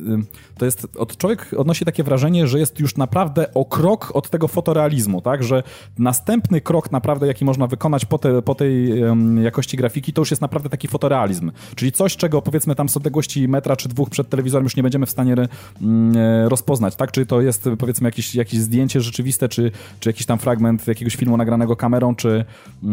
to 0.59 0.65
jest, 0.65 0.89
od 0.97 1.17
człowiek 1.17 1.55
odnosi 1.57 1.85
takie 1.85 2.03
wrażenie, 2.03 2.47
że 2.47 2.59
jest 2.59 2.81
już 2.81 2.97
naprawdę 2.97 3.55
o 3.55 3.65
krok 3.65 4.11
od 4.15 4.31
tego 4.31 4.49
fotorealizmu, 4.49 5.21
tak, 5.21 5.45
że 5.45 5.63
następny 5.99 6.61
krok 6.61 6.93
naprawdę, 6.93 7.27
jaki 7.27 7.45
można 7.45 7.67
wykonać 7.67 8.05
po, 8.05 8.19
te, 8.19 8.43
po 8.43 8.55
tej 8.55 9.03
jakości 9.43 9.77
grafiki, 9.77 10.13
to 10.13 10.21
już 10.21 10.31
jest 10.31 10.43
naprawdę 10.43 10.69
taki 10.69 10.89
fotorealizm, 10.89 11.53
czyli 11.75 11.93
coś, 11.93 12.17
czego 12.17 12.43
powiedzmy 12.43 12.75
tam 12.75 12.89
z 12.89 12.97
odległości 12.97 13.49
metra 13.49 13.77
czy 13.77 13.89
dwóch 13.89 14.11
przed 14.11 14.29
telewizorem 14.29 14.65
już 14.65 14.77
nie 14.77 14.83
będziemy 14.83 15.07
w 15.07 15.11
stanie 15.11 15.35
mm, 15.83 16.17
e, 16.17 16.49
rozpoznać, 16.49 16.97
tak, 16.97 17.13
czy 17.13 17.27
to 17.27 17.41
jest 17.41 17.69
powiedzmy 17.79 18.09
jakieś, 18.09 18.35
jakieś 18.35 18.61
zdjęcie 18.61 19.01
rzeczywiste, 19.01 19.49
czy, 19.49 19.71
czy 20.01 20.09
jakiś 20.09 20.27
tam 20.27 20.39
fragment 20.39 20.87
jakiegoś 20.87 21.17
filmu 21.17 21.37
nagranego 21.37 21.77
kamerą, 21.77 22.15
czy, 22.15 22.45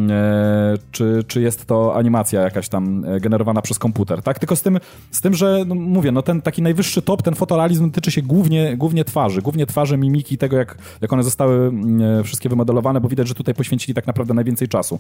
e, 0.10 0.78
czy, 0.92 1.24
czy 1.28 1.42
jest 1.42 1.66
to 1.66 1.96
animacja 1.96 2.35
jakaś 2.42 2.70
tam 2.70 3.06
e, 3.06 3.20
generowana 3.20 3.62
przez 3.62 3.80
komputer, 3.80 4.22
tak? 4.22 4.40
Tylko 4.40 4.56
z 4.56 4.62
tym, 4.62 4.80
z 5.12 5.22
tym 5.22 5.34
że 5.34 5.64
no, 5.68 5.76
mówię, 5.76 6.12
no 6.12 6.22
ten 6.22 6.42
taki 6.42 6.62
najwyższy 6.62 7.02
top, 7.02 7.22
ten 7.22 7.36
fotorealizm 7.36 7.92
tyczy 7.92 8.12
się 8.12 8.22
głównie, 8.22 8.78
głównie 8.78 9.06
twarzy, 9.06 9.42
głównie 9.42 9.66
twarzy, 9.66 9.98
mimiki, 9.98 10.38
tego 10.38 10.58
jak, 10.58 10.78
jak 11.02 11.14
one 11.14 11.24
zostały 11.24 11.68
mm, 11.68 12.20
e, 12.20 12.24
wszystkie 12.24 12.50
wymodelowane, 12.50 13.02
bo 13.02 13.10
widać, 13.10 13.28
że 13.28 13.34
tutaj 13.34 13.56
poświęcili 13.56 13.94
tak 13.94 14.08
naprawdę 14.08 14.34
najwięcej 14.34 14.68
czasu. 14.68 15.00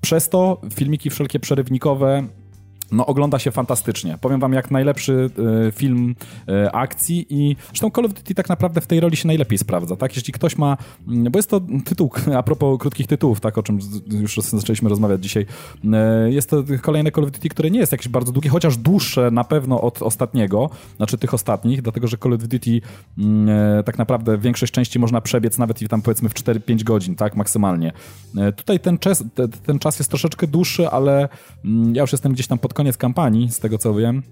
Przez 0.00 0.28
to 0.28 0.60
filmiki 0.74 1.10
wszelkie 1.10 1.40
przerywnikowe 1.40 2.26
no, 2.92 3.06
ogląda 3.06 3.38
się 3.38 3.50
fantastycznie. 3.50 4.18
Powiem 4.20 4.40
wam, 4.40 4.52
jak 4.52 4.70
najlepszy 4.70 5.30
y, 5.68 5.72
film 5.72 6.14
y, 6.48 6.70
akcji 6.72 7.26
i 7.30 7.56
zresztą 7.68 7.90
Call 7.90 8.04
of 8.04 8.12
Duty 8.12 8.34
tak 8.34 8.48
naprawdę 8.48 8.80
w 8.80 8.86
tej 8.86 9.00
roli 9.00 9.16
się 9.16 9.26
najlepiej 9.26 9.58
sprawdza, 9.58 9.96
tak? 9.96 10.16
Jeśli 10.16 10.32
ktoś 10.32 10.58
ma, 10.58 10.76
y, 11.26 11.30
bo 11.30 11.38
jest 11.38 11.50
to 11.50 11.60
tytuł, 11.84 12.10
a 12.38 12.42
propos 12.42 12.78
krótkich 12.80 13.06
tytułów, 13.06 13.40
tak, 13.40 13.58
o 13.58 13.62
czym 13.62 13.78
już 14.10 14.36
zaczęliśmy 14.36 14.88
rozmawiać 14.88 15.22
dzisiaj, 15.22 15.46
y, 15.84 16.32
jest 16.32 16.50
to 16.50 16.62
kolejne 16.82 17.10
Call 17.10 17.24
of 17.24 17.30
Duty, 17.30 17.48
które 17.48 17.70
nie 17.70 17.78
jest 17.78 17.92
jakieś 17.92 18.08
bardzo 18.08 18.32
długie, 18.32 18.50
chociaż 18.50 18.76
dłuższe 18.76 19.30
na 19.30 19.44
pewno 19.44 19.80
od 19.80 20.02
ostatniego, 20.02 20.70
znaczy 20.96 21.18
tych 21.18 21.34
ostatnich, 21.34 21.82
dlatego, 21.82 22.06
że 22.06 22.18
Call 22.18 22.32
of 22.32 22.40
Duty 22.40 22.70
y, 22.70 22.82
tak 23.84 23.98
naprawdę 23.98 24.38
większość 24.38 24.72
części 24.72 24.98
można 24.98 25.20
przebiec 25.20 25.58
nawet 25.58 25.82
i 25.82 25.88
tam 25.88 26.02
powiedzmy 26.02 26.28
w 26.28 26.34
4-5 26.34 26.84
godzin, 26.84 27.14
tak, 27.14 27.36
maksymalnie. 27.36 27.92
tutaj 28.56 28.80
ten 28.80 28.98
czas, 28.98 29.24
ten 29.66 29.78
czas 29.78 29.98
jest 29.98 30.10
troszeczkę 30.10 30.46
dłuższy, 30.46 30.90
ale 30.90 31.28
mm, 31.64 31.94
ja 31.94 32.02
już 32.02 32.12
jestem 32.12 32.32
gdzieś 32.32 32.46
tam 32.46 32.58
pod 32.58 32.74
koniec 32.76 32.96
kampanii, 32.96 33.50
z 33.50 33.58
tego 33.58 33.78
co 33.78 33.94
wiem. 33.94 34.22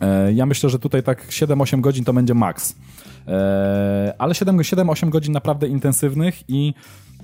E, 0.00 0.32
ja 0.32 0.46
myślę, 0.46 0.70
że 0.70 0.78
tutaj 0.78 1.02
tak 1.02 1.28
7-8 1.28 1.80
godzin 1.80 2.04
to 2.04 2.12
będzie 2.12 2.34
maks. 2.34 2.74
E, 3.28 4.14
ale 4.18 4.34
7-8 4.34 5.08
godzin 5.08 5.32
naprawdę 5.32 5.68
intensywnych 5.68 6.34
i 6.48 6.74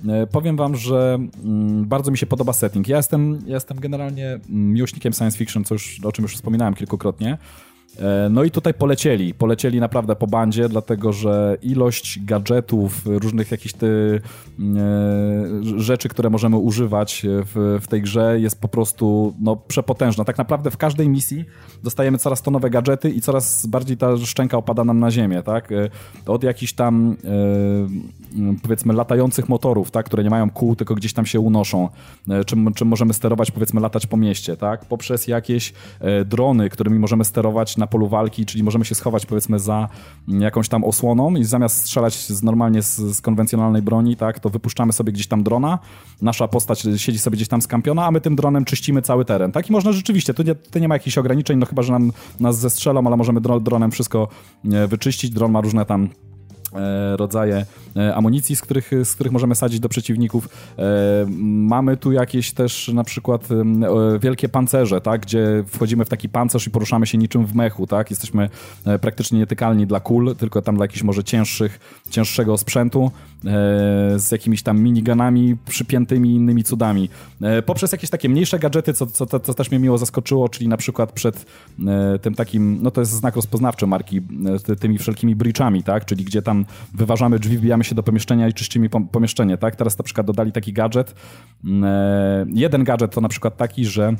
e, 0.07 0.27
powiem 0.27 0.57
wam, 0.57 0.75
że 0.75 1.19
mm, 1.43 1.85
bardzo 1.85 2.11
mi 2.11 2.17
się 2.17 2.25
podoba 2.25 2.53
setting. 2.53 2.87
Ja 2.87 2.97
jestem, 2.97 3.41
ja 3.45 3.53
jestem 3.53 3.79
generalnie 3.79 4.39
miłośnikiem 4.49 5.13
science 5.13 5.37
fiction, 5.37 5.63
co 5.63 5.75
już, 5.75 5.99
o 6.03 6.11
czym 6.11 6.23
już 6.23 6.35
wspominałem 6.35 6.73
kilkukrotnie. 6.73 7.37
E, 7.99 8.29
no 8.29 8.43
i 8.43 8.51
tutaj 8.51 8.73
polecieli, 8.73 9.33
polecieli 9.33 9.79
naprawdę 9.79 10.15
po 10.15 10.27
bandzie, 10.27 10.69
dlatego 10.69 11.13
że 11.13 11.57
ilość 11.61 12.19
gadżetów, 12.25 13.01
różnych 13.05 13.51
jakichś 13.51 13.73
ty, 13.73 14.21
e, 14.59 15.79
rzeczy, 15.79 16.09
które 16.09 16.29
możemy 16.29 16.57
używać 16.57 17.21
w, 17.25 17.79
w 17.81 17.87
tej 17.87 18.01
grze 18.01 18.39
jest 18.39 18.61
po 18.61 18.67
prostu 18.67 19.33
no, 19.39 19.55
przepotężna. 19.55 20.23
Tak 20.23 20.37
naprawdę 20.37 20.71
w 20.71 20.77
każdej 20.77 21.09
misji 21.09 21.45
dostajemy 21.83 22.17
coraz 22.17 22.41
to 22.41 22.51
nowe 22.51 22.69
gadżety 22.69 23.09
i 23.09 23.21
coraz 23.21 23.65
bardziej 23.65 23.97
ta 23.97 24.17
szczęka 24.17 24.57
opada 24.57 24.83
nam 24.83 24.99
na 24.99 25.11
ziemię, 25.11 25.43
tak? 25.43 25.71
E, 25.71 25.89
od 26.25 26.43
jakichś 26.43 26.73
tam 26.73 27.15
powiedzmy 28.63 28.93
latających 28.93 29.49
motorów, 29.49 29.91
tak? 29.91 30.05
które 30.05 30.23
nie 30.23 30.29
mają 30.29 30.49
kół, 30.49 30.75
tylko 30.75 30.95
gdzieś 30.95 31.13
tam 31.13 31.25
się 31.25 31.39
unoszą, 31.39 31.89
czym, 32.45 32.73
czym 32.73 32.87
możemy 32.87 33.13
sterować, 33.13 33.51
powiedzmy 33.51 33.81
latać 33.81 34.07
po 34.07 34.17
mieście, 34.17 34.57
tak? 34.57 34.85
Poprzez 34.85 35.27
jakieś 35.27 35.73
drony, 36.25 36.69
którymi 36.69 36.99
możemy 36.99 37.25
sterować 37.25 37.77
na 37.77 37.84
na 37.85 37.89
polu 37.89 38.07
walki, 38.07 38.45
czyli 38.45 38.63
możemy 38.63 38.85
się 38.85 38.95
schować 38.95 39.25
powiedzmy 39.25 39.59
za 39.59 39.89
jakąś 40.27 40.69
tam 40.69 40.83
osłoną 40.83 41.35
i 41.35 41.43
zamiast 41.43 41.77
strzelać 41.77 42.13
z, 42.13 42.43
normalnie 42.43 42.81
z, 42.81 42.95
z 42.95 43.21
konwencjonalnej 43.21 43.81
broni, 43.81 44.15
tak, 44.15 44.39
to 44.39 44.49
wypuszczamy 44.49 44.93
sobie 44.93 45.13
gdzieś 45.13 45.27
tam 45.27 45.43
drona, 45.43 45.79
nasza 46.21 46.47
postać 46.47 46.87
siedzi 46.97 47.19
sobie 47.19 47.35
gdzieś 47.35 47.47
tam 47.47 47.61
skampiona, 47.61 48.05
a 48.05 48.11
my 48.11 48.21
tym 48.21 48.35
dronem 48.35 48.65
czyścimy 48.65 49.01
cały 49.01 49.25
teren. 49.25 49.51
Tak 49.51 49.69
i 49.69 49.71
można 49.71 49.91
rzeczywiście, 49.91 50.33
tu 50.33 50.43
nie, 50.43 50.55
tu 50.55 50.79
nie 50.79 50.87
ma 50.87 50.95
jakichś 50.95 51.17
ograniczeń, 51.17 51.59
no 51.59 51.65
chyba, 51.65 51.81
że 51.81 51.91
nam, 51.91 52.11
nas 52.39 52.59
zestrzelą, 52.59 53.07
ale 53.07 53.17
możemy 53.17 53.41
dronem 53.41 53.91
wszystko 53.91 54.27
e, 54.73 54.87
wyczyścić. 54.87 55.31
Dron 55.31 55.51
ma 55.51 55.61
różne 55.61 55.85
tam 55.85 56.09
E, 56.75 57.17
rodzaje 57.17 57.65
amunicji, 58.15 58.55
z 58.55 58.61
których, 58.61 58.91
z 59.03 59.15
których 59.15 59.33
możemy 59.33 59.55
sadzić 59.55 59.79
do 59.79 59.89
przeciwników. 59.89 60.49
E, 60.77 60.81
mamy 61.43 61.97
tu 61.97 62.11
jakieś 62.11 62.51
też 62.51 62.87
na 62.87 63.03
przykład 63.03 63.47
wielkie 64.21 64.49
pancerze, 64.49 65.01
tak, 65.01 65.21
gdzie 65.21 65.63
wchodzimy 65.67 66.05
w 66.05 66.09
taki 66.09 66.29
pancerz 66.29 66.67
i 66.67 66.71
poruszamy 66.71 67.07
się 67.07 67.17
niczym 67.17 67.45
w 67.45 67.55
mechu, 67.55 67.87
tak, 67.87 68.09
jesteśmy 68.09 68.49
praktycznie 69.01 69.39
nietykalni 69.39 69.87
dla 69.87 69.99
kul, 69.99 70.35
tylko 70.35 70.61
tam 70.61 70.75
dla 70.75 70.83
jakichś 70.83 71.03
może 71.03 71.23
cięższych, 71.23 71.79
cięższego 72.09 72.57
sprzętu 72.57 73.11
z 74.15 74.31
jakimiś 74.31 74.63
tam 74.63 74.81
miniganami 74.81 75.55
przypiętymi 75.65 76.35
innymi 76.35 76.63
cudami. 76.63 77.09
Poprzez 77.65 77.91
jakieś 77.91 78.09
takie 78.09 78.29
mniejsze 78.29 78.59
gadżety, 78.59 78.93
co, 78.93 79.05
co, 79.07 79.39
co 79.39 79.53
też 79.53 79.71
mnie 79.71 79.79
miło 79.79 79.97
zaskoczyło, 79.97 80.49
czyli 80.49 80.67
na 80.67 80.77
przykład 80.77 81.11
przed 81.11 81.45
tym 82.21 82.35
takim, 82.35 82.79
no 82.81 82.91
to 82.91 83.01
jest 83.01 83.11
znak 83.11 83.35
rozpoznawczy 83.35 83.87
marki, 83.87 84.21
tymi 84.79 84.97
wszelkimi 84.97 85.35
breachami, 85.35 85.83
tak, 85.83 86.05
czyli 86.05 86.25
gdzie 86.25 86.41
tam 86.41 86.65
wyważamy 86.93 87.39
drzwi, 87.39 87.57
wbijamy 87.57 87.83
się 87.85 87.95
do 87.95 88.03
pomieszczenia 88.03 88.47
i 88.47 88.53
czyścimy 88.53 88.89
pomieszczenie, 89.11 89.57
tak? 89.57 89.75
Teraz 89.75 89.97
na 89.97 90.03
przykład 90.03 90.27
dodali 90.27 90.51
taki 90.51 90.73
gadżet. 90.73 91.15
Mm, 91.65 91.83
e, 91.83 92.45
jeden 92.53 92.83
gadżet 92.83 93.11
to 93.11 93.21
na 93.21 93.29
przykład 93.29 93.57
taki, 93.57 93.85
że 93.85 94.15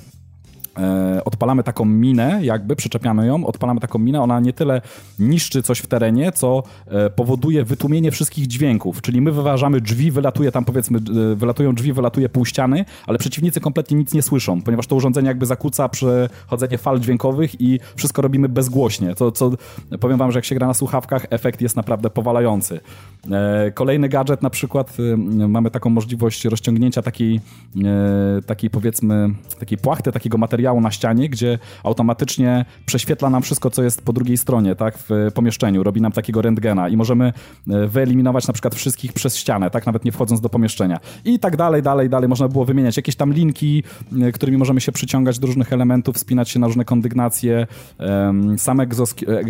odpalamy 1.26 1.64
taką 1.64 1.86
minę, 1.86 2.40
jakby 2.42 2.76
przyczepiamy 2.76 3.28
ją, 3.28 3.46
odpalamy 3.46 3.80
taką 3.80 4.00
minę, 4.00 4.22
ona 4.22 4.40
nie 4.40 4.54
tyle 4.54 4.82
niszczy 5.20 5.64
coś 5.64 5.80
w 5.80 5.88
terenie, 5.88 6.32
co 6.32 6.64
e, 6.88 7.10
powoduje 7.10 7.64
wytłumienie 7.64 8.12
wszystkich 8.12 8.48
dźwięków, 8.48 9.02
czyli 9.02 9.22
my 9.22 9.32
wyważamy 9.32 9.82
drzwi, 9.82 10.12
wylatuje 10.12 10.52
tam 10.52 10.66
powiedzmy, 10.66 11.00
e, 11.32 11.36
wylatują 11.36 11.76
drzwi, 11.76 11.94
wylatuje 11.94 12.30
pół 12.30 12.46
ściany, 12.46 12.86
ale 13.08 13.18
przeciwnicy 13.18 13.60
kompletnie 13.60 13.98
nic 13.98 14.14
nie 14.14 14.22
słyszą, 14.22 14.62
ponieważ 14.62 14.88
to 14.88 14.96
urządzenie 14.96 15.28
jakby 15.28 15.46
zakłóca 15.46 15.90
przechodzenie 15.90 16.78
fal 16.78 17.00
dźwiękowych 17.00 17.62
i 17.62 17.80
wszystko 17.96 18.22
robimy 18.22 18.50
bezgłośnie, 18.50 19.16
to 19.16 19.32
co 19.32 19.52
powiem 20.00 20.18
wam, 20.18 20.32
że 20.32 20.38
jak 20.38 20.46
się 20.46 20.56
gra 20.56 20.68
na 20.68 20.74
słuchawkach, 20.74 21.26
efekt 21.30 21.62
jest 21.62 21.76
naprawdę 21.76 22.10
powalający. 22.10 22.80
E, 23.32 23.72
kolejny 23.72 24.10
gadżet 24.10 24.42
na 24.42 24.50
przykład, 24.50 24.98
e, 25.14 25.18
mamy 25.48 25.72
taką 25.72 25.90
możliwość 25.90 26.46
rozciągnięcia 26.46 27.02
takiej, 27.02 27.40
e, 27.86 28.42
takiej 28.46 28.70
powiedzmy, 28.70 29.30
takiej 29.60 29.78
płachty, 29.78 30.12
takiego 30.12 30.38
materiału 30.38 30.65
na 30.74 30.92
ścianie, 30.92 31.30
gdzie 31.30 31.60
automatycznie 31.84 32.66
prześwietla 32.86 33.30
nam 33.30 33.42
wszystko, 33.42 33.70
co 33.70 33.84
jest 33.84 34.02
po 34.02 34.14
drugiej 34.14 34.38
stronie, 34.38 34.76
tak, 34.76 34.98
w 34.98 35.32
pomieszczeniu, 35.34 35.84
robi 35.84 36.02
nam 36.02 36.12
takiego 36.12 36.42
rentgena 36.42 36.90
i 36.90 36.98
możemy 36.98 37.34
wyeliminować 37.88 38.48
na 38.48 38.54
przykład 38.54 38.76
wszystkich 38.76 39.14
przez 39.14 39.38
ścianę, 39.38 39.70
tak, 39.70 39.86
nawet 39.86 40.06
nie 40.06 40.12
wchodząc 40.12 40.42
do 40.42 40.50
pomieszczenia. 40.50 41.00
I 41.26 41.40
tak 41.40 41.58
dalej, 41.58 41.82
dalej, 41.82 42.10
dalej, 42.10 42.30
można 42.30 42.48
było 42.48 42.66
wymieniać 42.66 42.98
jakieś 42.98 43.16
tam 43.16 43.34
linki, 43.34 43.84
którymi 44.34 44.58
możemy 44.58 44.82
się 44.82 44.92
przyciągać 44.92 45.40
do 45.40 45.48
różnych 45.48 45.74
elementów, 45.74 46.16
wspinać 46.16 46.50
się 46.50 46.60
na 46.60 46.68
różne 46.68 46.86
kondygnacje, 46.86 47.68
sam 48.58 48.80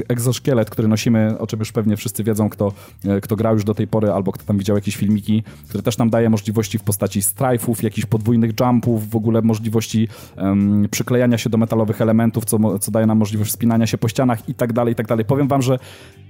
egzoszkielet, 0.07 0.70
który 0.70 0.88
nosimy, 0.88 1.39
o 1.39 1.47
czym 1.47 1.59
już 1.59 1.72
pewnie 1.72 1.97
wszyscy 1.97 2.24
wiedzą, 2.24 2.49
kto, 2.49 2.74
kto 3.22 3.36
grał 3.36 3.53
już 3.53 3.63
do 3.63 3.76
tej 3.76 3.88
pory, 3.88 4.11
albo 4.11 4.32
kto 4.32 4.45
tam 4.45 4.57
widział 4.57 4.76
jakieś 4.76 4.95
filmiki, 4.95 5.43
które 5.70 5.84
też 5.84 5.97
nam 5.97 6.09
daje 6.09 6.30
możliwości 6.30 6.78
w 6.78 6.84
postaci 6.84 7.22
strajfów, 7.22 7.84
jakichś 7.84 8.05
podwójnych 8.05 8.51
jumpów, 8.59 9.09
w 9.09 9.16
ogóle 9.16 9.41
możliwości 9.41 10.07
um, 10.38 10.88
przyklejania 11.06 11.38
się 11.38 11.49
do 11.49 11.58
metalowych 11.58 12.01
elementów, 12.01 12.45
co, 12.45 12.80
co 12.80 12.91
daje 12.91 13.06
nam 13.06 13.18
możliwość 13.18 13.51
wspinania 13.51 13.88
się 13.88 13.97
po 13.97 14.08
ścianach 14.08 14.49
i 14.49 14.53
tak 14.53 14.74
dalej, 14.74 14.93
i 14.93 14.95
tak 14.95 15.08
dalej. 15.08 15.26
Powiem 15.26 15.47
wam, 15.47 15.62
że 15.62 15.80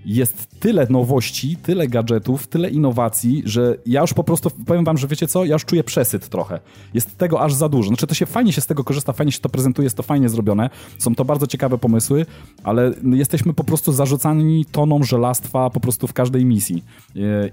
jest 0.05 0.59
tyle 0.59 0.87
nowości, 0.89 1.57
tyle 1.63 1.87
gadżetów, 1.87 2.47
tyle 2.47 2.69
innowacji, 2.69 3.43
że 3.45 3.77
ja 3.85 4.01
już 4.01 4.13
po 4.13 4.23
prostu, 4.23 4.49
powiem 4.65 4.85
wam, 4.85 4.97
że 4.97 5.07
wiecie 5.07 5.27
co, 5.27 5.45
ja 5.45 5.53
już 5.53 5.65
czuję 5.65 5.83
przesyt 5.83 6.29
trochę. 6.29 6.59
Jest 6.93 7.17
tego 7.17 7.41
aż 7.41 7.53
za 7.53 7.69
dużo. 7.69 7.87
Znaczy 7.87 8.07
to 8.07 8.15
się 8.15 8.25
fajnie 8.25 8.53
się 8.53 8.61
z 8.61 8.65
tego 8.65 8.83
korzysta, 8.83 9.13
fajnie 9.13 9.31
się 9.31 9.39
to 9.39 9.49
prezentuje, 9.49 9.85
jest 9.85 9.97
to 9.97 10.03
fajnie 10.03 10.29
zrobione, 10.29 10.69
są 10.97 11.15
to 11.15 11.25
bardzo 11.25 11.47
ciekawe 11.47 11.77
pomysły, 11.77 12.25
ale 12.63 12.91
jesteśmy 13.11 13.53
po 13.53 13.63
prostu 13.63 13.91
zarzucani 13.91 14.65
toną 14.71 15.03
żelastwa 15.03 15.69
po 15.69 15.79
prostu 15.79 16.07
w 16.07 16.13
każdej 16.13 16.45
misji. 16.45 16.83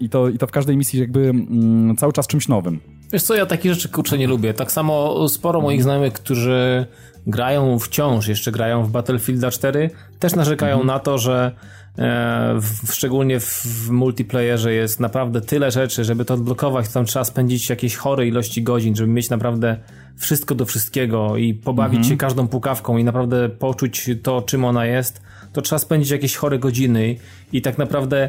I 0.01 0.09
to, 0.09 0.29
i 0.29 0.39
to 0.39 0.47
w 0.47 0.51
każdej 0.51 0.77
misji 0.77 1.01
jakby 1.01 1.21
mm, 1.21 1.97
cały 1.97 2.13
czas 2.13 2.27
czymś 2.27 2.49
nowym. 2.49 2.81
Wiesz 3.13 3.23
co, 3.23 3.35
ja 3.35 3.47
takich 3.47 3.75
rzeczy 3.75 3.89
kurczę 3.89 4.19
nie 4.19 4.27
lubię. 4.27 4.55
Tak 4.55 4.73
samo 4.73 5.29
sporo 5.29 5.61
moich 5.61 5.83
znajomych, 5.83 6.13
którzy 6.13 6.87
grają 7.27 7.79
wciąż, 7.79 8.29
jeszcze 8.29 8.53
grają 8.53 8.85
w 8.85 8.91
Battlefielda 8.91 9.51
4, 9.51 9.91
też 10.19 10.35
narzekają 10.35 10.73
mhm. 10.73 10.87
na 10.87 10.99
to, 10.99 11.19
że 11.19 11.53
e, 11.99 12.55
w, 12.61 12.93
szczególnie 12.95 13.41
w 13.41 13.91
multiplayerze 13.91 14.73
jest 14.73 15.01
naprawdę 15.01 15.41
tyle 15.41 15.71
rzeczy, 15.71 16.05
żeby 16.05 16.25
to 16.25 16.35
odblokować, 16.35 16.89
to 16.89 16.95
tam 16.95 17.05
trzeba 17.05 17.25
spędzić 17.25 17.71
jakieś 17.71 17.97
chore 17.97 18.27
ilości 18.27 18.63
godzin, 18.63 18.97
żeby 18.97 19.13
mieć 19.13 19.31
naprawdę 19.31 19.77
wszystko 20.17 20.55
do 20.55 20.65
wszystkiego 20.65 21.37
i 21.37 21.55
pobawić 21.55 21.99
mhm. 21.99 22.11
się 22.11 22.17
każdą 22.17 22.49
pukawką 22.49 22.97
i 22.97 23.05
naprawdę 23.05 23.49
poczuć 23.49 24.11
to, 24.23 24.43
czym 24.43 24.65
ona 24.65 24.87
jest, 24.87 25.23
to 25.53 25.63
trzeba 25.63 25.79
spędzić 25.79 26.11
jakieś 26.11 26.37
chore 26.37 26.59
godziny 26.59 27.17
i 27.53 27.63
tak 27.63 27.79
naprawdę 27.79 28.29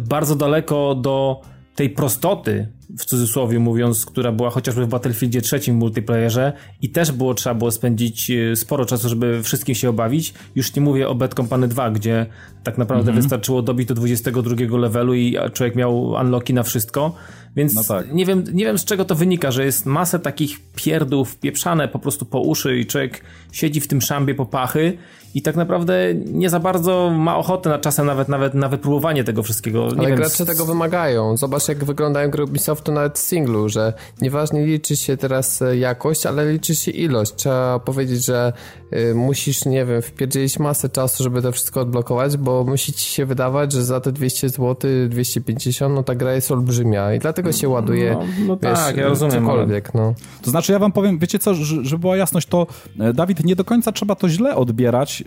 bardzo 0.00 0.36
daleko 0.36 0.94
do 0.94 1.40
tej 1.74 1.90
prostoty, 1.90 2.68
w 2.98 3.04
cudzysłowie 3.04 3.58
mówiąc, 3.58 4.06
która 4.06 4.32
była 4.32 4.50
chociażby 4.50 4.86
w 4.86 4.88
Battlefieldzie 4.88 5.42
trzecim 5.42 5.76
multiplayerze 5.76 6.52
i 6.82 6.90
też 6.90 7.12
było 7.12 7.34
trzeba 7.34 7.54
było 7.54 7.70
spędzić 7.70 8.30
e, 8.30 8.56
sporo 8.56 8.84
czasu, 8.84 9.08
żeby 9.08 9.42
wszystkim 9.42 9.74
się 9.74 9.88
obawić. 9.88 10.34
Już 10.54 10.74
nie 10.76 10.82
mówię 10.82 11.08
o 11.08 11.14
Bad 11.14 11.34
Company 11.34 11.68
2, 11.68 11.90
gdzie 11.90 12.26
tak 12.64 12.78
naprawdę 12.78 13.10
mhm. 13.10 13.22
wystarczyło 13.22 13.62
dobić 13.62 13.88
do 13.88 13.94
22 13.94 14.78
levelu 14.78 15.14
i 15.14 15.36
człowiek 15.52 15.76
miał 15.76 16.04
unlocki 16.04 16.54
na 16.54 16.62
wszystko. 16.62 17.14
Więc 17.56 17.74
no 17.74 17.84
tak. 17.84 18.12
nie, 18.12 18.26
wiem, 18.26 18.44
nie 18.52 18.64
wiem 18.64 18.78
z 18.78 18.84
czego 18.84 19.04
to 19.04 19.14
wynika, 19.14 19.50
że 19.50 19.64
jest 19.64 19.86
masę 19.86 20.18
takich 20.18 20.58
pierdów 20.74 21.38
pieprzane 21.38 21.88
po 21.88 21.98
prostu 21.98 22.24
po 22.24 22.40
uszy 22.40 22.78
i 22.78 22.86
człowiek 22.86 23.20
siedzi 23.52 23.80
w 23.80 23.88
tym 23.88 24.00
szambie 24.00 24.34
po 24.34 24.46
pachy 24.46 24.98
i 25.34 25.42
tak 25.42 25.56
naprawdę 25.56 26.14
nie 26.14 26.50
za 26.50 26.60
bardzo 26.60 27.10
ma 27.10 27.36
ochotę 27.36 27.70
na 27.70 27.78
czasem 27.78 28.06
nawet, 28.06 28.28
nawet 28.28 28.54
na 28.54 28.68
wypróbowanie 28.68 29.24
tego 29.24 29.42
wszystkiego. 29.42 29.88
Nie 29.88 29.98
Ale 29.98 30.08
wiem, 30.08 30.16
gracze 30.16 30.46
tego 30.46 30.66
wymagają. 30.66 31.36
Zobacz 31.36 31.68
jak 31.68 31.84
wyglądają 31.84 32.30
gry 32.30 32.46
Ubisoftu 32.82 32.92
nawet 32.92 33.18
w 33.18 33.22
singlu, 33.22 33.68
że 33.68 33.92
nieważnie 34.20 34.66
liczy 34.66 34.96
się 34.96 35.16
teraz 35.16 35.62
e, 35.62 35.76
jakość, 35.76 36.26
ale 36.26 36.52
liczy 36.52 36.74
się 36.74 36.90
ilość. 36.90 37.34
Trzeba 37.34 37.78
powiedzieć, 37.78 38.24
że 38.24 38.52
y, 38.92 39.14
musisz, 39.14 39.64
nie 39.64 39.84
wiem, 39.84 40.02
wpierdzielić 40.02 40.58
masę 40.58 40.88
czasu, 40.88 41.22
żeby 41.22 41.42
to 41.42 41.52
wszystko 41.52 41.80
odblokować, 41.80 42.36
bo 42.36 42.64
musi 42.64 42.92
ci 42.92 43.10
się 43.10 43.26
wydawać, 43.26 43.72
że 43.72 43.84
za 43.84 44.00
te 44.00 44.12
200 44.12 44.48
zł, 44.48 44.76
250, 45.08 45.94
no 45.94 46.02
ta 46.02 46.14
gra 46.14 46.34
jest 46.34 46.50
olbrzymia 46.50 47.14
i 47.14 47.18
dlatego 47.18 47.52
się 47.52 47.68
ładuje, 47.68 48.12
no, 48.12 48.46
no 48.46 48.58
wiesz, 48.62 48.78
tak, 48.78 48.96
ja 48.96 49.08
rozumiem, 49.08 49.44
cokolwiek, 49.44 49.94
no. 49.94 50.14
To 50.42 50.50
znaczy 50.50 50.72
ja 50.72 50.78
wam 50.78 50.92
powiem, 50.92 51.18
wiecie 51.18 51.38
co, 51.38 51.54
żeby 51.54 51.98
była 51.98 52.16
jasność, 52.16 52.48
to 52.48 52.66
e, 53.00 53.12
Dawid, 53.12 53.44
nie 53.44 53.56
do 53.56 53.64
końca 53.64 53.92
trzeba 53.92 54.14
to 54.14 54.28
źle 54.28 54.56
odbierać, 54.56 55.24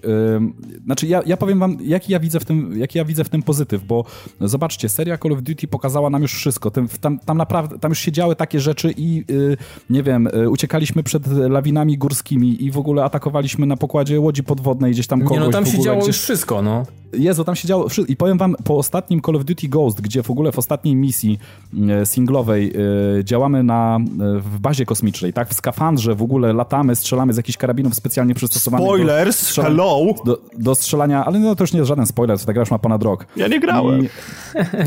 znaczy, 0.86 1.08
ja, 1.08 1.22
ja 1.26 1.38
powiem 1.38 1.60
wam, 1.60 1.78
jaki 1.82 2.12
ja, 2.12 2.20
widzę 2.20 2.40
w 2.40 2.46
tym, 2.46 2.78
jaki 2.78 2.98
ja 2.98 3.06
widzę 3.06 3.24
w 3.24 3.30
tym 3.30 3.44
pozytyw, 3.44 3.84
bo 3.84 4.06
zobaczcie, 4.42 4.90
seria 4.90 5.18
Call 5.18 5.34
of 5.34 5.42
Duty 5.42 5.68
pokazała 5.68 6.10
nam 6.10 6.22
już 6.22 6.34
wszystko. 6.34 6.72
Tam, 6.72 6.88
tam, 7.02 7.20
tam 7.36 7.38
naprawdę, 7.38 7.80
tam 7.80 7.92
już 7.92 8.00
się 8.00 8.12
działy 8.12 8.36
takie 8.36 8.60
rzeczy 8.60 8.94
i 8.98 9.24
yy, 9.28 9.58
nie 9.90 10.04
wiem, 10.04 10.30
yy, 10.34 10.50
uciekaliśmy 10.50 11.04
przed 11.04 11.28
lawinami 11.28 11.98
górskimi 11.98 12.64
i 12.64 12.72
w 12.72 12.78
ogóle 12.78 13.04
atakowaliśmy 13.04 13.66
na 13.66 13.78
pokładzie 13.78 14.20
łodzi 14.20 14.44
podwodnej 14.44 14.92
gdzieś 14.92 15.08
tam 15.08 15.22
kogoś. 15.22 15.38
Nie, 15.38 15.46
no 15.46 15.52
tam 15.52 15.66
się 15.66 15.80
działo 15.80 15.98
gdzieś... 15.98 16.08
już 16.08 16.20
wszystko, 16.20 16.62
no. 16.62 16.86
Jezu, 17.18 17.44
tam 17.44 17.56
się 17.56 17.68
działo 17.68 17.88
i 18.08 18.16
powiem 18.16 18.38
wam, 18.38 18.56
po 18.64 18.78
ostatnim 18.78 19.22
Call 19.22 19.36
of 19.36 19.46
Duty 19.46 19.68
Ghost, 19.68 20.02
gdzie 20.02 20.24
w 20.24 20.32
ogóle 20.32 20.52
w 20.52 20.60
ostatniej 20.60 20.96
misji 20.96 21.40
yy, 21.74 22.06
singlowej 22.06 22.74
yy, 23.16 23.24
działamy 23.24 23.64
na, 23.64 24.00
yy, 24.20 24.40
w 24.40 24.60
bazie 24.60 24.86
kosmicznej, 24.86 25.34
tak, 25.34 25.50
w 25.50 25.54
skafandrze 25.54 26.16
w 26.16 26.22
ogóle 26.22 26.54
latamy, 26.54 26.96
strzelamy 26.96 27.34
z 27.34 27.38
jakichś 27.38 27.58
karabinów 27.58 27.96
specjalnie 27.96 28.36
przystosowanych. 28.36 28.88
Spoilers, 28.88 29.56
do, 29.56 29.64
hello! 29.64 30.14
do, 30.26 30.42
do, 30.58 30.76
strzelania, 30.76 31.26
ale 31.26 31.40
no 31.40 31.56
to 31.56 31.64
już 31.64 31.74
nie 31.74 31.80
jest 31.80 31.88
żaden 31.88 32.06
spoiler, 32.06 32.40
co 32.40 32.46
ta 32.46 32.54
gra 32.54 32.62
już 32.62 32.72
ma 32.72 32.80
ponad 32.80 33.04
rok. 33.04 33.26
Ja 33.38 33.48
nie 33.48 33.60
grałem. 33.60 34.06
I... 34.06 34.10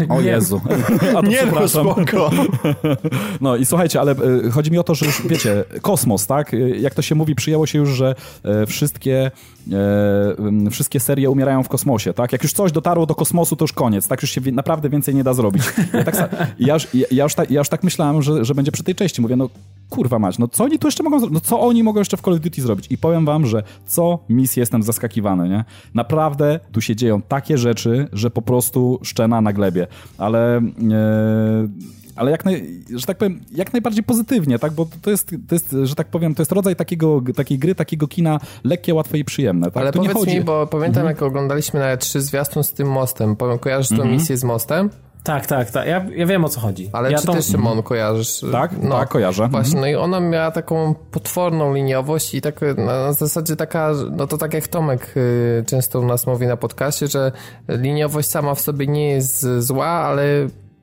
O 0.08 0.20
Jezu. 0.20 0.60
A 1.16 1.20
nie, 1.20 1.42
no 1.54 1.68
spoko. 1.68 2.30
No 3.40 3.56
i 3.56 3.66
słuchajcie, 3.66 4.00
ale 4.00 4.14
chodzi 4.52 4.70
mi 4.70 4.78
o 4.78 4.82
to, 4.82 4.94
że 4.94 5.06
już 5.06 5.22
wiecie, 5.26 5.64
kosmos, 5.82 6.26
tak? 6.26 6.52
Jak 6.80 6.94
to 6.94 7.02
się 7.02 7.14
mówi, 7.14 7.34
przyjęło 7.34 7.66
się 7.66 7.78
już, 7.78 7.88
że 7.88 8.14
wszystkie 8.66 9.30
e, 9.72 10.70
wszystkie 10.70 11.00
serie 11.00 11.30
umierają 11.30 11.62
w 11.62 11.68
kosmosie, 11.68 12.14
tak? 12.18 12.32
Jak 12.32 12.42
już 12.42 12.52
coś 12.52 12.72
dotarło 12.72 13.06
do 13.06 13.14
kosmosu, 13.14 13.56
to 13.56 13.64
już 13.64 13.72
koniec, 13.72 14.08
tak? 14.08 14.22
Już 14.22 14.30
się 14.30 14.40
naprawdę 14.52 14.88
więcej 14.88 15.14
nie 15.14 15.24
da 15.24 15.34
zrobić. 15.34 15.62
Ja, 15.92 16.04
tak, 16.04 16.16
ja, 16.58 16.74
już, 16.74 16.86
ja, 17.10 17.24
już, 17.24 17.34
tak, 17.34 17.50
ja 17.50 17.58
już 17.58 17.68
tak 17.68 17.84
myślałem, 17.84 18.22
że, 18.22 18.44
że 18.44 18.54
będzie 18.54 18.72
przy 18.72 18.82
tej 18.82 18.94
części. 18.94 19.22
Mówię, 19.22 19.36
no 19.36 19.48
kurwa 19.90 20.18
mać, 20.18 20.38
no 20.38 20.48
co 20.48 20.64
oni 20.64 20.78
tu 20.78 20.86
jeszcze 20.86 21.02
mogą 21.02 21.20
zrobić? 21.20 21.34
No 21.34 21.40
co 21.40 21.60
oni 21.60 21.82
mogą 21.82 21.98
jeszcze 21.98 22.16
w 22.16 22.20
Call 22.20 22.34
of 22.34 22.40
Duty 22.40 22.62
zrobić? 22.62 22.86
I 22.90 22.98
powiem 22.98 23.24
wam, 23.24 23.46
że 23.46 23.62
co 23.86 24.18
misję 24.28 24.60
jestem 24.60 24.82
zaskakiwany, 24.82 25.48
nie? 25.48 25.64
Naprawdę 25.94 26.60
tu 26.72 26.80
się 26.80 26.96
dzieją 26.96 27.22
takie 27.22 27.58
rzeczy, 27.58 28.08
że 28.12 28.30
po 28.30 28.42
prostu 28.42 29.00
szczena 29.02 29.40
na 29.40 29.52
glebie. 29.52 29.86
Ale... 30.18 30.56
E, 30.56 30.62
ale 32.18 32.30
jak, 32.30 32.44
naj, 32.44 32.82
że 32.94 33.06
tak 33.06 33.18
powiem, 33.18 33.40
jak 33.52 33.72
najbardziej 33.72 34.04
pozytywnie, 34.04 34.58
tak? 34.58 34.72
Bo 34.72 34.86
to 35.02 35.10
jest, 35.10 35.30
to 35.48 35.54
jest, 35.54 35.76
że 35.82 35.94
tak 35.94 36.06
powiem, 36.06 36.34
to 36.34 36.42
jest 36.42 36.52
rodzaj 36.52 36.76
takiego, 36.76 37.22
takiej 37.36 37.58
gry, 37.58 37.74
takiego 37.74 38.08
kina 38.08 38.40
lekkie, 38.64 38.94
łatwe 38.94 39.18
i 39.18 39.24
przyjemne. 39.24 39.70
Tak? 39.70 39.76
Ale 39.76 39.92
tu 39.92 39.98
powiedz 39.98 40.14
nie 40.14 40.20
chodzi... 40.20 40.34
mi, 40.34 40.44
bo 40.44 40.66
pamiętam, 40.66 41.00
mhm. 41.00 41.06
jak 41.06 41.22
oglądaliśmy 41.22 41.80
nawet 41.80 42.00
trzy 42.00 42.20
zwiastun 42.20 42.64
z 42.64 42.72
tym 42.72 42.88
mostem. 42.88 43.36
Kojarzysz 43.60 43.92
mhm. 43.92 44.08
tą 44.08 44.14
misję 44.14 44.36
z 44.36 44.44
mostem? 44.44 44.90
Tak, 45.22 45.46
tak, 45.46 45.70
tak. 45.70 45.86
Ja, 45.86 46.06
ja 46.16 46.26
wiem 46.26 46.44
o 46.44 46.48
co 46.48 46.60
chodzi. 46.60 46.90
Ale 46.92 47.12
ja 47.12 47.18
czy 47.18 47.26
tą... 47.26 47.34
ty, 47.34 47.42
Szymon, 47.42 47.82
kojarzysz? 47.82 48.44
Tak, 48.52 48.70
no, 48.82 48.98
tak, 48.98 49.08
kojarzę. 49.08 49.48
Właśnie, 49.48 49.78
mhm. 49.78 49.80
no 49.80 49.86
i 49.86 50.02
ona 50.04 50.20
miała 50.20 50.50
taką 50.50 50.94
potworną 51.10 51.74
liniowość 51.74 52.34
i 52.34 52.40
tak 52.40 52.60
na 52.76 53.12
zasadzie 53.12 53.56
taka, 53.56 53.92
no 54.10 54.26
to 54.26 54.38
tak 54.38 54.54
jak 54.54 54.68
Tomek 54.68 55.14
y, 55.16 55.64
często 55.66 56.00
u 56.00 56.06
nas 56.06 56.26
mówi 56.26 56.46
na 56.46 56.56
podcaście, 56.56 57.06
że 57.06 57.32
liniowość 57.68 58.28
sama 58.28 58.54
w 58.54 58.60
sobie 58.60 58.86
nie 58.86 59.10
jest 59.10 59.46
zła, 59.58 59.86
ale 59.86 60.24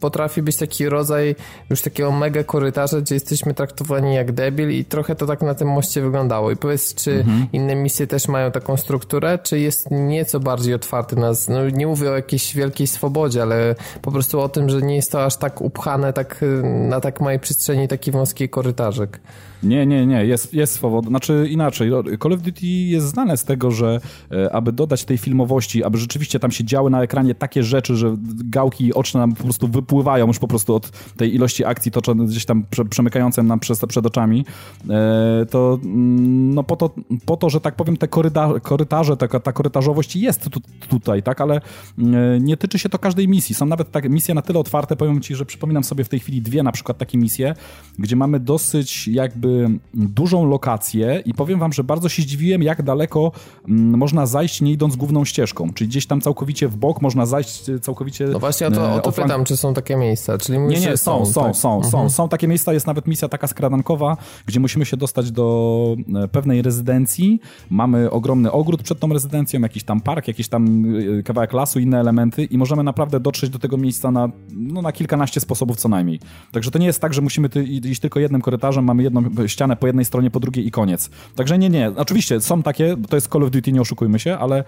potrafi 0.06 0.42
być 0.42 0.58
taki 0.58 0.90
rodzaj 0.90 1.36
już 1.70 1.82
takiego 1.82 2.12
mega 2.12 2.44
korytarza, 2.44 3.02
gdzie 3.02 3.16
jesteśmy 3.16 3.54
traktowani 3.54 4.16
jak 4.16 4.32
debil 4.32 4.70
i 4.72 4.86
trochę 4.86 5.16
to 5.16 5.26
tak 5.26 5.42
na 5.42 5.56
tym 5.56 5.68
moście 5.68 6.02
wyglądało. 6.02 6.52
I 6.52 6.56
powiedz, 6.56 6.96
czy 6.96 7.12
mhm. 7.12 7.48
inne 7.54 7.76
misje 7.76 8.08
też 8.08 8.28
mają 8.28 8.52
taką 8.52 8.78
strukturę, 8.78 9.40
czy 9.44 9.60
jest 9.60 9.92
nieco 9.92 10.40
bardziej 10.40 10.74
otwarty 10.74 11.16
nas, 11.16 11.48
no 11.48 11.70
nie 11.70 11.88
mówię 11.88 12.12
o 12.12 12.16
jakiejś 12.16 12.56
wielkiej 12.56 12.88
swobodzie, 12.88 13.42
ale 13.42 13.76
po 14.02 14.12
prostu 14.12 14.40
o 14.40 14.50
tym, 14.50 14.70
że 14.70 14.82
nie 14.82 14.96
jest 14.96 15.12
to 15.12 15.26
aż 15.26 15.38
tak 15.38 15.62
upchane 15.62 16.14
tak 16.14 16.46
na 16.64 17.02
tak 17.02 17.22
małej 17.22 17.40
przestrzeni 17.40 17.88
taki 17.88 18.12
wąski 18.12 18.50
korytarzek. 18.50 19.20
Nie, 19.64 19.86
nie, 19.86 20.06
nie, 20.06 20.26
jest, 20.26 20.54
jest 20.54 20.74
swoboda. 20.74 21.08
Znaczy 21.08 21.48
inaczej, 21.50 21.92
Call 22.24 22.34
of 22.34 22.42
Duty 22.42 22.68
jest 22.68 23.08
znane 23.08 23.38
z 23.38 23.44
tego, 23.44 23.72
że 23.72 24.00
e, 24.32 24.56
aby 24.56 24.72
dodać 24.72 25.06
tej 25.06 25.18
filmowości, 25.18 25.84
aby 25.84 25.98
rzeczywiście 25.98 26.40
tam 26.40 26.52
się 26.52 26.64
działy 26.64 26.90
na 26.90 27.04
ekranie 27.04 27.36
takie 27.36 27.64
rzeczy, 27.64 27.96
że 27.96 28.16
gałki 28.46 28.94
oczne 28.94 29.20
nam 29.20 29.34
po 29.34 29.44
prostu 29.44 29.68
wypływają 29.68 30.28
już 30.28 30.40
po 30.40 30.48
prostu 30.48 30.76
od 30.76 30.90
tej 31.18 31.36
ilości 31.36 31.66
akcji 31.66 31.92
toczonych 31.92 32.28
gdzieś 32.28 32.46
tam 32.46 32.66
prze, 32.70 33.44
nam 33.44 33.60
przez, 33.60 33.86
przed 33.88 34.06
oczami, 34.06 34.46
e, 34.90 35.46
to 35.50 35.80
mm, 35.84 36.54
no 36.54 36.64
po 36.64 36.76
to, 36.76 36.90
po 37.26 37.38
to, 37.38 37.50
że 37.50 37.62
tak 37.62 37.76
powiem, 37.76 37.98
te 37.98 38.08
koryta, 38.08 38.60
korytarze, 38.60 39.18
ta, 39.18 39.40
ta 39.40 39.54
korytarzowość 39.54 40.16
jest 40.16 40.50
tu, 40.50 40.60
tutaj, 40.90 41.24
tak, 41.24 41.42
ale 41.42 41.62
mm, 42.00 42.44
nie 42.44 42.58
tyczy 42.58 42.80
się 42.80 42.90
to 42.90 43.00
każdej 43.00 43.28
misji. 43.28 43.56
Są 43.56 43.66
nawet 43.66 43.92
takie 43.92 44.10
misje 44.10 44.36
na 44.36 44.42
tyle 44.42 44.60
otwarte, 44.60 44.96
powiem 44.96 45.22
ci, 45.22 45.36
że 45.36 45.46
przypominam 45.46 45.84
sobie 45.84 46.04
w 46.04 46.10
tej 46.10 46.20
chwili 46.20 46.42
dwie 46.42 46.64
na 46.64 46.72
przykład 46.72 46.98
takie 46.98 47.18
misje, 47.18 47.56
gdzie 48.00 48.16
mamy 48.16 48.40
dosyć 48.40 49.08
jakby 49.08 49.45
dużą 49.94 50.46
lokację 50.46 51.24
i 51.26 51.34
powiem 51.34 51.60
wam, 51.60 51.74
że 51.74 51.84
bardzo 51.84 52.10
się 52.10 52.22
zdziwiłem, 52.22 52.64
jak 52.64 52.84
daleko 52.84 53.32
mm, 53.68 53.98
można 53.98 54.26
zajść 54.26 54.62
nie 54.62 54.72
idąc 54.72 54.96
główną 54.96 55.26
ścieżką, 55.26 55.74
czyli 55.74 55.88
gdzieś 55.88 56.08
tam 56.08 56.22
całkowicie 56.22 56.68
w 56.68 56.78
bok 56.78 57.02
można 57.02 57.26
zajść 57.26 57.64
całkowicie... 57.82 58.26
No 58.26 58.40
właśnie 58.40 58.68
o 58.68 58.72
to, 58.72 58.94
o 58.94 59.00
to 59.00 59.12
pytam, 59.12 59.44
czy 59.44 59.58
są 59.58 59.74
takie 59.74 59.96
miejsca, 59.96 60.38
czyli 60.38 60.60
mówisz, 60.60 60.82
Nie, 60.82 60.88
nie, 60.88 60.98
są, 60.98 61.26
są, 61.26 61.34
są, 61.34 61.44
tak? 61.44 61.56
są, 61.56 61.76
mhm. 61.76 62.10
są, 62.10 62.30
takie 62.30 62.48
miejsca, 62.48 62.74
jest 62.74 62.88
nawet 62.88 63.08
misja 63.08 63.30
taka 63.30 63.48
skradankowa, 63.48 64.18
gdzie 64.46 64.60
musimy 64.60 64.86
się 64.86 64.98
dostać 64.98 65.32
do 65.32 65.96
e, 66.16 66.28
pewnej 66.28 66.62
rezydencji, 66.62 67.40
mamy 67.70 68.12
ogromny 68.12 68.52
ogród 68.52 68.84
przed 68.84 69.00
tą 69.00 69.14
rezydencją, 69.14 69.62
jakiś 69.62 69.84
tam 69.84 70.02
park, 70.02 70.28
jakiś 70.28 70.48
tam 70.48 70.86
e, 71.20 71.24
kawałek 71.24 71.54
lasu, 71.54 71.80
inne 71.80 72.00
elementy 72.00 72.44
i 72.44 72.58
możemy 72.58 72.84
naprawdę 72.84 73.20
dotrzeć 73.20 73.50
do 73.50 73.60
tego 73.60 73.78
miejsca 73.78 74.12
na, 74.12 74.30
no, 74.54 74.82
na 74.82 74.92
kilkanaście 74.92 75.40
sposobów 75.40 75.78
co 75.78 75.90
najmniej. 75.90 76.20
Także 76.52 76.72
to 76.72 76.80
nie 76.80 76.86
jest 76.86 77.00
tak, 77.00 77.14
że 77.14 77.22
musimy 77.22 77.50
iść 77.84 78.02
tylko 78.02 78.20
jednym 78.20 78.42
korytarzem, 78.42 78.86
mamy 78.86 79.04
jedną 79.04 79.22
ścianę 79.48 79.76
po 79.76 79.88
jednej 79.88 80.06
stronie, 80.06 80.32
po 80.32 80.40
drugiej 80.40 80.68
i 80.68 80.72
koniec. 80.72 81.10
Także 81.36 81.58
nie, 81.58 81.70
nie. 81.70 81.92
Oczywiście 81.96 82.42
są 82.42 82.64
takie, 82.64 82.96
to 83.10 83.18
jest 83.18 83.28
Call 83.28 83.44
of 83.44 83.52
Duty, 83.52 83.72
nie 83.72 83.82
oszukujmy 83.82 84.20
się, 84.20 84.38
ale, 84.38 84.64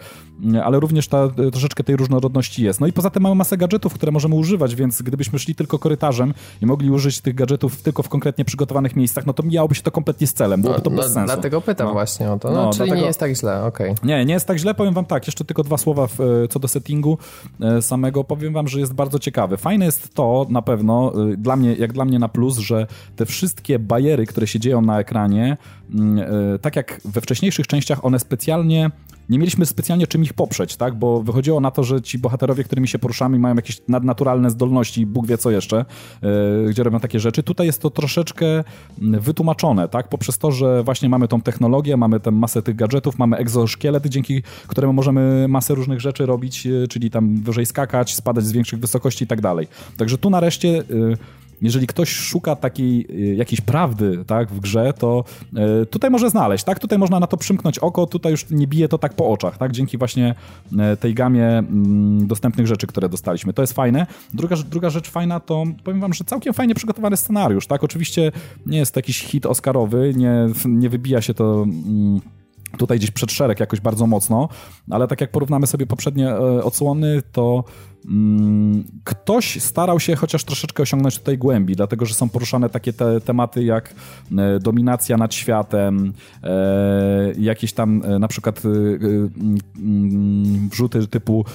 ale 0.63 0.79
również 0.79 1.07
ta, 1.07 1.29
troszeczkę 1.51 1.83
tej 1.83 1.95
różnorodności 1.95 2.63
jest. 2.63 2.81
No 2.81 2.87
i 2.87 2.93
poza 2.93 3.09
tym 3.09 3.23
mamy 3.23 3.35
masę 3.35 3.57
gadżetów, 3.57 3.93
które 3.93 4.11
możemy 4.11 4.35
używać, 4.35 4.75
więc 4.75 5.01
gdybyśmy 5.01 5.39
szli 5.39 5.55
tylko 5.55 5.79
korytarzem 5.79 6.33
i 6.61 6.65
mogli 6.65 6.91
użyć 6.91 7.21
tych 7.21 7.35
gadżetów 7.35 7.81
tylko 7.81 8.03
w 8.03 8.09
konkretnie 8.09 8.45
przygotowanych 8.45 8.95
miejscach, 8.95 9.25
no 9.25 9.33
to 9.33 9.43
mijałoby 9.43 9.75
się 9.75 9.81
to 9.81 9.91
kompletnie 9.91 10.27
z 10.27 10.33
celem, 10.33 10.61
byłoby 10.61 10.81
to 10.81 10.89
no, 10.89 10.95
bez 10.95 11.13
sensu. 11.13 11.33
Dlatego 11.33 11.61
pytam 11.61 11.87
no. 11.87 11.93
właśnie 11.93 12.31
o 12.31 12.39
to. 12.39 12.51
No, 12.51 12.63
no 12.63 12.71
czyli 12.71 12.77
dlatego... 12.77 13.01
nie 13.01 13.07
jest 13.07 13.19
tak 13.19 13.35
źle, 13.35 13.63
okej. 13.63 13.91
Okay. 13.91 14.07
Nie, 14.07 14.25
nie 14.25 14.33
jest 14.33 14.47
tak 14.47 14.57
źle, 14.57 14.73
powiem 14.73 14.93
wam 14.93 15.05
tak, 15.05 15.27
jeszcze 15.27 15.45
tylko 15.45 15.63
dwa 15.63 15.77
słowa 15.77 16.07
w, 16.07 16.21
e, 16.21 16.47
co 16.49 16.59
do 16.59 16.67
settingu 16.67 17.17
e, 17.61 17.81
samego, 17.81 18.23
powiem 18.23 18.53
wam, 18.53 18.67
że 18.67 18.79
jest 18.79 18.93
bardzo 18.93 19.19
ciekawy. 19.19 19.57
Fajne 19.57 19.85
jest 19.85 20.13
to 20.13 20.45
na 20.49 20.61
pewno, 20.61 21.13
e, 21.31 21.37
dla 21.37 21.55
mnie, 21.55 21.73
jak 21.73 21.93
dla 21.93 22.05
mnie 22.05 22.19
na 22.19 22.29
plus, 22.29 22.57
że 22.57 22.87
te 23.15 23.25
wszystkie 23.25 23.79
bariery, 23.79 24.25
które 24.25 24.47
się 24.47 24.56
dzieją 24.59 24.81
na 24.81 24.99
ekranie, 24.99 25.57
mm, 25.93 26.25
tak 26.61 26.75
jak 26.75 27.01
we 27.05 27.21
wcześniejszych 27.21 27.67
częściach, 27.67 28.05
one 28.05 28.19
specjalnie 28.19 28.91
nie 29.29 29.39
mieliśmy 29.39 29.65
specjalnie 29.65 30.07
czym 30.07 30.23
ich 30.23 30.33
poprzeć, 30.33 30.75
tak? 30.75 30.95
Bo 30.95 31.23
wychodziło 31.23 31.59
na 31.59 31.71
to, 31.71 31.83
że 31.83 32.01
ci 32.01 32.19
bohaterowie, 32.19 32.63
którymi 32.63 32.87
się 32.87 32.99
poruszamy, 32.99 33.39
mają 33.39 33.55
jakieś 33.55 33.81
nadnaturalne 33.87 34.49
zdolności, 34.49 35.05
Bóg 35.05 35.27
wie 35.27 35.37
co 35.37 35.51
jeszcze, 35.51 35.85
yy, 36.21 36.69
gdzie 36.69 36.83
robią 36.83 36.99
takie 36.99 37.19
rzeczy. 37.19 37.43
Tutaj 37.43 37.67
jest 37.67 37.81
to 37.81 37.89
troszeczkę 37.89 38.45
mm, 39.01 39.21
wytłumaczone, 39.21 39.87
tak? 39.87 40.07
Poprzez 40.07 40.37
to, 40.37 40.51
że 40.51 40.83
właśnie 40.83 41.09
mamy 41.09 41.27
tą 41.27 41.41
technologię, 41.41 41.97
mamy 41.97 42.19
tę 42.19 42.31
masę 42.31 42.61
tych 42.61 42.75
gadżetów, 42.75 43.17
mamy 43.17 43.37
egzoszkielety, 43.37 44.09
dzięki 44.09 44.43
któremu 44.67 44.93
możemy 44.93 45.47
masę 45.47 45.75
różnych 45.75 46.01
rzeczy 46.01 46.25
robić, 46.25 46.65
yy, 46.65 46.87
czyli 46.87 47.11
tam 47.11 47.35
wyżej 47.35 47.65
skakać, 47.65 48.15
spadać 48.15 48.45
z 48.45 48.51
większych 48.51 48.79
wysokości 48.79 49.23
i 49.23 49.27
tak 49.27 49.41
dalej. 49.41 49.67
Także 49.97 50.17
tu 50.17 50.29
nareszcie... 50.29 50.67
Yy, 50.67 51.17
jeżeli 51.61 51.87
ktoś 51.87 52.09
szuka 52.09 52.55
takiej 52.55 53.07
y, 53.31 53.35
jakiejś 53.35 53.61
prawdy 53.61 54.23
tak, 54.27 54.51
w 54.51 54.59
grze, 54.59 54.93
to 54.99 55.23
y, 55.81 55.85
tutaj 55.85 56.09
może 56.09 56.29
znaleźć, 56.29 56.63
tak? 56.63 56.79
Tutaj 56.79 56.97
można 56.97 57.19
na 57.19 57.27
to 57.27 57.37
przymknąć 57.37 57.79
oko, 57.79 58.05
tutaj 58.05 58.31
już 58.31 58.49
nie 58.49 58.67
bije 58.67 58.87
to 58.87 58.97
tak 58.97 59.13
po 59.13 59.29
oczach, 59.29 59.57
tak? 59.57 59.71
Dzięki 59.71 59.97
właśnie 59.97 60.35
y, 60.93 60.97
tej 60.97 61.13
gamie 61.13 61.47
mm, 61.47 62.27
dostępnych 62.27 62.67
rzeczy, 62.67 62.87
które 62.87 63.09
dostaliśmy. 63.09 63.53
To 63.53 63.61
jest 63.61 63.73
fajne. 63.73 64.07
Druga, 64.33 64.55
druga 64.55 64.89
rzecz 64.89 65.09
fajna 65.09 65.39
to, 65.39 65.63
powiem 65.83 66.01
wam, 66.01 66.13
że 66.13 66.23
całkiem 66.23 66.53
fajnie 66.53 66.75
przygotowany 66.75 67.17
scenariusz, 67.17 67.67
tak? 67.67 67.83
Oczywiście 67.83 68.31
nie 68.65 68.77
jest 68.77 68.93
to 68.93 68.97
jakiś 68.99 69.23
hit 69.23 69.45
oscarowy, 69.45 70.13
nie, 70.15 70.33
nie 70.65 70.89
wybija 70.89 71.21
się 71.21 71.33
to... 71.33 71.63
Mm, 71.63 72.21
tutaj 72.77 72.97
gdzieś 72.97 73.11
przed 73.11 73.31
szereg 73.31 73.59
jakoś 73.59 73.79
bardzo 73.79 74.07
mocno, 74.07 74.49
ale 74.89 75.07
tak 75.07 75.21
jak 75.21 75.31
porównamy 75.31 75.67
sobie 75.67 75.85
poprzednie 75.85 76.35
odsłony, 76.63 77.21
to 77.31 77.63
ktoś 79.03 79.61
starał 79.61 79.99
się 79.99 80.15
chociaż 80.15 80.43
troszeczkę 80.43 80.83
osiągnąć 80.83 81.19
tutaj 81.19 81.37
głębi, 81.37 81.75
dlatego 81.75 82.05
że 82.05 82.13
są 82.13 82.29
poruszane 82.29 82.69
takie 82.69 82.93
te 82.93 83.21
tematy 83.21 83.63
jak 83.63 83.93
e, 84.37 84.59
dominacja 84.59 85.17
nad 85.17 85.33
światem, 85.33 86.13
e, 86.43 87.33
jakieś 87.39 87.73
tam 87.73 88.01
e, 88.05 88.19
na 88.19 88.27
przykład 88.27 88.61
mm, 88.65 89.31
wrzuty 90.71 91.07
typu 91.07 91.45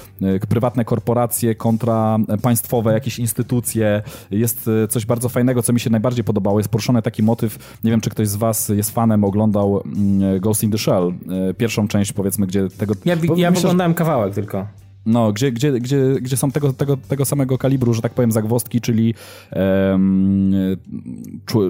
prywatne 0.49 0.85
korporacje 0.85 1.55
kontra 1.55 2.17
państwowe 2.41 2.93
jakieś 2.93 3.19
instytucje. 3.19 4.01
Jest 4.31 4.69
coś 4.89 5.05
bardzo 5.05 5.29
fajnego, 5.29 5.63
co 5.63 5.73
mi 5.73 5.79
się 5.79 5.89
najbardziej 5.89 6.23
podobało. 6.23 6.59
Jest 6.59 6.69
poruszony 6.69 7.01
taki 7.01 7.23
motyw, 7.23 7.77
nie 7.83 7.91
wiem 7.91 8.01
czy 8.01 8.09
ktoś 8.09 8.27
z 8.27 8.35
was 8.35 8.69
jest 8.69 8.91
fanem, 8.91 9.23
oglądał 9.23 9.83
mm, 9.85 10.39
Ghost 10.39 10.63
in 10.63 10.71
the 10.71 10.77
Shell, 10.77 11.13
pierwszą 11.57 11.87
część 11.87 12.13
powiedzmy, 12.13 12.47
gdzie 12.47 12.69
tego... 12.69 12.93
Ja, 13.05 13.15
ja 13.35 13.51
myślę, 13.51 13.69
oglądałem 13.69 13.93
kawałek 13.93 14.33
tylko. 14.33 14.82
No, 15.05 15.33
gdzie, 15.33 15.51
gdzie, 15.51 15.71
gdzie, 15.71 16.15
gdzie 16.21 16.37
są 16.37 16.51
tego, 16.51 16.73
tego, 16.73 16.97
tego 16.97 17.25
samego 17.25 17.57
kalibru, 17.57 17.93
że 17.93 18.01
tak 18.01 18.13
powiem, 18.13 18.31
zagwozdki, 18.31 18.81
czyli 18.81 19.13
um, 19.51 20.53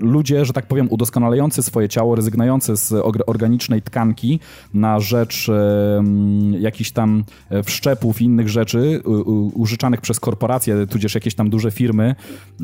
ludzie, 0.01 0.45
że 0.45 0.53
tak 0.53 0.65
powiem, 0.65 0.87
udoskonalający 0.89 1.63
swoje 1.63 1.89
ciało, 1.89 2.15
rezygnujący 2.15 2.77
z 2.77 2.93
organicznej 3.25 3.81
tkanki 3.81 4.39
na 4.73 4.99
rzecz 4.99 5.49
um, 5.49 6.53
jakichś 6.53 6.91
tam 6.91 7.23
e, 7.49 7.63
wszczepów 7.63 8.21
i 8.21 8.25
innych 8.25 8.49
rzeczy 8.49 9.01
u, 9.05 9.11
u, 9.11 9.61
użyczanych 9.61 10.01
przez 10.01 10.19
korporacje, 10.19 10.87
tudzież 10.87 11.15
jakieś 11.15 11.35
tam 11.35 11.49
duże 11.49 11.71
firmy, 11.71 12.15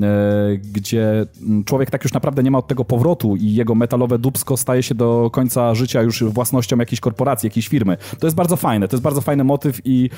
e, 0.02 0.58
gdzie 0.74 1.26
człowiek 1.66 1.90
tak 1.90 2.04
już 2.04 2.14
naprawdę 2.14 2.44
nie 2.44 2.52
ma 2.52 2.58
od 2.58 2.68
tego 2.68 2.86
powrotu 2.86 3.36
i 3.36 3.54
jego 3.54 3.76
metalowe 3.76 4.20
dubsko 4.20 4.58
staje 4.58 4.84
się 4.84 4.96
do 4.96 5.30
końca 5.34 5.76
życia 5.76 6.02
już 6.02 6.24
własnością 6.24 6.78
jakiejś 6.78 7.00
korporacji, 7.00 7.48
jakiejś 7.48 7.68
firmy. 7.68 7.98
To 8.20 8.28
jest 8.28 8.38
bardzo 8.38 8.56
fajne, 8.56 8.88
to 8.88 8.96
jest 8.96 9.04
bardzo 9.04 9.22
fajny 9.22 9.44
motyw 9.44 9.82
i 9.86 10.10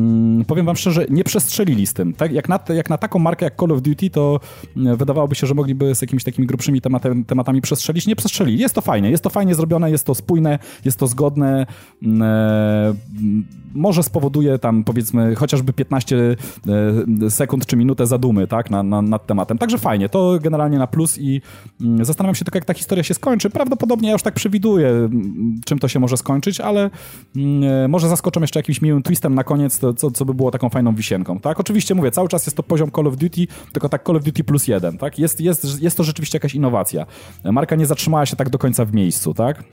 Mm, 0.00 0.44
powiem 0.44 0.66
wam 0.66 0.76
szczerze, 0.76 1.06
nie 1.10 1.24
przestrzelili 1.24 1.86
z 1.86 1.92
tym. 1.92 2.12
Tak? 2.12 2.32
Jak, 2.32 2.48
na, 2.48 2.58
jak 2.74 2.90
na 2.90 2.98
taką 2.98 3.18
markę 3.18 3.44
jak 3.44 3.56
Call 3.60 3.72
of 3.72 3.82
Duty, 3.82 4.10
to 4.10 4.40
mm, 4.76 4.96
wydawałoby 4.96 5.34
się, 5.34 5.46
że 5.46 5.54
mogliby 5.54 5.94
z 5.94 6.02
jakimiś 6.02 6.24
takimi 6.24 6.46
grubszymi 6.46 6.80
tematami, 7.26 7.60
przestrzelić. 7.60 8.06
Nie 8.06 8.16
przestrzelili. 8.16 8.58
Jest 8.58 8.74
to 8.74 8.80
fajnie, 8.80 9.10
jest 9.10 9.24
to 9.24 9.30
fajnie 9.30 9.54
zrobione, 9.54 9.90
jest 9.90 10.06
to 10.06 10.14
spójne, 10.14 10.58
jest 10.84 10.98
to 10.98 11.06
zgodne. 11.06 11.66
Mm, 12.02 12.22
e, 12.22 12.94
może 13.74 14.02
spowoduje 14.02 14.58
tam 14.58 14.84
powiedzmy 14.84 15.34
chociażby 15.34 15.72
15 15.72 16.36
e, 17.26 17.30
sekund 17.30 17.66
czy 17.66 17.76
minutę 17.76 18.06
zadumy 18.06 18.46
tak, 18.46 18.70
na, 18.70 18.82
na, 18.82 19.02
nad 19.02 19.26
tematem. 19.26 19.58
Także 19.58 19.78
fajnie, 19.78 20.08
to 20.08 20.38
generalnie 20.42 20.78
na 20.78 20.86
plus 20.86 21.18
i 21.18 21.40
zastanawiam 22.02 22.34
się 22.34 22.44
tylko, 22.44 22.58
jak 22.58 22.64
ta 22.64 22.74
historia 22.74 23.04
się 23.04 23.14
skończy. 23.14 23.50
Prawdopodobnie 23.50 24.08
ja 24.08 24.12
już 24.12 24.22
tak 24.22 24.34
przewiduję, 24.34 25.08
czym 25.64 25.78
to 25.78 25.88
się 25.88 26.00
może 26.00 26.16
skończyć, 26.16 26.60
ale 26.60 26.90
e, 27.84 27.88
może 27.88 28.08
zaskoczę 28.08 28.40
jeszcze 28.40 28.58
jakimś 28.58 28.82
miłym 28.82 29.02
twistem 29.02 29.34
na 29.34 29.44
koniec, 29.44 29.78
co, 29.94 30.10
co 30.10 30.24
by 30.24 30.34
było 30.34 30.50
taką 30.50 30.68
fajną 30.68 30.94
wisienką, 30.94 31.38
tak? 31.40 31.60
Oczywiście 31.60 31.94
mówię, 31.94 32.10
cały 32.10 32.28
czas 32.28 32.46
jest 32.46 32.56
to 32.56 32.62
poziom 32.62 32.90
Call 32.90 33.06
of 33.06 33.16
Duty, 33.16 33.46
tylko 33.72 33.88
tak 33.88 34.06
Call 34.06 34.16
of 34.16 34.24
Duty 34.24 34.44
plus 34.44 34.68
jeden, 34.68 34.98
tak? 34.98 35.18
Jest, 35.18 35.40
jest, 35.40 35.82
jest 35.82 35.96
to 35.96 36.04
rzeczywiście 36.04 36.36
jakaś 36.36 36.54
innowacja. 36.54 37.06
Marka 37.44 37.76
nie 37.76 37.86
zatrzymała 37.86 38.26
się 38.26 38.36
tak 38.36 38.50
do 38.50 38.58
końca 38.58 38.84
w 38.84 38.94
miejscu, 38.94 39.34
tak? 39.34 39.64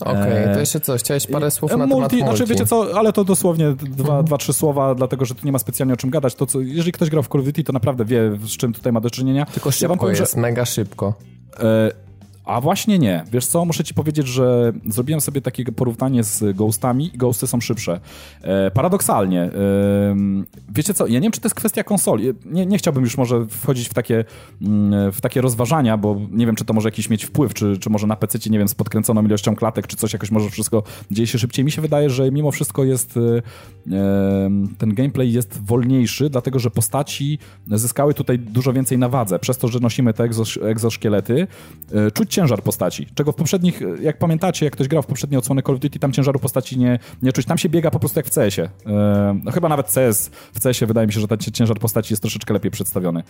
Okej, 0.00 0.42
okay, 0.42 0.54
to 0.54 0.60
jeszcze 0.60 0.80
coś, 0.80 1.00
chciałeś 1.00 1.26
parę 1.26 1.50
słów 1.50 1.70
na 1.70 1.76
multi, 1.76 1.94
temat 1.94 2.12
multi. 2.12 2.26
Znaczy 2.26 2.46
wiecie 2.46 2.66
co, 2.66 2.98
ale 2.98 3.12
to 3.12 3.24
dosłownie 3.24 3.72
dwa, 3.72 4.04
mhm. 4.04 4.24
dwa, 4.24 4.36
trzy 4.36 4.52
słowa, 4.52 4.94
dlatego 4.94 5.24
że 5.24 5.34
tu 5.34 5.46
nie 5.46 5.52
ma 5.52 5.58
specjalnie 5.58 5.94
o 5.94 5.96
czym 5.96 6.10
gadać. 6.10 6.34
To, 6.34 6.46
co, 6.46 6.60
jeżeli 6.60 6.92
ktoś 6.92 7.10
grał 7.10 7.22
w 7.22 7.28
Call 7.28 7.40
of 7.40 7.46
Duty, 7.46 7.64
to 7.64 7.72
naprawdę 7.72 8.04
wie, 8.04 8.38
z 8.44 8.56
czym 8.56 8.72
tutaj 8.72 8.92
ma 8.92 9.00
do 9.00 9.10
czynienia. 9.10 9.46
Tylko 9.46 9.70
szybko 9.70 9.94
ja 9.94 9.98
powiem, 9.98 10.16
jest, 10.16 10.34
że, 10.34 10.40
mega 10.40 10.64
szybko. 10.64 11.14
E, 11.58 11.90
a 12.44 12.60
właśnie 12.60 12.98
nie. 12.98 13.24
Wiesz 13.32 13.46
co, 13.46 13.64
muszę 13.64 13.84
ci 13.84 13.94
powiedzieć, 13.94 14.26
że 14.26 14.72
zrobiłem 14.86 15.20
sobie 15.20 15.40
takie 15.40 15.64
porównanie 15.64 16.24
z 16.24 16.56
Ghostami 16.56 17.14
i 17.14 17.18
Ghosty 17.18 17.46
są 17.46 17.60
szybsze. 17.60 18.00
E, 18.42 18.70
paradoksalnie. 18.70 19.42
E, 19.42 19.50
wiecie 20.74 20.94
co, 20.94 21.06
ja 21.06 21.12
nie 21.12 21.20
wiem, 21.20 21.32
czy 21.32 21.40
to 21.40 21.46
jest 21.46 21.56
kwestia 21.56 21.84
konsoli. 21.84 22.32
Nie, 22.44 22.66
nie 22.66 22.78
chciałbym 22.78 23.04
już 23.04 23.16
może 23.16 23.46
wchodzić 23.46 23.88
w 23.88 23.94
takie, 23.94 24.24
mm, 24.62 25.12
w 25.12 25.20
takie 25.20 25.40
rozważania, 25.40 25.96
bo 25.96 26.20
nie 26.30 26.46
wiem, 26.46 26.56
czy 26.56 26.64
to 26.64 26.74
może 26.74 26.88
jakiś 26.88 27.10
mieć 27.10 27.24
wpływ, 27.24 27.54
czy, 27.54 27.78
czy 27.78 27.90
może 27.90 28.06
na 28.06 28.16
PC, 28.16 28.38
nie 28.50 28.58
wiem, 28.58 28.68
z 28.68 28.74
podkręconą 28.74 29.24
ilością 29.24 29.56
klatek, 29.56 29.86
czy 29.86 29.96
coś 29.96 30.12
jakoś 30.12 30.30
może 30.30 30.50
wszystko 30.50 30.82
dzieje 31.10 31.26
się 31.26 31.38
szybciej. 31.38 31.64
Mi 31.64 31.70
się 31.70 31.82
wydaje, 31.82 32.10
że 32.10 32.32
mimo 32.32 32.50
wszystko 32.50 32.84
jest 32.84 33.16
e, 33.16 33.42
ten 34.78 34.94
gameplay 34.94 35.32
jest 35.32 35.62
wolniejszy, 35.62 36.30
dlatego 36.30 36.58
że 36.58 36.70
postaci 36.70 37.38
zyskały 37.70 38.14
tutaj 38.14 38.38
dużo 38.38 38.72
więcej 38.72 38.98
na 38.98 39.08
wadze. 39.08 39.38
Przez 39.38 39.58
to, 39.58 39.68
że 39.68 39.80
nosimy 39.80 40.14
te 40.14 40.28
egzoszkielety, 40.62 41.46
e, 41.92 42.10
czuć 42.10 42.33
ciężar 42.34 42.62
postaci, 42.62 43.06
czego 43.14 43.32
w 43.32 43.34
poprzednich, 43.34 43.80
jak 44.00 44.18
pamiętacie, 44.18 44.66
jak 44.66 44.72
ktoś 44.72 44.88
grał 44.88 45.02
w 45.02 45.06
poprzednie 45.06 45.38
odsłony 45.38 45.62
Call 45.62 45.74
of 45.74 45.80
Duty, 45.80 45.98
tam 45.98 46.12
ciężaru 46.12 46.38
postaci 46.38 46.78
nie, 46.78 46.98
nie 47.22 47.32
czuć. 47.32 47.46
Tam 47.46 47.58
się 47.58 47.68
biega 47.68 47.90
po 47.90 47.98
prostu 47.98 48.18
jak 48.18 48.26
w 48.26 48.30
CS-ie. 48.34 48.68
E, 48.86 49.40
no 49.44 49.50
chyba 49.50 49.68
nawet 49.68 49.86
CS, 49.86 50.30
w 50.52 50.60
CS-ie 50.60 50.86
wydaje 50.86 51.06
mi 51.06 51.12
się, 51.12 51.20
że 51.20 51.28
ten 51.28 51.38
ciężar 51.38 51.78
postaci 51.78 52.12
jest 52.12 52.22
troszeczkę 52.22 52.54
lepiej 52.54 52.70
przedstawiony. 52.70 53.22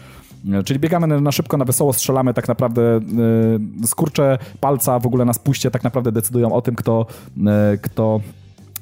E, 0.52 0.62
czyli 0.62 0.80
biegamy 0.80 1.20
na 1.20 1.32
szybko, 1.32 1.56
na 1.56 1.64
wesoło, 1.64 1.92
strzelamy 1.92 2.34
tak 2.34 2.48
naprawdę, 2.48 3.00
e, 3.82 3.86
skurcze 3.86 4.38
palca 4.60 4.98
w 4.98 5.06
ogóle 5.06 5.24
na 5.24 5.32
spuście 5.32 5.70
tak 5.70 5.84
naprawdę 5.84 6.12
decydują 6.12 6.52
o 6.52 6.62
tym, 6.62 6.74
kto, 6.74 7.06
kto 7.82 8.20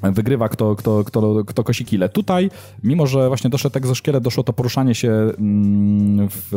wygrywa 0.01 0.49
kto, 0.49 0.75
kto, 0.75 1.03
kto, 1.03 1.43
kto 1.45 1.63
kosi 1.63 1.85
kile. 1.85 2.09
Tutaj, 2.09 2.49
mimo 2.83 3.07
że 3.07 3.27
właśnie 3.27 3.49
doszedł 3.49 3.77
egzoszkielet, 3.77 4.23
doszło 4.23 4.43
to 4.43 4.53
poruszanie 4.53 4.95
się 4.95 5.11
mm, 5.11 6.29
w 6.29 6.51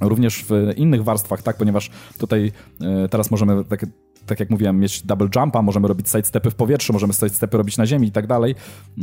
również 0.00 0.44
w 0.48 0.52
innych 0.76 1.04
warstwach, 1.04 1.42
tak, 1.42 1.56
ponieważ 1.56 1.90
tutaj 2.18 2.52
e, 2.80 3.08
teraz 3.08 3.30
możemy 3.30 3.64
takie 3.64 3.86
tak 4.28 4.40
jak 4.40 4.50
mówiłem, 4.50 4.80
mieć 4.80 5.02
double 5.02 5.28
jumpa, 5.36 5.62
możemy 5.62 5.88
robić 5.88 6.08
sidestepy 6.08 6.50
w 6.50 6.54
powietrzu, 6.54 6.92
możemy 6.92 7.12
sidestepy 7.12 7.56
robić 7.56 7.76
na 7.76 7.86
ziemi 7.86 8.08
i 8.08 8.12
tak 8.12 8.26
dalej, 8.26 8.54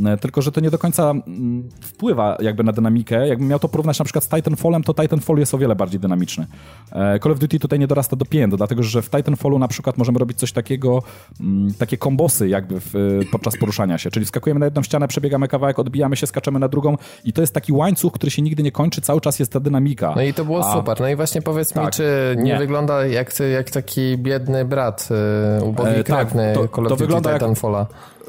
e, 0.06 0.16
tylko 0.16 0.42
że 0.42 0.52
to 0.52 0.60
nie 0.60 0.70
do 0.70 0.78
końca 0.78 1.10
mm, 1.10 1.68
wpływa 1.80 2.36
jakby 2.40 2.64
na 2.64 2.72
dynamikę. 2.72 3.28
Jakbym 3.28 3.48
miał 3.48 3.58
to 3.58 3.68
porównać 3.68 3.98
na 3.98 4.04
przykład 4.04 4.24
z 4.24 4.28
Titanfallem, 4.28 4.82
to 4.82 4.94
Titanfall 4.94 5.38
jest 5.38 5.54
o 5.54 5.58
wiele 5.58 5.76
bardziej 5.76 6.00
dynamiczny. 6.00 6.46
E, 6.92 7.18
Call 7.18 7.32
of 7.32 7.38
Duty 7.38 7.58
tutaj 7.58 7.78
nie 7.78 7.86
dorasta 7.86 8.16
do 8.16 8.24
pięt, 8.24 8.54
dlatego 8.54 8.82
że 8.82 9.02
w 9.02 9.10
Titanfallu 9.10 9.58
na 9.58 9.68
przykład 9.68 9.98
możemy 9.98 10.18
robić 10.18 10.38
coś 10.38 10.52
takiego, 10.52 11.02
mm, 11.40 11.74
takie 11.74 11.96
kombosy 11.96 12.48
jakby 12.48 12.80
w, 12.80 13.20
podczas 13.32 13.56
poruszania 13.56 13.98
się, 13.98 14.10
czyli 14.10 14.26
skakujemy 14.26 14.60
na 14.60 14.66
jedną 14.66 14.82
ścianę, 14.82 15.08
przebiegamy 15.08 15.48
kawałek, 15.48 15.78
odbijamy 15.78 16.16
się, 16.16 16.26
skaczemy 16.26 16.58
na 16.58 16.68
drugą 16.68 16.96
i 17.24 17.32
to 17.32 17.40
jest 17.40 17.54
taki 17.54 17.72
łańcuch, 17.72 18.12
który 18.12 18.30
się 18.30 18.42
nigdy 18.42 18.62
nie 18.62 18.72
kończy, 18.72 19.00
cały 19.00 19.20
czas 19.20 19.38
jest 19.38 19.52
ta 19.52 19.60
dynamika. 19.60 20.12
No 20.16 20.22
i 20.22 20.34
to 20.34 20.44
było 20.44 20.68
A, 20.70 20.72
super. 20.72 21.00
No 21.00 21.08
i 21.08 21.16
właśnie 21.16 21.42
powiedz 21.42 21.74
mi, 21.76 21.82
Tak. 21.82 21.94
czy 21.94 22.34
nie, 22.38 22.42
Nie. 22.44 22.58
wygląda 22.58 23.06
jak, 23.06 23.32
jak 23.52 23.70
taki 23.70 24.18
biedny 24.18 24.64
brat, 24.64 25.08
ubogi 25.62 25.90
E, 25.90 26.04
tak, 26.04 26.16
krewny 26.28 26.52
to- 26.54 26.88
to 26.88 26.96
wygląda 26.96 27.30
jak- 27.30 27.40
Titanfalla. 27.40 27.86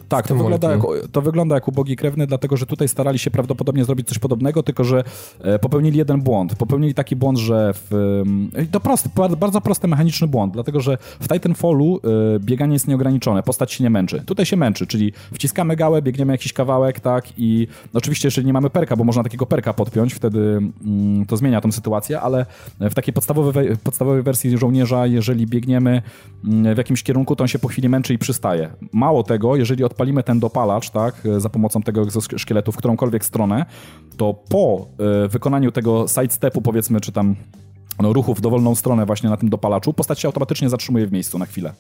Tak, 0.10 0.28
to 0.28 0.36
wygląda, 0.36 0.72
jak, 0.72 0.84
multi. 0.84 1.10
to 1.10 1.22
wygląda 1.22 1.56
jak 1.56 1.68
ubogi 1.68 1.96
krewny, 1.96 2.28
dlatego 2.28 2.58
że 2.58 2.66
tutaj 2.66 2.88
starali 2.88 3.20
się 3.20 3.32
prawdopodobnie 3.32 3.86
zrobić 3.86 4.08
coś 4.08 4.20
podobnego, 4.20 4.64
tylko 4.64 4.84
że 4.84 5.04
e, 5.42 5.60
popełnili 5.60 5.98
jeden 5.98 6.22
błąd. 6.22 6.56
Popełnili 6.56 6.94
taki 6.94 7.16
błąd, 7.16 7.38
że 7.38 7.74
w, 7.74 8.24
to 8.72 8.80
prosty, 8.80 9.10
ba- 9.16 9.30
bardzo 9.30 9.62
prosty 9.62 9.88
mechaniczny 9.88 10.28
błąd, 10.28 10.54
dlatego 10.54 10.80
że 10.80 10.98
w 11.20 11.28
Titanfallu 11.28 12.00
e, 12.36 12.40
bieganie 12.40 12.74
jest 12.74 12.88
nieograniczone, 12.88 13.44
postać 13.44 13.72
się 13.72 13.84
nie 13.84 13.90
męczy. 13.90 14.24
Tutaj 14.26 14.46
się 14.46 14.58
męczy, 14.58 14.88
czyli 14.88 15.14
wciskamy 15.34 15.76
gałę, 15.76 16.02
biegniemy 16.02 16.34
jakiś 16.34 16.54
kawałek, 16.54 17.00
tak, 17.00 17.26
i 17.38 17.68
oczywiście 17.94 18.28
jeżeli 18.28 18.48
nie 18.48 18.54
mamy 18.54 18.70
perka, 18.70 18.96
bo 18.96 19.04
można 19.04 19.24
takiego 19.24 19.46
perka 19.46 19.74
podpiąć, 19.74 20.14
wtedy 20.14 20.40
mm, 20.40 21.26
to 21.26 21.38
zmienia 21.38 21.62
tą 21.62 21.72
sytuację, 21.72 22.22
ale 22.22 22.46
w 22.80 22.94
takiej 22.94 23.14
podstawowej, 23.14 23.78
podstawowej 23.84 24.24
wersji 24.24 24.58
żołnierza, 24.58 25.08
jeżeli 25.08 25.48
biegniemy 25.48 26.02
mm, 26.46 26.76
w 26.76 26.78
jakimś 26.78 27.04
kierunku, 27.04 27.36
to 27.36 27.44
on 27.44 27.48
się 27.48 27.60
po 27.60 27.68
chwili 27.68 27.90
męczy 27.90 28.14
i 28.14 28.18
przystaje. 28.18 28.70
Mało 28.94 29.24
tego, 29.24 29.56
jeżeli 29.56 29.84
odpalimy 29.98 30.24
ten 30.24 30.40
dopalacz, 30.40 30.90
tak, 30.90 31.16
za 31.38 31.50
pomocą 31.50 31.82
tego 31.82 32.02
egzoszkieletu 32.02 32.72
w 32.72 32.78
którąkolwiek 32.78 33.26
stronę, 33.26 33.66
to 34.18 34.34
po 34.34 34.88
e, 35.26 35.28
wykonaniu 35.28 35.72
tego 35.72 36.06
sidestepu, 36.08 36.62
powiedzmy, 36.62 37.02
czy 37.02 37.12
tam 37.12 37.36
no, 38.02 38.14
ruchu 38.14 38.34
w 38.34 38.42
dowolną 38.42 38.76
stronę 38.76 39.06
właśnie 39.06 39.30
na 39.30 39.38
tym 39.38 39.50
dopalaczu, 39.50 39.94
postać 39.94 40.20
się 40.20 40.28
automatycznie 40.28 40.70
zatrzymuje 40.70 41.08
w 41.08 41.12
miejscu 41.12 41.40
na 41.40 41.46
chwilę. 41.46 41.74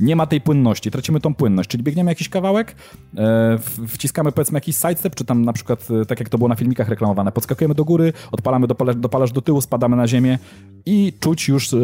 Nie 0.00 0.16
ma 0.16 0.26
tej 0.26 0.40
płynności, 0.40 0.90
tracimy 0.90 1.20
tą 1.20 1.34
płynność, 1.34 1.70
czyli 1.70 1.82
biegniemy 1.82 2.10
jakiś 2.10 2.28
kawałek, 2.28 2.74
e, 3.16 3.58
wciskamy 3.88 4.32
powiedzmy 4.32 4.56
jakiś 4.56 4.76
sidestep, 4.76 5.14
czy 5.14 5.24
tam 5.24 5.44
na 5.44 5.52
przykład, 5.52 5.88
e, 6.02 6.06
tak 6.06 6.20
jak 6.20 6.28
to 6.28 6.38
było 6.38 6.48
na 6.48 6.54
filmikach 6.54 6.88
reklamowane, 6.88 7.32
podskakujemy 7.32 7.74
do 7.74 7.84
góry, 7.84 8.12
odpalamy 8.32 8.66
dopalacz, 8.66 8.96
dopalacz 8.96 9.32
do 9.32 9.42
tyłu, 9.42 9.60
spadamy 9.60 9.96
na 9.96 10.08
ziemię 10.08 10.38
i 10.86 11.12
czuć 11.20 11.48
już 11.48 11.74
e, 11.74 11.78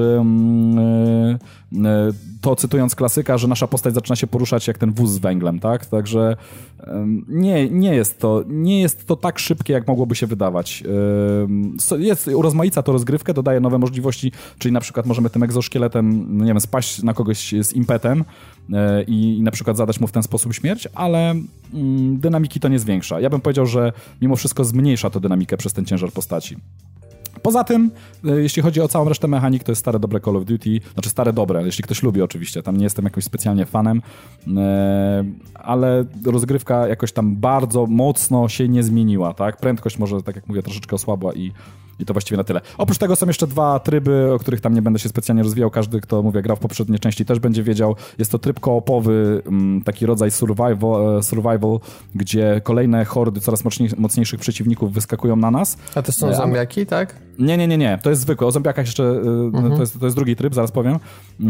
to 2.41 2.57
cytując 2.57 2.95
klasyka, 2.95 3.39
że 3.39 3.49
nasza 3.49 3.67
postać 3.67 3.95
zaczyna 3.95 4.17
się 4.17 4.27
poruszać 4.27 4.69
jak 4.69 4.79
ten 4.79 4.93
wóz 4.93 5.11
z 5.11 5.19
węglem, 5.19 5.61
tak? 5.61 5.87
Także 5.87 6.37
nie, 7.29 7.71
nie 7.71 7.95
jest 7.95 8.19
to, 8.19 8.45
nie 8.49 8.81
jest 8.81 9.07
to 9.07 9.17
tak 9.17 9.39
szybkie, 9.39 9.73
jak 9.73 9.87
mogłoby 9.87 10.15
się 10.15 10.27
wydawać. 10.27 10.85
Jest, 11.99 12.29
urozmaica 12.29 12.83
to 12.83 12.93
rozgrywkę, 12.93 13.35
dodaje 13.35 13.61
nowe 13.61 13.79
możliwości, 13.79 14.33
czyli 14.59 14.73
na 14.73 14.81
przykład 14.81 15.07
możemy 15.07 15.31
tym 15.31 15.43
egzoszkieletem, 15.43 16.27
no 16.39 16.45
nie 16.45 16.51
wiem, 16.51 16.61
spaść 16.61 17.03
na 17.03 17.15
kogoś 17.15 17.55
z 17.63 17.73
impetem 17.73 18.25
e, 18.73 19.03
i, 19.03 19.39
i 19.39 19.43
na 19.43 19.51
przykład 19.51 19.77
zadać 19.77 20.01
mu 20.01 20.07
w 20.07 20.13
ten 20.13 20.23
sposób 20.23 20.55
śmierć, 20.55 20.89
ale 20.95 21.31
mm, 21.31 22.19
dynamiki 22.19 22.61
to 22.61 22.69
nie 22.69 22.79
zwiększa. 22.79 23.21
Ja 23.21 23.31
bym 23.31 23.41
powiedział, 23.41 23.67
że 23.67 23.93
mimo 24.23 24.37
wszystko 24.37 24.65
zmniejsza 24.65 25.11
to 25.11 25.21
dynamikę 25.21 25.57
przez 25.57 25.73
ten 25.73 25.85
ciężar 25.85 26.13
postaci. 26.13 26.57
Poza 27.43 27.65
tym, 27.65 27.91
e, 28.25 28.31
jeśli 28.31 28.63
chodzi 28.63 28.81
o 28.81 28.89
całą 28.89 29.09
resztę 29.09 29.29
mechanik, 29.29 29.65
to 29.65 29.73
jest 29.73 29.81
stare 29.81 29.99
dobre 29.99 30.21
Call 30.21 30.37
of 30.37 30.45
Duty, 30.45 30.81
znaczy 30.95 31.11
stare 31.11 31.33
dobre, 31.33 31.63
jeśli 31.63 31.85
ktoś 31.85 32.03
lubi 32.03 32.23
oczywiście, 32.23 32.63
tam 32.63 32.77
nie 32.77 32.85
jestem 32.85 33.05
jakoś 33.05 33.25
specjalnie 33.25 33.67
fanem, 33.67 34.03
e, 34.57 35.25
ale 35.55 36.05
rozgrywka 36.27 36.89
jakoś 36.89 37.13
tam 37.13 37.37
bardzo 37.37 37.87
mocno 37.87 38.49
się 38.49 38.69
nie 38.69 38.83
zmieniła, 38.83 39.35
tak? 39.35 39.57
Prędkość 39.57 39.99
może, 39.99 40.23
tak 40.23 40.37
jak 40.37 40.49
mówię, 40.49 40.63
troszeczkę 40.63 40.97
osłabła 40.97 41.33
i, 41.33 41.53
i 42.01 42.05
to 42.05 42.15
właściwie 42.15 42.37
na 42.37 42.45
tyle. 42.45 42.61
Oprócz 42.79 42.99
tego 42.99 43.17
są 43.17 43.27
jeszcze 43.27 43.47
dwa 43.47 43.79
tryby, 43.81 44.33
o 44.35 44.39
których 44.39 44.61
tam 44.61 44.75
nie 44.75 44.83
będę 44.83 44.99
się 44.99 45.09
specjalnie 45.09 45.43
rozwijał, 45.43 45.71
każdy, 45.71 46.01
kto, 46.01 46.23
mówię, 46.23 46.43
grał 46.43 46.57
w 46.57 46.61
poprzedniej 46.61 46.99
części 46.99 47.25
też 47.25 47.39
będzie 47.39 47.63
wiedział. 47.63 47.97
Jest 48.19 48.33
to 48.33 48.39
tryb 48.39 48.61
koopowy, 48.61 49.43
mm, 49.47 49.83
taki 49.83 50.07
rodzaj 50.07 50.31
survival, 50.31 51.19
e, 51.19 51.23
survival 51.23 51.79
gdzie 52.15 52.61
kolejne 52.65 53.05
hordy 53.05 53.41
coraz 53.41 53.65
mocniej- 53.65 53.91
mocniejszych 53.99 54.41
przeciwników 54.41 54.93
wyskakują 54.93 55.37
na 55.37 55.51
nas. 55.51 55.77
A 55.95 56.03
to 56.03 56.13
są 56.13 56.29
E, 56.29 56.35
zombiaki, 56.37 56.87
tak? 56.87 57.17
Nie, 57.39 57.57
nie, 57.57 57.69
nie, 57.69 57.79
nie. 57.79 57.99
To 58.03 58.11
jest 58.11 58.23
zwykłe. 58.23 58.47
O 58.47 58.51
zombiakach 58.51 58.87
jeszcze, 58.87 59.03
y, 59.05 59.17
Mhm. 59.55 59.75
to, 59.75 59.81
jest, 59.81 60.01
to 60.01 60.07
jest 60.07 60.17
drugi 60.17 60.37
tryb, 60.37 60.55
zaraz 60.55 60.73
powiem. 60.73 60.99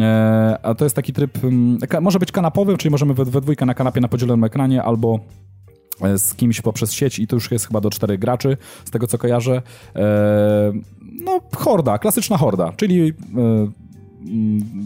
E, 0.01 0.59
a 0.63 0.75
to 0.75 0.85
jest 0.85 0.97
taki 0.97 1.13
tryb, 1.13 1.45
mm, 1.45 1.79
może 2.01 2.19
być 2.19 2.33
kanapowy, 2.33 2.77
czyli 2.77 2.91
możemy 2.91 3.15
we, 3.15 3.25
we 3.25 3.41
dwójkę 3.41 3.67
na 3.67 3.75
kanapie 3.75 4.01
na 4.01 4.09
podzielonym 4.09 4.45
ekranie, 4.45 4.83
albo 4.83 5.15
e, 5.15 5.21
z 6.17 6.35
kimś 6.35 6.61
poprzez 6.61 6.93
sieć 6.93 7.19
i 7.19 7.27
to 7.27 7.37
już 7.37 7.51
jest 7.51 7.67
chyba 7.67 7.81
do 7.81 7.91
czterech 7.91 8.19
graczy, 8.19 8.57
z 8.85 8.91
tego 8.91 9.07
co 9.07 9.19
kojarzę. 9.19 9.63
E, 9.97 10.73
no, 11.25 11.41
horda, 11.57 11.99
klasyczna 11.99 12.37
horda, 12.37 12.73
czyli 12.77 13.09
e, 13.09 13.13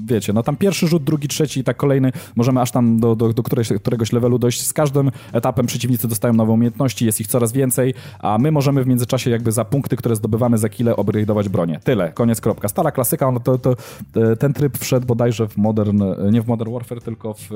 wiecie, 0.07 0.33
no 0.33 0.43
tam 0.43 0.57
pierwszy 0.57 0.87
rzut, 0.87 1.05
drugi, 1.05 1.29
trzeci 1.29 1.61
i 1.61 1.65
tak 1.65 1.77
kolejny, 1.77 2.13
możemy 2.37 2.61
aż 2.61 2.71
tam 2.71 3.01
do, 3.01 3.17
do, 3.17 3.33
do 3.33 3.43
któregoś, 3.43 3.69
któregoś 3.81 4.13
levelu 4.13 4.39
dojść. 4.39 4.67
Z 4.67 4.73
każdym 4.73 5.11
etapem 5.33 5.67
przeciwnicy 5.67 6.09
dostają 6.09 6.35
nowe 6.35 6.53
umiejętności, 6.53 7.07
jest 7.07 7.21
ich 7.21 7.27
coraz 7.27 7.53
więcej, 7.53 7.95
a 8.19 8.39
my 8.39 8.53
możemy 8.53 8.85
w 8.85 8.87
międzyczasie 8.87 9.31
jakby 9.31 9.53
za 9.53 9.65
punkty, 9.65 9.97
które 9.97 10.17
zdobywamy 10.17 10.59
za 10.59 10.69
kile, 10.69 10.93
upgrade'ować 10.93 11.49
bronię. 11.49 11.81
Tyle, 11.85 12.13
koniec, 12.13 12.41
kropka. 12.41 12.69
Stara 12.69 12.91
klasyka, 12.91 13.31
no 13.31 13.41
to, 13.41 13.59
to, 13.59 13.75
e, 14.17 14.37
ten 14.37 14.53
tryb 14.53 14.79
wszedł 14.79 15.07
bodajże 15.07 15.49
w 15.49 15.57
Modern, 15.57 16.03
e, 16.03 16.17
nie 16.31 16.43
w 16.43 16.47
Modern 16.47 16.73
Warfare, 16.73 17.03
tylko 17.03 17.35
w 17.35 17.53
e, 17.53 17.55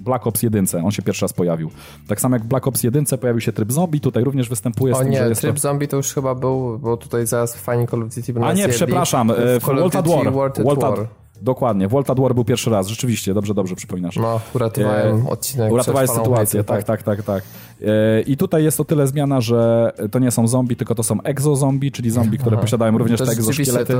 Black 0.00 0.26
Ops 0.26 0.42
1. 0.42 0.66
On 0.84 0.90
się 0.90 1.02
pierwszy 1.02 1.24
raz 1.24 1.32
pojawił. 1.32 1.70
Tak 2.06 2.20
samo 2.20 2.36
jak 2.36 2.44
w 2.44 2.46
Black 2.46 2.66
Ops 2.66 2.82
1 2.82 3.04
pojawił 3.20 3.40
się 3.40 3.52
tryb 3.52 3.72
zombie, 3.72 4.00
tutaj 4.00 4.24
również 4.24 4.48
występuje 4.48 4.94
z 4.94 4.96
O 4.96 5.00
tym, 5.00 5.14
że 5.14 5.28
nie, 5.28 5.34
tryb 5.34 5.54
to... 5.54 5.60
zombie 5.60 5.88
to 5.88 5.96
już 5.96 6.12
chyba 6.14 6.34
był, 6.34 6.78
bo 6.78 6.96
tutaj 6.96 7.26
zaraz 7.26 7.56
fani 7.56 7.88
Call 7.88 8.02
of 8.02 8.14
Duty 8.14 8.32
by 8.32 8.44
A 8.44 8.52
nie, 8.52 8.68
przepraszam, 8.68 9.32
w 9.60 9.64
Call 9.64 9.78
of 9.78 9.94
World 9.94 9.96
at 9.96 10.04
Duty 10.04 10.24
War. 10.24 10.32
World 10.32 10.58
at 10.58 10.64
World 10.64 10.84
at- 10.84 10.98
War. 10.98 11.06
Dokładnie, 11.42 11.88
at 12.08 12.20
War 12.20 12.34
był 12.34 12.44
pierwszy 12.44 12.70
raz, 12.70 12.86
rzeczywiście, 12.86 13.34
dobrze, 13.34 13.54
dobrze 13.54 13.76
przypominasz. 13.76 14.16
No, 14.16 14.40
uratowałem 14.54 15.22
E, 15.26 15.30
odcinek. 15.30 15.72
Uratowałeś 15.72 16.10
sytuację, 16.10 16.64
tak, 16.64 16.84
tak, 16.84 17.02
tak, 17.02 17.22
tak. 17.22 17.42
E, 17.82 18.20
I 18.20 18.36
tutaj 18.36 18.64
jest 18.64 18.80
o 18.80 18.84
tyle 18.84 19.06
zmiana, 19.06 19.40
że 19.40 19.92
to 20.10 20.18
nie 20.18 20.30
są 20.30 20.48
zombie, 20.48 20.76
tylko 20.76 20.94
to 20.94 21.02
są 21.02 21.22
exozombie, 21.22 21.90
czyli 21.92 22.10
zombie, 22.10 22.38
które 22.38 22.56
posiadają 22.58 22.98
również 22.98 23.20
To 23.20 23.26
te 23.26 23.32
egzoszkielety. 23.32 23.92
to, 23.92 23.98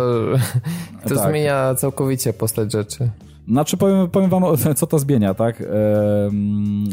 to 1.09 1.15
Tak. 1.15 1.31
zmienia 1.31 1.75
całkowicie 1.75 2.33
postać 2.33 2.73
rzeczy. 2.73 3.09
Znaczy 3.48 3.77
powiem, 3.77 4.10
powiem 4.10 4.31
wam, 4.31 4.43
co 4.77 4.86
to 4.86 4.98
zmienia, 4.98 5.35
tak? 5.35 5.62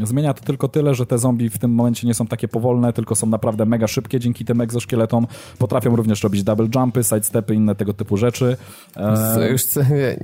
Zmienia 0.03 0.34
to 0.34 0.43
tylko 0.43 0.67
tyle, 0.67 0.95
że 0.95 1.05
te 1.05 1.17
zombie 1.17 1.49
w 1.49 1.57
tym 1.57 1.71
momencie 1.71 2.07
nie 2.07 2.13
są 2.13 2.27
takie 2.27 2.47
powolne, 2.47 2.93
tylko 2.93 3.15
są 3.15 3.27
naprawdę 3.27 3.65
mega 3.65 3.88
szybkie 3.88 4.19
dzięki 4.19 4.45
tym 4.45 4.61
egzoszkieletom. 4.61 5.27
Potrafią 5.57 5.95
również 5.95 6.23
robić 6.23 6.43
double 6.43 6.67
jumpy, 6.75 7.03
sidestepy, 7.03 7.55
inne 7.55 7.75
tego 7.75 7.93
typu 7.93 8.17
rzeczy. 8.17 8.57
Co, 8.93 9.45
Już, 9.45 9.61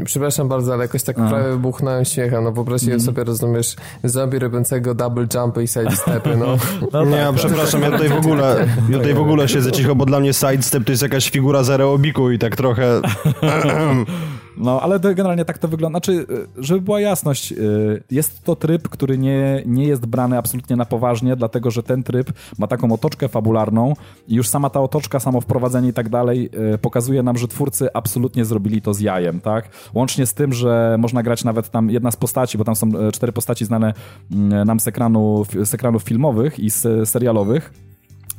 przepraszam 0.05 0.47
bardzo, 0.47 0.73
ale 0.73 0.83
jakoś 0.83 1.03
tak 1.03 1.15
prawie 1.15 1.49
wybuchnąłem 1.49 2.05
śmiechem. 2.05 2.43
No 2.43 2.51
wyobraźcie 2.51 2.89
Mm. 2.89 2.99
sobie, 2.99 3.23
rozumiesz, 3.23 3.75
zombie 4.03 4.39
robiącego 4.39 4.95
double 4.95 5.27
jumpy 5.35 5.63
i 5.63 5.67
side 5.67 5.91
stepy, 5.91 6.37
no. 6.37 6.57
nie, 7.11 7.27
przepraszam, 7.35 7.81
ja 7.81 7.91
tutaj 7.91 8.09
w 8.09 8.17
ogóle, 8.17 8.67
ja 8.89 8.97
tutaj 8.97 9.13
w 9.13 9.19
ogóle 9.19 9.47
siedzę 9.47 9.71
cicho, 9.71 9.95
bo 9.95 10.05
dla 10.05 10.19
mnie 10.19 10.33
sidestep 10.33 10.83
to 10.83 10.91
jest 10.91 11.01
jakaś 11.03 11.29
figura 11.29 11.63
z 11.63 11.69
aerobiku 11.69 12.31
i 12.31 12.39
tak 12.39 12.55
trochę... 12.55 13.01
No, 14.59 14.81
ale 14.81 14.99
generalnie 14.99 15.45
tak 15.45 15.57
to 15.57 15.67
wygląda. 15.67 15.97
Znaczy, 15.99 16.11
y, 16.11 16.63
żeby 16.63 16.81
była 16.81 17.01
jasność, 17.01 17.51
y, 17.51 18.03
jest 18.11 18.43
to 18.43 18.55
tryb, 18.55 18.89
który 18.89 19.17
nie, 19.17 19.63
nie 19.65 19.87
jest 19.87 20.05
brany 20.05 20.37
absolutnie 20.37 20.75
na 20.75 20.85
poważnie, 20.85 21.35
dlatego 21.35 21.71
że 21.71 21.83
ten 21.83 22.03
tryb 22.03 22.33
ma 22.57 22.67
taką 22.67 22.91
otoczkę 22.91 23.27
fabularną 23.27 23.93
i 24.27 24.35
już 24.35 24.47
sama 24.47 24.69
ta 24.69 24.81
otoczka, 24.81 25.19
samo 25.19 25.41
wprowadzenie 25.41 25.89
i 25.89 25.93
tak 25.93 26.09
dalej 26.09 26.49
y, 26.73 26.77
pokazuje 26.77 27.23
nam, 27.23 27.37
że 27.37 27.47
twórcy 27.47 27.93
absolutnie 27.93 28.45
zrobili 28.45 28.81
to 28.81 28.93
z 28.93 28.99
jajem, 28.99 29.41
tak? 29.41 29.69
Łącznie 29.93 30.25
z 30.25 30.33
tym, 30.33 30.53
że 30.53 30.95
można 30.99 31.23
grać 31.23 31.43
nawet 31.43 31.69
tam 31.69 31.89
jedna 31.89 32.11
z 32.11 32.15
postaci, 32.15 32.57
bo 32.57 32.63
tam 32.63 32.75
są 32.75 32.89
cztery 33.13 33.31
postaci 33.31 33.65
znane 33.65 33.93
mm, 34.31 34.67
nam 34.67 34.79
z, 34.79 34.87
ekranu, 34.87 35.45
z 35.63 35.73
ekranów 35.73 36.03
filmowych 36.03 36.59
i 36.59 36.69
z 36.69 37.09
serialowych. 37.09 37.88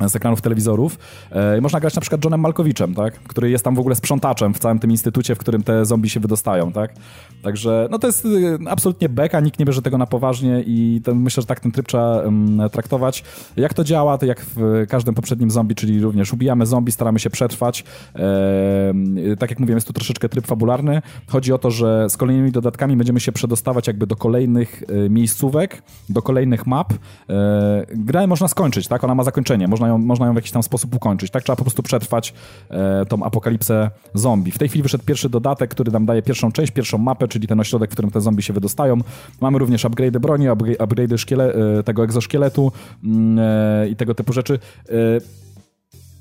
Z 0.08 0.16
ekranów 0.16 0.40
telewizorów. 0.40 0.98
E, 1.30 1.60
można 1.60 1.80
grać 1.80 1.94
na 1.94 2.00
przykład 2.00 2.24
Johnem 2.24 2.40
Malkowiczem, 2.40 2.94
tak? 2.94 3.14
który 3.14 3.50
jest 3.50 3.64
tam 3.64 3.74
w 3.74 3.78
ogóle 3.78 3.94
sprzątaczem 3.94 4.54
w 4.54 4.58
całym 4.58 4.78
tym 4.78 4.90
instytucie, 4.90 5.34
w 5.34 5.38
którym 5.38 5.62
te 5.62 5.84
zombie 5.84 6.10
się 6.10 6.20
wydostają. 6.20 6.72
Tak? 6.72 6.94
Także 7.42 7.88
no 7.90 7.98
to 7.98 8.06
jest 8.06 8.24
y, 8.24 8.58
absolutnie 8.68 9.08
beka, 9.08 9.40
nikt 9.40 9.58
nie 9.58 9.66
bierze 9.66 9.82
tego 9.82 9.98
na 9.98 10.06
poważnie 10.06 10.62
i 10.66 11.00
to, 11.04 11.14
myślę, 11.14 11.40
że 11.40 11.46
tak 11.46 11.60
ten 11.60 11.72
tryb 11.72 11.86
trzeba 11.86 12.18
um, 12.18 12.60
traktować. 12.72 13.24
Jak 13.56 13.74
to 13.74 13.84
działa, 13.84 14.18
to 14.18 14.26
jak 14.26 14.40
w 14.40 14.86
każdym 14.88 15.14
poprzednim 15.14 15.50
zombie, 15.50 15.74
czyli 15.74 16.00
również 16.00 16.32
ubijamy 16.32 16.66
zombie, 16.66 16.92
staramy 16.92 17.18
się 17.18 17.30
przetrwać. 17.30 17.84
E, 18.16 19.36
tak 19.38 19.50
jak 19.50 19.58
mówiłem, 19.58 19.76
jest 19.76 19.86
tu 19.86 19.92
troszeczkę 19.92 20.28
tryb 20.28 20.46
fabularny. 20.46 21.02
Chodzi 21.26 21.52
o 21.52 21.58
to, 21.58 21.70
że 21.70 22.10
z 22.10 22.16
kolejnymi 22.16 22.52
dodatkami 22.52 22.96
będziemy 22.96 23.20
się 23.20 23.32
przedostawać 23.32 23.86
jakby 23.86 24.06
do 24.06 24.16
kolejnych 24.16 24.82
e, 24.88 25.10
miejscówek, 25.10 25.82
do 26.08 26.22
kolejnych 26.22 26.66
map. 26.66 26.92
E, 26.92 27.86
grę 27.94 28.26
można 28.26 28.48
skończyć, 28.48 28.88
tak? 28.88 29.04
Ona 29.04 29.14
ma 29.14 29.24
zakończenie, 29.24 29.68
można 29.68 29.88
ją, 29.90 29.98
można 29.98 30.26
ją 30.26 30.32
w 30.32 30.36
jakiś 30.36 30.50
tam 30.50 30.62
sposób 30.62 30.94
ukończyć. 30.94 31.30
Tak 31.30 31.42
trzeba 31.42 31.56
po 31.56 31.64
prostu 31.64 31.82
przetrwać 31.82 32.34
e, 32.70 33.06
tą 33.06 33.22
apokalipsę 33.22 33.90
zombie. 34.14 34.50
W 34.50 34.58
tej 34.58 34.68
chwili 34.68 34.82
wyszedł 34.82 35.04
pierwszy 35.04 35.28
dodatek, 35.28 35.70
który 35.70 35.92
nam 35.92 36.06
daje 36.06 36.22
pierwszą 36.22 36.52
część, 36.52 36.72
pierwszą 36.72 36.98
mapę, 36.98 37.28
czyli 37.28 37.48
ten 37.48 37.60
ośrodek, 37.60 37.90
w 37.90 37.92
którym 37.92 38.10
te 38.10 38.20
zombie 38.20 38.42
się 38.42 38.52
wydostają. 38.52 38.98
Mamy 39.40 39.58
również 39.58 39.84
upgrade 39.84 40.18
broni, 40.18 40.48
upgrade 40.78 41.20
szkiele, 41.20 41.54
e, 41.78 41.82
tego 41.82 42.04
egzoszkieletu 42.04 42.72
mm, 43.04 43.38
e, 43.38 43.88
i 43.88 43.96
tego 43.96 44.14
typu 44.14 44.32
rzeczy. 44.32 44.58
E, 44.88 44.92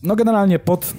no 0.03 0.15
generalnie 0.15 0.59
pod 0.59 0.93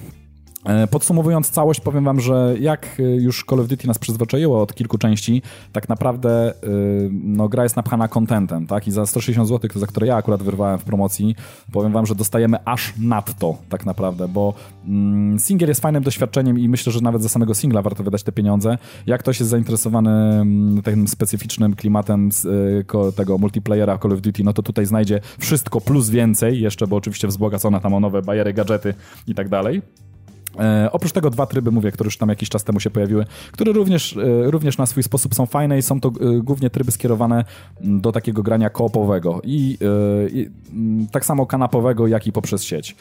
podsumowując 0.91 1.49
całość, 1.49 1.79
powiem 1.79 2.03
wam, 2.03 2.19
że 2.19 2.55
jak 2.59 2.99
e, 2.99 3.03
już 3.03 3.45
Call 3.49 3.59
of 3.59 3.67
Duty 3.67 3.87
nas 3.87 3.99
przyzwyczaiło 3.99 4.61
od 4.61 4.73
kilku 4.73 4.97
części, 4.97 5.41
tak 5.71 5.89
naprawdę 5.89 6.49
e, 6.49 6.53
no, 7.11 7.49
gra 7.49 7.63
jest 7.63 7.75
napchana 7.75 8.07
contentem, 8.07 8.67
tak? 8.67 8.87
I 8.87 8.91
za 8.91 9.05
160 9.05 9.49
zł, 9.49 9.69
za 9.75 9.87
które 9.87 10.07
ja 10.07 10.15
akurat 10.15 10.43
wyrwałem 10.43 10.79
w 10.79 10.83
promocji, 10.83 11.35
powiem 11.71 11.91
wam, 11.91 12.05
że 12.05 12.15
dostajemy 12.15 12.57
aż 12.65 12.93
nadto, 12.99 13.57
tak 13.69 13.85
naprawdę, 13.85 14.27
bo 14.27 14.53
mm, 14.85 15.39
single 15.39 15.67
jest 15.67 15.81
fajnym 15.81 16.03
doświadczeniem 16.03 16.59
i 16.59 16.69
myślę, 16.69 16.93
że 16.93 17.01
nawet 17.01 17.21
za 17.23 17.29
samego 17.29 17.55
singla 17.55 17.81
warto 17.81 18.03
wydać 18.03 18.23
te 18.23 18.31
pieniądze. 18.31 18.77
Jak 19.07 19.19
ktoś 19.19 19.39
jest 19.39 19.49
zainteresowany 19.49 20.11
mm, 20.11 20.81
tym 20.81 21.07
specyficznym 21.07 21.75
klimatem 21.75 22.31
z, 22.31 22.47
tego 23.15 23.37
multiplayera 23.37 23.97
Call 23.97 24.13
of 24.13 24.21
Duty, 24.21 24.43
no 24.43 24.53
to 24.53 24.63
tutaj 24.63 24.85
znajdzie 24.85 25.19
wszystko 25.39 25.81
plus 25.81 26.09
więcej, 26.09 26.61
jeszcze, 26.61 26.87
bo 26.87 26.95
oczywiście 26.95 27.27
wzbogacone 27.27 27.81
tam 27.81 27.93
o 27.93 27.99
nowe 27.99 28.21
bajery, 28.21 28.53
gadżety 28.53 28.93
i 29.27 29.35
tak 29.35 29.49
dalej. 29.49 29.81
E, 30.59 30.89
oprócz 30.91 31.11
tego 31.11 31.29
dwa 31.29 31.45
tryby, 31.45 31.71
mówię, 31.71 31.91
które 31.91 32.07
już 32.07 32.17
tam 32.17 32.29
jakiś 32.29 32.49
czas 32.49 32.63
temu 32.63 32.79
się 32.79 32.89
pojawiły, 32.89 33.25
które 33.51 33.73
również, 33.73 34.17
e, 34.17 34.51
również 34.51 34.77
na 34.77 34.85
swój 34.85 35.03
sposób 35.03 35.35
są 35.35 35.45
fajne 35.45 35.77
i 35.77 35.81
są 35.81 36.01
to 36.01 36.09
e, 36.09 36.11
głównie 36.43 36.69
tryby 36.69 36.91
skierowane 36.91 37.45
do 37.81 38.11
takiego 38.11 38.43
grania 38.43 38.69
koopowego 38.69 39.41
i, 39.43 39.77
e, 40.25 40.29
i 40.29 40.49
tak 41.11 41.25
samo 41.25 41.45
kanapowego, 41.45 42.07
jak 42.07 42.27
i 42.27 42.31
poprzez 42.31 42.63
sieć. 42.63 42.95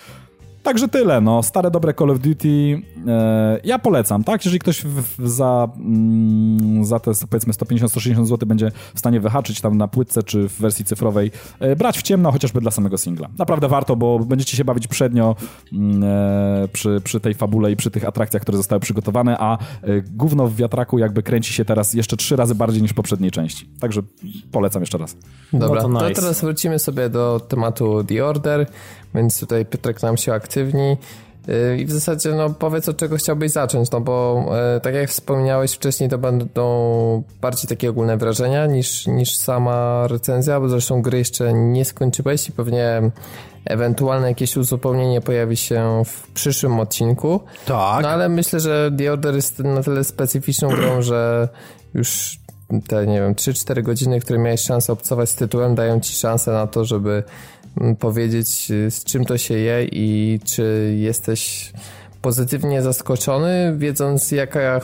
Także 0.63 0.89
tyle, 0.89 1.21
no. 1.21 1.43
Stare, 1.43 1.71
dobre 1.71 1.95
Call 1.95 2.11
of 2.11 2.19
Duty. 2.19 2.83
E, 3.09 3.61
ja 3.65 3.79
polecam, 3.79 4.25
tak? 4.25 4.45
Jeżeli 4.45 4.59
ktoś 4.59 4.83
w, 4.83 5.19
w, 5.19 5.29
za, 5.29 5.69
mm, 5.77 6.85
za 6.85 7.01
te 7.01 7.11
powiedzmy 7.31 7.53
150-160 7.53 8.27
zł 8.27 8.49
będzie 8.49 8.73
w 8.95 8.99
stanie 8.99 9.21
wyhaczyć 9.21 9.61
tam 9.61 9.79
na 9.79 9.89
płytce 9.89 10.23
czy 10.23 10.49
w 10.49 10.61
wersji 10.61 10.85
cyfrowej, 10.85 11.31
e, 11.61 11.77
brać 11.77 11.99
w 11.99 12.03
ciemno 12.03 12.33
chociażby 12.33 12.61
dla 12.61 12.71
samego 12.71 12.99
singla. 12.99 13.29
Naprawdę 13.39 13.69
warto, 13.69 13.97
bo 13.97 14.19
będziecie 14.19 14.57
się 14.57 14.65
bawić 14.65 14.89
przednio 14.89 15.37
mm, 15.73 16.05
e, 16.05 16.69
przy, 16.73 17.01
przy 17.05 17.21
tej 17.21 17.35
fabule 17.35 17.73
i 17.73 17.77
przy 17.77 17.91
tych 17.91 18.05
atrakcjach, 18.05 18.43
które 18.43 18.59
zostały 18.59 18.81
przygotowane, 18.81 19.37
a 19.39 19.59
e, 19.59 19.59
gówno 20.01 20.47
w 20.47 20.57
wiatraku 20.57 20.99
jakby 20.99 21.23
kręci 21.23 21.53
się 21.53 21.65
teraz 21.65 21.95
jeszcze 21.95 22.17
trzy 22.17 22.37
razy 22.37 22.55
bardziej 22.55 22.83
niż 22.83 22.91
w 22.91 22.95
poprzedniej 22.95 23.31
części. 23.31 23.69
Także 23.81 24.03
polecam 24.53 24.83
jeszcze 24.83 24.99
raz. 24.99 25.17
Dobra, 25.53 25.83
no 25.83 25.99
to, 25.99 26.05
nice. 26.05 26.15
to 26.15 26.21
teraz 26.21 26.41
wrócimy 26.41 26.79
sobie 26.79 27.09
do 27.09 27.41
tematu 27.49 28.05
The 28.05 28.25
Order 28.25 28.67
więc 29.15 29.41
tutaj 29.41 29.67
Piotrek 29.67 30.03
nam 30.03 30.17
się 30.17 30.33
aktywni. 30.33 30.97
Y, 31.49 31.77
I 31.79 31.87
w 31.87 31.93
zasadzie, 31.93 32.31
no 32.31 32.51
powiedz 32.51 32.89
od 32.89 32.97
czego 32.97 33.17
chciałbyś 33.17 33.51
zacząć, 33.51 33.91
no 33.91 34.01
bo 34.01 34.45
e, 34.77 34.81
tak 34.81 34.95
jak 34.95 35.11
wspomniałeś 35.11 35.73
wcześniej, 35.73 36.11
to 36.11 36.19
będą 36.19 37.23
bardziej 37.41 37.69
takie 37.69 37.91
ogólne 37.91 38.17
wrażenia 38.17 38.67
niż, 38.67 39.07
niż 39.07 39.37
sama 39.37 40.07
recenzja, 40.07 40.61
bo 40.61 40.69
zresztą 40.69 41.03
gry 41.03 41.19
jeszcze 41.19 41.53
nie 41.53 41.85
skończyłeś 41.85 42.49
i 42.49 42.53
pewnie 42.53 43.03
ewentualne 43.65 44.29
jakieś 44.29 44.57
uzupełnienie 44.57 45.21
pojawi 45.21 45.57
się 45.57 46.03
w 46.07 46.33
przyszłym 46.33 46.81
odcinku. 46.81 47.41
Tak. 47.67 48.03
No 48.03 48.09
ale 48.09 48.29
myślę, 48.29 48.61
że 48.61 48.91
The 48.99 49.13
Order 49.13 49.35
jest 49.35 49.59
na 49.59 49.83
tyle 49.83 50.05
specyficzną 50.05 50.69
grą, 50.69 51.03
że 51.11 51.49
już 51.95 52.41
te, 52.89 53.07
nie 53.07 53.21
wiem, 53.21 53.35
3-4 53.35 53.83
godziny, 53.83 54.21
które 54.21 54.39
miałeś 54.39 54.61
szansę 54.61 54.93
obcować 54.93 55.31
z 55.31 55.35
tytułem, 55.35 55.75
dają 55.75 56.01
ci 56.01 56.15
szansę 56.15 56.53
na 56.53 56.67
to, 56.67 56.85
żeby 56.85 57.23
powiedzieć, 57.99 58.71
y, 58.71 58.91
z 58.91 59.05
czym 59.05 59.25
to 59.25 59.39
się 59.39 59.55
je 59.55 59.85
i 59.85 60.41
czy 60.45 60.95
jesteś 60.99 61.73
pozytywnie 62.23 62.83
zaskoczony, 62.83 63.75
wiedząc 63.79 64.31
jaka 64.31 64.81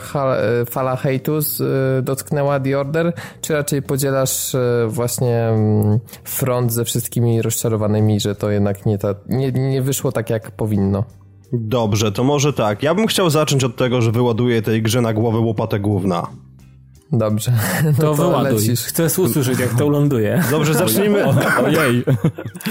y, 0.62 0.66
fala 0.70 0.96
hejtu 0.96 1.38
y, 1.38 2.02
dotknęła 2.02 2.60
The 2.60 2.78
Order, 2.78 3.12
czy 3.40 3.52
raczej 3.52 3.82
podzielasz 3.82 4.56
właśnie 4.88 5.48
mm, 5.48 5.98
front 6.24 6.72
ze 6.72 6.84
wszystkimi 6.84 7.42
rozczarowanymi, 7.42 8.20
że 8.20 8.34
to 8.34 8.50
jednak 8.50 8.86
nie, 8.86 8.98
ta, 8.98 9.14
nie, 9.28 9.52
nie 9.52 9.82
wyszło 9.82 10.12
tak 10.12 10.30
jak 10.30 10.50
powinno? 10.50 11.04
Dobrze, 11.52 12.12
to 12.12 12.24
może 12.24 12.52
tak. 12.52 12.82
Ja 12.82 12.94
bym 12.94 13.06
chciał 13.06 13.30
zacząć 13.30 13.64
od 13.64 13.76
tego, 13.76 14.02
że 14.02 14.12
wyładuję 14.12 14.62
tej 14.62 14.82
grze 14.82 15.00
na 15.00 15.12
głowę 15.12 15.38
łopatę 15.38 15.80
główna. 15.80 16.26
Dobrze. 17.12 17.53
No 17.85 17.93
to, 17.93 18.03
to 18.03 18.15
wyładuj. 18.15 18.53
Lecisz. 18.53 18.81
Chcę 18.81 19.05
usłyszeć, 19.23 19.59
jak 19.59 19.74
to 19.74 19.89
ląduje. 19.89 20.43
Dobrze, 20.51 20.74
zacznijmy. 20.74 21.24
Ojej. 21.66 22.05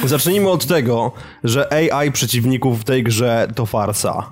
Zacznijmy 0.05 0.49
od 0.49 0.65
tego, 0.65 1.11
że 1.43 1.73
AI 1.73 2.11
przeciwników 2.11 2.81
w 2.81 2.83
tej 2.83 3.03
grze 3.03 3.47
to 3.55 3.65
farsa. 3.65 4.29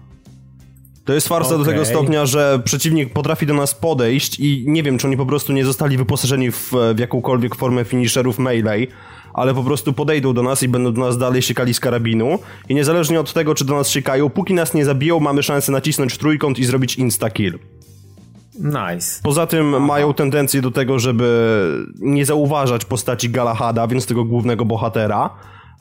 To 1.05 1.13
jest 1.13 1.27
farsa 1.27 1.55
okay. 1.55 1.65
do 1.65 1.71
tego 1.71 1.85
stopnia, 1.85 2.25
że 2.25 2.61
przeciwnik 2.63 3.13
potrafi 3.13 3.45
do 3.45 3.53
nas 3.53 3.73
podejść 3.75 4.39
i 4.39 4.63
nie 4.67 4.83
wiem, 4.83 4.97
czy 4.97 5.07
oni 5.07 5.17
po 5.17 5.25
prostu 5.25 5.53
nie 5.53 5.65
zostali 5.65 5.97
wyposażeni 5.97 6.51
w, 6.51 6.71
w 6.95 6.99
jakąkolwiek 6.99 7.55
formę 7.55 7.85
finisherów 7.85 8.39
melee, 8.39 8.87
ale 9.33 9.53
po 9.53 9.63
prostu 9.63 9.93
podejdą 9.93 10.33
do 10.33 10.43
nas 10.43 10.63
i 10.63 10.67
będą 10.67 10.93
do 10.93 11.01
nas 11.01 11.17
dalej 11.17 11.41
siekali 11.41 11.73
z 11.73 11.79
karabinu 11.79 12.39
i 12.69 12.75
niezależnie 12.75 13.19
od 13.19 13.33
tego, 13.33 13.55
czy 13.55 13.65
do 13.65 13.75
nas 13.75 13.89
siekają, 13.89 14.29
póki 14.29 14.53
nas 14.53 14.73
nie 14.73 14.85
zabiją, 14.85 15.19
mamy 15.19 15.43
szansę 15.43 15.71
nacisnąć 15.71 16.17
trójkąt 16.17 16.59
i 16.59 16.65
zrobić 16.65 16.97
insta-kill. 16.97 17.59
Nice. 18.59 19.19
Poza 19.23 19.47
tym 19.47 19.75
Aha. 19.75 19.85
mają 19.85 20.13
tendencję 20.13 20.61
do 20.61 20.71
tego, 20.71 20.99
żeby 20.99 21.85
nie 21.99 22.25
zauważać 22.25 22.85
postaci 22.85 23.29
Galahada, 23.29 23.87
więc 23.87 24.05
tego 24.05 24.23
głównego 24.25 24.65
bohatera. 24.65 25.29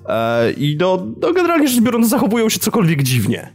E, 0.09 0.53
I 0.53 0.77
do, 0.77 1.03
do 1.17 1.33
generalnie 1.33 1.69
rzecz 1.69 1.83
biorąc 1.83 2.09
zachowują 2.09 2.49
się 2.49 2.59
cokolwiek 2.59 3.03
dziwnie. 3.03 3.53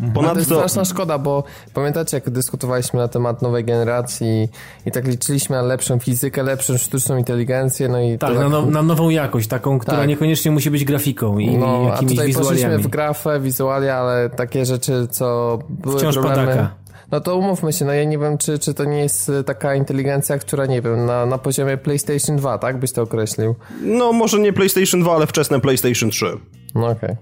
Ponadto... 0.00 0.22
No 0.22 0.32
to 0.32 0.38
jest 0.38 0.50
straszna 0.50 0.84
szkoda, 0.84 1.18
bo 1.18 1.44
pamiętacie, 1.74 2.16
jak 2.16 2.30
dyskutowaliśmy 2.30 3.00
na 3.00 3.08
temat 3.08 3.42
nowej 3.42 3.64
generacji 3.64 4.48
i 4.86 4.90
tak 4.90 5.08
liczyliśmy 5.08 5.56
na 5.56 5.62
lepszą 5.62 5.98
fizykę, 5.98 6.42
lepszą 6.42 6.78
sztuczną 6.78 7.16
inteligencję, 7.16 7.88
no 7.88 8.00
i... 8.00 8.18
Tak, 8.18 8.34
tak... 8.34 8.50
Na, 8.50 8.66
na, 8.66 8.82
nową 8.82 9.10
jakość, 9.10 9.48
taką, 9.48 9.78
która 9.78 9.96
tak. 9.96 10.08
niekoniecznie 10.08 10.50
musi 10.50 10.70
być 10.70 10.84
grafiką 10.84 11.38
i 11.38 11.58
no, 11.58 11.82
jakimiś 11.82 11.92
a 11.92 11.96
tutaj 11.96 12.26
wizualiami. 12.26 12.56
poszliśmy 12.56 12.78
w 12.78 12.88
grafę, 12.88 13.40
wizualia, 13.40 13.96
ale 13.96 14.30
takie 14.30 14.64
rzeczy, 14.64 15.08
co 15.10 15.58
były 15.68 15.98
Wciąż 15.98 16.14
problemy... 16.14 16.46
Padaka. 16.46 16.79
No 17.12 17.20
to 17.20 17.36
umówmy 17.36 17.72
się, 17.72 17.84
no 17.84 17.92
ja 17.92 18.04
nie 18.04 18.18
wiem, 18.18 18.38
czy, 18.38 18.58
czy 18.58 18.74
to 18.74 18.84
nie 18.84 18.98
jest 18.98 19.28
e, 19.28 19.44
taka 19.44 19.74
inteligencja, 19.74 20.38
która, 20.38 20.66
nie 20.66 20.82
wiem, 20.82 21.06
na, 21.06 21.26
na 21.26 21.38
poziomie 21.38 21.76
PlayStation 21.76 22.36
2, 22.36 22.58
tak 22.58 22.78
byś 22.78 22.92
to 22.92 23.02
określił? 23.02 23.54
No 23.82 24.12
może 24.12 24.38
nie 24.38 24.52
PlayStation 24.52 25.00
2, 25.00 25.14
ale 25.14 25.26
wczesne 25.26 25.60
PlayStation 25.60 26.10
3. 26.10 26.26
No 26.74 26.86
okej. 26.86 27.10
Okay. 27.10 27.16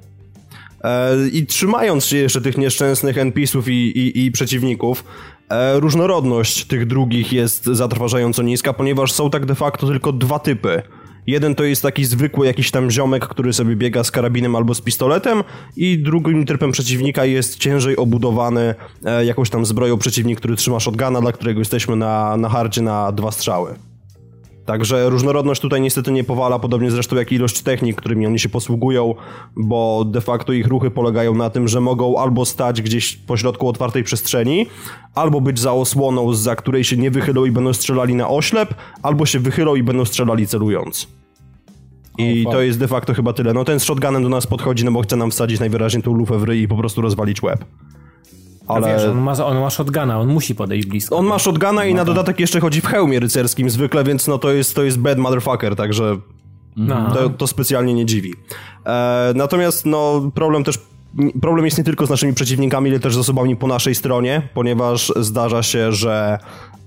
E, 0.85 1.29
I 1.33 1.47
trzymając 1.47 2.05
się 2.05 2.17
jeszcze 2.17 2.41
tych 2.41 2.59
nieszczęsnych 2.59 3.19
NPC-ów 3.19 3.69
i, 3.69 3.73
i, 3.73 4.25
i 4.25 4.33
przeciwników, 4.33 5.05
e, 5.49 5.81
różnorodność 5.81 6.65
tych 6.65 6.87
drugich 6.87 7.33
jest 7.33 7.65
zatrważająco 7.65 8.43
niska, 8.43 8.73
ponieważ 8.73 9.13
są 9.13 9.31
tak 9.31 9.47
de 9.47 9.55
facto 9.55 9.87
tylko 9.87 10.13
dwa 10.13 10.39
typy. 10.39 10.83
Jeden 11.29 11.55
to 11.55 11.65
jest 11.65 11.83
taki 11.83 12.05
zwykły 12.05 12.47
jakiś 12.47 12.71
tam 12.71 12.91
ziomek, 12.91 13.29
który 13.29 13.53
sobie 13.53 13.77
biega 13.77 14.05
z 14.05 14.11
karabinem 14.11 14.57
albo 14.57 14.75
z 14.75 14.81
pistoletem 14.81 15.45
i 15.77 15.99
drugim 15.99 16.47
typem 16.47 16.73
przeciwnika 16.73 17.25
jest 17.25 17.59
ciężej 17.59 17.97
obudowany 17.97 18.75
e, 19.05 19.25
jakąś 19.25 19.51
tam 19.51 19.67
zbroją 19.67 19.99
przeciwnik, 19.99 20.39
który 20.39 20.57
trzyma 20.57 20.81
shotguna, 20.81 21.21
dla 21.21 21.33
którego 21.33 21.61
jesteśmy 21.61 21.97
na, 21.97 22.37
na 22.37 22.49
hardzie 22.49 22.83
na 22.83 23.13
dwa 23.13 23.31
strzały. 23.31 23.75
Także 24.65 25.11
różnorodność 25.11 25.61
tutaj 25.61 25.81
niestety 25.81 26.13
nie 26.13 26.25
powala, 26.25 26.59
podobnie 26.59 26.91
zresztą 26.91 27.17
jak 27.17 27.33
ilość 27.33 27.63
technik, 27.63 27.97
którymi 27.97 28.27
oni 28.27 28.39
się 28.39 28.49
posługują, 28.49 29.15
bo 29.57 30.05
de 30.05 30.21
facto 30.21 30.53
ich 30.53 30.67
ruchy 30.67 30.91
polegają 30.91 31.35
na 31.35 31.51
tym, 31.51 31.69
że 31.69 31.81
mogą 31.81 32.19
albo 32.19 32.45
stać 32.45 32.83
gdzieś 32.83 33.17
pośrodku 33.17 33.69
otwartej 33.69 34.05
przestrzeni, 34.05 34.67
albo 35.15 35.41
być 35.41 35.59
za 35.59 35.73
osłoną, 35.73 36.35
za 36.35 36.57
której 36.57 36.85
się 36.85 36.97
nie 36.97 37.11
wychylą 37.11 37.45
i 37.45 37.51
będą 37.51 37.73
strzelali 37.73 38.15
na 38.15 38.29
oślep, 38.29 38.75
albo 39.03 39.27
się 39.27 39.39
wychylą 39.39 39.75
i 39.75 39.83
będą 39.83 40.05
strzelali 40.05 40.47
celując. 40.47 41.18
I 42.19 42.45
to 42.45 42.63
jest 42.63 42.79
de 42.79 42.89
facto 42.89 43.15
chyba 43.15 43.33
tyle. 43.33 43.53
No 43.53 43.65
ten 43.65 43.81
z 43.81 43.85
shotgunem 43.85 44.23
do 44.23 44.29
nas 44.29 44.47
podchodzi, 44.47 44.85
no 44.85 44.93
bo 44.93 45.03
chce 45.03 45.17
nam 45.17 45.31
wsadzić 45.31 45.61
najwyraźniej 45.61 46.03
tą 46.03 46.15
lufę 46.15 46.39
w 46.39 46.43
ryj 46.43 46.63
i 46.63 46.69
po 46.69 46.77
prostu 46.77 47.01
rozwalić 47.01 47.43
łeb. 47.43 47.65
Ale... 48.67 48.89
Wiesz, 48.89 49.05
on 49.05 49.19
ma, 49.19 49.33
on 49.33 49.61
ma 49.61 49.71
shotguna, 49.71 50.21
on 50.21 50.29
musi 50.29 50.55
podejść 50.55 50.89
blisko. 50.89 51.17
On 51.17 51.27
ma 51.27 51.39
shotguna 51.39 51.85
i 51.85 51.95
na 51.95 52.05
dodatek 52.05 52.41
jeszcze 52.41 52.61
chodzi 52.61 52.81
w 52.81 52.87
hełmie 52.87 53.21
rycerskim 53.21 53.71
zwykle, 53.71 54.05
więc 54.05 54.29
no 54.29 54.39
to 54.39 54.53
jest, 54.53 54.75
to 54.75 54.83
jest 54.83 54.99
bad 54.99 55.19
motherfucker, 55.19 55.77
także... 55.77 56.17
No. 56.77 57.11
To, 57.15 57.31
to 57.31 57.47
specjalnie 57.47 57.95
nie 57.95 58.07
dziwi. 58.07 58.35
E, 58.87 59.33
natomiast 59.37 59.87
no, 59.87 60.31
problem 60.35 60.65
też 60.65 60.79
problem 61.41 61.65
jest 61.65 61.79
nie 61.79 61.85
tylko 61.85 62.07
z 62.07 62.11
naszymi 62.11 62.35
przeciwnikami, 62.35 62.91
ale 62.91 63.01
też 63.01 63.15
z 63.15 63.19
osobami 63.19 63.57
po 63.57 63.67
naszej 63.67 63.95
stronie, 63.95 64.49
ponieważ 64.55 65.13
zdarza 65.17 65.63
się, 65.63 65.93
że 65.93 66.39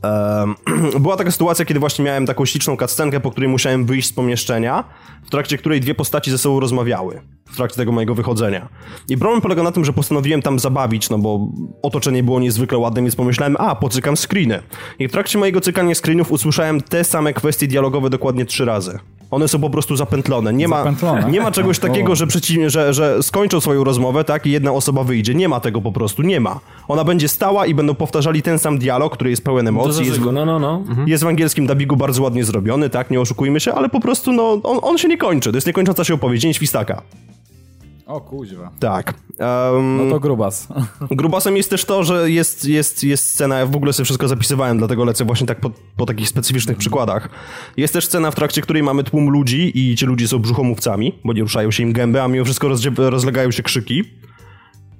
była 0.99 1.17
taka 1.17 1.31
sytuacja, 1.31 1.65
kiedy 1.65 1.79
właśnie 1.79 2.05
miałem 2.05 2.25
taką 2.25 2.45
śliczną 2.45 2.77
cutscenkę, 2.77 3.19
po 3.19 3.31
której 3.31 3.49
musiałem 3.49 3.85
wyjść 3.85 4.07
z 4.07 4.13
pomieszczenia, 4.13 4.83
w 5.23 5.29
trakcie 5.29 5.57
której 5.57 5.79
dwie 5.79 5.95
postaci 5.95 6.31
ze 6.31 6.37
sobą 6.37 6.59
rozmawiały 6.59 7.21
w 7.51 7.55
trakcie 7.55 7.77
tego 7.77 7.91
mojego 7.91 8.15
wychodzenia. 8.15 8.69
I 9.09 9.17
problem 9.17 9.41
polega 9.41 9.63
na 9.63 9.71
tym, 9.71 9.85
że 9.85 9.93
postanowiłem 9.93 10.41
tam 10.41 10.59
zabawić, 10.59 11.09
no 11.09 11.17
bo 11.17 11.47
otoczenie 11.81 12.23
było 12.23 12.39
niezwykle 12.39 12.77
ładne, 12.77 13.01
więc 13.01 13.15
pomyślałem, 13.15 13.55
a, 13.59 13.75
pocykam 13.75 14.17
screeny. 14.17 14.59
I 14.99 15.07
w 15.07 15.11
trakcie 15.11 15.37
mojego 15.39 15.61
cykania 15.61 15.95
screenów 15.95 16.31
usłyszałem 16.31 16.81
te 16.81 17.03
same 17.03 17.33
kwestie 17.33 17.67
dialogowe 17.67 18.09
dokładnie 18.09 18.45
trzy 18.45 18.65
razy. 18.65 18.99
One 19.31 19.47
są 19.47 19.61
po 19.61 19.69
prostu 19.69 19.95
zapętlone. 19.95 20.53
Nie 20.53 20.67
ma, 20.67 20.77
Zapętlone? 20.77 21.31
nie 21.31 21.41
ma 21.41 21.51
czegoś 21.51 21.79
takiego, 21.79 22.15
że, 22.15 22.27
przeciwnie, 22.27 22.69
że, 22.69 22.93
że 22.93 23.23
skończą 23.23 23.61
swoją 23.61 23.83
rozmowę, 23.83 24.23
tak, 24.23 24.45
i 24.45 24.51
jedna 24.51 24.71
osoba 24.71 25.03
wyjdzie. 25.03 25.35
Nie 25.35 25.49
ma 25.49 25.59
tego 25.59 25.81
po 25.81 25.91
prostu, 25.91 26.21
nie 26.21 26.39
ma. 26.39 26.59
Ona 26.87 27.03
będzie 27.03 27.27
stała 27.27 27.65
i 27.65 27.73
będą 27.73 27.95
powtarzali 27.95 28.41
ten 28.41 28.59
sam 28.59 28.79
dialog, 28.79 29.13
który 29.13 29.29
jest 29.29 29.43
pełen 29.43 29.67
emocji, 29.67 30.05
jest, 30.05 30.19
no, 30.19 30.45
no, 30.45 30.59
no. 30.59 30.83
Mhm. 30.87 31.07
jest 31.07 31.23
w 31.23 31.27
angielskim 31.27 31.67
dubbingu 31.67 31.95
bardzo 31.95 32.23
ładnie 32.23 32.43
zrobiony, 32.43 32.89
tak, 32.89 33.11
nie 33.11 33.21
oszukujmy 33.21 33.59
się, 33.59 33.73
ale 33.73 33.89
po 33.89 33.99
prostu, 33.99 34.31
no, 34.31 34.59
on, 34.63 34.79
on 34.81 34.97
się 34.97 35.07
nie 35.07 35.17
kończy. 35.17 35.51
To 35.51 35.57
jest 35.57 35.67
niekończąca 35.67 36.03
się 36.03 36.13
opowieść, 36.13 36.41
dzień 36.41 36.53
świstaka. 36.53 37.01
O 38.11 38.21
kuźwa. 38.21 38.71
Tak. 38.79 39.13
Em, 39.39 39.97
No 39.97 40.09
to 40.09 40.19
grubas. 40.19 40.67
Grubasem 41.11 41.57
jest 41.57 41.69
też 41.69 41.85
to, 41.85 42.03
że 42.03 42.31
jest, 42.31 42.65
jest, 42.65 43.03
jest 43.03 43.27
scena, 43.29 43.59
ja 43.59 43.65
w 43.65 43.75
ogóle 43.75 43.93
sobie 43.93 44.05
wszystko 44.05 44.27
zapisywałem, 44.27 44.77
dlatego 44.77 45.05
lecę 45.05 45.25
właśnie 45.25 45.47
tak 45.47 45.59
po, 45.59 45.71
po 45.97 46.05
takich 46.05 46.29
specyficznych 46.29 46.77
przykładach. 46.77 47.29
Jest 47.77 47.93
też 47.93 48.05
scena, 48.05 48.31
w 48.31 48.35
trakcie 48.35 48.61
której 48.61 48.83
mamy 48.83 49.03
tłum 49.03 49.29
ludzi 49.29 49.71
i 49.75 49.95
ci 49.95 50.05
ludzie 50.05 50.27
są 50.27 50.39
brzuchomówcami, 50.39 51.19
bo 51.25 51.33
nie 51.33 51.41
ruszają 51.41 51.71
się 51.71 51.83
im 51.83 51.93
gęby, 51.93 52.21
a 52.21 52.27
mimo 52.27 52.45
wszystko 52.45 52.69
rozlegają 52.97 53.51
się 53.51 53.63
krzyki. 53.63 54.03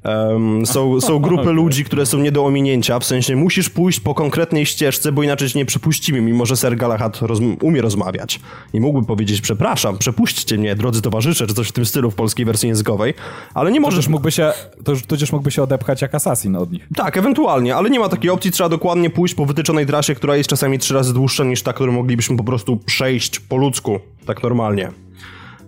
Em, 0.04 0.66
są, 0.66 1.02
są 1.02 1.20
grupy 1.20 1.52
ludzi, 1.62 1.84
które 1.86 2.06
są 2.06 2.18
nie 2.18 2.32
do 2.32 2.46
ominięcia, 2.46 3.00
w 3.00 3.06
sensie 3.06 3.36
musisz 3.36 3.70
pójść 3.70 4.00
po 4.00 4.14
konkretnej 4.14 4.66
ścieżce, 4.66 5.12
bo 5.12 5.24
inaczej 5.24 5.50
cię 5.50 5.60
nie 5.60 5.66
przepuścimy, 5.66 6.22
mimo 6.22 6.46
że 6.46 6.58
Ser 6.58 6.78
Galahad 6.78 7.20
rozm- 7.20 7.58
umie 7.62 7.82
rozmawiać. 7.82 8.40
I 8.74 8.80
mógłby 8.80 9.08
powiedzieć, 9.08 9.42
przepraszam, 9.42 9.98
przepuśćcie 9.98 10.58
mnie, 10.58 10.76
drodzy 10.76 11.02
towarzysze, 11.02 11.48
czy 11.48 11.54
coś 11.54 11.68
w 11.68 11.72
tym 11.72 11.86
stylu 11.86 12.12
w 12.12 12.16
polskiej 12.16 12.46
wersji 12.46 12.70
językowej, 12.70 13.14
ale 13.54 13.72
nie 13.72 13.80
możesz... 13.80 13.96
Tudzież 13.96 14.10
mógłby 14.10 14.32
się, 14.32 14.54
to, 14.84 14.94
tudzież 15.08 15.32
mógłby 15.32 15.52
się 15.52 15.64
odepchać 15.64 16.02
jak 16.02 16.16
assassin 16.16 16.56
od 16.56 16.72
nich. 16.72 16.88
Tak, 16.96 17.18
ewentualnie, 17.18 17.76
ale 17.76 17.90
nie 17.90 18.00
ma 18.00 18.10
takiej 18.10 18.30
opcji, 18.30 18.52
trzeba 18.52 18.70
dokładnie 18.70 19.10
pójść 19.10 19.36
po 19.36 19.46
wytyczonej 19.46 19.86
trasie, 19.86 20.16
która 20.16 20.36
jest 20.36 20.50
czasami 20.50 20.80
trzy 20.80 20.94
razy 20.94 21.14
dłuższa 21.14 21.44
niż 21.44 21.64
ta, 21.64 21.74
którą 21.74 21.92
moglibyśmy 21.92 22.38
po 22.38 22.44
prostu 22.44 22.78
przejść 22.78 23.40
po 23.40 23.58
ludzku, 23.58 24.00
tak 24.26 24.44
normalnie. 24.44 24.92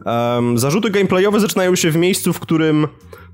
Em, 0.05 0.57
zarzuty 0.57 0.89
gameplayowe 0.89 1.39
zaczynają 1.39 1.75
się 1.75 1.91
w 1.91 1.95
miejscu, 1.95 2.33
w 2.33 2.39
którym... 2.39 2.87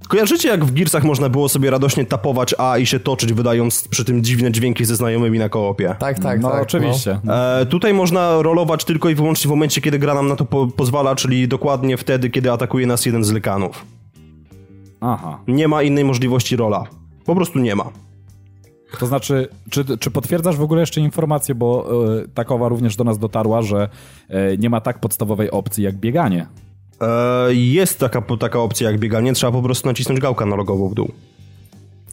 Kojarzycie, 0.08 0.50
jak 0.50 0.66
w 0.66 0.74
Gearsach 0.74 1.04
można 1.04 1.30
było 1.30 1.50
sobie 1.50 1.70
radośnie 1.70 2.06
tapować 2.06 2.56
A 2.58 2.78
i 2.78 2.86
się 2.86 3.00
toczyć, 3.00 3.34
wydając 3.34 3.88
przy 3.88 4.06
tym 4.06 4.24
dziwne 4.24 4.52
dźwięki 4.52 4.86
ze 4.86 4.96
znajomymi 4.96 5.40
na 5.40 5.50
koopie? 5.50 5.96
Tak, 6.00 6.20
tak, 6.20 6.42
no 6.42 6.50
tak. 6.52 6.62
oczywiście. 6.62 7.20
E, 7.30 7.66
tutaj 7.66 7.94
można 7.94 8.42
rolować 8.42 8.86
tylko 8.86 9.10
i 9.10 9.16
wyłącznie 9.16 9.48
w 9.48 9.52
momencie, 9.52 9.82
kiedy 9.82 10.00
gra 10.00 10.14
nam 10.14 10.28
na 10.28 10.36
to 10.36 10.46
po 10.46 10.68
pozwala, 10.68 11.16
czyli 11.16 11.48
dokładnie 11.48 11.98
wtedy, 11.98 12.30
kiedy 12.30 12.52
atakuje 12.52 12.88
nas 12.88 13.06
jeden 13.06 13.24
z 13.24 13.32
lykanów. 13.32 13.86
Aha. 15.02 15.40
Nie 15.48 15.68
ma 15.68 15.84
innej 15.84 16.04
możliwości 16.06 16.56
rola. 16.56 16.84
Po 17.26 17.36
prostu 17.36 17.60
nie 17.60 17.76
ma. 17.76 17.92
To 19.00 19.08
znaczy, 19.08 19.48
czy, 19.70 19.98
czy 19.98 20.12
potwierdzasz 20.12 20.58
w 20.58 20.62
ogóle 20.62 20.80
jeszcze 20.82 21.02
informację, 21.02 21.56
bo 21.56 21.90
e, 22.24 22.28
takowa 22.28 22.68
również 22.68 22.96
do 22.96 23.04
nas 23.04 23.20
dotarła, 23.20 23.62
że 23.62 23.90
e, 24.30 24.58
nie 24.58 24.70
ma 24.70 24.82
tak 24.82 25.00
podstawowej 25.00 25.52
opcji 25.52 25.84
jak 25.84 25.96
bieganie. 25.96 26.48
E, 27.02 27.54
jest 27.54 28.00
taka, 28.00 28.22
taka 28.22 28.60
opcja 28.60 28.92
jak 28.92 29.00
bieganie, 29.00 29.34
trzeba 29.34 29.52
po 29.52 29.62
prostu 29.62 29.88
nacisnąć 29.88 30.20
gałkę 30.20 30.46
analogową 30.46 30.90
w 30.90 30.94
dół. 30.94 31.12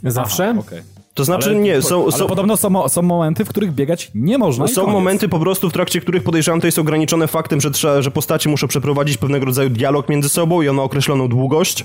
Zawsze? 0.03 0.57
Okej. 0.59 0.83
To 1.15 1.25
znaczy 1.25 1.51
Ale- 1.51 1.59
nie, 1.59 1.83
są, 1.83 2.03
Ale 2.03 2.13
są, 2.13 2.27
podobno 2.27 2.57
są, 2.57 2.89
są 2.89 3.03
momenty, 3.03 3.45
w 3.45 3.49
których 3.49 3.73
biegać 3.75 4.11
nie 4.15 4.39
można 4.39 4.65
i 4.65 4.69
są 4.69 4.81
koniec. 4.81 4.93
momenty 4.93 5.29
po 5.29 5.39
prostu, 5.39 5.71
w 5.71 5.73
trakcie 5.73 6.01
których 6.01 6.23
podejrzewam 6.23 6.61
to 6.61 6.67
jest 6.67 6.79
ograniczone 6.79 7.27
faktem, 7.27 7.61
że, 7.61 7.71
trzeba, 7.71 8.03
że 8.03 8.11
postacie 8.11 8.51
muszą 8.51 8.69
przeprowadzić 8.69 9.17
pewnego 9.17 9.47
rodzaju 9.47 9.71
dialog 9.71 10.09
między 10.09 10.29
sobą 10.29 10.63
i 10.63 10.69
on 10.69 10.77
ma 10.77 10.83
określoną 10.83 11.29
długość. 11.29 11.85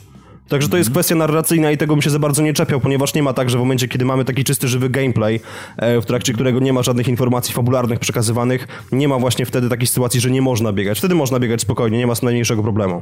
Także 0.52 0.70
to 0.70 0.78
jest 0.78 0.92
kwestia 0.92 1.16
narracyjna 1.16 1.72
i 1.72 1.78
tego 1.78 1.94
bym 1.94 2.02
się 2.02 2.10
za 2.10 2.20
bardzo 2.20 2.42
nie 2.42 2.54
czepiał, 2.54 2.80
ponieważ 2.80 3.14
nie 3.14 3.24
ma 3.24 3.34
tak, 3.34 3.50
że 3.50 3.58
w 3.58 3.62
momencie, 3.62 3.88
kiedy 3.88 4.06
mamy 4.06 4.26
taki 4.26 4.44
czysty, 4.44 4.68
żywy 4.68 4.90
gameplay, 4.90 5.40
e, 5.78 6.02
w 6.02 6.06
trakcie 6.06 6.34
którego 6.34 6.60
nie 6.60 6.74
ma 6.74 6.84
żadnych 6.84 7.08
informacji 7.08 7.54
fabularnych 7.54 8.00
przekazywanych, 8.00 8.68
nie 8.92 9.08
ma 9.08 9.20
właśnie 9.20 9.46
wtedy 9.46 9.70
takiej 9.70 9.88
sytuacji, 9.88 10.20
że 10.20 10.32
nie 10.32 10.42
można 10.42 10.74
biegać. 10.74 10.98
Wtedy 10.98 11.16
można 11.16 11.40
biegać 11.40 11.62
spokojnie, 11.62 11.98
nie 11.98 12.08
ma 12.08 12.14
najmniejszego 12.24 12.64
problemu. 12.64 13.02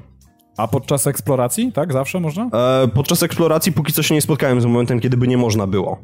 A 0.57 0.67
podczas 0.67 1.07
eksploracji, 1.07 1.71
tak? 1.71 1.93
Zawsze 1.93 2.19
można? 2.19 2.49
E, 2.83 2.87
podczas 2.87 3.23
eksploracji 3.23 3.71
póki 3.71 3.93
co 3.93 4.03
się 4.03 4.15
nie 4.15 4.21
spotkałem 4.21 4.61
z 4.61 4.65
momentem, 4.65 4.99
kiedy 4.99 5.17
by 5.17 5.27
nie 5.27 5.37
można 5.37 5.67
było. 5.67 5.97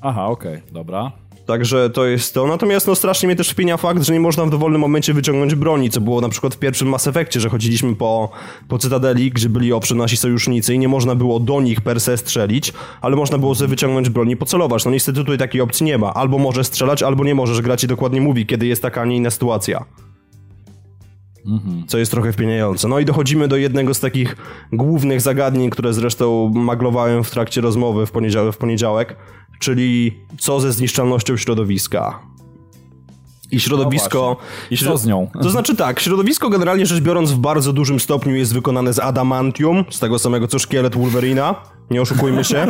Aha, 0.00 0.26
okej, 0.26 0.62
dobra. 0.72 1.12
Także 1.50 1.90
to 1.90 2.06
jest 2.06 2.34
to. 2.34 2.46
Natomiast 2.46 2.86
no 2.86 2.94
strasznie 2.94 3.26
mnie 3.26 3.36
też 3.36 3.50
wpienia 3.50 3.76
fakt, 3.76 4.02
że 4.02 4.12
nie 4.12 4.20
można 4.20 4.44
w 4.44 4.50
dowolnym 4.50 4.80
momencie 4.80 5.14
wyciągnąć 5.14 5.54
broni, 5.54 5.90
co 5.90 6.00
było 6.00 6.20
na 6.20 6.28
przykład 6.28 6.54
w 6.54 6.58
pierwszym 6.58 6.88
Mass 6.88 7.06
Effectie, 7.06 7.40
że 7.40 7.48
chodziliśmy 7.48 7.96
po, 7.96 8.30
po 8.68 8.78
Cytadeli, 8.78 9.30
gdzie 9.30 9.48
byli 9.48 9.72
owszem 9.72 9.98
nasi 9.98 10.16
sojusznicy 10.16 10.74
i 10.74 10.78
nie 10.78 10.88
można 10.88 11.14
było 11.14 11.40
do 11.40 11.60
nich 11.60 11.80
per 11.80 12.00
se 12.00 12.16
strzelić, 12.16 12.72
ale 13.00 13.16
można 13.16 13.38
było 13.38 13.54
sobie 13.54 13.68
wyciągnąć 13.68 14.08
broń 14.08 14.30
i 14.30 14.36
pocelować. 14.36 14.84
No 14.84 14.90
niestety 14.90 15.18
tutaj 15.18 15.38
takiej 15.38 15.60
opcji 15.60 15.86
nie 15.86 15.98
ma. 15.98 16.14
Albo 16.14 16.38
możesz 16.38 16.66
strzelać, 16.66 17.02
albo 17.02 17.24
nie 17.24 17.34
możesz. 17.34 17.60
Gra 17.60 17.76
ci 17.76 17.86
dokładnie 17.86 18.20
mówi, 18.20 18.46
kiedy 18.46 18.66
jest 18.66 18.82
taka, 18.82 19.02
a 19.02 19.04
nie 19.04 19.16
inna 19.16 19.30
sytuacja. 19.30 19.84
Co 21.86 21.98
jest 21.98 22.10
trochę 22.10 22.32
wpieniające. 22.32 22.88
No 22.88 22.98
i 22.98 23.04
dochodzimy 23.04 23.48
do 23.48 23.56
jednego 23.56 23.94
z 23.94 24.00
takich 24.00 24.36
głównych 24.72 25.20
zagadnień, 25.20 25.70
które 25.70 25.92
zresztą 25.92 26.52
maglowałem 26.54 27.24
w 27.24 27.30
trakcie 27.30 27.60
rozmowy 27.60 28.06
w 28.06 28.10
poniedziałek, 28.10 28.54
w 28.54 28.58
poniedziałek 28.58 29.16
czyli 29.60 30.18
co 30.38 30.60
ze 30.60 30.72
zniszczalnością 30.72 31.36
środowiska. 31.36 32.20
I 33.50 33.60
środowisko. 33.60 34.36
No 34.40 34.46
I 34.70 34.78
co 34.78 34.98
z 34.98 35.06
nią? 35.06 35.30
To 35.42 35.50
znaczy 35.50 35.76
tak, 35.76 36.00
środowisko 36.00 36.50
generalnie 36.50 36.86
rzecz 36.86 37.00
biorąc 37.00 37.30
w 37.30 37.38
bardzo 37.38 37.72
dużym 37.72 38.00
stopniu 38.00 38.34
jest 38.34 38.54
wykonane 38.54 38.92
z 38.92 38.98
adamantium, 38.98 39.84
z 39.90 39.98
tego 39.98 40.18
samego 40.18 40.48
co 40.48 40.58
szkielet 40.58 40.96
Wolverina. 40.96 41.54
Nie 41.90 42.02
oszukujmy 42.02 42.44
się. 42.44 42.66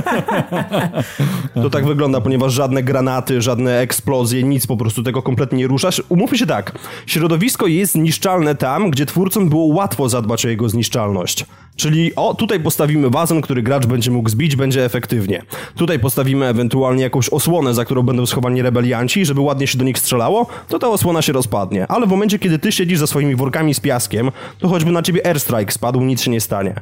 To 1.55 1.70
tak 1.70 1.86
wygląda, 1.86 2.20
ponieważ 2.20 2.52
żadne 2.52 2.82
granaty, 2.82 3.42
żadne 3.42 3.78
eksplozje, 3.78 4.42
nic 4.42 4.66
po 4.66 4.76
prostu 4.76 5.02
tego 5.02 5.22
kompletnie 5.22 5.59
nie 5.59 5.66
rusza. 5.66 5.88
Umówmy 6.09 6.38
się 6.38 6.47
tak, 6.47 6.72
środowisko 7.06 7.66
jest 7.66 7.92
zniszczalne 7.92 8.55
tam, 8.55 8.90
gdzie 8.90 9.06
twórcom 9.06 9.48
było 9.48 9.64
łatwo 9.64 10.09
zadbać 10.09 10.47
o 10.47 10.48
jego 10.48 10.68
zniszczalność. 10.68 11.47
Czyli 11.76 12.14
o, 12.16 12.34
tutaj 12.34 12.60
postawimy 12.60 13.10
wazon, 13.10 13.40
który 13.40 13.62
gracz 13.62 13.86
będzie 13.86 14.10
mógł 14.10 14.28
zbić, 14.28 14.56
będzie 14.56 14.84
efektywnie. 14.84 15.42
Tutaj 15.76 15.98
postawimy 15.98 16.47
ewentualnie 16.47 17.02
jakąś 17.02 17.28
osłonę, 17.28 17.74
za 17.74 17.84
którą 17.84 18.02
będą 18.02 18.26
schowani 18.26 18.62
rebelianci, 18.62 19.24
żeby 19.24 19.40
ładnie 19.40 19.66
się 19.66 19.78
do 19.78 19.84
nich 19.84 19.98
strzelało, 19.98 20.47
to 20.68 20.78
ta 20.78 20.88
osłona 20.88 21.22
się 21.22 21.32
rozpadnie. 21.32 21.86
Ale 21.86 22.06
w 22.06 22.10
momencie, 22.10 22.38
kiedy 22.38 22.59
ty 22.59 22.72
siedzisz 22.72 22.98
za 22.98 23.06
swoimi 23.06 23.36
workami 23.36 23.74
z 23.74 23.80
piaskiem, 23.80 24.30
to 24.59 24.68
choćby 24.68 24.90
na 24.90 25.02
ciebie 25.02 25.26
airstrike 25.26 25.72
spadł, 25.72 26.01
nic 26.01 26.22
się 26.22 26.30
nie 26.30 26.40
stanie. 26.40 26.74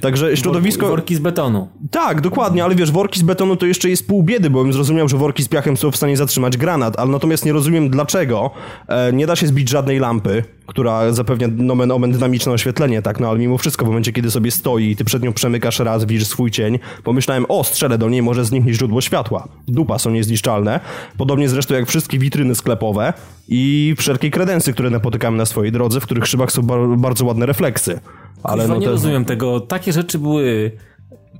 Także 0.00 0.36
środowisko... 0.36 0.88
Worki 0.88 1.14
z 1.14 1.18
betonu. 1.18 1.68
Tak, 1.90 2.20
dokładnie, 2.20 2.64
ale 2.64 2.74
wiesz, 2.74 2.90
worki 2.90 3.20
z 3.20 3.22
betonu 3.22 3.56
to 3.56 3.66
jeszcze 3.66 3.88
jest 3.88 4.06
pół 4.06 4.22
biedy, 4.22 4.50
bo 4.50 4.62
bym 4.62 4.72
zrozumiał, 4.72 5.08
że 5.08 5.16
worki 5.16 5.42
z 5.42 5.48
piachem 5.48 5.76
są 5.76 5.90
w 5.90 5.96
stanie 5.96 6.16
zatrzymać 6.16 6.56
granat, 6.56 6.98
ale 6.98 7.10
natomiast 7.10 7.44
nie 7.44 7.52
rozumiem 7.52 7.90
dlaczego 7.90 8.50
e, 8.88 9.12
nie 9.12 9.26
da 9.26 9.36
się 9.36 9.46
zbić 9.46 9.68
żadnej 9.68 9.98
lampy, 9.98 10.44
która 10.66 11.12
zapewnia 11.12 11.48
nomen 11.56 11.90
omen 11.90 12.12
dynamiczne 12.12 12.52
oświetlenie, 12.52 13.02
tak, 13.02 13.20
no 13.20 13.28
ale 13.28 13.38
mimo 13.38 13.58
wszystko 13.58 13.84
w 13.84 13.88
momencie, 13.88 14.12
kiedy 14.12 14.30
sobie 14.30 14.50
stoi 14.50 14.90
i 14.90 14.96
ty 14.96 15.04
przed 15.04 15.22
nią 15.22 15.32
przemykasz 15.32 15.78
raz, 15.78 16.04
widzisz 16.04 16.26
swój 16.26 16.50
cień, 16.50 16.78
pomyślałem, 17.04 17.46
o, 17.48 17.64
strzelę 17.64 17.98
do 17.98 18.08
niej, 18.08 18.22
może 18.22 18.44
zniknie 18.44 18.74
źródło 18.74 19.00
światła. 19.00 19.48
Dupa 19.68 19.98
są 19.98 20.10
niezniszczalne, 20.10 20.80
podobnie 21.16 21.48
zresztą 21.48 21.74
jak 21.74 21.88
wszystkie 21.88 22.18
witryny 22.18 22.54
sklepowe 22.54 23.12
i 23.48 23.94
wszelkie 23.98 24.30
kredensy, 24.30 24.72
które 24.72 24.90
napotykamy 24.90 25.36
na 25.36 25.46
swojej 25.46 25.72
drodze, 25.72 26.00
w 26.00 26.04
których 26.04 26.26
szybach 26.26 26.52
są 26.52 26.62
bar 26.62 26.80
bardzo 26.96 27.24
ładne 27.24 27.46
refleksy. 27.46 28.00
Ale 28.42 28.68
no 28.68 28.76
nie 28.76 28.88
rozumiem 28.88 29.24
tego. 29.24 29.60
Takie 29.60 29.92
rzeczy 29.92 30.18
były 30.18 30.72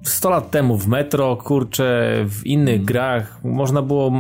100 0.03 0.31
lat 0.31 0.51
temu 0.51 0.77
w 0.79 0.87
Metro, 0.87 1.37
kurczę, 1.37 2.15
w 2.29 2.47
innych 2.47 2.85
grach. 2.85 3.41
Można 3.45 3.83
było... 3.83 4.13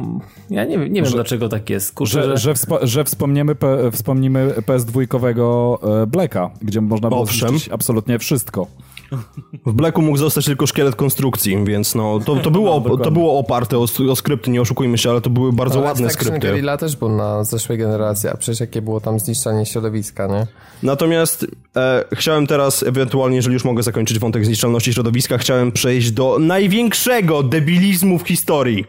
Ja 0.50 0.64
nie, 0.64 0.78
wiem- 0.78 0.92
nie 0.92 1.02
wiem, 1.02 1.12
dlaczego 1.12 1.48
tak 1.48 1.70
jest. 1.70 1.94
Kurczę, 1.94 2.22
Że, 2.22 2.28
że, 2.28 2.36
że, 2.38 2.52
wspo- 2.52 2.86
że 2.86 3.04
wspomniemy, 3.04 3.54
P- 3.54 3.90
wspomnimy 3.92 4.54
PS2 4.66 5.06
e, 6.02 6.06
Blacka, 6.06 6.50
gdzie 6.62 6.80
można 6.80 7.08
było 7.08 7.20
Owszem. 7.20 7.48
zniszczyć 7.48 7.72
absolutnie 7.72 8.18
wszystko. 8.18 8.66
W 9.66 9.72
Blacku 9.72 10.02
mógł 10.02 10.18
zostać 10.18 10.44
tylko 10.44 10.66
szkielet 10.66 10.96
konstrukcji, 10.96 11.64
więc 11.64 11.94
no, 11.94 12.20
to, 12.20 12.36
to, 12.36 12.50
było, 12.50 12.80
to 13.04 13.10
było 13.10 13.38
oparte 13.38 13.78
o, 13.78 13.86
o 14.10 14.16
skrypty, 14.16 14.50
nie 14.50 14.60
oszukujmy 14.60 14.98
się, 14.98 15.10
ale 15.10 15.20
to 15.20 15.30
były 15.30 15.52
bardzo 15.52 15.80
ładne 15.80 16.06
Action 16.06 16.10
skrypty. 16.10 16.48
Guerrilla 16.48 16.76
też 16.76 16.96
był 16.96 17.08
na 17.08 17.44
zeszłej 17.44 17.78
generacji, 17.78 18.28
a 18.28 18.36
przecież 18.36 18.60
jakie 18.60 18.82
było 18.82 19.00
tam 19.00 19.20
zniszczenie 19.20 19.66
środowiska, 19.66 20.26
nie? 20.26 20.46
Natomiast 20.82 21.46
e, 21.76 22.04
chciałem 22.12 22.46
teraz, 22.46 22.82
ewentualnie, 22.82 23.36
jeżeli 23.36 23.54
już 23.54 23.64
mogę 23.64 23.82
zakończyć 23.82 24.18
wątek 24.18 24.46
zniszczalności 24.46 24.92
środowiska, 24.92 25.38
chciałem 25.38 25.72
przejść 25.72 26.10
do 26.10 26.36
największego 26.40 27.42
debilizmu 27.42 28.18
w 28.18 28.28
historii. 28.28 28.84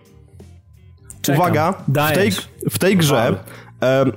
Czekam. 1.22 1.42
Uwaga, 1.42 1.74
w 1.88 2.14
tej, 2.14 2.32
w 2.70 2.80
tej 2.80 2.98
grze 2.98 3.36
E, 3.36 3.69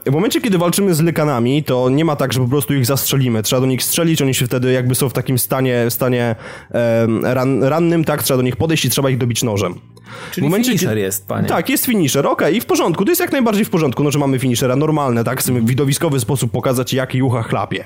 w 0.06 0.10
momencie, 0.12 0.40
kiedy 0.40 0.58
walczymy 0.58 0.94
z 0.94 1.00
lykanami, 1.00 1.64
to 1.64 1.88
nie 1.90 2.04
ma 2.04 2.16
tak, 2.16 2.32
że 2.32 2.40
po 2.40 2.48
prostu 2.48 2.74
ich 2.74 2.86
zastrzelimy. 2.86 3.42
Trzeba 3.42 3.60
do 3.60 3.66
nich 3.66 3.82
strzelić, 3.82 4.22
oni 4.22 4.34
się 4.34 4.46
wtedy 4.46 4.72
jakby 4.72 4.94
są 4.94 5.08
w 5.08 5.12
takim 5.12 5.38
stanie, 5.38 5.86
stanie 5.88 6.34
ran, 7.22 7.64
rannym, 7.64 8.04
tak? 8.04 8.22
Trzeba 8.22 8.36
do 8.36 8.42
nich 8.42 8.56
podejść 8.56 8.84
i 8.84 8.90
trzeba 8.90 9.10
ich 9.10 9.18
dobić 9.18 9.42
nożem. 9.42 9.74
Czyli 10.30 10.50
finisher 10.50 10.98
jest, 10.98 11.26
panie. 11.26 11.48
Tak, 11.48 11.68
jest 11.68 11.86
finisher, 11.86 12.26
okej, 12.26 12.56
i 12.56 12.60
w 12.60 12.66
porządku, 12.66 13.04
to 13.04 13.10
jest 13.10 13.20
jak 13.20 13.32
najbardziej 13.32 13.64
w 13.64 13.70
porządku, 13.70 14.02
no, 14.02 14.10
że 14.10 14.18
mamy 14.18 14.38
finishera 14.38 14.76
normalne, 14.76 15.24
tak? 15.24 15.40
Chcemy 15.40 15.60
w 15.60 15.66
widowiskowy 15.66 16.20
sposób 16.20 16.52
pokazać, 16.52 16.92
jak 16.92 17.14
jucha 17.14 17.42
chlapie. 17.42 17.84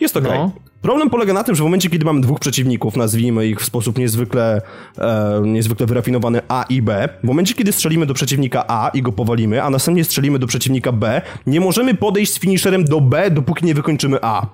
Jest 0.00 0.16
okej. 0.16 0.38
No. 0.38 0.50
Problem 0.82 1.10
polega 1.10 1.32
na 1.32 1.44
tym, 1.44 1.54
że 1.54 1.62
w 1.62 1.64
momencie, 1.64 1.90
kiedy 1.90 2.04
mamy 2.04 2.20
dwóch 2.20 2.40
przeciwników, 2.40 2.96
nazwijmy 2.96 3.46
ich 3.46 3.60
w 3.60 3.64
sposób 3.64 3.98
niezwykle, 3.98 4.62
e, 4.98 5.40
niezwykle 5.44 5.86
wyrafinowany 5.86 6.40
A 6.48 6.64
i 6.68 6.82
B, 6.82 7.08
w 7.22 7.26
momencie, 7.26 7.54
kiedy 7.54 7.72
strzelimy 7.72 8.06
do 8.06 8.14
przeciwnika 8.14 8.64
A 8.68 8.88
i 8.88 9.02
go 9.02 9.12
powalimy, 9.12 9.62
a 9.62 9.70
następnie 9.70 10.04
strzelimy 10.04 10.38
do 10.38 10.46
przeciwnika 10.46 10.92
B, 10.92 11.22
nie 11.46 11.60
możemy 11.60 11.94
podejść 11.94 12.32
z 12.32 12.38
finisherem 12.38 12.84
do 12.84 13.00
B, 13.00 13.30
dopóki 13.30 13.66
nie 13.66 13.74
wykończymy 13.74 14.18
A. 14.22 14.46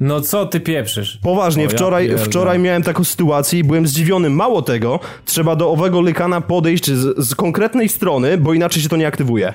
No 0.00 0.20
co 0.20 0.46
ty 0.46 0.60
pieprzysz? 0.60 1.18
Poważnie, 1.22 1.62
ja 1.62 1.68
wczoraj, 1.68 2.06
pierdolę. 2.06 2.26
wczoraj 2.26 2.58
miałem 2.58 2.82
taką 2.82 3.04
sytuację 3.04 3.58
i 3.58 3.64
byłem 3.64 3.86
zdziwiony. 3.86 4.30
Mało 4.30 4.62
tego, 4.62 5.00
trzeba 5.24 5.56
do 5.56 5.70
owego 5.70 6.00
lykana 6.00 6.40
podejść 6.40 6.90
z, 6.90 7.28
z 7.28 7.34
konkretnej 7.34 7.88
strony, 7.88 8.38
bo 8.38 8.54
inaczej 8.54 8.82
się 8.82 8.88
to 8.88 8.96
nie 8.96 9.06
aktywuje. 9.06 9.54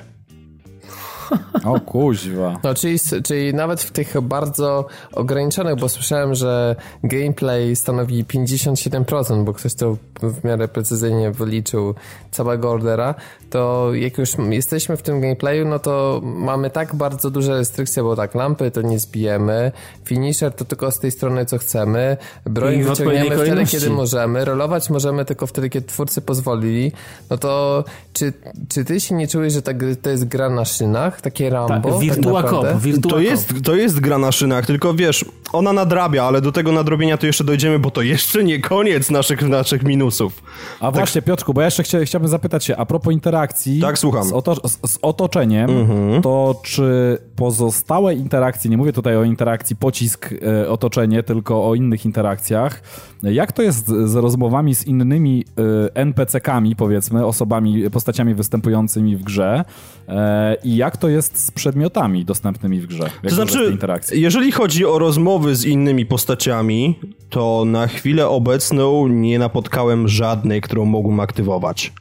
O 1.64 1.80
kuźwa. 1.80 2.58
No, 2.64 2.74
czyli, 2.74 2.98
czyli 3.24 3.54
nawet 3.54 3.80
w 3.80 3.90
tych 3.90 4.20
bardzo 4.20 4.86
ograniczonych, 5.12 5.76
bo 5.76 5.88
słyszałem, 5.88 6.34
że 6.34 6.76
gameplay 7.04 7.76
stanowi 7.76 8.24
57%, 8.24 9.44
bo 9.44 9.52
ktoś 9.52 9.74
to 9.74 9.96
w 10.22 10.44
miarę 10.44 10.68
precyzyjnie 10.68 11.30
wyliczył 11.30 11.94
całego 12.30 12.70
ordera, 12.70 13.14
to 13.50 13.94
jak 13.94 14.18
już 14.18 14.30
jesteśmy 14.50 14.96
w 14.96 15.02
tym 15.02 15.20
gameplayu, 15.20 15.68
no 15.68 15.78
to 15.78 16.20
mamy 16.24 16.70
tak 16.70 16.94
bardzo 16.94 17.30
duże 17.30 17.58
restrykcje, 17.58 18.02
bo 18.02 18.16
tak, 18.16 18.34
lampy 18.34 18.70
to 18.70 18.82
nie 18.82 18.98
zbijemy, 18.98 19.72
finisher 20.04 20.52
to 20.52 20.64
tylko 20.64 20.90
z 20.90 20.98
tej 20.98 21.10
strony, 21.10 21.46
co 21.46 21.58
chcemy, 21.58 22.16
broń 22.46 22.82
wyciągniemy 22.82 23.36
wtedy, 23.36 23.66
kiedy 23.66 23.90
możemy, 23.90 24.44
rolować 24.44 24.90
możemy 24.90 25.24
tylko 25.24 25.46
wtedy, 25.46 25.70
kiedy 25.70 25.86
twórcy 25.86 26.20
pozwolili, 26.20 26.92
no 27.30 27.38
to 27.38 27.84
czy, 28.12 28.32
czy 28.68 28.84
ty 28.84 29.00
się 29.00 29.14
nie 29.14 29.28
czujesz, 29.28 29.52
że 29.52 29.62
ta, 29.62 29.72
gry- 29.72 29.96
to 29.96 30.10
jest 30.10 30.24
gra 30.24 30.50
na 30.50 30.64
szynach, 30.64 31.20
takie 31.20 31.50
Rambo? 31.50 31.90
Tak, 31.90 32.00
Virtua 32.00 32.42
tak 32.42 32.50
Cop? 32.50 32.66
Virtua 32.80 33.10
To 33.10 33.20
jest, 33.20 33.52
to 33.64 33.74
jest 33.74 34.00
gra 34.00 34.18
na 34.18 34.32
szynach, 34.32 34.66
tylko 34.66 34.94
wiesz, 34.94 35.24
ona 35.52 35.72
nadrabia, 35.72 36.24
ale 36.24 36.40
do 36.40 36.52
tego 36.52 36.72
nadrobienia 36.72 37.18
to 37.18 37.26
jeszcze 37.26 37.44
dojdziemy, 37.44 37.78
bo 37.78 37.90
to 37.90 38.02
jeszcze 38.02 38.44
nie 38.44 38.60
koniec 38.60 39.10
naszych, 39.10 39.42
naszych 39.42 39.82
minusów. 39.82 40.42
A 40.80 40.90
właśnie, 40.90 41.22
Piotrku, 41.22 41.54
bo 41.54 41.60
ja 41.60 41.64
jeszcze 41.64 41.82
chcia, 41.82 42.04
chciałbym 42.04 42.30
zapytać 42.30 42.64
się, 42.64 42.76
a 42.76 42.86
propos 42.86 43.12
interakcji 43.12 43.39
Tak, 43.80 43.98
słucham. 43.98 44.24
Z, 44.24 44.32
oto, 44.32 44.68
z, 44.68 44.78
z 44.92 44.98
otoczeniem, 45.02 45.70
Mhm. 45.70 46.22
to 46.22 46.60
czy 46.62 47.18
pozostałe 47.36 48.14
interakcje, 48.14 48.70
nie 48.70 48.76
mówię 48.76 48.92
tutaj 48.92 49.16
o 49.16 49.24
interakcji 49.24 49.76
pocisk-otoczenie, 49.76 51.22
tylko 51.22 51.68
o 51.68 51.74
innych 51.74 52.04
interakcjach, 52.04 52.82
jak 53.22 53.52
to 53.52 53.62
jest 53.62 53.86
z 53.86 54.14
rozmowami 54.14 54.74
z 54.74 54.86
innymi 54.86 55.44
e, 55.58 55.94
NPC-kami, 55.94 56.76
powiedzmy, 56.76 57.26
osobami, 57.26 57.90
postaciami 57.90 58.34
występującymi 58.34 59.16
w 59.16 59.22
grze 59.22 59.64
e, 60.08 60.56
i 60.64 60.76
jak 60.76 60.96
to 60.96 61.08
jest 61.08 61.46
z 61.46 61.50
przedmiotami 61.50 62.24
dostępnymi 62.24 62.80
w 62.80 62.86
grze? 62.86 63.04
Jak 63.04 63.22
To 63.22 63.34
znaczy, 63.34 63.76
jeżeli 64.12 64.52
chodzi 64.52 64.86
o 64.86 64.98
rozmowy 64.98 65.56
z 65.56 65.64
innymi 65.64 66.06
postaciami, 66.06 66.98
to 67.30 67.64
na 67.66 67.86
chwilę 67.86 68.28
obecną 68.28 69.08
nie 69.08 69.38
napotkałem 69.38 70.08
żadnej, 70.08 70.60
którą 70.60 70.84
mógłbym 70.84 71.20
aktywować. 71.20 71.92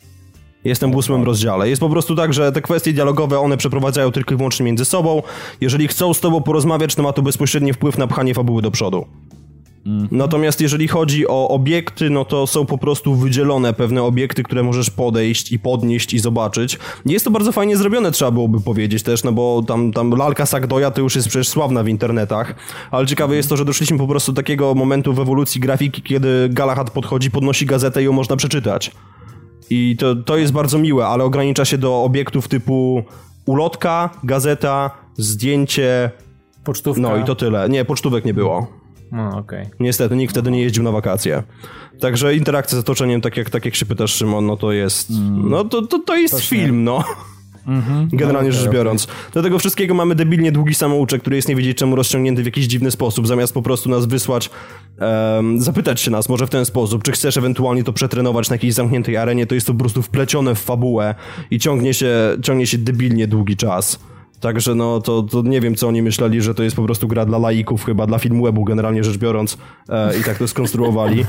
Jestem 0.64 0.92
w 0.92 0.96
ósmym 0.96 1.24
rozdziale. 1.24 1.70
Jest 1.70 1.80
po 1.80 1.90
prostu 1.90 2.16
tak, 2.16 2.34
że 2.34 2.52
te 2.52 2.62
kwestie 2.62 2.94
dialogowe 2.94 3.40
one 3.40 3.58
przeprowadzają 3.58 4.12
tylko 4.12 4.34
i 4.34 4.38
wyłącznie 4.38 4.66
między 4.66 4.86
sobą. 4.86 5.22
Jeżeli 5.62 5.88
chcą 5.88 6.14
z 6.14 6.20
tobą 6.20 6.42
porozmawiać, 6.42 6.96
to 6.96 7.04
ma 7.04 7.14
to 7.14 7.22
bezpośredni 7.22 7.74
wpływ 7.74 7.98
na 7.98 8.08
pchanie 8.08 8.34
fabuły 8.34 8.62
do 8.62 8.72
przodu. 8.72 9.06
Natomiast 10.12 10.62
jeżeli 10.62 10.88
chodzi 10.88 11.28
o 11.28 11.50
obiekty, 11.50 12.10
no 12.10 12.26
to 12.26 12.48
są 12.48 12.66
po 12.66 12.78
prostu 12.78 13.16
wydzielone 13.16 13.74
pewne 13.74 14.04
obiekty, 14.04 14.44
które 14.44 14.64
możesz 14.64 14.90
podejść 14.90 15.52
i 15.52 15.60
podnieść 15.60 16.14
i 16.14 16.20
zobaczyć. 16.20 16.80
Jest 17.06 17.26
to 17.26 17.32
bardzo 17.32 17.52
fajnie 17.52 17.78
zrobione, 17.78 18.12
trzeba 18.12 18.32
byłoby 18.32 18.62
powiedzieć 18.62 19.04
też, 19.04 19.24
no 19.24 19.32
bo 19.32 19.64
tam, 19.68 19.92
tam 19.92 20.12
lalka 20.12 20.46
Sagdoja 20.46 20.92
to 20.92 21.02
już 21.02 21.16
jest 21.16 21.28
przecież 21.28 21.48
sławna 21.48 21.84
w 21.84 21.88
internetach, 21.88 22.56
ale 22.92 23.08
ciekawe 23.08 23.36
jest 23.36 23.50
to, 23.50 23.58
że 23.58 23.66
doszliśmy 23.66 23.98
po 23.98 24.08
prostu 24.08 24.32
do 24.32 24.36
takiego 24.36 24.76
momentu 24.76 25.14
w 25.14 25.20
ewolucji 25.20 25.62
grafiki, 25.62 26.02
kiedy 26.02 26.50
Galahad 26.50 26.92
podchodzi, 26.92 27.32
podnosi 27.32 27.66
gazetę 27.66 28.02
i 28.02 28.06
ją 28.06 28.14
można 28.14 28.36
przeczytać. 28.36 28.92
I 29.70 29.96
to, 30.00 30.16
to 30.16 30.38
jest 30.38 30.54
bardzo 30.54 30.78
miłe, 30.78 31.08
ale 31.08 31.24
ogranicza 31.24 31.66
się 31.66 31.78
do 31.78 32.04
obiektów 32.04 32.48
typu 32.48 33.04
ulotka, 33.46 34.10
gazeta, 34.24 34.92
zdjęcie, 35.18 36.12
Pocztówka. 36.64 37.02
no 37.02 37.18
i 37.18 37.24
to 37.24 37.36
tyle. 37.36 37.70
Nie, 37.70 37.86
pocztówek 37.86 38.26
nie 38.26 38.34
było. 38.34 38.68
No, 39.12 39.38
okej. 39.38 39.66
Niestety, 39.80 40.16
nikt 40.16 40.32
wtedy 40.34 40.52
nie 40.52 40.62
jeździł 40.62 40.84
na 40.84 40.92
wakacje. 40.92 41.44
Także 42.00 42.36
interakcja 42.36 42.78
z 42.78 42.80
otoczeniem, 42.80 43.22
tak 43.22 43.38
jak, 43.38 43.50
tak 43.50 43.66
jak 43.66 43.76
się 43.76 43.86
pytasz, 43.86 44.14
Szymon, 44.14 44.46
no 44.46 44.58
to 44.58 44.72
jest. 44.72 45.12
No 45.44 45.64
to, 45.64 45.82
to, 45.82 46.00
to 46.00 46.16
jest 46.16 46.40
film, 46.40 46.84
no. 46.84 47.04
Generalnie 48.12 48.52
rzecz 48.52 48.72
biorąc. 48.72 49.08
Do 49.34 49.44
tego 49.44 49.60
wszystkiego 49.60 49.94
mamy 49.94 50.16
debilnie 50.16 50.52
długi 50.52 50.74
samouczek, 50.74 51.22
który 51.22 51.36
jest 51.36 51.50
nie 51.50 51.56
wiedzieć 51.56 51.78
czemu 51.78 51.96
rozciągnięty 51.96 52.44
w 52.44 52.46
jakiś 52.46 52.66
dziwny 52.66 52.92
sposób, 52.92 53.28
zamiast 53.28 53.54
po 53.54 53.62
prostu 53.62 53.90
nas 53.90 54.06
wysłać, 54.06 54.50
em, 55.00 55.62
zapytać 55.62 56.02
się 56.02 56.12
nas 56.12 56.30
może 56.30 56.48
w 56.48 56.50
ten 56.50 56.66
sposób, 56.66 57.04
czy 57.04 57.12
chcesz 57.12 57.38
ewentualnie 57.38 57.84
to 57.84 57.94
przetrenować 57.94 58.50
na 58.50 58.54
jakiejś 58.54 58.74
zamkniętej 58.74 59.18
arenie, 59.18 59.46
to 59.48 59.56
jest 59.56 59.68
to 59.68 59.74
po 59.74 59.80
prostu 59.80 60.02
wplecione 60.02 60.56
w 60.56 60.60
fabułę 60.60 61.16
i 61.52 61.60
ciągnie 61.60 61.94
się, 61.94 62.10
ciągnie 62.42 62.68
się 62.68 62.78
debilnie 62.78 63.28
długi 63.28 63.58
czas. 63.58 64.00
Także 64.40 64.76
no, 64.76 65.02
to, 65.02 65.24
to 65.24 65.42
nie 65.42 65.62
wiem, 65.62 65.76
co 65.76 65.88
oni 65.88 66.02
myśleli, 66.02 66.42
że 66.42 66.56
to 66.56 66.64
jest 66.64 66.76
po 66.76 66.84
prostu 66.84 67.08
gra 67.08 67.26
dla 67.26 67.38
laików, 67.38 67.86
chyba 67.86 68.08
dla 68.08 68.20
Filmwebu 68.20 68.64
generalnie 68.64 69.04
rzecz 69.04 69.18
biorąc 69.18 69.58
e, 69.90 70.20
i 70.20 70.24
tak 70.24 70.38
to 70.38 70.48
skonstruowali. 70.48 71.26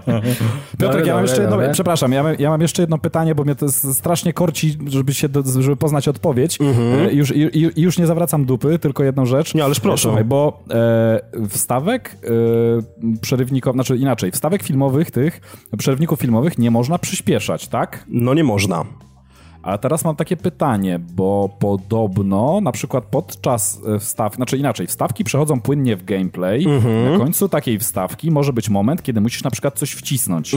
Piotrek, 0.80 1.06
ja 1.06 1.14
mam 1.14 1.22
jeszcze 1.24 1.42
jedno, 1.42 1.58
przepraszam, 1.72 2.12
ja 2.12 2.22
mam, 2.22 2.34
ja 2.38 2.50
mam 2.50 2.60
jeszcze 2.60 2.82
jedno 2.82 2.98
pytanie, 2.98 3.34
bo 3.34 3.44
mnie 3.44 3.54
to 3.54 3.68
strasznie 3.72 4.32
korci, 4.32 4.78
żeby 4.86 5.14
się, 5.14 5.28
do, 5.28 5.62
żeby 5.62 5.76
poznać 5.76 6.08
odpowiedź. 6.08 6.58
E, 6.60 7.12
Już, 7.12 7.36
i, 7.36 7.40
i 7.76 7.82
już 7.82 7.98
nie 7.98 8.06
zawracam 8.06 8.44
dupy, 8.44 8.78
tylko 8.78 9.04
jedną 9.04 9.26
rzecz. 9.26 9.54
Nie, 9.54 9.64
ależ 9.64 9.80
proszę. 9.80 10.02
Słuchaj, 10.02 10.24
bo 10.24 10.62
e, 10.70 11.20
wstawek 11.48 12.16
e, 12.24 13.20
przerywników, 13.20 13.72
znaczy 13.72 13.96
inaczej, 13.96 14.30
wstawek 14.30 14.62
filmowych 14.62 15.10
tych, 15.10 15.40
przerywników 15.78 16.20
filmowych 16.20 16.58
nie 16.58 16.70
można 16.70 16.98
przyspieszać, 16.98 17.68
tak? 17.68 18.04
No 18.08 18.34
nie 18.34 18.44
można. 18.44 18.84
A 19.62 19.78
teraz 19.78 20.04
mam 20.04 20.16
takie 20.16 20.36
pytanie, 20.36 20.98
bo 20.98 21.56
podobno 21.58 22.60
na 22.60 22.72
przykład 22.72 23.04
podczas 23.04 23.80
e, 23.86 23.98
wstaw, 23.98 24.34
znaczy 24.34 24.56
inaczej, 24.58 24.86
wstawki 24.86 25.24
przechodzą 25.24 25.60
płynnie 25.60 25.96
w 25.96 26.04
gameplay. 26.04 26.66
Na 27.12 27.18
końcu 27.18 27.48
takiej 27.48 27.78
wstawki 27.78 28.30
może 28.30 28.52
być 28.52 28.68
moment, 28.68 29.02
kiedy 29.02 29.20
musisz 29.20 29.42
na 29.44 29.50
przykład 29.50 29.78
coś 29.78 29.92
wcisnąć. 29.92 30.54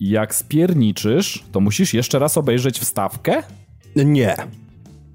I 0.00 0.10
jak 0.10 0.34
spierniczysz, 0.34 1.44
to 1.52 1.60
musisz 1.60 1.94
jeszcze 1.94 2.18
raz 2.18 2.38
obejrzeć 2.38 2.78
wstawkę? 2.80 3.42
Nie. 3.96 4.36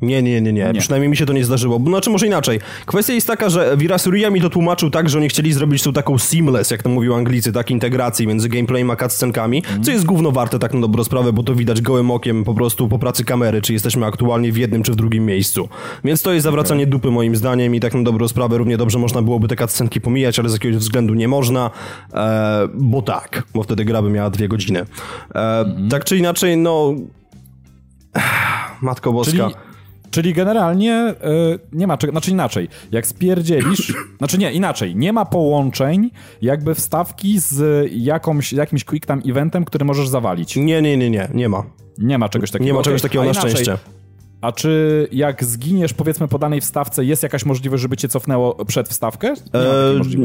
Nie, 0.01 0.23
nie, 0.23 0.41
nie, 0.41 0.53
nie, 0.53 0.71
Nie. 0.73 0.79
Przynajmniej 0.79 1.09
mi 1.09 1.17
się 1.17 1.25
to 1.25 1.33
nie 1.33 1.45
zdarzyło. 1.45 1.79
Bo, 1.79 1.89
Znaczy, 1.89 2.09
może 2.09 2.27
inaczej. 2.27 2.59
Kwestia 2.85 3.13
jest 3.13 3.27
taka, 3.27 3.49
że 3.49 3.77
Virasuria 3.77 4.29
mi 4.29 4.41
to 4.41 4.49
tłumaczył 4.49 4.89
tak, 4.89 5.09
że 5.09 5.17
oni 5.17 5.29
chcieli 5.29 5.53
zrobić 5.53 5.83
tą 5.83 5.93
taką 5.93 6.17
seamless, 6.17 6.71
jak 6.71 6.83
to 6.83 6.89
mówią 6.89 7.15
Anglicy, 7.15 7.51
tak, 7.51 7.71
integrację 7.71 8.27
między 8.27 8.49
gameplayem 8.49 8.91
a 8.91 8.95
cutscenkami, 8.95 9.63
co 9.81 9.91
jest 9.91 10.05
gówno 10.05 10.31
warte 10.31 10.59
tak 10.59 10.73
na 10.73 10.79
dobrą 10.81 11.03
sprawę, 11.03 11.33
bo 11.33 11.43
to 11.43 11.55
widać 11.55 11.81
gołym 11.81 12.11
okiem 12.11 12.43
po 12.43 12.53
prostu 12.53 12.87
po 12.87 12.99
pracy 12.99 13.23
kamery, 13.25 13.61
czy 13.61 13.73
jesteśmy 13.73 14.05
aktualnie 14.05 14.51
w 14.51 14.57
jednym 14.57 14.83
czy 14.83 14.91
w 14.91 14.95
drugim 14.95 15.25
miejscu. 15.25 15.69
Więc 16.03 16.21
to 16.21 16.33
jest 16.33 16.43
zawracanie 16.43 16.87
dupy 16.87 17.11
moim 17.11 17.35
zdaniem 17.35 17.75
i 17.75 17.79
tak 17.79 17.93
na 17.93 18.03
dobrą 18.03 18.27
sprawę 18.27 18.57
równie 18.57 18.77
dobrze 18.77 18.99
można 18.99 19.21
byłoby 19.21 19.47
te 19.47 19.55
cutscenki 19.55 20.01
pomijać, 20.01 20.39
ale 20.39 20.49
z 20.49 20.53
jakiegoś 20.53 20.77
względu 20.77 21.13
nie 21.13 21.27
można, 21.27 21.71
e, 22.13 22.67
bo 22.73 23.01
tak, 23.01 23.43
bo 23.53 23.63
wtedy 23.63 23.85
gra 23.85 24.01
by 24.01 24.09
miała 24.09 24.29
dwie 24.29 24.47
godziny. 24.47 24.85
E, 25.35 25.65
Tak 25.89 26.05
czy 26.05 26.17
inaczej, 26.17 26.57
no... 26.57 26.93
Matko 28.81 29.13
Boska. 29.13 29.31
Czyli, 29.49 29.66
czyli 30.11 30.33
generalnie 30.33 31.13
y, 31.53 31.59
nie 31.71 31.87
ma 31.87 31.97
znaczy 32.11 32.31
inaczej, 32.31 32.69
jak 32.91 33.07
spierdzielisz, 33.07 33.93
znaczy 34.17 34.37
nie, 34.37 34.51
inaczej, 34.51 34.95
nie 34.95 35.13
ma 35.13 35.25
połączeń 35.25 36.11
jakby 36.41 36.75
wstawki 36.75 37.39
z 37.39 37.89
jakąś, 37.91 38.53
jakimś 38.53 38.83
quick 38.83 39.05
time 39.05 39.21
eventem, 39.29 39.65
który 39.65 39.85
możesz 39.85 40.07
zawalić. 40.07 40.55
Nie, 40.55 40.81
nie, 40.81 40.97
nie, 40.97 41.09
nie, 41.09 41.27
nie 41.33 41.49
ma. 41.49 41.63
Nie 41.97 42.17
ma 42.17 42.29
czegoś 42.29 42.51
takiego. 42.51 42.65
Nie 42.65 42.73
ma 42.73 42.81
czegoś 42.81 43.01
takiego 43.01 43.23
a 43.23 43.27
na 43.27 43.33
szczęście. 43.33 43.77
A 44.41 44.51
czy 44.51 45.07
jak 45.11 45.43
zginiesz, 45.43 45.93
powiedzmy, 45.93 46.27
po 46.27 46.39
danej 46.39 46.61
wstawce, 46.61 47.05
jest 47.05 47.23
jakaś 47.23 47.45
możliwość, 47.45 47.81
żeby 47.81 47.97
cię 47.97 48.07
cofnęło 48.07 48.65
przed 48.65 48.89
wstawkę? 48.89 49.33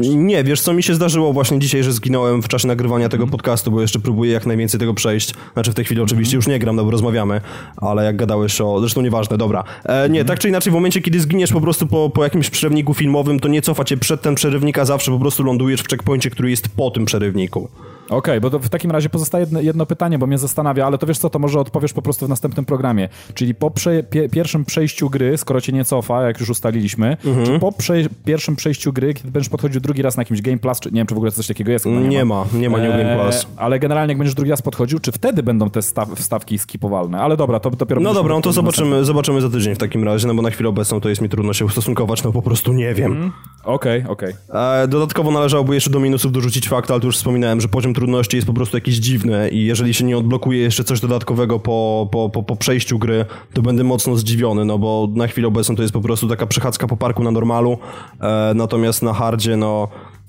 Nie 0.07 0.15
nie, 0.15 0.43
wiesz 0.43 0.61
co 0.61 0.73
mi 0.73 0.83
się 0.83 0.95
zdarzyło 0.95 1.33
właśnie 1.33 1.59
dzisiaj, 1.59 1.83
że 1.83 1.91
zginąłem 1.91 2.41
w 2.43 2.47
czasie 2.47 2.67
nagrywania 2.67 3.09
tego 3.09 3.23
Mhm. 3.23 3.31
podcastu, 3.31 3.71
bo 3.71 3.81
jeszcze 3.81 3.99
próbuję 3.99 4.31
jak 4.31 4.45
najwięcej 4.45 4.79
tego 4.79 4.93
przejść. 4.93 5.33
Znaczy 5.53 5.71
w 5.71 5.75
tej 5.75 5.85
chwili 5.85 6.01
oczywiście 6.01 6.35
już 6.35 6.47
nie 6.47 6.59
gram, 6.59 6.75
no 6.75 6.83
bo 6.85 6.91
rozmawiamy, 6.91 7.41
ale 7.77 8.05
jak 8.05 8.15
gadałeś 8.15 8.61
o... 8.61 8.79
Zresztą 8.79 9.01
nieważne, 9.01 9.37
dobra. 9.37 9.63
E, 9.85 10.09
nie, 10.09 10.19
Mhm. 10.19 10.25
tak 10.27 10.39
czy 10.39 10.49
inaczej 10.49 10.71
w 10.71 10.73
momencie, 10.73 11.01
kiedy 11.01 11.19
zginiesz 11.19 11.51
po 11.51 11.61
prostu 11.61 11.87
po, 11.87 12.09
po 12.09 12.23
jakimś 12.23 12.49
przerywniku 12.49 12.93
filmowym, 12.93 13.39
to 13.39 13.47
nie 13.47 13.61
cofa 13.61 13.83
cię 13.83 13.97
przed 13.97 14.21
ten 14.21 14.35
przerywnik, 14.35 14.77
a 14.77 14.85
zawsze 14.85 15.11
po 15.11 15.19
prostu 15.19 15.43
lądujesz 15.43 15.81
w 15.81 15.87
checkpoincie, 15.89 16.29
który 16.29 16.49
jest 16.49 16.67
po 16.75 16.91
tym 16.91 17.05
przerywniku. 17.05 17.69
Okej, 18.09 18.41
bo 18.41 18.49
to 18.49 18.59
w 18.59 18.69
takim 18.69 18.91
razie 18.91 19.09
pozostaje 19.09 19.45
jedno, 19.61 19.85
pytanie, 19.85 20.17
bo 20.19 20.27
mnie 20.27 20.37
zastanawia, 20.37 20.85
ale 20.85 20.97
to 20.97 21.07
wiesz 21.07 21.17
co, 21.17 21.29
to 21.29 21.39
może 21.39 21.59
odpowiesz 21.59 21.93
po 21.93 22.01
prostu 22.01 22.25
w 22.25 22.29
następnym 22.29 22.65
programie. 22.65 23.09
Czyli 23.33 23.55
po 23.55 23.71
prze, 23.71 24.03
pie, 24.03 24.29
pierwszym 24.29 24.65
przejściu 24.65 25.09
gry, 25.09 25.37
skoro 25.37 25.61
cię 25.61 25.71
nie 25.73 25.85
cofa, 25.85 26.21
jak 26.27 26.39
już 26.39 26.49
ustaliliśmy, 26.49 27.17
Mhm. 27.25 27.45
czy 27.45 27.59
po 27.59 27.71
prze, 27.71 27.93
pierwszym 28.25 28.55
przejściu 28.55 28.93
gry, 28.93 29.13
kiedy 29.13 29.31
będziesz 29.31 29.49
podchodził 29.49 29.81
drugi 29.81 30.01
raz 30.01 30.17
na 30.17 30.21
jakimś 30.21 30.41
Game 30.41 30.57
Plus, 30.57 30.79
czy 30.79 30.91
nie 30.91 30.95
wiem, 30.99 31.07
czy 31.07 31.15
w 31.15 31.17
ogóle 31.17 31.31
coś 31.31 31.47
takiego 31.47 31.71
jest? 31.71 31.85
Chyba 31.85 31.99
Nie 31.99 32.25
ma, 32.25 32.45
nie 32.53 32.69
ma 32.69 32.77
New 32.77 32.91
Game 32.97 33.19
Plus. 33.23 33.47
ale 33.57 33.79
generalnie 33.79 34.11
jak 34.11 34.17
będziesz 34.17 34.35
drugi 34.35 34.51
raz 34.51 34.61
podchodził, 34.61 34.99
czy 34.99 35.11
wtedy 35.11 35.43
będą 35.43 35.69
te 35.69 35.81
staw, 35.81 36.09
wstawki 36.09 36.59
skipowalne? 36.59 37.19
Ale 37.21 37.37
dobra, 37.37 37.59
to 37.59 37.69
dopiero... 37.69 38.01
No 38.01 38.13
dobra, 38.13 38.35
no 38.35 38.41
to 38.41 38.49
następnym- 38.49 38.53
zobaczymy, 38.73 39.05
zobaczymy 39.05 39.41
za 39.41 39.49
tydzień 39.49 39.75
w 39.75 39.77
takim 39.77 40.03
razie, 40.03 40.27
no 40.27 40.33
bo 40.35 40.41
na 40.41 40.49
chwilę 40.49 40.69
obecną 40.69 41.01
to 41.01 41.09
jest 41.09 41.21
mi 41.21 41.29
trudno 41.29 41.53
się 41.53 41.65
ustosunkować, 41.65 42.23
no 42.23 42.31
po 42.31 42.41
prostu 42.41 42.73
nie 42.73 42.93
wiem. 42.93 43.31
Okej, 43.63 44.03
okej. 44.07 44.33
E, 44.53 44.87
Dodatkowo 44.87 45.31
należałoby 45.31 45.75
jeszcze 45.75 45.89
do 45.89 45.99
minusów 45.99 46.31
dorzucić 46.31 46.69
fakt, 46.69 46.91
ale 46.91 46.99
to 46.99 47.05
już 47.05 47.17
wspominałem, 47.17 47.61
że 47.61 47.67
poziom 47.67 47.92
trudności 47.93 48.35
jest 48.35 48.47
po 48.47 48.53
prostu 48.53 48.77
jakiś 48.77 48.95
dziwny 48.95 49.49
i 49.49 49.65
jeżeli 49.65 49.93
się 49.93 50.05
nie 50.05 50.17
odblokuje 50.17 50.59
jeszcze 50.59 50.83
coś 50.83 50.99
dodatkowego 50.99 51.59
po, 51.59 52.09
po, 52.11 52.29
po, 52.29 52.43
po 52.43 52.55
przejściu 52.55 52.99
gry, 52.99 53.25
to 53.53 53.61
będę 53.61 53.83
mocno 53.83 54.15
zdziwiony, 54.15 54.65
no 54.65 54.79
bo 54.79 55.07
na 55.15 55.27
chwilę 55.27 55.47
obecną 55.47 55.75
to 55.75 55.81
jest 55.81 55.93
po 55.93 56.01
prostu 56.01 56.27
taka 56.27 56.47
przechadzka 56.47 56.87
po 56.87 56.97
parku 56.97 57.23
na 57.23 57.31
normalu, 57.31 57.77
e, 58.19 58.51
natomiast 58.55 59.01
na 59.01 59.13
hardzie, 59.13 59.57
no... 59.57 59.87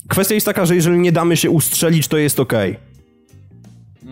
Kwestia 0.08 0.34
jest 0.34 0.46
taka, 0.46 0.66
że 0.66 0.74
jeżeli 0.74 0.98
nie 0.98 1.12
damy 1.12 1.36
się 1.36 1.50
ustrzelić, 1.50 2.08
to 2.08 2.16
jest 2.16 2.40
okej. 2.40 2.93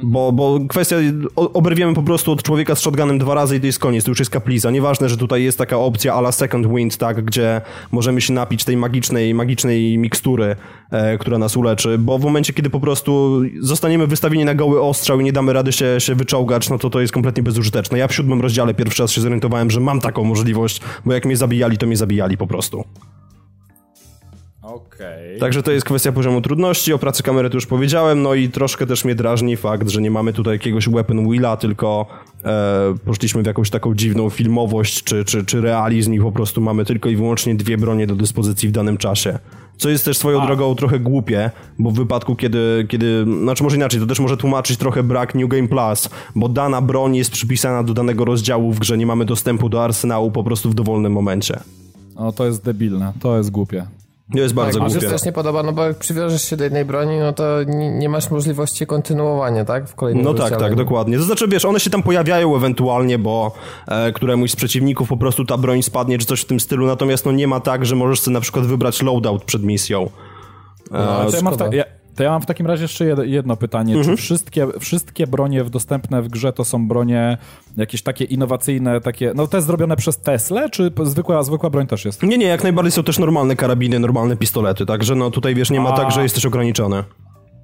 Bo, 0.03 0.33
bo 0.33 0.61
kwestia, 0.69 0.97
oberwiemy 1.37 1.95
po 1.95 2.03
prostu 2.03 2.33
od 2.33 2.43
człowieka 2.43 2.75
z 2.75 2.81
shotgunem 2.81 3.19
dwa 3.19 3.35
razy 3.35 3.57
i 3.57 3.61
to 3.61 3.67
jest 3.67 3.79
koniec, 3.79 4.05
to 4.05 4.11
już 4.11 4.19
jest 4.19 4.31
kaplica. 4.31 4.71
Nieważne, 4.71 5.09
że 5.09 5.17
tutaj 5.17 5.43
jest 5.43 5.59
taka 5.59 5.79
opcja 5.79 6.15
a 6.15 6.19
la 6.19 6.33
second 6.33 6.67
wind, 6.67 6.97
tak, 6.97 7.25
gdzie 7.25 7.61
możemy 7.93 8.21
się 8.21 8.33
napić 8.33 8.65
tej 8.65 8.77
magicznej, 8.77 9.35
magicznej 9.35 9.99
mikstury, 9.99 10.57
e, 10.91 11.19
która 11.19 11.39
nas 11.39 11.57
uleczy, 11.57 11.99
bo 11.99 12.19
w 12.19 12.23
momencie, 12.23 12.53
kiedy 12.53 12.71
po 12.71 12.81
prostu 12.81 13.43
zostaniemy 13.61 14.07
wystawieni 14.07 14.45
na 14.45 14.55
goły 14.55 14.83
ostrzał 14.83 15.21
i 15.21 15.25
nie 15.25 15.33
damy 15.33 15.53
rady 15.53 15.73
się, 15.73 16.01
się 16.01 16.15
wyczołgać, 16.15 16.71
no 16.71 16.79
to 16.79 16.91
to 16.91 17.01
jest 17.01 17.13
kompletnie 17.13 17.43
bezużyteczne. 17.43 17.99
Ja 17.99 18.09
w 18.09 18.15
siódmym 18.15 18.41
rozdziale 18.41 18.75
pierwszy 18.75 19.03
raz 19.03 19.11
się 19.11 19.21
zorientowałem, 19.21 19.71
że 19.71 19.81
mam 19.81 20.01
taką 20.01 20.25
możliwość, 20.25 20.81
bo 21.07 21.13
jak 21.13 21.25
mnie 21.25 21.37
zabijali, 21.37 21.79
to 21.79 21.87
mnie 21.87 21.97
zabijali 21.97 22.37
po 22.37 22.47
prostu. 22.47 22.85
Okej. 24.63 25.39
Także 25.39 25.63
to 25.63 25.73
jest 25.73 25.87
kwestia 25.87 26.13
poziomu 26.13 26.41
trudności, 26.41 26.93
o 26.93 26.99
pracy 26.99 27.23
kamery 27.23 27.51
to 27.51 27.57
już 27.57 27.67
powiedziałem, 27.67 28.23
no 28.23 28.35
i 28.35 28.49
troszkę 28.49 28.87
też 28.87 29.05
mnie 29.05 29.15
drażni 29.15 29.57
fakt, 29.57 29.89
że 29.89 30.01
nie 30.01 30.11
mamy 30.11 30.33
tutaj 30.33 30.55
jakiegoś 30.55 30.89
weapon 30.89 31.29
wheela, 31.29 31.57
tylko 31.57 32.07
e, 32.45 32.95
poszliśmy 33.05 33.43
w 33.43 33.47
jakąś 33.47 33.71
taką 33.71 33.95
dziwną 33.95 34.31
filmowość 34.31 35.05
czy, 35.05 35.25
czy, 35.25 35.45
czy 35.45 35.61
realizm 35.61 36.13
i 36.13 36.21
po 36.21 36.33
prostu 36.33 36.61
mamy 36.61 36.85
tylko 36.85 37.09
i 37.09 37.17
wyłącznie 37.17 37.55
dwie 37.55 37.79
bronie 37.79 38.07
do 38.07 38.17
dyspozycji 38.17 38.69
w 38.69 38.73
danym 38.73 38.97
czasie. 38.97 39.39
Co 39.77 39.89
jest 39.89 40.05
też 40.05 40.19
swoją 40.19 40.47
drogą 40.47 40.75
trochę 40.75 41.01
głupie, 41.01 41.51
bo 41.79 41.91
w 41.91 41.95
wypadku, 41.95 42.37
kiedy, 42.37 42.87
kiedy, 42.89 43.27
znaczy 43.43 43.63
może 43.65 43.77
inaczej, 43.77 44.01
to 44.01 44.07
też 44.07 44.21
może 44.21 44.37
tłumaczyć 44.37 44.77
trochę 44.77 45.03
brak 45.03 45.35
New 45.35 45.49
Game 45.49 45.69
Plus, 45.69 46.09
bo 46.35 46.49
dana 46.49 46.81
broń 46.81 47.17
jest 47.17 47.31
przypisana 47.31 47.83
do 47.83 47.95
danego 47.95 48.25
rozdziału 48.25 48.73
w 48.73 48.79
grze, 48.79 48.99
nie 48.99 49.07
mamy 49.07 49.25
dostępu 49.25 49.69
do 49.69 49.85
arsenału 49.85 50.31
po 50.31 50.45
prostu 50.45 50.71
w 50.71 50.75
dowolnym 50.75 51.13
momencie. 51.13 51.61
No 52.15 52.33
to 52.33 52.47
jest 52.47 52.65
debilne, 52.65 53.13
to 53.21 53.37
jest 53.37 53.51
głupie. 53.51 53.87
To 54.33 54.39
jest 54.39 54.55
bardzo 54.55 54.79
tak, 54.79 54.89
mi 54.89 54.93
się 54.93 54.99
głupie. 54.99 55.13
też 55.13 55.25
nie 55.25 55.33
podoba, 55.33 55.63
no 55.63 55.73
bo 55.73 55.85
jak 55.85 55.97
przywiążesz 55.97 56.43
się 56.43 56.57
do 56.57 56.65
jednej 56.65 56.85
broni, 56.85 57.19
no 57.19 57.33
to 57.33 57.65
nie, 57.65 57.91
nie 57.91 58.09
masz 58.09 58.31
możliwości 58.31 58.87
kontynuowania, 58.87 59.65
tak? 59.65 59.89
W 59.89 59.95
kolejnym 59.95 60.25
No 60.25 60.35
tak, 60.35 60.59
tak, 60.59 60.75
dokładnie. 60.75 61.19
To 61.19 61.25
znaczy, 61.25 61.49
wiesz, 61.49 61.65
one 61.65 61.81
się 61.81 61.91
tam 61.91 62.03
pojawiają 62.03 62.57
ewentualnie, 62.57 63.19
bo 63.19 63.53
e, 63.89 64.13
któremuś 64.13 64.51
z 64.51 64.57
przeciwników 64.57 65.09
po 65.09 65.17
prostu 65.17 65.45
ta 65.45 65.57
broń 65.57 65.83
spadnie, 65.83 66.19
czy 66.19 66.27
coś 66.27 66.41
w 66.41 66.45
tym 66.45 66.61
stylu, 66.61 66.87
natomiast 66.87 67.27
no 67.27 67.33
nie 67.33 67.49
ma 67.49 67.61
tak, 67.61 67.87
że 67.87 67.97
możesz 67.97 68.21
sobie 68.21 68.35
na 68.35 68.41
przykład 68.41 68.67
wybrać 68.67 69.03
loadout 69.03 69.45
przed 69.45 69.63
misją. 69.63 70.11
No, 70.91 71.31
to, 71.31 71.37
ja 71.37 71.43
mam 71.43 71.57
ta, 71.57 71.67
ja, 71.73 71.85
to 72.17 72.23
ja 72.23 72.31
mam 72.31 72.43
w 72.43 72.47
takim 72.47 72.67
razie 72.67 72.83
jeszcze 72.85 73.05
jed, 73.05 73.19
jedno 73.25 73.57
pytanie. 73.57 73.95
Mhm. 73.97 74.17
Czy 74.17 74.23
wszystkie, 74.23 74.67
wszystkie 74.81 75.27
bronie 75.27 75.65
w- 75.65 75.71
dostępne 75.71 76.23
w 76.23 76.29
grze 76.29 76.53
to 76.53 76.65
są 76.65 76.89
bronie 76.89 77.39
jakieś 77.77 78.03
takie 78.03 78.25
innowacyjne, 78.25 79.01
takie, 79.01 79.33
no 79.35 79.49
jest 79.55 79.67
zrobione 79.67 79.97
przez 79.97 80.19
Tesla, 80.19 80.69
czy 80.69 80.91
zwykła, 81.03 81.43
zwykła 81.43 81.71
broń 81.71 81.87
też 81.87 82.05
jest? 82.05 82.23
Nie, 82.23 82.39
nie, 82.39 82.47
jak 82.47 82.63
najbardziej 82.63 82.93
są 82.93 83.03
też 83.03 83.19
normalne 83.19 83.57
karabiny, 83.57 83.99
normalne 83.99 84.37
pistolety, 84.37 84.87
także 84.87 85.15
no 85.15 85.31
tutaj, 85.31 85.55
wiesz, 85.55 85.71
nie 85.71 85.81
ma 85.81 85.91
A. 85.91 85.97
tak, 85.97 86.11
że 86.13 86.23
jesteś 86.23 86.47
ograniczony. 86.47 87.05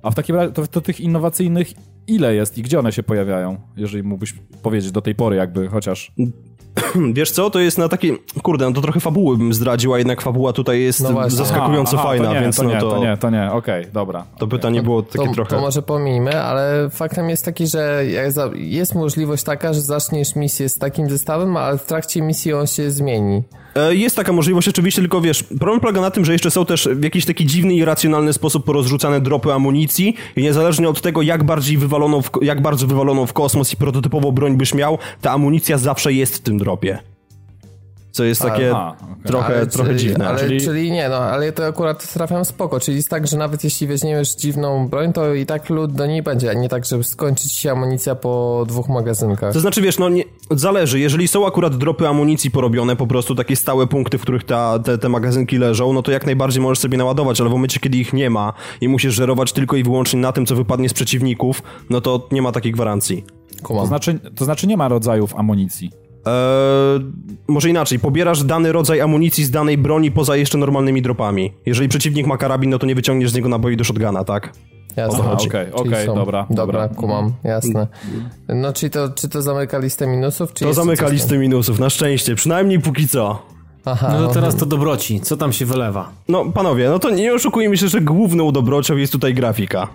A 0.03 0.11
w 0.11 0.15
takim 0.15 0.37
razie 0.37 0.53
to, 0.53 0.67
to 0.67 0.81
tych 0.81 1.01
innowacyjnych 1.01 1.73
ile 2.07 2.35
jest 2.35 2.59
i 2.59 2.63
gdzie 2.63 2.79
one 2.79 2.93
się 2.93 3.03
pojawiają? 3.03 3.57
Jeżeli 3.77 4.03
mógłbyś 4.03 4.35
powiedzieć 4.63 4.93
do 4.93 5.03
tej 5.03 5.15
pory 5.15 5.37
jakby, 5.37 5.69
chociaż... 5.69 6.13
Wiesz 7.13 7.31
co, 7.31 7.51
to 7.51 7.61
jest 7.61 7.79
na 7.79 7.89
takiej, 7.89 8.19
kurde, 8.43 8.65
no 8.65 8.73
to 8.73 8.81
trochę 8.81 9.01
fabuły 9.01 9.37
bym 9.37 9.55
zdradził, 9.55 9.95
a 9.95 9.99
jednak 9.99 10.23
fabuła 10.23 10.53
tutaj 10.53 10.81
jest 10.81 11.01
No 11.01 11.31
zaskakująco 11.31 11.97
Aha, 11.99 12.09
fajna, 12.09 12.29
to 12.29 12.35
nie, 12.35 12.41
więc 12.41 12.57
to 12.57 12.63
no 12.63 12.71
nie, 12.71 12.81
to, 12.81 12.91
to 12.91 12.99
nie, 12.99 13.17
to 13.17 13.31
nie, 13.31 13.53
okej, 13.53 13.87
dobra. 13.93 14.25
to 14.39 14.47
pytanie 14.47 14.83
było 14.83 15.03
takie 15.03 15.29
to, 15.29 15.35
trochę... 15.35 15.57
to 15.57 15.61
może 15.61 15.83
pomijmy, 15.83 16.43
ale 16.43 16.91
faktem 16.91 17.31
jest 17.31 17.45
taki, 17.45 17.67
że 17.67 18.05
jest 18.55 18.95
możliwość 18.95 19.45
taka, 19.45 19.73
że 19.73 19.81
zaczniesz 19.81 20.37
misję 20.37 20.69
z 20.69 20.79
takim 20.79 21.11
zestawem, 21.11 21.57
ale 21.57 21.79
w 21.79 21.87
trakcie 21.87 22.23
misji 22.23 22.53
on 22.53 22.67
się 22.67 22.91
zmieni. 22.91 23.43
E, 23.77 23.95
Jest 23.95 24.17
taka 24.17 24.33
możliwość 24.33 24.69
oczywiście, 24.69 25.03
tylko 25.03 25.21
wiesz, 25.21 25.43
problem 25.43 25.81
polega 25.81 26.01
na 26.01 26.11
tym, 26.11 26.25
że 26.25 26.33
jeszcze 26.33 26.51
są 26.51 26.67
też 26.67 26.89
w 26.93 27.03
jakiś 27.05 27.25
taki 27.25 27.47
dziwny 27.47 27.75
i 27.75 27.85
racjonalny 27.85 28.33
sposób 28.33 28.65
porozrzucane 28.65 29.21
dropy 29.21 29.53
amunicji 29.53 30.15
i 30.37 30.43
niezależnie 30.43 30.89
od 30.89 31.01
tego, 31.01 31.23
jak 31.23 31.45
bardziej 31.45 31.79
wywaloną 31.79 32.23
w, 32.23 32.31
jak 32.43 32.63
bardzo 32.63 32.87
wywaloną 32.87 33.27
w 33.27 33.33
kosmos 33.33 33.73
i 33.73 33.77
prototypową 33.77 34.33
broń 34.33 34.57
byś 34.57 34.75
miał, 34.75 34.99
ta 35.21 35.31
amunicja 35.31 35.79
zawsze 35.79 36.13
jest 36.13 36.37
w 36.37 36.41
tym 36.41 36.59
dropie. 36.69 36.99
Co 38.11 38.25
jest 38.25 38.43
takie 38.43 38.71
Aha, 38.71 38.97
okej. 39.03 39.25
trochę, 39.25 39.57
ale, 39.57 39.67
trochę 39.67 39.89
czyli, 39.89 40.01
dziwne. 40.01 40.29
Ale, 40.29 40.39
Czyli- 40.39 40.61
czyli... 40.61 40.91
nie, 40.91 41.09
no, 41.09 41.17
ale 41.17 41.53
to 41.53 41.67
akurat 41.67 42.13
trafiam 42.13 42.45
spoko, 42.45 42.81
czyli 42.81 42.97
jest 42.97 43.09
tak, 43.09 43.27
że 43.27 43.37
nawet 43.37 43.65
jeśli 43.65 43.87
weźmiesz 43.87 44.35
dziwną 44.35 44.89
broń, 44.89 45.13
to 45.13 45.35
i 45.35 45.47
tak 45.47 45.71
lód 45.71 45.93
do 45.93 46.07
niej 46.07 46.23
będzie, 46.23 46.51
a 46.51 46.55
nie 46.55 46.69
tak, 46.69 46.85
żeby 46.85 47.05
skończyć 47.05 47.53
się 47.53 47.73
amunicja 47.73 48.15
po 48.15 48.65
dwóch 48.69 48.89
magazynkach. 48.89 49.53
To 49.53 49.61
znaczy, 49.61 49.83
wiesz, 49.83 49.99
no 49.99 50.09
nie, 50.09 50.25
zależy. 50.51 51.01
Jeżeli 51.01 51.29
są 51.29 51.47
akurat 51.47 51.77
dropy 51.77 52.09
amunicji 52.09 52.51
porobione, 52.51 52.97
po 52.97 53.07
prostu 53.07 53.35
takie 53.35 53.57
stałe 53.57 53.87
punkty, 53.87 54.19
w 54.19 54.23
których 54.23 54.45
ta, 54.45 54.79
te, 54.79 54.99
te 54.99 55.09
magazynki 55.09 55.59
leżą, 55.59 55.93
no 55.93 56.03
to 56.03 56.11
jak 56.11 56.27
najbardziej 56.27 56.63
możesz 56.63 56.79
sobie 56.79 56.99
naładować, 56.99 57.41
ale 57.41 57.51
w 57.51 57.53
momencie, 57.53 57.81
kiedy 57.81 57.99
ich 57.99 58.13
nie 58.13 58.31
ma 58.31 58.53
i 58.81 58.89
musisz 58.89 59.15
żerować 59.15 59.53
tylko 59.53 59.77
i 59.77 59.83
wyłącznie 59.83 60.21
na 60.21 60.33
tym, 60.33 60.47
co 60.47 60.57
wypadnie 60.57 60.89
z 60.89 60.95
przeciwników, 60.95 61.63
no 61.91 62.01
to 62.01 62.29
nie 62.33 62.43
ma 62.43 62.53
takiej 62.53 62.73
gwarancji. 62.73 63.25
Kumam. 63.63 63.83
To 63.83 63.87
znaczy, 63.87 64.19
to 64.37 64.45
znaczy 64.45 64.67
nie 64.67 64.77
ma 64.77 64.89
rodzajów 64.89 65.35
amunicji. 65.37 66.08
Eee, 66.29 67.01
może 67.49 67.69
inaczej, 67.71 67.99
pobierasz 67.99 68.43
dany 68.45 68.73
rodzaj 68.73 69.01
amunicji 69.01 69.45
z 69.45 69.51
danej 69.51 69.79
broni 69.79 70.11
poza 70.11 70.37
jeszcze 70.37 70.59
normalnymi 70.59 71.03
dropami. 71.03 71.53
Jeżeli 71.67 71.89
przeciwnik 71.89 72.27
ma 72.27 72.37
karabin, 72.37 72.71
no 72.71 72.79
to 72.79 72.87
nie 72.87 72.95
wyciągniesz 72.95 73.31
z 73.31 73.35
niego 73.35 73.49
naboi 73.49 73.77
do 73.77 73.85
shotguna, 73.85 74.25
tak? 74.25 74.53
Jasne. 74.97 75.31
Okej, 75.33 75.73
okej, 75.73 76.07
są. 76.07 76.15
dobra, 76.15 76.47
Dobra, 76.51 76.81
dobra. 76.89 77.01
kumam, 77.01 77.33
jasne. 77.45 77.87
No, 78.49 78.73
czy 78.73 78.91
to, 78.91 79.09
czy 79.09 79.29
to 79.29 79.43
zamyka 79.43 79.79
listę 79.79 80.07
minusów, 80.07 80.53
czy 80.53 80.65
To 80.65 80.73
zamyka 80.75 81.09
listę 81.09 81.39
minusów, 81.39 81.79
na 81.79 81.91
szczęście, 81.91 82.35
przynajmniej 82.35 82.81
póki 82.81 83.09
co. 83.09 83.43
Aha, 83.85 84.09
No 84.21 84.29
to 84.29 84.35
teraz 84.35 84.57
to 84.57 84.67
dobroci. 84.67 85.21
Co 85.21 85.37
tam 85.37 85.53
się 85.53 85.67
wylewa? 85.67 86.11
No, 86.29 86.45
panowie, 86.45 86.89
no 86.91 86.99
to 86.99 87.11
nie 87.11 87.35
oszukujmy 87.35 87.77
się, 87.77 87.89
że 87.89 88.01
główną 88.01 88.53
dobrocią 88.53 88.97
jest 88.97 89.13
tutaj 89.13 89.35
grafika. 89.35 89.89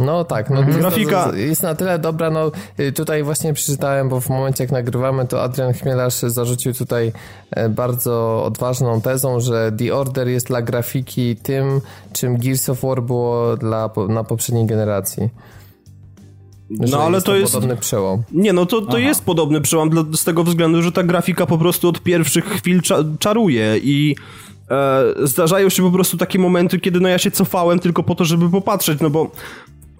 No 0.00 0.24
tak, 0.24 0.50
no 0.50 0.56
to 0.56 0.68
Grafika- 0.68 1.30
to 1.30 1.36
jest 1.36 1.62
na 1.62 1.74
tyle 1.74 1.98
dobra, 1.98 2.30
no 2.30 2.50
y, 2.80 2.92
tutaj 2.92 3.22
właśnie 3.22 3.52
przeczytałem, 3.52 4.08
bo 4.08 4.20
w 4.20 4.28
momencie 4.28 4.64
jak 4.64 4.72
nagrywamy, 4.72 5.26
to 5.26 5.42
Adrian 5.42 5.72
Chmielarz 5.72 6.14
zarzucił 6.14 6.74
tutaj 6.74 7.12
e, 7.50 7.68
bardzo 7.68 8.44
odważną 8.44 9.00
tezą, 9.00 9.40
że 9.40 9.72
The 9.78 9.94
Order 9.94 10.28
jest 10.28 10.46
dla 10.46 10.62
grafiki 10.62 11.36
tym, 11.36 11.80
czym 12.12 12.38
Gears 12.38 12.68
of 12.68 12.80
War 12.80 13.02
było 13.02 13.56
dla, 13.56 13.90
na 14.08 14.24
poprzedniej 14.24 14.66
generacji. 14.66 15.28
No 16.70 17.02
ale 17.02 17.14
jest 17.14 17.26
to 17.26 17.36
jest... 17.36 17.52
podobny 17.52 17.76
przełom. 17.76 18.22
Nie, 18.32 18.52
no 18.52 18.66
to, 18.66 18.80
to 18.80 18.98
jest 18.98 19.24
podobny 19.24 19.60
przełam 19.60 19.90
dla, 19.90 20.04
z 20.14 20.24
tego 20.24 20.44
względu, 20.44 20.82
że 20.82 20.92
ta 20.92 21.02
grafika 21.02 21.46
po 21.46 21.58
prostu 21.58 21.88
od 21.88 22.02
pierwszych 22.02 22.44
chwil 22.44 22.82
cza, 22.82 22.96
czaruje 23.18 23.78
i 23.82 24.16
e, 24.70 25.02
zdarzają 25.22 25.68
się 25.68 25.82
po 25.82 25.90
prostu 25.90 26.16
takie 26.16 26.38
momenty, 26.38 26.80
kiedy 26.80 27.00
no 27.00 27.08
ja 27.08 27.18
się 27.18 27.30
cofałem 27.30 27.78
tylko 27.78 28.02
po 28.02 28.14
to, 28.14 28.24
żeby 28.24 28.50
popatrzeć, 28.50 29.00
no 29.00 29.10
bo 29.10 29.30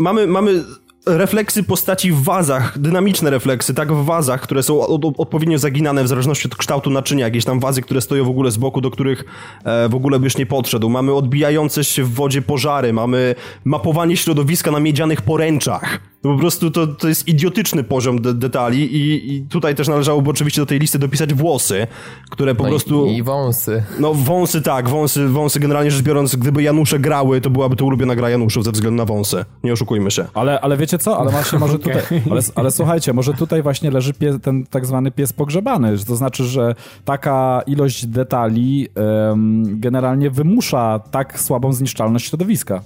mamy, 0.01 0.27
mamy 0.27 0.65
refleksy 1.07 1.63
postaci 1.63 2.13
w 2.13 2.23
wazach, 2.23 2.79
dynamiczne 2.79 3.31
refleksy, 3.31 3.75
tak, 3.75 3.93
w 3.93 4.05
wazach, 4.05 4.41
które 4.41 4.63
są 4.63 4.81
od, 4.81 5.05
od, 5.05 5.21
odpowiednio 5.21 5.59
zaginane 5.59 6.05
w 6.05 6.09
zależności 6.09 6.49
od 6.49 6.57
kształtu 6.57 6.91
naczynia, 6.91 7.25
jakieś 7.25 7.45
tam 7.45 7.61
wazy, 7.61 7.83
które 7.83 8.01
stoją 8.01 8.25
w 8.25 8.29
ogóle 8.29 8.51
z 8.51 8.57
boku, 8.57 8.81
do 8.81 8.91
których 8.91 9.25
e, 9.65 9.89
w 9.89 9.95
ogóle 9.95 10.19
byś 10.19 10.39
nie 10.39 10.47
podszedł. 10.47 10.91
Mamy 10.91 11.15
odbijające 11.15 11.85
się 11.85 12.05
w 12.05 12.15
wodzie 12.15 12.43
pożary, 12.43 12.93
mamy 12.93 13.35
mapowanie 13.65 14.17
środowiska 14.17 14.71
na 14.71 14.81
miedzianych 14.81 15.23
poręczach. 15.23 16.10
Po 16.23 16.39
prostu 16.39 16.71
to, 16.71 16.87
to 16.87 17.09
jest 17.09 17.29
idiotyczny 17.29 17.85
poziom 17.85 18.21
de 18.23 18.35
detali 18.35 18.97
i, 18.97 19.35
i 19.35 19.43
tutaj 19.43 19.75
też 19.75 19.89
należałoby 19.89 20.31
oczywiście 20.31 20.63
do 20.63 20.67
tej 20.67 20.79
listy 20.79 20.99
dopisać 20.99 21.35
włosy, 21.35 21.87
które 22.31 22.55
po 22.55 22.63
No 22.63 22.69
prostu... 22.69 23.07
i, 23.07 23.17
I 23.17 23.23
wąsy. 23.23 23.83
No 23.99 24.15
wąsy 24.15 24.63
tak, 24.63 24.89
wąsy, 24.89 25.29
wąsy 25.29 25.61
generalnie 25.61 25.91
rzecz 25.91 26.03
biorąc, 26.03 26.37
gdyby 26.37 26.63
Janusze 26.63 26.99
grały, 26.99 27.41
to 27.41 27.51
byłaby 27.51 27.77
to 27.77 27.85
ulubiona 27.85 28.17
gra 28.17 28.31
Januszów 28.31 28.65
ze 28.65 28.73
względu 28.73 28.97
na 28.97 29.05
wąsy. 29.05 29.45
Nie 29.65 29.73
oszukujmy 29.73 30.11
się. 30.11 30.25
Ale, 30.35 30.61
ale 30.61 30.77
wiecie 30.77 30.99
co? 30.99 31.19
Ale 31.19 31.31
właśnie 31.31 31.59
może 31.59 31.79
tutaj. 31.85 32.03
Ale, 32.31 32.41
ale 32.55 32.71
słuchajcie, 32.71 33.13
może 33.13 33.35
tutaj 33.35 33.63
właśnie 33.63 33.91
leży 33.91 34.15
pie, 34.15 34.39
ten 34.39 34.67
tak 34.67 34.87
zwany 34.87 35.11
pies 35.11 35.33
pogrzebany. 35.33 35.97
że 35.97 36.05
To 36.05 36.17
znaczy, 36.17 36.45
że 36.45 36.75
taka 37.05 37.63
ilość 37.67 38.07
detali 38.07 38.89
em, 39.31 39.81
generalnie 39.81 40.31
wymusza 40.31 41.01
tak 41.11 41.41
słabą 41.41 41.73
zniszczalność 41.73 42.29
środowiska. 42.29 42.83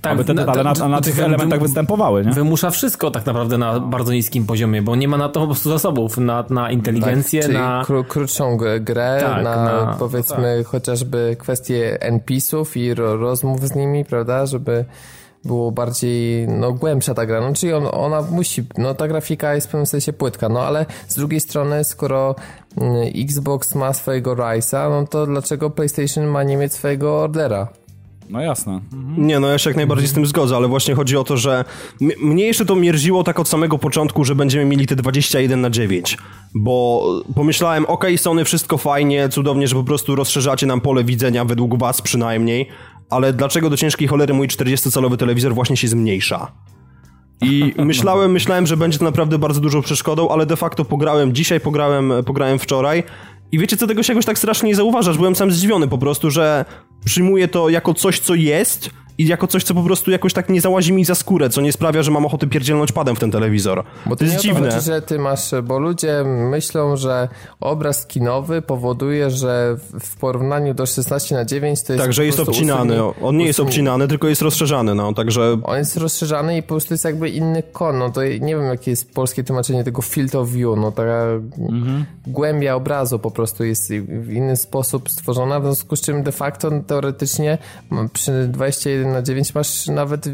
Tak, 0.00 0.12
aby 0.12 0.24
te 0.24 0.34
detale 0.34 0.64
na, 0.64 0.88
na 0.88 1.00
tych 1.00 1.14
wy- 1.14 1.24
elementach 1.24 1.58
wy- 1.58 1.64
występowały, 1.66 2.24
nie? 2.24 2.32
Wymusza 2.32 2.70
wszystko 2.70 3.10
tak 3.10 3.26
naprawdę 3.26 3.58
na 3.58 3.80
bardzo 3.80 4.12
niskim 4.12 4.46
poziomie, 4.46 4.82
bo 4.82 4.96
nie 4.96 5.08
ma 5.08 5.16
na 5.16 5.28
to 5.28 5.40
po 5.40 5.46
prostu 5.46 5.68
zasobów, 5.70 6.18
na, 6.18 6.44
na 6.50 6.70
inteligencję, 6.70 7.40
Tak, 7.40 7.46
czyli 7.50 7.58
na... 7.62 7.82
kró- 7.86 8.04
krótszą 8.04 8.56
grę, 8.80 9.18
Tak, 9.20 9.44
na, 9.44 9.56
na- 9.64 9.96
powiedzmy 9.98 10.64
chociażby 10.64 11.36
kwestie 11.38 12.00
NPC-ów 12.02 12.76
i 12.76 12.94
ro- 12.94 13.16
rozmów 13.16 13.68
z 13.68 13.74
nimi, 13.74 14.04
prawda, 14.04 14.46
żeby 14.46 14.84
było 15.44 15.72
bardziej, 15.72 16.48
no, 16.48 16.72
głębsza 16.72 17.14
ta 17.14 17.26
gra. 17.26 17.40
No, 17.40 17.52
czyli 17.54 17.72
on, 17.72 17.84
ona 17.92 18.22
musi, 18.22 18.66
no, 18.78 18.94
ta 18.94 19.08
grafika 19.08 19.54
jest 19.54 19.66
w 19.66 19.70
pewnym 19.70 19.86
sensie 19.86 20.12
płytka, 20.12 20.48
no, 20.48 20.62
ale 20.62 20.86
z 21.08 21.14
drugiej 21.16 21.40
strony, 21.40 21.84
skoro 21.84 22.34
mm, 22.80 22.94
Xbox 23.16 23.74
ma 23.74 23.92
swojego 23.92 24.36
Rise'a, 24.36 24.90
no 24.90 25.06
to 25.06 25.26
dlaczego 25.26 25.70
PlayStation 25.70 26.26
ma 26.26 26.42
nie 26.42 26.56
mieć 26.56 26.72
swojego 26.72 27.22
Ordera? 27.22 27.68
No 28.30 28.40
jasne. 28.40 28.80
Nie, 29.18 29.40
no 29.40 29.48
ja 29.48 29.58
się 29.58 29.70
jak 29.70 29.76
najbardziej 29.76 30.08
z 30.08 30.12
tym 30.12 30.26
zgodzę, 30.26 30.56
ale 30.56 30.68
właśnie 30.68 30.94
chodzi 30.94 31.16
o 31.16 31.24
to, 31.24 31.36
że 31.36 31.64
mnie 32.22 32.46
jeszcze 32.46 32.66
to 32.66 32.76
mierziło 32.76 33.24
tak 33.24 33.40
od 33.40 33.48
samego 33.48 33.78
początku, 33.78 34.24
że 34.24 34.34
będziemy 34.34 34.64
mieli 34.64 34.86
te 34.86 34.96
21 34.96 35.60
na 35.60 35.70
9, 35.70 36.18
bo 36.54 37.04
pomyślałem, 37.34 37.86
okej, 37.86 38.18
Sony, 38.18 38.44
wszystko 38.44 38.78
fajnie, 38.78 39.28
cudownie, 39.28 39.68
że 39.68 39.74
po 39.74 39.84
prostu 39.84 40.14
rozszerzacie 40.14 40.66
nam 40.66 40.80
pole 40.80 41.04
widzenia, 41.04 41.44
według 41.44 41.78
was 41.78 42.02
przynajmniej, 42.02 42.68
ale 43.10 43.32
dlaczego 43.32 43.70
do 43.70 43.76
ciężkiej 43.76 44.08
cholery 44.08 44.34
mój 44.34 44.48
40-calowy 44.48 45.16
telewizor 45.16 45.54
właśnie 45.54 45.76
się 45.76 45.88
zmniejsza? 45.88 46.52
I 47.40 47.74
myślałem, 47.84 48.32
myślałem, 48.32 48.66
że 48.66 48.76
będzie 48.76 48.98
to 48.98 49.04
naprawdę 49.04 49.38
bardzo 49.38 49.60
dużą 49.60 49.82
przeszkodą, 49.82 50.28
ale 50.28 50.46
de 50.46 50.56
facto 50.56 50.84
pograłem 50.84 51.34
dzisiaj, 51.34 51.60
pograłem, 51.60 52.12
pograłem 52.26 52.58
wczoraj 52.58 53.02
i 53.52 53.58
wiecie 53.58 53.76
co, 53.76 53.86
tego 53.86 54.02
się 54.02 54.12
jakoś 54.12 54.24
tak 54.26 54.38
strasznie 54.38 54.68
nie 54.68 54.74
zauważasz, 54.74 55.16
byłem 55.16 55.36
sam 55.36 55.50
zdziwiony 55.50 55.88
po 55.88 55.98
prostu, 55.98 56.30
że 56.30 56.64
przyjmuję 57.04 57.48
to 57.48 57.68
jako 57.68 57.94
coś, 57.94 58.20
co 58.20 58.34
jest 58.34 58.90
i 59.20 59.26
jako 59.26 59.46
coś, 59.46 59.64
co 59.64 59.74
po 59.74 59.82
prostu 59.82 60.10
jakoś 60.10 60.32
tak 60.32 60.48
nie 60.48 60.60
załazi 60.60 60.92
mi 60.92 61.04
za 61.04 61.14
skórę, 61.14 61.50
co 61.50 61.60
nie 61.60 61.72
sprawia, 61.72 62.02
że 62.02 62.10
mam 62.10 62.26
ochotę 62.26 62.46
pierdzielnąć 62.46 62.92
padem 62.92 63.16
w 63.16 63.18
ten 63.20 63.30
telewizor. 63.30 63.84
Bo 64.06 64.16
to 64.16 64.24
jest 64.24 64.36
nie 64.36 64.42
dziwne. 64.42 64.70
Chodzi, 64.70 64.86
że 64.86 65.02
ty 65.02 65.18
masz, 65.18 65.50
bo 65.62 65.78
ludzie 65.78 66.24
myślą, 66.50 66.96
że 66.96 67.28
obraz 67.60 68.06
kinowy 68.06 68.62
powoduje, 68.62 69.30
że 69.30 69.76
w- 70.00 70.16
porównaniu 70.18 70.74
do 70.74 70.86
16 70.86 71.34
na 71.34 71.44
9 71.44 71.82
to 71.82 71.92
jest 71.92 72.04
Tak, 72.04 72.12
że 72.12 72.22
po 72.22 72.26
jest 72.26 72.40
obcinany. 72.40 73.02
usunie- 73.04 73.26
On 73.26 73.36
nie 73.36 73.46
jest 73.46 73.58
usunie- 73.58 73.68
obcinany, 73.68 74.08
tylko 74.08 74.28
jest 74.28 74.42
rozszerzany, 74.42 74.94
no, 74.94 75.14
także... 75.14 75.56
On 75.64 75.78
jest 75.78 75.96
rozszerzany 75.96 76.56
i 76.56 76.62
po 76.62 76.68
prostu 76.68 76.94
jest 76.94 77.04
jakby 77.04 77.28
inny 77.28 77.62
kon. 77.72 77.98
No 77.98 78.10
to 78.10 78.22
nie 78.24 78.56
wiem, 78.56 78.64
jakie 78.64 78.90
jest 78.90 79.14
polskie 79.14 79.44
tłumaczenie 79.44 79.84
tego 79.84 80.02
field 80.02 80.34
of 80.34 80.48
view. 80.50 80.76
No 80.76 80.92
taka 80.92 81.26
głębia 82.26 82.74
obrazu 82.74 83.18
po 83.18 83.30
prostu 83.30 83.64
jest 83.64 83.92
w 84.08 84.32
inny 84.32 84.56
sposób 84.56 85.10
stworzona, 85.10 85.60
w 85.60 85.62
związku 85.62 85.96
z 85.96 86.00
czym 86.00 86.22
de 86.22 86.32
facto 86.32 86.70
teoretycznie 86.86 87.58
przy 88.12 88.48
21 88.48 89.09
na 89.12 89.22
9 89.22 89.54
masz 89.54 89.86
nawet 89.86 90.28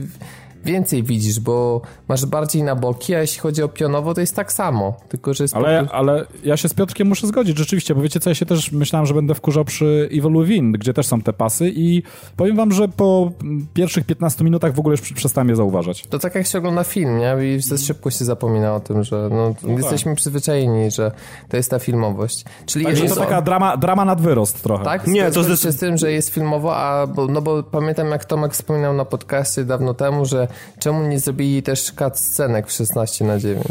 więcej 0.67 1.03
widzisz, 1.03 1.41
bo 1.41 1.81
masz 2.09 2.27
bardziej 2.27 2.63
na 2.63 2.77
boki, 2.77 3.15
a 3.15 3.21
jeśli 3.21 3.41
chodzi 3.41 3.63
o 3.63 3.69
pionowo, 3.69 4.15
to 4.15 4.21
jest 4.21 4.37
tak 4.37 4.53
samo. 4.53 4.95
Tylko, 5.09 5.35
że 5.35 5.45
jest 5.45 5.57
Ale, 5.57 5.79
prostu... 5.79 5.97
ale 5.97 6.27
ja 6.45 6.57
się 6.57 6.69
z 6.69 6.75
Piotrkiem 6.75 7.09
muszę 7.09 7.27
zgodzić, 7.27 7.59
rzeczywiście, 7.59 7.95
bo 7.95 8.01
wiecie 8.01 8.21
co, 8.21 8.31
ja 8.31 8.35
się 8.35 8.47
też 8.47 8.73
myślałem, 8.73 9.07
że 9.07 9.15
będę 9.15 9.35
wkurzał 9.35 9.65
przy 9.65 10.09
Evil 10.13 10.45
Within, 10.45 10.73
gdzie 10.73 10.95
też 10.95 11.07
są 11.07 11.21
te 11.21 11.33
pasy 11.33 11.73
i 11.77 12.03
powiem 12.37 12.57
wam, 12.57 12.73
że 12.73 12.89
po 12.89 13.33
pierwszych 13.75 14.07
15 14.07 14.45
minutach 14.45 14.75
w 14.75 14.79
ogóle 14.79 14.93
już 14.93 15.13
przestałem 15.13 15.49
je 15.49 15.57
zauważać. 15.57 16.07
To 16.07 16.19
tak 16.19 16.35
jak 16.35 16.47
się 16.47 16.59
ogląda 16.59 16.85
film, 16.85 17.19
nie? 17.19 17.37
I 17.57 17.61
za 17.61 17.79
szybko 17.79 18.11
się 18.11 18.25
zapomina 18.25 18.75
o 18.75 18.81
tym, 18.81 19.05
że 19.05 19.29
no, 19.33 19.55
jesteśmy 19.77 20.15
przyzwyczajeni, 20.15 20.91
że 20.91 21.13
to 21.49 21.57
jest 21.57 21.71
ta 21.71 21.79
filmowość. 21.79 22.45
Czyli 22.67 22.85
Także 22.85 23.03
jest 23.03 23.15
to 23.15 23.21
taka 23.21 23.43
drama, 23.43 23.77
drama 23.77 24.05
nad 24.05 24.21
wyrost 24.21 24.63
trochę. 24.63 24.85
Tak? 24.85 25.07
Nie, 25.07 25.31
to 25.31 25.57
się 25.57 25.73
z 25.73 25.77
tym, 25.77 25.97
że 25.97 26.13
jest 26.13 26.29
filmowo, 26.29 26.77
a 26.77 27.07
bo, 27.07 27.27
no 27.27 27.43
bo 27.43 27.63
pamiętam 27.63 28.09
jak 28.09 28.25
Tomek 28.25 28.53
wspominał 28.53 28.95
na 28.95 29.05
podcaście 29.05 29.65
dawno 29.65 29.95
temu, 29.95 30.25
że 30.25 30.49
czemu 30.79 31.09
nie 31.09 31.21
zrobili 31.21 31.63
też 31.63 31.93
cut 31.93 32.19
scenek 32.19 32.67
w 32.67 32.73
16 32.73 33.25
na 33.25 33.39
9? 33.39 33.67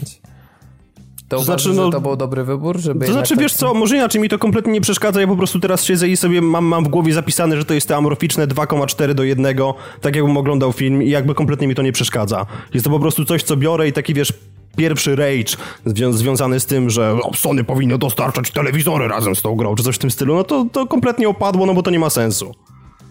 To, 1.27 1.39
znaczy, 1.43 1.63
znaczy, 1.63 1.77
no- 1.77 1.85
że 1.85 1.91
to 1.91 2.01
był 2.01 2.15
dobry 2.15 2.43
wybór, 2.43 2.79
żeby 2.79 3.05
To 3.05 3.13
znaczy, 3.13 3.29
tak- 3.35 3.39
wiesz 3.43 3.53
co, 3.53 3.73
może 3.73 3.95
inaczej 3.95 4.21
mi 4.21 4.29
to 4.29 4.39
kompletnie 4.39 4.73
nie 4.73 4.81
przeszkadza, 4.81 5.21
ja 5.21 5.27
po 5.27 5.35
prostu 5.35 5.59
teraz 5.59 5.83
siedzę 5.83 6.07
i 6.07 6.17
sobie 6.17 6.41
mam, 6.41 6.65
mam 6.65 6.83
w 6.83 6.87
głowie 6.87 7.13
zapisane, 7.13 7.57
że 7.57 7.65
to 7.65 7.73
jest 7.73 7.87
te 7.87 7.95
amorficzne 7.95 8.47
2,4 8.47 9.13
do 9.13 9.23
1, 9.23 9.55
tak 10.01 10.15
jakbym 10.15 10.37
oglądał 10.37 10.71
film 10.71 11.03
i 11.03 11.09
jakby 11.09 11.35
kompletnie 11.35 11.67
mi 11.67 11.75
to 11.75 11.81
nie 11.81 11.91
przeszkadza. 11.91 12.45
Jest 12.73 12.83
to 12.83 12.89
po 12.89 12.99
prostu 12.99 13.25
coś, 13.25 13.43
co 13.43 13.57
biorę 13.57 13.87
i 13.87 13.93
taki, 13.93 14.13
wiesz, 14.13 14.33
pierwszy 14.77 15.15
rage 15.15 15.57
zwią 15.85 16.13
związany 16.13 16.59
z 16.59 16.65
tym, 16.65 16.89
że 16.89 17.17
Sony 17.35 17.63
powinno 17.63 17.97
dostarczać 17.97 18.51
telewizory 18.51 19.07
razem 19.07 19.35
z 19.35 19.41
tą 19.41 19.55
grą, 19.55 19.75
czy 19.75 19.83
coś 19.83 19.95
w 19.95 19.99
tym 19.99 20.11
stylu, 20.11 20.35
no 20.35 20.43
to, 20.43 20.65
to 20.71 20.87
kompletnie 20.87 21.29
opadło, 21.29 21.65
no 21.65 21.73
bo 21.73 21.83
to 21.83 21.91
nie 21.91 21.99
ma 21.99 22.09
sensu. 22.09 22.55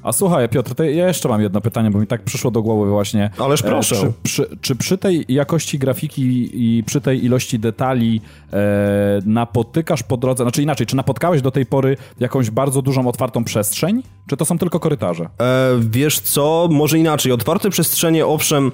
A 0.05 0.13
słuchaj, 0.13 0.49
Piotr, 0.49 0.75
to 0.75 0.85
ja 0.85 1.09
jeszcze 1.09 1.29
mam 1.29 1.43
jedno 1.43 1.61
pytanie, 1.61 1.91
bo 1.91 1.99
mi 1.99 2.07
tak 2.07 2.23
przyszło 2.23 2.51
do 2.51 2.63
głowy 2.63 2.91
właśnie. 2.91 3.31
Ależ 3.39 3.63
proszę. 3.63 3.97
E, 3.97 4.01
czy, 4.01 4.13
przy, 4.23 4.57
czy 4.61 4.77
przy 4.77 4.99
tej 4.99 5.25
jakości 5.29 5.79
grafiki 5.79 6.51
i 6.53 6.85
przy 6.85 7.01
tej 7.01 7.25
ilości 7.25 7.59
detali 7.59 8.21
e, 8.53 8.57
napotykasz 9.27 10.03
po 10.03 10.17
drodze, 10.17 10.45
znaczy 10.45 10.63
inaczej, 10.63 10.87
czy 10.87 10.97
napotkałeś 10.97 11.43
do 11.43 11.51
tej 11.51 11.67
pory 11.67 11.97
jakąś 12.21 12.51
bardzo 12.51 12.83
dużą 12.83 13.09
otwartą 13.09 13.45
przestrzeń? 13.45 14.03
Czy 14.31 14.37
to 14.37 14.45
są 14.45 14.59
tylko 14.59 14.81
korytarze? 14.81 15.25
E, 15.25 15.71
wiesz 15.81 16.21
co, 16.21 16.69
może 16.71 16.99
inaczej. 16.99 17.33
Otwarte 17.33 17.71
przestrzenie, 17.71 18.27
owszem, 18.27 18.73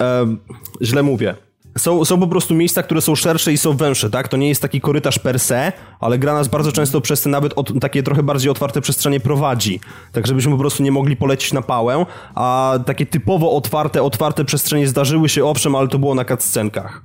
e, 0.00 0.36
źle 0.82 1.02
mówię. 1.02 1.34
Są, 1.78 2.04
są 2.04 2.20
po 2.20 2.26
prostu 2.26 2.54
miejsca, 2.54 2.82
które 2.82 3.00
są 3.00 3.14
szersze 3.14 3.52
i 3.52 3.58
są 3.58 3.76
węższe, 3.76 4.10
tak? 4.10 4.28
To 4.28 4.36
nie 4.36 4.48
jest 4.48 4.62
taki 4.62 4.80
korytarz 4.80 5.18
per 5.18 5.40
se, 5.40 5.72
ale 6.00 6.18
gra 6.18 6.34
nas 6.34 6.48
bardzo 6.48 6.72
często 6.72 7.00
przez 7.00 7.22
te 7.22 7.30
nawet 7.30 7.52
od, 7.56 7.80
takie 7.80 8.02
trochę 8.02 8.22
bardziej 8.22 8.50
otwarte 8.50 8.80
przestrzenie 8.80 9.20
prowadzi. 9.20 9.80
Tak, 10.12 10.26
żebyśmy 10.26 10.52
po 10.52 10.58
prostu 10.58 10.82
nie 10.82 10.92
mogli 10.92 11.16
polecieć 11.16 11.52
na 11.52 11.62
pałę, 11.62 12.06
a 12.34 12.78
takie 12.86 13.06
typowo 13.06 13.52
otwarte, 13.52 14.02
otwarte 14.02 14.44
przestrzenie 14.44 14.88
zdarzyły 14.88 15.28
się, 15.28 15.44
owszem, 15.44 15.74
ale 15.74 15.88
to 15.88 15.98
było 15.98 16.14
na 16.14 16.24
cutscenkach. 16.24 17.02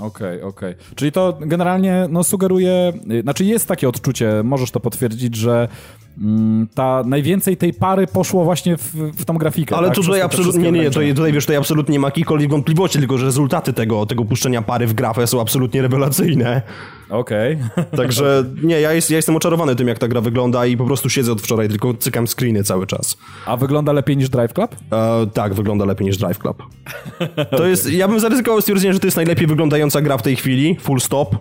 Okej, 0.00 0.42
okej. 0.42 0.74
Czyli 0.94 1.12
to 1.12 1.38
generalnie 1.40 2.06
no, 2.10 2.24
sugeruje, 2.24 2.92
y, 3.12 3.22
znaczy 3.22 3.44
jest 3.44 3.68
takie 3.68 3.88
odczucie, 3.88 4.42
możesz 4.44 4.70
to 4.70 4.80
potwierdzić, 4.80 5.36
że 5.36 5.68
ta 6.74 7.02
najwięcej 7.06 7.56
tej 7.56 7.74
pary 7.74 8.06
poszło 8.06 8.44
właśnie 8.44 8.76
w, 8.76 8.94
w 8.94 9.24
tą 9.24 9.38
grafikę. 9.38 9.76
Ale 9.76 9.88
tak? 9.88 9.96
tutaj 9.96 10.20
absolutnie, 10.20 10.72
nie, 10.72 10.78
nie, 10.78 10.90
tutaj, 10.90 11.14
tutaj 11.14 11.32
wiesz, 11.32 11.44
tutaj 11.44 11.56
absolutnie 11.56 11.92
nie 11.92 11.98
ma 11.98 12.08
jakiejkolwiek 12.08 12.50
wątpliwości, 12.50 12.98
tylko 12.98 13.18
że 13.18 13.24
rezultaty 13.26 13.72
tego, 13.72 14.06
tego 14.06 14.24
puszczenia 14.24 14.62
pary 14.62 14.86
w 14.86 14.94
grafę 14.94 15.26
są 15.26 15.40
absolutnie 15.40 15.82
rewelacyjne. 15.82 16.62
Okej. 17.10 17.58
Także 17.96 18.44
nie, 18.62 18.80
ja, 18.80 18.92
jest, 18.92 19.10
ja 19.10 19.16
jestem 19.16 19.36
oczarowany 19.36 19.76
tym, 19.76 19.88
jak 19.88 19.98
ta 19.98 20.08
gra 20.08 20.20
wygląda 20.20 20.66
i 20.66 20.76
po 20.76 20.84
prostu 20.84 21.10
siedzę 21.10 21.32
od 21.32 21.42
wczoraj, 21.42 21.68
tylko 21.68 21.94
cykam 21.94 22.26
screeny 22.26 22.64
cały 22.64 22.86
czas. 22.86 23.16
A 23.46 23.56
wygląda 23.56 23.92
lepiej 23.92 24.16
niż 24.16 24.28
Drive 24.28 24.52
Club? 24.52 24.76
E, 24.92 25.26
tak, 25.34 25.54
wygląda 25.54 25.84
lepiej 25.84 26.06
niż 26.06 26.16
Drive 26.16 26.38
Club. 26.38 26.62
To 27.56 27.66
jest, 27.66 27.92
ja 27.92 28.08
bym 28.08 28.20
zaryzykował 28.20 28.60
stwierdzenie, 28.60 28.92
że 28.92 29.00
to 29.00 29.06
jest 29.06 29.16
najlepiej 29.16 29.46
wyglądająca 29.46 30.00
gra 30.00 30.18
w 30.18 30.22
tej 30.22 30.36
chwili, 30.36 30.76
full 30.80 31.00
stop. 31.00 31.36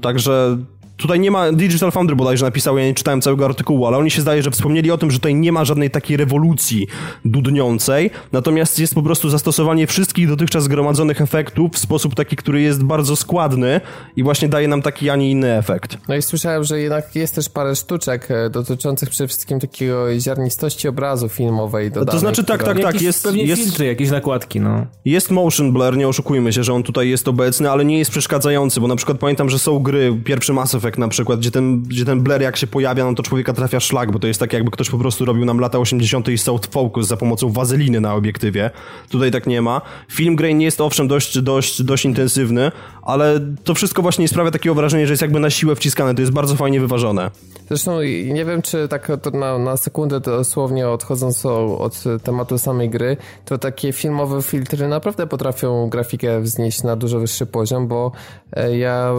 Także 0.00 0.58
tutaj 1.02 1.20
nie 1.20 1.30
ma, 1.30 1.52
Digital 1.52 1.90
Foundry 1.92 2.16
bodajże 2.16 2.44
napisał, 2.44 2.78
ja 2.78 2.84
nie 2.84 2.94
czytałem 2.94 3.20
całego 3.20 3.44
artykułu, 3.44 3.86
ale 3.86 3.96
oni 3.96 4.10
się 4.10 4.22
zdaje, 4.22 4.42
że 4.42 4.50
wspomnieli 4.50 4.90
o 4.90 4.98
tym, 4.98 5.10
że 5.10 5.18
tutaj 5.18 5.34
nie 5.34 5.52
ma 5.52 5.64
żadnej 5.64 5.90
takiej 5.90 6.16
rewolucji 6.16 6.86
dudniącej, 7.24 8.10
natomiast 8.32 8.78
jest 8.78 8.94
po 8.94 9.02
prostu 9.02 9.30
zastosowanie 9.30 9.86
wszystkich 9.86 10.28
dotychczas 10.28 10.64
zgromadzonych 10.64 11.20
efektów 11.20 11.72
w 11.72 11.78
sposób 11.78 12.14
taki, 12.14 12.36
który 12.36 12.60
jest 12.60 12.84
bardzo 12.84 13.16
składny 13.16 13.80
i 14.16 14.22
właśnie 14.22 14.48
daje 14.48 14.68
nam 14.68 14.82
taki, 14.82 15.10
a 15.10 15.16
nie 15.16 15.30
inny 15.30 15.56
efekt. 15.58 15.98
No 16.08 16.14
i 16.16 16.22
słyszałem, 16.22 16.64
że 16.64 16.80
jednak 16.80 17.16
jest 17.16 17.34
też 17.34 17.48
parę 17.48 17.76
sztuczek 17.76 18.30
e, 18.30 18.50
dotyczących 18.50 19.10
przede 19.10 19.28
wszystkim 19.28 19.60
takiego 19.60 20.20
ziarnistości 20.20 20.88
obrazu 20.88 21.28
filmowej 21.28 21.90
dodanej. 21.90 22.20
znaczy 22.20 22.44
tak, 22.44 22.62
tak, 22.64 22.78
jakieś 22.78 23.02
jest- 23.02 23.24
pewnie 23.24 23.44
jest- 23.44 23.62
filtry, 23.62 23.86
jakieś 23.86 24.10
nakładki, 24.10 24.60
no. 24.60 24.86
Jest 25.04 25.30
motion 25.30 25.72
blur, 25.72 25.96
nie 25.96 26.08
oszukujmy 26.08 26.52
się, 26.52 26.64
że 26.64 26.72
on 26.74 26.82
tutaj 26.82 27.08
jest 27.08 27.28
obecny, 27.28 27.70
ale 27.70 27.84
nie 27.84 27.98
jest 27.98 28.10
przeszkadzający, 28.10 28.80
bo 28.80 28.88
na 28.88 28.96
przykład 28.96 29.18
pamiętam, 29.18 29.50
że 29.50 29.58
są 29.58 29.78
gry, 29.78 30.20
pierwszy 30.24 30.52
Mass 30.52 30.74
Effect 30.74 30.91
na 30.98 31.08
przykład, 31.08 31.40
gdzie 31.40 31.50
ten, 31.50 31.82
gdzie 31.82 32.04
ten 32.04 32.20
blur 32.20 32.40
jak 32.40 32.56
się 32.56 32.66
pojawia, 32.66 33.04
no 33.04 33.14
to 33.14 33.22
człowieka 33.22 33.52
trafia 33.52 33.80
szlak, 33.80 34.12
bo 34.12 34.18
to 34.18 34.26
jest 34.26 34.40
tak 34.40 34.52
jakby 34.52 34.70
ktoś 34.70 34.90
po 34.90 34.98
prostu 34.98 35.24
robił 35.24 35.44
nam 35.44 35.58
lata 35.58 35.78
80. 35.78 36.28
i 36.28 36.38
soft 36.38 36.72
focus 36.72 37.06
za 37.06 37.16
pomocą 37.16 37.52
wazeliny 37.52 38.00
na 38.00 38.14
obiektywie. 38.14 38.70
Tutaj 39.08 39.30
tak 39.30 39.46
nie 39.46 39.62
ma. 39.62 39.80
Film 40.10 40.36
grain 40.36 40.60
jest 40.60 40.80
owszem 40.80 41.08
dość, 41.08 41.40
dość, 41.40 41.82
dość 41.82 42.04
intensywny, 42.04 42.72
ale 43.02 43.40
to 43.64 43.74
wszystko 43.74 44.02
właśnie 44.02 44.28
sprawia 44.28 44.50
takie 44.50 44.74
wrażenie, 44.74 45.06
że 45.06 45.12
jest 45.12 45.22
jakby 45.22 45.40
na 45.40 45.50
siłę 45.50 45.76
wciskane, 45.76 46.14
to 46.14 46.20
jest 46.20 46.32
bardzo 46.32 46.54
fajnie 46.54 46.80
wyważone. 46.80 47.30
Zresztą 47.68 48.02
nie 48.26 48.44
wiem, 48.44 48.62
czy 48.62 48.88
tak 48.88 49.08
na, 49.32 49.58
na 49.58 49.76
sekundę 49.76 50.20
dosłownie 50.20 50.88
odchodząc 50.88 51.46
od 51.78 52.04
tematu 52.22 52.58
samej 52.58 52.90
gry, 52.90 53.16
to 53.44 53.58
takie 53.58 53.92
filmowe 53.92 54.42
filtry 54.42 54.88
naprawdę 54.88 55.26
potrafią 55.26 55.88
grafikę 55.88 56.40
wznieść 56.40 56.82
na 56.82 56.96
dużo 56.96 57.20
wyższy 57.20 57.46
poziom, 57.46 57.88
bo 57.88 58.12
e, 58.52 58.76
ja 58.78 59.12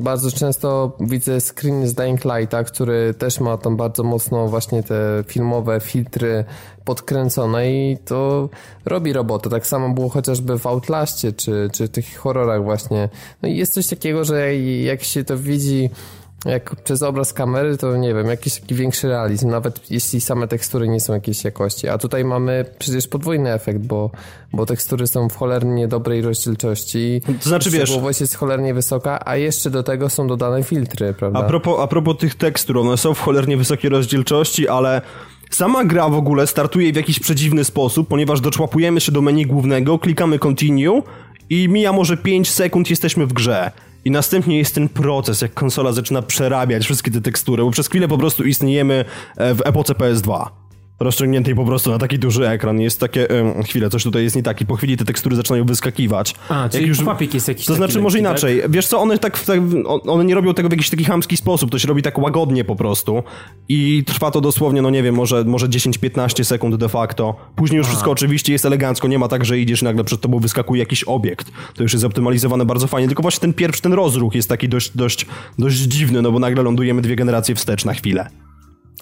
bardzo 0.00 0.30
często 0.30 0.96
widzę 1.00 1.19
screen 1.40 1.86
z 1.86 1.94
Dying 1.94 2.24
Lighta, 2.24 2.64
który 2.64 3.14
też 3.14 3.40
ma 3.40 3.56
tam 3.56 3.76
bardzo 3.76 4.02
mocno 4.02 4.48
właśnie 4.48 4.82
te 4.82 5.24
filmowe 5.26 5.80
filtry 5.80 6.44
podkręcone 6.84 7.72
i 7.72 7.96
to 8.04 8.48
robi 8.84 9.12
robotę. 9.12 9.50
Tak 9.50 9.66
samo 9.66 9.88
było 9.88 10.08
chociażby 10.08 10.58
w 10.58 10.66
Outlaście, 10.66 11.32
czy, 11.32 11.68
czy 11.72 11.88
tych 11.88 12.16
horrorach 12.18 12.64
właśnie. 12.64 13.08
No 13.42 13.48
i 13.48 13.56
jest 13.56 13.72
coś 13.72 13.86
takiego, 13.86 14.24
że 14.24 14.56
jak 14.56 15.02
się 15.02 15.24
to 15.24 15.36
widzi 15.36 15.90
jak 16.44 16.76
przez 16.76 17.02
obraz 17.02 17.32
kamery, 17.32 17.76
to 17.76 17.96
nie 17.96 18.14
wiem, 18.14 18.26
jakiś 18.26 18.60
taki 18.60 18.74
większy 18.74 19.08
realizm, 19.08 19.48
nawet 19.48 19.90
jeśli 19.90 20.20
same 20.20 20.48
tekstury 20.48 20.88
nie 20.88 21.00
są 21.00 21.12
jakiejś 21.12 21.44
jakości. 21.44 21.88
A 21.88 21.98
tutaj 21.98 22.24
mamy 22.24 22.64
przecież 22.78 23.08
podwójny 23.08 23.52
efekt, 23.52 23.80
bo, 23.80 24.10
bo 24.52 24.66
tekstury 24.66 25.06
są 25.06 25.28
w 25.28 25.36
cholernie 25.36 25.88
dobrej 25.88 26.22
rozdzielczości. 26.22 27.22
To 27.42 27.48
znaczy, 27.48 27.70
wiesz... 27.70 27.90
jest 28.20 28.34
cholernie 28.34 28.74
wysoka, 28.74 29.20
a 29.24 29.36
jeszcze 29.36 29.70
do 29.70 29.82
tego 29.82 30.10
są 30.10 30.26
dodane 30.26 30.62
filtry, 30.62 31.14
prawda? 31.14 31.38
A 31.38 31.42
propos, 31.42 31.80
a 31.80 31.86
propos 31.86 32.16
tych 32.16 32.34
tekstur, 32.34 32.78
one 32.78 32.96
są 32.96 33.14
w 33.14 33.20
cholernie 33.20 33.56
wysokiej 33.56 33.90
rozdzielczości, 33.90 34.68
ale 34.68 35.02
Sama 35.50 35.84
gra 35.84 36.08
w 36.08 36.14
ogóle 36.14 36.46
startuje 36.46 36.92
w 36.92 36.96
jakiś 36.96 37.20
przedziwny 37.20 37.64
sposób, 37.64 38.08
ponieważ 38.08 38.40
doczłapujemy 38.40 39.00
się 39.00 39.12
do 39.12 39.22
menu 39.22 39.46
głównego, 39.46 39.98
klikamy 39.98 40.38
continue 40.38 41.02
i 41.50 41.68
mija 41.68 41.92
może 41.92 42.16
5 42.16 42.50
sekund, 42.50 42.90
jesteśmy 42.90 43.26
w 43.26 43.32
grze. 43.32 43.70
I 44.04 44.10
następnie 44.10 44.58
jest 44.58 44.74
ten 44.74 44.88
proces, 44.88 45.42
jak 45.42 45.54
konsola 45.54 45.92
zaczyna 45.92 46.22
przerabiać 46.22 46.84
wszystkie 46.84 47.10
te 47.10 47.20
tekstury, 47.20 47.62
bo 47.62 47.70
przez 47.70 47.88
chwilę 47.88 48.08
po 48.08 48.18
prostu 48.18 48.44
istniejemy 48.44 49.04
e, 49.36 49.54
w 49.54 49.60
epoce 49.64 49.94
PS2 49.94 50.59
rozciągniętej 51.00 51.54
po 51.54 51.64
prostu 51.64 51.90
na 51.90 51.98
taki 51.98 52.18
duży 52.18 52.48
ekran. 52.48 52.80
Jest 52.80 53.00
takie, 53.00 53.28
um, 53.28 53.62
chwilę, 53.62 53.90
coś 53.90 54.02
tutaj 54.02 54.22
jest 54.22 54.36
nie 54.36 54.42
tak 54.42 54.60
i 54.60 54.66
po 54.66 54.76
chwili 54.76 54.96
te 54.96 55.04
tekstury 55.04 55.36
zaczynają 55.36 55.64
wyskakiwać. 55.64 56.34
A, 56.48 56.68
czyli 56.68 56.86
już 56.86 57.02
papik 57.02 57.34
jest 57.34 57.48
jakiś 57.48 57.66
To 57.66 57.74
znaczy, 57.74 57.92
lekki, 57.92 58.02
może 58.02 58.18
tak? 58.18 58.20
inaczej. 58.20 58.62
Tak? 58.62 58.70
Wiesz 58.70 58.86
co, 58.86 59.00
one 59.00 59.18
tak, 59.18 59.40
tak, 59.44 59.60
one 60.06 60.24
nie 60.24 60.34
robią 60.34 60.54
tego 60.54 60.68
w 60.68 60.72
jakiś 60.72 60.90
taki 60.90 61.04
chamski 61.04 61.36
sposób, 61.36 61.70
to 61.70 61.78
się 61.78 61.88
robi 61.88 62.02
tak 62.02 62.18
łagodnie 62.18 62.64
po 62.64 62.76
prostu 62.76 63.22
i 63.68 64.04
trwa 64.06 64.30
to 64.30 64.40
dosłownie, 64.40 64.82
no 64.82 64.90
nie 64.90 65.02
wiem, 65.02 65.14
może, 65.14 65.44
może 65.44 65.68
10-15 65.68 66.44
sekund 66.44 66.76
de 66.76 66.88
facto. 66.88 67.36
Później 67.56 67.78
już 67.78 67.86
Aha. 67.86 67.92
wszystko 67.92 68.10
oczywiście 68.10 68.52
jest 68.52 68.64
elegancko, 68.64 69.08
nie 69.08 69.18
ma 69.18 69.28
tak, 69.28 69.44
że 69.44 69.58
idziesz 69.58 69.82
i 69.82 69.84
nagle 69.84 70.04
przed 70.04 70.20
tobą 70.20 70.38
wyskakuje 70.38 70.80
jakiś 70.80 71.04
obiekt. 71.04 71.52
To 71.74 71.82
już 71.82 71.92
jest 71.92 72.00
zoptymalizowane 72.00 72.64
bardzo 72.64 72.86
fajnie, 72.86 73.08
tylko 73.08 73.22
właśnie 73.22 73.40
ten 73.40 73.54
pierwszy, 73.54 73.82
ten 73.82 73.92
rozruch 73.92 74.34
jest 74.34 74.48
taki 74.48 74.68
dość, 74.68 74.96
dość, 74.96 75.26
dość 75.58 75.76
dziwny, 75.76 76.22
no 76.22 76.32
bo 76.32 76.38
nagle 76.38 76.62
lądujemy 76.62 77.02
dwie 77.02 77.16
generacje 77.16 77.54
wstecz 77.54 77.84
na 77.84 77.94
chwilę. 77.94 78.49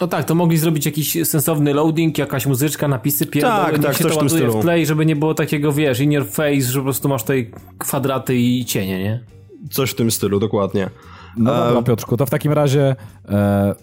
No 0.01 0.07
tak, 0.07 0.25
to 0.25 0.35
mogli 0.35 0.57
zrobić 0.57 0.85
jakiś 0.85 1.17
sensowny 1.23 1.73
loading, 1.73 2.17
jakaś 2.17 2.45
muzyczka, 2.45 2.87
napisy, 2.87 3.25
pierdolę, 3.25 3.71
tak, 3.71 3.79
tak, 3.79 3.97
się 3.97 4.05
to 4.05 4.15
ładuje 4.15 4.49
w 4.49 4.61
play, 4.61 4.85
żeby 4.85 5.05
nie 5.05 5.15
było 5.15 5.33
takiego, 5.33 5.73
wiesz, 5.73 5.99
in 5.99 6.11
your 6.11 6.27
face, 6.27 6.61
że 6.61 6.79
po 6.79 6.83
prostu 6.83 7.09
masz 7.09 7.21
tutaj 7.21 7.51
kwadraty 7.77 8.35
i 8.35 8.65
cienie, 8.65 9.03
nie? 9.03 9.23
Coś 9.71 9.91
w 9.91 9.95
tym 9.95 10.11
stylu, 10.11 10.39
dokładnie. 10.39 10.89
No 11.37 11.53
dobra, 11.53 11.79
e, 11.79 11.83
Piotrku, 11.83 12.17
to 12.17 12.25
w 12.25 12.29
takim 12.29 12.51
razie 12.51 12.95
e, 13.29 13.33
e, 13.33 13.75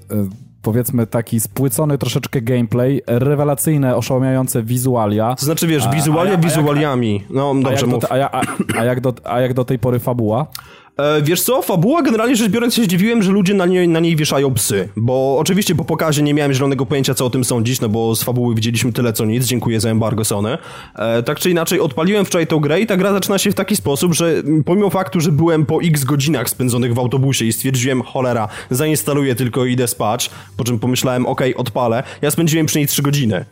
powiedzmy 0.63 1.07
taki 1.07 1.41
spłycony 1.41 1.99
troszeczkę 1.99 2.41
gameplay, 2.41 3.03
rewelacyjne, 3.07 3.97
oszałamiające 3.97 4.63
wizualia. 4.63 5.35
To 5.35 5.45
znaczy, 5.45 5.67
wiesz, 5.67 5.89
wizualia 5.89 6.33
a, 6.33 6.35
a, 6.35 6.41
wizualiami. 6.41 7.25
No, 7.31 7.55
dobrze 7.63 7.87
mów. 7.87 8.05
a, 8.11 8.41
a, 8.79 8.85
jak 8.85 9.01
do, 9.01 9.15
a 9.25 9.41
jak 9.41 9.55
do 9.55 9.65
tej 9.65 9.79
pory 9.79 9.99
fabuła? 9.99 10.47
E, 10.97 11.23
wiesz 11.23 11.43
co, 11.43 11.63
fabuła 11.63 12.03
generalnie 12.03 12.37
rzecz 12.37 12.51
biorąc 12.51 12.75
się 12.75 12.85
zdziwiłem, 12.85 13.23
że 13.23 13.33
ludzie 13.33 13.55
na 13.55 13.67
niej, 13.67 13.89
na 13.89 14.01
niej 14.01 14.17
wieszają 14.17 14.55
psy, 14.55 14.89
bo 14.97 15.39
oczywiście 15.39 15.75
po 15.75 15.85
pokazie 15.85 16.23
nie 16.23 16.35
miałem 16.35 16.53
zielonego 16.53 16.87
pojęcia 16.87 17.15
co 17.15 17.27
o 17.27 17.31
tym 17.31 17.45
sądzić, 17.45 17.81
no 17.81 17.89
bo 17.89 18.17
z 18.17 18.23
fabuły 18.23 18.55
widzieliśmy 18.55 18.93
tyle 18.93 19.13
co 19.13 19.25
nic, 19.25 19.45
dziękuję 19.45 19.81
za 19.81 19.91
embargo 19.91 20.25
Sony. 20.25 20.59
E, 20.95 21.23
tak 21.23 21.39
czy 21.39 21.51
inaczej 21.51 21.81
odpaliłem 21.81 22.25
wczoraj 22.25 22.47
tą 22.47 22.61
grę 22.61 22.81
i 22.81 22.87
ta 22.87 22.97
gra 22.97 23.13
zaczyna 23.13 23.39
się 23.39 23.51
w 23.51 23.55
taki 23.55 23.77
sposób, 23.77 24.15
że 24.15 24.43
pomimo 24.65 24.91
faktu, 24.91 25.21
że 25.21 25.33
byłem 25.33 25.67
po 25.67 25.83
x 25.83 26.05
godzinach 26.05 26.51
spędzonych 26.51 26.95
w 26.95 26.99
autobusie 26.99 27.45
i 27.45 27.53
stwierdziłem, 27.53 28.03
cholera, 28.03 28.49
zainstaluję 28.71 29.35
tylko 29.35 29.65
i 29.65 29.73
idę 29.73 29.89
spać, 29.89 30.31
po 30.57 30.65
czym 30.65 30.79
pomyślałem, 30.79 31.27
okej, 31.27 31.55
okay, 31.55 31.61
odpalę, 31.61 32.03
ja 32.23 32.31
spędziłem 32.31 32.67
przy 32.67 32.79
niej 32.79 32.87
3 32.87 33.03
godziny. 33.03 33.45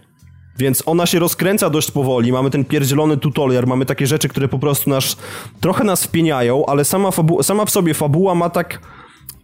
Więc 0.59 0.82
ona 0.86 1.06
się 1.06 1.18
rozkręca 1.18 1.70
dość 1.70 1.90
powoli, 1.90 2.32
mamy 2.32 2.51
ten 2.51 2.64
pierdzielony 2.64 3.16
tutorial, 3.16 3.64
mamy 3.66 3.86
takie 3.86 4.06
rzeczy, 4.06 4.28
które 4.28 4.48
po 4.48 4.59
prostu 4.59 4.90
nas, 4.90 5.16
trochę 5.60 5.85
nas 5.85 6.05
wpieniają, 6.05 6.66
ale 6.66 6.85
sama, 6.85 7.10
sama 7.43 7.64
w 7.64 7.70
sobie 7.70 7.94
fabuła 7.94 8.35
ma 8.35 8.51
tak 8.51 8.81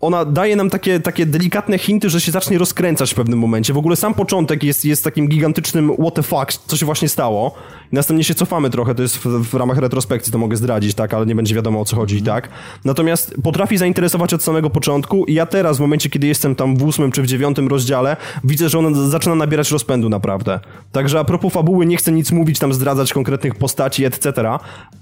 ona 0.01 0.25
daje 0.25 0.57
nam 0.57 0.71
takie, 0.71 1.01
takie 1.01 1.27
delikatne 1.27 1.79
hinty, 1.79 2.11
że 2.11 2.21
się 2.21 2.33
zacznie 2.33 2.59
rozkręcać 2.59 3.13
w 3.13 3.15
pewnym 3.15 3.39
momencie. 3.39 3.73
W 3.73 3.79
ogóle 3.79 3.97
sam 3.97 4.15
początek 4.15 4.63
jest, 4.63 4.85
jest 4.85 5.05
takim 5.05 5.29
gigantycznym 5.29 5.95
what 5.95 6.15
the 6.15 6.23
fuck, 6.23 6.53
co 6.67 6.77
się 6.77 6.87
właśnie 6.87 7.09
stało. 7.09 7.55
I 7.93 7.95
następnie 7.95 8.25
się 8.25 8.35
cofamy 8.35 8.71
trochę, 8.71 8.95
to 8.95 9.03
jest 9.03 9.17
w, 9.17 9.51
w 9.51 9.55
ramach 9.55 9.79
retrospekcji, 9.79 10.33
to 10.33 10.39
mogę 10.39 10.57
zdradzić, 10.57 10.95
tak, 10.95 11.15
ale 11.15 11.27
nie 11.27 11.35
będzie 11.35 11.55
wiadomo 11.55 11.81
o 11.81 11.85
co 11.85 11.97
chodzi 11.97 12.17
i 12.17 12.23
tak. 12.23 12.49
Natomiast 12.85 13.35
potrafi 13.43 13.79
zainteresować 13.79 14.35
od 14.35 14.43
samego 14.43 14.71
początku 14.71 15.25
i 15.25 15.35
ja 15.35 15.47
teraz, 15.47 15.77
w 15.77 15.81
momencie, 15.81 16.11
kiedy 16.11 16.27
jestem 16.27 16.55
tam 16.55 16.77
w 16.77 16.83
ósmym 16.83 17.13
czy 17.13 17.23
w 17.23 17.27
dziewiątym 17.27 17.69
rozdziale, 17.69 18.17
widzę, 18.45 18.69
że 18.69 18.79
on 18.79 19.11
zaczyna 19.11 19.35
nabierać 19.35 19.71
rozpędu 19.71 20.09
naprawdę. 20.09 20.61
Także 20.93 21.19
a 21.19 21.25
propos 21.25 21.53
fabuły, 21.53 21.87
nie 21.87 21.97
chcę 21.97 22.13
nic 22.13 22.33
mówić, 22.33 22.59
tam 22.59 22.75
zdradzać 22.75 23.13
konkretnych 23.13 23.55
postaci, 23.55 24.05
etc., 24.05 24.33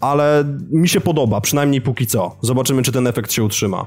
ale 0.00 0.44
mi 0.70 0.88
się 0.88 1.00
podoba, 1.00 1.40
przynajmniej 1.40 1.80
póki 1.80 2.06
co. 2.06 2.36
Zobaczymy, 2.42 2.82
czy 2.82 2.92
ten 2.92 3.06
efekt 3.06 3.32
się 3.32 3.44
utrzyma. 3.44 3.86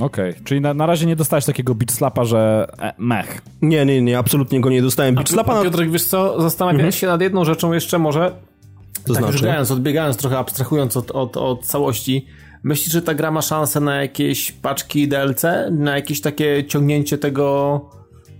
Okej, 0.00 0.30
okay. 0.30 0.44
czyli 0.44 0.60
na, 0.60 0.74
na 0.74 0.86
razie 0.86 1.06
nie 1.06 1.16
dostałeś 1.16 1.44
takiego 1.44 1.74
beat 1.74 1.92
slapa, 1.92 2.24
że 2.24 2.68
e, 2.78 2.92
mech. 2.98 3.42
Nie, 3.62 3.86
nie, 3.86 4.02
nie, 4.02 4.18
absolutnie 4.18 4.60
go 4.60 4.70
nie 4.70 4.82
dostałem. 4.82 5.14
Beat 5.14 5.28
slapa... 5.28 5.54
Na... 5.54 5.62
Piotrek, 5.62 5.90
wiesz 5.90 6.04
co, 6.04 6.42
zastanawiam 6.42 6.80
mhm. 6.80 6.92
się 6.92 7.06
nad 7.06 7.20
jedną 7.20 7.44
rzeczą 7.44 7.72
jeszcze 7.72 7.98
może, 7.98 8.32
to 9.06 9.14
tak 9.14 9.22
znaczy? 9.22 9.72
odbiegając, 9.72 10.16
trochę 10.16 10.38
abstrahując 10.38 10.96
od, 10.96 11.10
od, 11.10 11.36
od 11.36 11.66
całości, 11.66 12.26
myślisz, 12.62 12.92
że 12.92 13.02
ta 13.02 13.14
gra 13.14 13.30
ma 13.30 13.42
szansę 13.42 13.80
na 13.80 14.02
jakieś 14.02 14.52
paczki 14.52 15.08
DLC? 15.08 15.42
Na 15.70 15.96
jakieś 15.96 16.20
takie 16.20 16.64
ciągnięcie 16.64 17.18
tego 17.18 17.80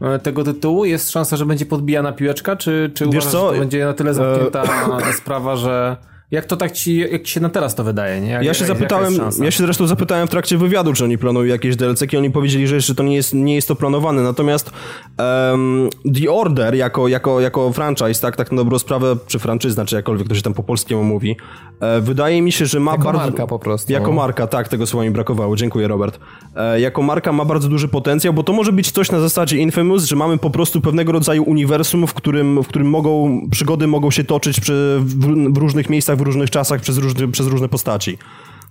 e, 0.00 0.18
tego 0.18 0.44
tytułu? 0.44 0.84
Jest 0.84 1.10
szansa, 1.10 1.36
że 1.36 1.46
będzie 1.46 1.66
podbijana 1.66 2.12
piłeczka? 2.12 2.56
Czy, 2.56 2.90
czy 2.94 3.06
uważasz, 3.06 3.32
co? 3.32 3.48
że 3.48 3.54
to 3.54 3.60
będzie 3.60 3.84
na 3.84 3.92
tyle 3.92 4.14
zamknięta 4.14 4.62
e... 5.08 5.12
sprawa, 5.22 5.56
że 5.56 5.96
jak 6.34 6.44
to 6.44 6.56
tak 6.56 6.72
ci, 6.72 6.98
jak 6.98 7.22
ci 7.22 7.32
się 7.32 7.40
na 7.40 7.48
teraz 7.48 7.74
to 7.74 7.84
wydaje, 7.84 8.20
nie? 8.20 8.30
Jak, 8.30 8.44
ja 8.44 8.54
się 8.54 8.64
zapytałem, 8.64 9.14
ja 9.42 9.50
się 9.50 9.64
zresztą 9.64 9.86
zapytałem 9.86 10.26
w 10.26 10.30
trakcie 10.30 10.58
wywiadu, 10.58 10.92
czy 10.92 11.04
oni 11.04 11.18
planują 11.18 11.46
jakieś 11.46 11.76
DLC 11.76 12.02
i 12.12 12.16
oni 12.16 12.30
powiedzieli, 12.30 12.68
że 12.68 12.74
jeszcze 12.74 12.94
to 12.94 13.02
nie 13.02 13.16
jest, 13.16 13.34
nie 13.34 13.54
jest 13.54 13.68
to 13.68 13.74
planowane, 13.74 14.22
natomiast 14.22 14.70
um, 15.18 15.88
The 16.20 16.32
Order 16.32 16.74
jako, 16.74 17.08
jako, 17.08 17.40
jako 17.40 17.72
franchise, 17.72 18.20
tak, 18.20 18.36
tak 18.36 18.52
na 18.52 18.56
dobrą 18.56 18.78
sprawę, 18.78 19.16
czy 19.26 19.38
franczyzna, 19.38 19.84
czy 19.84 19.96
jakkolwiek 19.96 20.28
to 20.28 20.34
się 20.34 20.42
tam 20.42 20.54
po 20.54 20.62
polskiemu 20.62 21.04
mówi, 21.04 21.36
e, 21.80 22.00
wydaje 22.00 22.42
mi 22.42 22.52
się, 22.52 22.66
że 22.66 22.80
ma 22.80 22.92
jako 22.92 23.04
bardzo... 23.04 23.20
marka 23.20 23.46
po 23.46 23.58
prostu. 23.58 23.92
Jako 23.92 24.12
marka, 24.12 24.46
tak, 24.46 24.68
tego 24.68 24.86
słowa 24.86 25.04
mi 25.04 25.10
brakowało, 25.10 25.56
dziękuję 25.56 25.88
Robert. 25.88 26.18
E, 26.56 26.80
jako 26.80 27.02
marka 27.02 27.32
ma 27.32 27.44
bardzo 27.44 27.68
duży 27.68 27.88
potencjał, 27.88 28.34
bo 28.34 28.42
to 28.42 28.52
może 28.52 28.72
być 28.72 28.90
coś 28.90 29.10
na 29.10 29.20
zasadzie 29.20 29.58
Infamous, 29.58 30.04
że 30.04 30.16
mamy 30.16 30.38
po 30.38 30.50
prostu 30.50 30.80
pewnego 30.80 31.12
rodzaju 31.12 31.42
uniwersum, 31.42 32.06
w 32.06 32.14
którym, 32.14 32.62
w 32.62 32.66
którym 32.66 32.90
mogą, 32.90 33.40
przygody 33.50 33.86
mogą 33.86 34.10
się 34.10 34.24
toczyć 34.24 34.60
przy, 34.60 34.96
w, 35.00 35.52
w 35.52 35.56
różnych 35.56 35.90
miejscach, 35.90 36.18
w 36.18 36.20
różnych 36.24 36.50
czasach 36.50 36.80
przez, 36.80 36.98
różny, 36.98 37.28
przez 37.28 37.46
różne 37.46 37.68
postaci. 37.68 38.18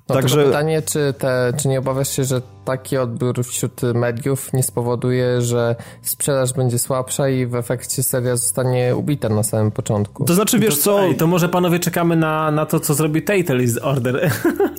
No 0.10 0.16
Także 0.16 0.46
pytanie, 0.46 0.82
czy, 0.82 1.14
te, 1.18 1.54
czy 1.62 1.68
nie 1.68 1.80
obawiasz 1.80 2.10
się, 2.10 2.24
że 2.24 2.42
taki 2.66 2.98
odbiór 2.98 3.44
wśród 3.44 3.82
mediów 3.94 4.54
nie 4.54 4.64
spowoduje, 4.64 5.42
że 5.42 5.76
sprzedaż 6.02 6.54
będzie 6.54 6.80
słabsza 6.80 7.30
i 7.30 7.46
w 7.46 7.56
efekcie 7.56 8.04
seria 8.04 8.36
zostanie 8.36 8.96
ubita 8.96 9.30
na 9.30 9.44
samym 9.44 9.72
początku? 9.72 10.26
To 10.26 10.34
znaczy, 10.34 10.60
wiesz 10.60 10.76
to, 10.78 10.82
co... 10.82 11.02
Ej, 11.02 11.16
to 11.16 11.28
może 11.28 11.50
panowie 11.50 11.80
czekamy 11.80 12.16
na, 12.16 12.52
na 12.52 12.66
to, 12.66 12.80
co 12.80 12.94
zrobi 12.94 13.22
Telltale 13.22 13.64
Order. 13.82 14.32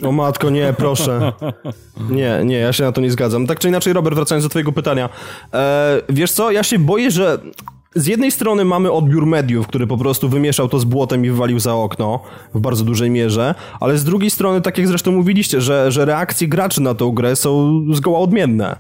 O 0.03 0.13
matko, 0.13 0.51
nie, 0.51 0.75
proszę. 0.79 1.33
Nie, 2.11 2.41
nie, 2.45 2.59
ja 2.59 2.73
się 2.73 2.85
na 2.85 2.93
to 2.93 3.01
nie 3.01 3.11
zgadzam. 3.11 3.47
Tak 3.47 3.59
czy 3.59 3.69
inaczej, 3.69 3.93
Robert, 3.93 4.17
wracając 4.17 4.45
do 4.45 4.49
twojego 4.49 4.73
pytania. 4.73 5.09
E, 5.55 6.01
wiesz 6.09 6.33
co, 6.33 6.51
ja 6.51 6.63
się 6.63 6.79
boję, 6.79 7.11
że 7.11 7.39
z 7.95 8.07
jednej 8.07 8.31
strony 8.31 8.65
mamy 8.65 8.93
odbiór 8.93 9.27
mediów, 9.27 9.67
który 9.67 9.87
po 9.87 9.99
prostu 9.99 10.29
wymieszał 10.29 10.69
to 10.69 10.79
z 10.79 10.85
błotem 10.85 11.25
i 11.25 11.31
wywalił 11.31 11.59
za 11.59 11.75
okno 11.75 12.21
w 12.55 12.61
bardzo 12.61 12.85
dużej 12.85 13.11
mierze, 13.11 13.55
ale 13.81 13.99
z 13.99 14.05
drugiej 14.05 14.31
strony, 14.31 14.61
tak 14.61 14.79
jak 14.79 14.89
zresztą 14.89 15.13
mówiliście, 15.13 15.61
że, 15.61 15.93
że 15.93 16.05
reakcje 16.05 16.49
graczy 16.49 16.81
na 16.83 16.95
tą 16.95 17.11
grę 17.11 17.37
są 17.37 17.83
zgoła 17.93 18.19
odmienne. 18.19 18.77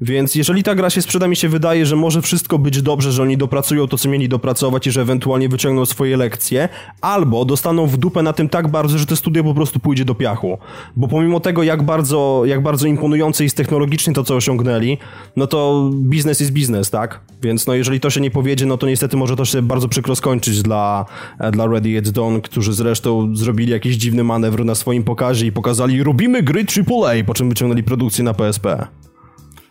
Więc 0.00 0.34
jeżeli 0.34 0.62
ta 0.62 0.74
gra 0.74 0.90
się 0.90 1.02
sprzeda, 1.02 1.28
mi 1.28 1.36
się 1.36 1.48
wydaje, 1.48 1.86
że 1.86 1.96
może 1.96 2.22
wszystko 2.22 2.58
być 2.58 2.82
dobrze, 2.82 3.12
że 3.12 3.22
oni 3.22 3.36
dopracują 3.36 3.88
to, 3.88 3.98
co 3.98 4.08
mieli 4.08 4.28
dopracować 4.28 4.86
i 4.86 4.90
że 4.90 5.00
ewentualnie 5.00 5.48
wyciągną 5.48 5.86
swoje 5.86 6.16
lekcje, 6.16 6.68
albo 7.00 7.44
dostaną 7.44 7.86
w 7.86 7.96
dupę 7.96 8.22
na 8.22 8.32
tym 8.32 8.48
tak 8.48 8.68
bardzo, 8.68 8.98
że 8.98 9.06
te 9.06 9.16
studio 9.16 9.44
po 9.44 9.54
prostu 9.54 9.80
pójdzie 9.80 10.04
do 10.04 10.14
piachu. 10.14 10.58
Bo 10.96 11.08
pomimo 11.08 11.40
tego, 11.40 11.62
jak 11.62 11.82
bardzo, 11.82 12.42
jak 12.46 12.62
bardzo 12.62 12.86
imponujące 12.86 13.44
jest 13.44 13.56
technologicznie 13.56 14.14
to, 14.14 14.24
co 14.24 14.36
osiągnęli, 14.36 14.98
no 15.36 15.46
to 15.46 15.90
biznes 15.94 16.40
jest 16.40 16.52
biznes, 16.52 16.90
tak? 16.90 17.20
Więc 17.42 17.66
no 17.66 17.74
jeżeli 17.74 18.00
to 18.00 18.10
się 18.10 18.20
nie 18.20 18.30
powiedzie, 18.30 18.66
no 18.66 18.76
to 18.76 18.86
niestety 18.86 19.16
może 19.16 19.36
to 19.36 19.44
się 19.44 19.62
bardzo 19.62 19.88
przykro 19.88 20.16
skończyć 20.16 20.62
dla, 20.62 21.06
dla 21.52 21.66
Ready 21.66 21.88
It's 21.88 22.10
Dawn, 22.10 22.40
którzy 22.40 22.72
zresztą 22.72 23.36
zrobili 23.36 23.72
jakiś 23.72 23.96
dziwny 23.96 24.24
manewr 24.24 24.64
na 24.64 24.74
swoim 24.74 25.04
pokazie 25.04 25.46
i 25.46 25.52
pokazali 25.52 26.02
robimy 26.02 26.42
gry 26.42 26.64
AAA, 26.78 27.24
po 27.26 27.34
czym 27.34 27.48
wyciągnęli 27.48 27.82
produkcję 27.82 28.24
na 28.24 28.34
PSP. 28.34 28.86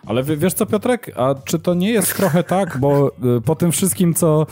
Ale 0.07 0.23
wiesz 0.23 0.53
co, 0.53 0.65
Piotrek, 0.65 1.11
a 1.15 1.35
czy 1.45 1.59
to 1.59 1.73
nie 1.73 1.91
jest 1.91 2.15
trochę 2.17 2.43
tak, 2.43 2.77
bo 2.77 3.11
y, 3.37 3.41
po 3.41 3.55
tym 3.55 3.71
wszystkim, 3.71 4.13
co, 4.13 4.45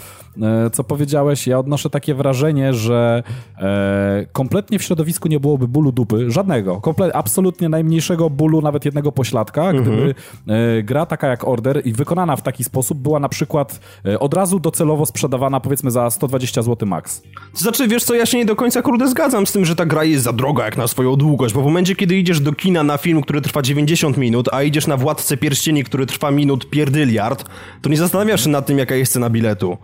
co 0.73 0.83
powiedziałeś, 0.83 1.47
ja 1.47 1.59
odnoszę 1.59 1.89
takie 1.89 2.15
wrażenie, 2.15 2.73
że 2.73 3.23
e, 3.57 4.25
kompletnie 4.31 4.79
w 4.79 4.83
środowisku 4.83 5.27
nie 5.27 5.39
byłoby 5.39 5.67
bólu 5.67 5.91
dupy, 5.91 6.31
żadnego, 6.31 6.75
komple- 6.75 7.11
absolutnie 7.13 7.69
najmniejszego 7.69 8.29
bólu, 8.29 8.61
nawet 8.61 8.85
jednego 8.85 9.11
pośladka, 9.11 9.73
gdyby 9.73 10.15
e, 10.47 10.83
gra 10.83 11.05
taka 11.05 11.27
jak 11.27 11.47
Order 11.47 11.81
i 11.85 11.93
wykonana 11.93 12.35
w 12.35 12.41
taki 12.41 12.63
sposób 12.63 12.97
była 12.97 13.19
na 13.19 13.29
przykład 13.29 13.79
e, 14.05 14.19
od 14.19 14.33
razu 14.33 14.59
docelowo 14.59 15.05
sprzedawana 15.05 15.59
powiedzmy 15.59 15.91
za 15.91 16.09
120 16.09 16.61
zł 16.61 16.87
max. 16.87 17.21
To 17.53 17.59
znaczy, 17.59 17.87
wiesz 17.87 18.03
co, 18.03 18.15
ja 18.15 18.25
się 18.25 18.37
nie 18.37 18.45
do 18.45 18.55
końca 18.55 18.81
kurde 18.81 19.07
zgadzam 19.07 19.47
z 19.47 19.51
tym, 19.51 19.65
że 19.65 19.75
ta 19.75 19.85
gra 19.85 20.03
jest 20.03 20.23
za 20.23 20.33
droga 20.33 20.65
jak 20.65 20.77
na 20.77 20.87
swoją 20.87 21.15
długość, 21.15 21.53
bo 21.55 21.61
w 21.61 21.65
momencie, 21.65 21.95
kiedy 21.95 22.15
idziesz 22.17 22.39
do 22.39 22.53
kina 22.53 22.83
na 22.83 22.97
film, 22.97 23.21
który 23.21 23.41
trwa 23.41 23.61
90 23.61 24.17
minut, 24.17 24.49
a 24.51 24.63
idziesz 24.63 24.87
na 24.87 24.97
Władcę 24.97 25.37
Pierścieni, 25.37 25.83
który 25.83 26.05
trwa 26.05 26.31
minut 26.31 26.69
pierdyliard, 26.69 27.45
to 27.81 27.89
nie 27.89 27.97
zastanawiasz 27.97 28.43
się 28.43 28.49
nad 28.49 28.65
tym, 28.65 28.77
jaka 28.77 28.95
jest 28.95 29.13
cena 29.13 29.29
biletu. 29.29 29.77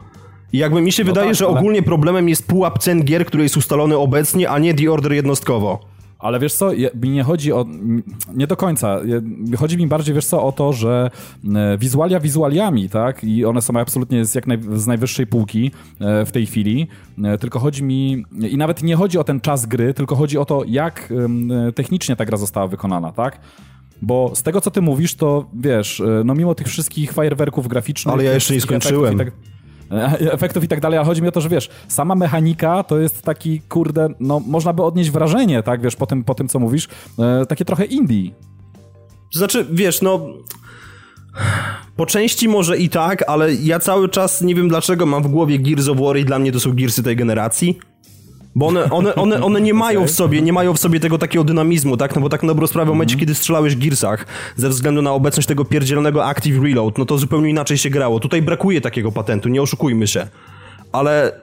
I 0.54 0.58
jakby 0.58 0.82
mi 0.82 0.92
się 0.92 1.04
wydaje, 1.04 1.28
tak, 1.28 1.36
że 1.36 1.46
ale- 1.48 1.58
ogólnie 1.60 1.84
problemem 1.84 2.30
jest 2.30 2.48
pułap 2.48 2.80
cen 2.80 3.04
gier, 3.04 3.26
który 3.26 3.44
jest 3.44 3.58
ustalony 3.58 3.98
obecnie, 3.98 4.50
a 4.50 4.60
nie 4.60 4.74
The 4.74 4.92
Order 4.92 5.14
jednostkowo. 5.14 5.80
Ale 6.20 6.40
wiesz 6.40 6.54
co, 6.54 6.72
mi 7.02 7.10
nie 7.10 7.24
chodzi 7.24 7.54
o... 7.54 7.66
Nie 8.36 8.48
do 8.48 8.56
końca. 8.58 9.00
Chodzi 9.58 9.78
mi 9.78 9.88
bardziej, 9.88 10.16
wiesz 10.16 10.26
co, 10.26 10.44
o 10.44 10.52
to, 10.52 10.74
że 10.74 11.12
e, 11.56 11.78
wizualia 11.78 12.20
wizualiami, 12.20 12.90
tak? 12.90 13.24
I 13.24 13.46
one 13.46 13.62
są 13.62 13.80
absolutnie 13.80 14.26
z, 14.26 14.36
jak 14.36 14.48
naj, 14.48 14.60
z 14.76 14.88
najwyższej 14.88 15.28
półki 15.28 15.72
e, 16.00 16.26
w 16.26 16.32
tej 16.32 16.46
chwili. 16.46 16.88
E, 17.24 17.38
Tylko 17.38 17.60
chodzi 17.60 17.84
mi... 17.84 18.26
I 18.50 18.58
nawet 18.58 18.84
nie 18.84 18.96
chodzi 18.96 19.18
o 19.18 19.24
ten 19.24 19.42
czas 19.42 19.66
gry, 19.66 19.94
tylko 19.94 20.16
chodzi 20.16 20.38
o 20.38 20.46
to, 20.46 20.64
jak 20.68 21.14
technicznie 21.76 22.16
ta 22.16 22.26
gra 22.26 22.38
została 22.38 22.68
wykonana, 22.68 23.12
tak? 23.12 23.40
Bo 24.02 24.32
z 24.34 24.44
tego, 24.44 24.62
co 24.62 24.72
ty 24.72 24.82
mówisz, 24.82 25.16
to 25.16 25.46
wiesz, 25.54 26.02
no 26.26 26.36
mimo 26.36 26.56
tych 26.56 26.68
wszystkich 26.68 27.14
fajerwerków 27.14 27.68
graficznych... 27.68 28.14
Ale 28.14 28.24
ja 28.24 28.34
jeszcze 28.34 28.54
nie 28.54 28.62
skończyłem. 28.62 29.18
tak- 29.18 29.32
efektów 30.32 30.64
i 30.64 30.68
tak 30.68 30.80
dalej, 30.80 30.98
ale 30.98 31.06
chodzi 31.06 31.22
mi 31.22 31.28
o 31.28 31.32
to, 31.32 31.42
że 31.42 31.50
wiesz, 31.50 31.70
sama 31.88 32.16
mechanika 32.16 32.84
to 32.84 32.98
jest 32.98 33.22
taki, 33.22 33.62
kurde, 33.62 34.10
no 34.20 34.40
można 34.40 34.74
by 34.74 34.84
odnieść 34.84 35.12
wrażenie, 35.12 35.64
tak, 35.64 35.82
wiesz, 35.82 35.96
po 35.96 36.06
tym, 36.06 36.24
po 36.24 36.36
tym 36.36 36.48
co 36.48 36.60
mówisz, 36.60 36.88
e, 37.20 37.46
takie 37.46 37.66
trochę 37.66 37.86
indie. 37.86 38.32
Znaczy, 39.34 39.66
wiesz, 39.72 40.02
no... 40.02 40.20
Po 41.96 42.06
części 42.06 42.50
może 42.50 42.78
i 42.78 42.90
tak, 42.90 43.24
ale 43.28 43.54
ja 43.54 43.80
cały 43.80 44.10
czas 44.10 44.42
nie 44.42 44.56
wiem 44.56 44.70
dlaczego 44.70 45.06
mam 45.06 45.24
w 45.24 45.28
głowie 45.28 45.60
Gears 45.60 45.88
of 45.88 45.98
War 46.00 46.18
i 46.18 46.26
dla 46.26 46.40
mnie 46.40 46.52
to 46.52 46.60
są 46.60 46.74
Gearsy 46.74 47.04
tej 47.04 47.16
generacji. 47.16 47.80
Bo 48.56 48.68
one, 48.68 48.90
one, 48.90 49.16
one, 49.16 49.44
one 49.44 49.62
nie 49.62 49.74
mają 49.74 50.08
w 50.08 50.12
sobie, 50.12 50.42
nie 50.42 50.54
mają 50.54 50.74
w 50.74 50.80
sobie 50.80 51.00
tego 51.00 51.18
takiego 51.18 51.44
dynamizmu, 51.44 51.98
tak? 51.98 52.16
No 52.16 52.22
bo 52.22 52.30
tak 52.30 52.44
na 52.44 52.48
dobrą 52.48 52.68
sprawę 52.68 52.86
w 52.86 52.94
momencie, 52.94 53.18
kiedy 53.18 53.36
strzelałeś 53.36 53.76
w 53.76 53.80
Gearsach, 53.80 54.26
ze 54.56 54.70
względu 54.70 55.02
na 55.02 55.14
obecność 55.14 55.48
tego 55.48 55.66
pierdzielonego 55.66 56.26
Active 56.26 56.64
Reload, 56.64 56.98
no 56.98 57.06
to 57.06 57.18
zupełnie 57.18 57.50
inaczej 57.50 57.78
się 57.78 57.90
grało. 57.90 58.20
Tutaj 58.20 58.42
brakuje 58.42 58.82
takiego 58.82 59.12
patentu, 59.12 59.50
nie 59.50 59.62
oszukujmy 59.62 60.08
się. 60.08 60.28
Ale 60.92 61.42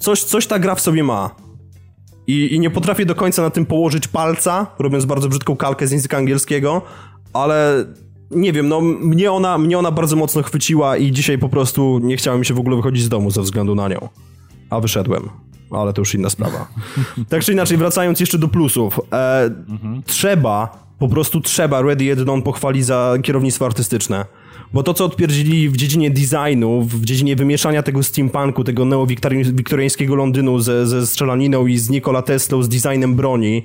coś, 0.00 0.22
coś 0.22 0.46
ta 0.46 0.58
gra 0.58 0.74
w 0.74 0.80
sobie 0.80 1.04
ma. 1.04 1.30
I, 2.26 2.54
I 2.54 2.60
nie 2.60 2.70
potrafię 2.70 3.06
do 3.06 3.14
końca 3.14 3.42
na 3.42 3.50
tym 3.50 3.66
położyć 3.66 4.08
palca, 4.08 4.66
robiąc 4.78 5.04
bardzo 5.04 5.28
brzydką 5.28 5.56
kalkę 5.56 5.86
z 5.86 5.90
języka 5.90 6.16
angielskiego, 6.16 6.82
ale 7.32 7.84
nie 8.30 8.52
wiem, 8.52 8.68
no 8.68 8.80
mnie 8.80 9.32
ona, 9.32 9.58
mnie 9.58 9.78
ona 9.78 9.90
bardzo 9.90 10.16
mocno 10.16 10.42
chwyciła 10.42 10.96
i 10.96 11.12
dzisiaj 11.12 11.38
po 11.38 11.48
prostu 11.48 11.98
nie 12.02 12.16
chciałem 12.16 12.40
mi 12.40 12.46
się 12.46 12.54
w 12.54 12.58
ogóle 12.58 12.76
wychodzić 12.76 13.04
z 13.04 13.08
domu 13.08 13.30
ze 13.30 13.42
względu 13.42 13.74
na 13.74 13.88
nią. 13.88 14.08
A 14.70 14.80
wyszedłem. 14.80 15.30
Ale 15.70 15.92
to 15.92 16.00
już 16.00 16.14
inna 16.14 16.30
sprawa. 16.30 16.68
tak 17.28 17.44
czy 17.44 17.52
inaczej, 17.52 17.76
wracając 17.76 18.20
jeszcze 18.20 18.38
do 18.38 18.48
plusów. 18.48 19.00
E, 19.12 19.50
Trzeba, 20.06 20.84
po 20.98 21.08
prostu 21.08 21.40
trzeba 21.40 21.82
Ready 21.82 22.16
Dawn 22.16 22.42
pochwalić 22.42 22.86
za 22.86 23.14
kierownictwo 23.22 23.66
artystyczne. 23.66 24.24
Bo 24.72 24.82
to, 24.82 24.94
co 24.94 25.04
odpierdzili 25.04 25.68
w 25.68 25.76
dziedzinie 25.76 26.10
designu, 26.10 26.82
w 26.82 27.04
dziedzinie 27.04 27.36
wymieszania 27.36 27.82
tego 27.82 28.02
steampunku, 28.02 28.64
tego 28.64 28.84
neo-wiktoriańskiego 28.84 30.14
Londynu 30.14 30.58
ze, 30.58 30.86
ze 30.86 31.06
strzelaniną 31.06 31.66
i 31.66 31.78
z 31.78 31.90
Nikola 31.90 32.22
Teslą, 32.22 32.62
z 32.62 32.68
designem 32.68 33.14
broni, 33.14 33.62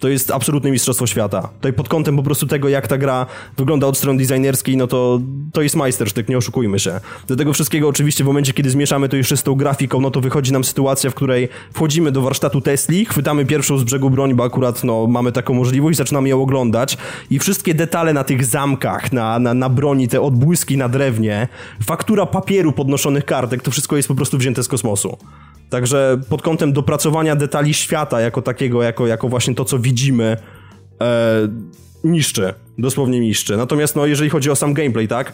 to 0.00 0.08
jest 0.08 0.30
absolutne 0.30 0.70
mistrzostwo 0.70 1.06
świata. 1.06 1.48
Tutaj 1.56 1.72
pod 1.72 1.88
kątem 1.88 2.16
po 2.16 2.22
prostu 2.22 2.46
tego, 2.46 2.68
jak 2.68 2.88
ta 2.88 2.98
gra 2.98 3.26
wygląda 3.56 3.86
od 3.86 3.98
strony 3.98 4.18
designerskiej, 4.18 4.76
no 4.76 4.86
to 4.86 5.20
to 5.52 5.62
jest 5.62 5.76
majstersztyk, 5.76 6.28
nie 6.28 6.38
oszukujmy 6.38 6.78
się. 6.78 7.00
Do 7.28 7.36
tego 7.36 7.52
wszystkiego 7.52 7.88
oczywiście 7.88 8.24
w 8.24 8.26
momencie, 8.26 8.52
kiedy 8.52 8.70
zmieszamy 8.70 9.08
to 9.08 9.16
jeszcze 9.16 9.36
z 9.36 9.42
tą 9.42 9.54
grafiką, 9.54 10.00
no 10.00 10.10
to 10.10 10.20
wychodzi 10.20 10.52
nam 10.52 10.64
sytuacja, 10.64 11.10
w 11.10 11.14
której 11.14 11.48
wchodzimy 11.72 12.12
do 12.12 12.22
warsztatu 12.22 12.60
Tesli, 12.60 13.04
chwytamy 13.04 13.46
pierwszą 13.46 13.78
z 13.78 13.84
brzegu 13.84 14.10
broń, 14.10 14.34
bo 14.34 14.44
akurat 14.44 14.84
no, 14.84 15.06
mamy 15.06 15.32
taką 15.32 15.54
możliwość, 15.54 15.98
zaczynamy 15.98 16.28
ją 16.28 16.42
oglądać 16.42 16.98
i 17.30 17.38
wszystkie 17.38 17.74
detale 17.74 18.12
na 18.12 18.24
tych 18.24 18.44
zamkach, 18.44 19.12
na, 19.12 19.38
na, 19.38 19.54
na 19.54 19.68
broni, 19.68 20.08
te 20.08 20.20
odbłyski 20.20 20.76
na 20.76 20.88
drewnie, 20.88 21.48
faktura 21.84 22.26
papieru 22.26 22.72
podnoszonych 22.72 23.24
kartek, 23.24 23.62
to 23.62 23.70
wszystko 23.70 23.96
jest 23.96 24.08
po 24.08 24.14
prostu 24.14 24.38
wzięte 24.38 24.62
z 24.62 24.68
kosmosu. 24.68 25.18
Także 25.70 26.20
pod 26.28 26.42
kątem 26.42 26.72
dopracowania 26.72 27.36
detali 27.36 27.74
świata 27.74 28.20
jako 28.20 28.42
takiego, 28.42 28.82
jako, 28.82 29.06
jako 29.06 29.28
właśnie 29.28 29.54
to, 29.54 29.64
co 29.64 29.78
widzimy, 29.78 30.36
e, 31.00 31.48
niszczy. 32.04 32.54
Dosłownie 32.78 33.20
niszczy. 33.20 33.56
Natomiast 33.56 33.96
no, 33.96 34.06
jeżeli 34.06 34.30
chodzi 34.30 34.50
o 34.50 34.56
sam 34.56 34.74
gameplay, 34.74 35.08
tak? 35.08 35.32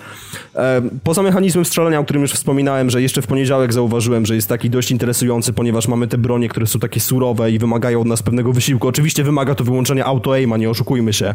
E, 0.54 0.82
poza 1.04 1.22
mechanizmem 1.22 1.64
strzelania, 1.64 2.00
o 2.00 2.04
którym 2.04 2.22
już 2.22 2.32
wspominałem, 2.32 2.90
że 2.90 3.02
jeszcze 3.02 3.22
w 3.22 3.26
poniedziałek 3.26 3.72
zauważyłem, 3.72 4.26
że 4.26 4.34
jest 4.34 4.48
taki 4.48 4.70
dość 4.70 4.90
interesujący, 4.90 5.52
ponieważ 5.52 5.88
mamy 5.88 6.08
te 6.08 6.18
bronie, 6.18 6.48
które 6.48 6.66
są 6.66 6.78
takie 6.78 7.00
surowe 7.00 7.50
i 7.50 7.58
wymagają 7.58 8.00
od 8.00 8.06
nas 8.06 8.22
pewnego 8.22 8.52
wysiłku. 8.52 8.88
Oczywiście 8.88 9.24
wymaga 9.24 9.54
to 9.54 9.64
wyłączenia 9.64 10.04
auto-aima, 10.04 10.56
nie 10.56 10.70
oszukujmy 10.70 11.12
się. 11.12 11.34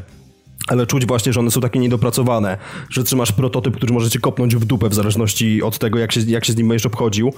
Ale 0.67 0.87
czuć 0.87 1.05
właśnie, 1.05 1.33
że 1.33 1.39
one 1.39 1.51
są 1.51 1.61
takie 1.61 1.79
niedopracowane, 1.79 2.57
że 2.89 3.03
trzymasz 3.03 3.31
prototyp, 3.31 3.75
który 3.75 3.93
możecie 3.93 4.19
kopnąć 4.19 4.55
w 4.55 4.65
dupę 4.65 4.89
w 4.89 4.93
zależności 4.93 5.63
od 5.63 5.79
tego, 5.79 5.99
jak 5.99 6.11
się, 6.11 6.21
jak 6.21 6.45
się 6.45 6.53
z 6.53 6.57
nim 6.57 6.67
będziesz 6.67 6.85
obchodził. 6.85 7.33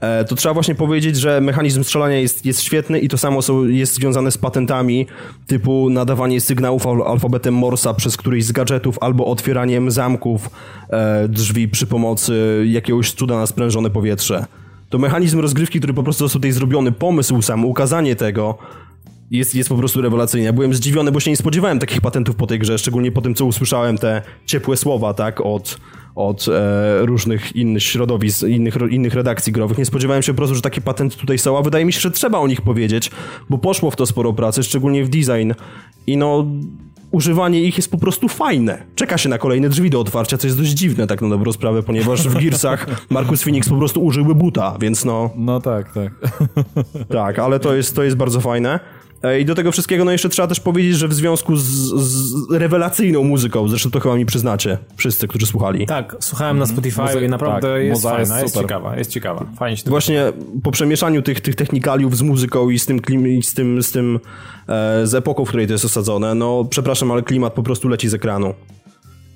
E, 0.00 0.24
to 0.24 0.34
trzeba 0.34 0.54
właśnie 0.54 0.74
powiedzieć, 0.74 1.16
że 1.16 1.40
mechanizm 1.40 1.84
strzelania 1.84 2.18
jest, 2.18 2.46
jest 2.46 2.62
świetny 2.62 2.98
i 2.98 3.08
to 3.08 3.18
samo 3.18 3.40
jest 3.68 3.94
związane 3.94 4.30
z 4.30 4.38
patentami 4.38 5.06
typu 5.46 5.90
nadawanie 5.90 6.40
sygnałów 6.40 6.86
al 6.86 7.02
alfabetem 7.06 7.54
Morsa 7.54 7.94
przez 7.94 8.16
któryś 8.16 8.44
z 8.44 8.52
gadżetów 8.52 8.98
albo 9.00 9.26
otwieraniem 9.26 9.90
zamków 9.90 10.50
e, 10.90 11.28
drzwi 11.28 11.68
przy 11.68 11.86
pomocy 11.86 12.64
jakiegoś 12.66 13.12
cuda 13.12 13.36
na 13.36 13.46
sprężone 13.46 13.90
powietrze. 13.90 14.46
To 14.90 14.98
mechanizm 14.98 15.40
rozgrywki, 15.40 15.78
który 15.78 15.94
po 15.94 16.02
prostu 16.02 16.24
został 16.24 16.38
tutaj 16.38 16.52
zrobiony, 16.52 16.92
pomysł 16.92 17.42
sam, 17.42 17.64
ukazanie 17.64 18.16
tego, 18.16 18.58
jest, 19.30 19.54
jest 19.54 19.68
po 19.68 19.76
prostu 19.76 20.02
rewelacyjny. 20.02 20.46
Ja 20.46 20.52
byłem 20.52 20.74
zdziwiony, 20.74 21.12
bo 21.12 21.20
się 21.20 21.30
nie 21.30 21.36
spodziewałem 21.36 21.78
takich 21.78 22.00
patentów 22.00 22.36
po 22.36 22.46
tej 22.46 22.58
grze, 22.58 22.78
szczególnie 22.78 23.12
po 23.12 23.20
tym, 23.20 23.34
co 23.34 23.44
usłyszałem, 23.44 23.98
te 23.98 24.22
ciepłe 24.46 24.76
słowa, 24.76 25.14
tak, 25.14 25.40
od, 25.40 25.78
od 26.16 26.48
e, 26.48 27.06
różnych 27.06 27.56
innych 27.56 27.82
środowisk, 27.82 28.42
innych, 28.42 28.74
innych 28.90 29.14
redakcji 29.14 29.52
growych. 29.52 29.78
Nie 29.78 29.84
spodziewałem 29.84 30.22
się 30.22 30.32
po 30.32 30.36
prostu, 30.36 30.54
że 30.54 30.62
takie 30.62 30.80
patenty 30.80 31.16
tutaj 31.16 31.38
są, 31.38 31.58
a 31.58 31.62
wydaje 31.62 31.84
mi 31.84 31.92
się, 31.92 32.00
że 32.00 32.10
trzeba 32.10 32.38
o 32.38 32.46
nich 32.46 32.60
powiedzieć, 32.60 33.10
bo 33.50 33.58
poszło 33.58 33.90
w 33.90 33.96
to 33.96 34.06
sporo 34.06 34.32
pracy, 34.32 34.62
szczególnie 34.62 35.04
w 35.04 35.08
design 35.08 35.52
i 36.06 36.16
no... 36.16 36.46
Używanie 37.10 37.60
ich 37.60 37.76
jest 37.76 37.90
po 37.90 37.98
prostu 37.98 38.28
fajne. 38.28 38.82
Czeka 38.94 39.18
się 39.18 39.28
na 39.28 39.38
kolejne 39.38 39.68
drzwi 39.68 39.90
do 39.90 40.00
otwarcia, 40.00 40.38
co 40.38 40.46
jest 40.46 40.58
dość 40.58 40.70
dziwne, 40.70 41.06
tak 41.06 41.22
na 41.22 41.28
dobrą 41.28 41.52
sprawę, 41.52 41.82
ponieważ 41.82 42.28
w 42.28 42.34
Gearsach 42.42 42.86
Marcus 43.10 43.42
Phoenix 43.42 43.68
po 43.68 43.76
prostu 43.76 44.04
użyłby 44.04 44.34
buta, 44.34 44.76
więc 44.80 45.04
no... 45.04 45.30
No 45.36 45.60
tak, 45.60 45.92
tak. 45.92 46.12
Tak, 47.08 47.38
ale 47.38 47.60
to 47.60 47.74
jest, 47.74 47.96
to 47.96 48.02
jest 48.02 48.16
bardzo 48.16 48.40
fajne. 48.40 48.80
E, 49.26 49.40
I 49.40 49.44
do 49.44 49.54
tego 49.54 49.72
wszystkiego, 49.72 50.04
no 50.04 50.12
jeszcze 50.12 50.28
trzeba 50.28 50.48
też 50.48 50.60
powiedzieć, 50.60 50.96
że 50.96 51.08
w 51.08 51.14
związku 51.14 51.56
z, 51.56 51.64
z 51.64 52.50
rewelacyjną 52.50 53.24
muzyką, 53.24 53.68
zresztą 53.68 53.90
to 53.90 54.00
chyba 54.00 54.16
mi 54.16 54.26
przyznacie, 54.26 54.78
wszyscy, 54.96 55.28
którzy 55.28 55.46
słuchali. 55.46 55.86
Tak, 55.86 56.16
słuchałem 56.20 56.58
na 56.58 56.66
Spotify 56.66 57.00
Muzy- 57.00 57.24
i 57.24 57.28
naprawdę 57.28 57.74
tak, 57.74 57.82
jest 57.82 58.02
fajna, 58.02 58.40
jest 58.40 58.58
ciekawa, 58.58 58.96
jest 58.96 59.10
ciekawa. 59.10 59.46
Fajnie 59.56 59.76
się 59.76 59.90
Właśnie 59.90 60.32
po 60.62 60.70
przemieszaniu 60.70 61.22
tych, 61.22 61.40
tych 61.40 61.54
technikaliów 61.54 62.16
z 62.16 62.22
muzyką 62.22 62.70
i 62.70 62.78
z 62.78 62.86
tym, 62.86 63.00
klim, 63.00 63.28
i 63.28 63.42
z, 63.42 63.54
tym, 63.54 63.82
z, 63.82 63.92
tym 63.92 64.20
e, 64.68 65.06
z 65.06 65.14
epoką, 65.14 65.44
w 65.44 65.48
której 65.48 65.66
to 65.66 65.72
jest 65.72 65.84
osadzone, 65.84 66.34
no 66.34 66.64
przepraszam, 66.70 67.10
ale 67.10 67.22
klimat 67.22 67.52
po 67.52 67.62
prostu 67.62 67.88
leci 67.88 68.08
z 68.08 68.14
ekranu. 68.14 68.54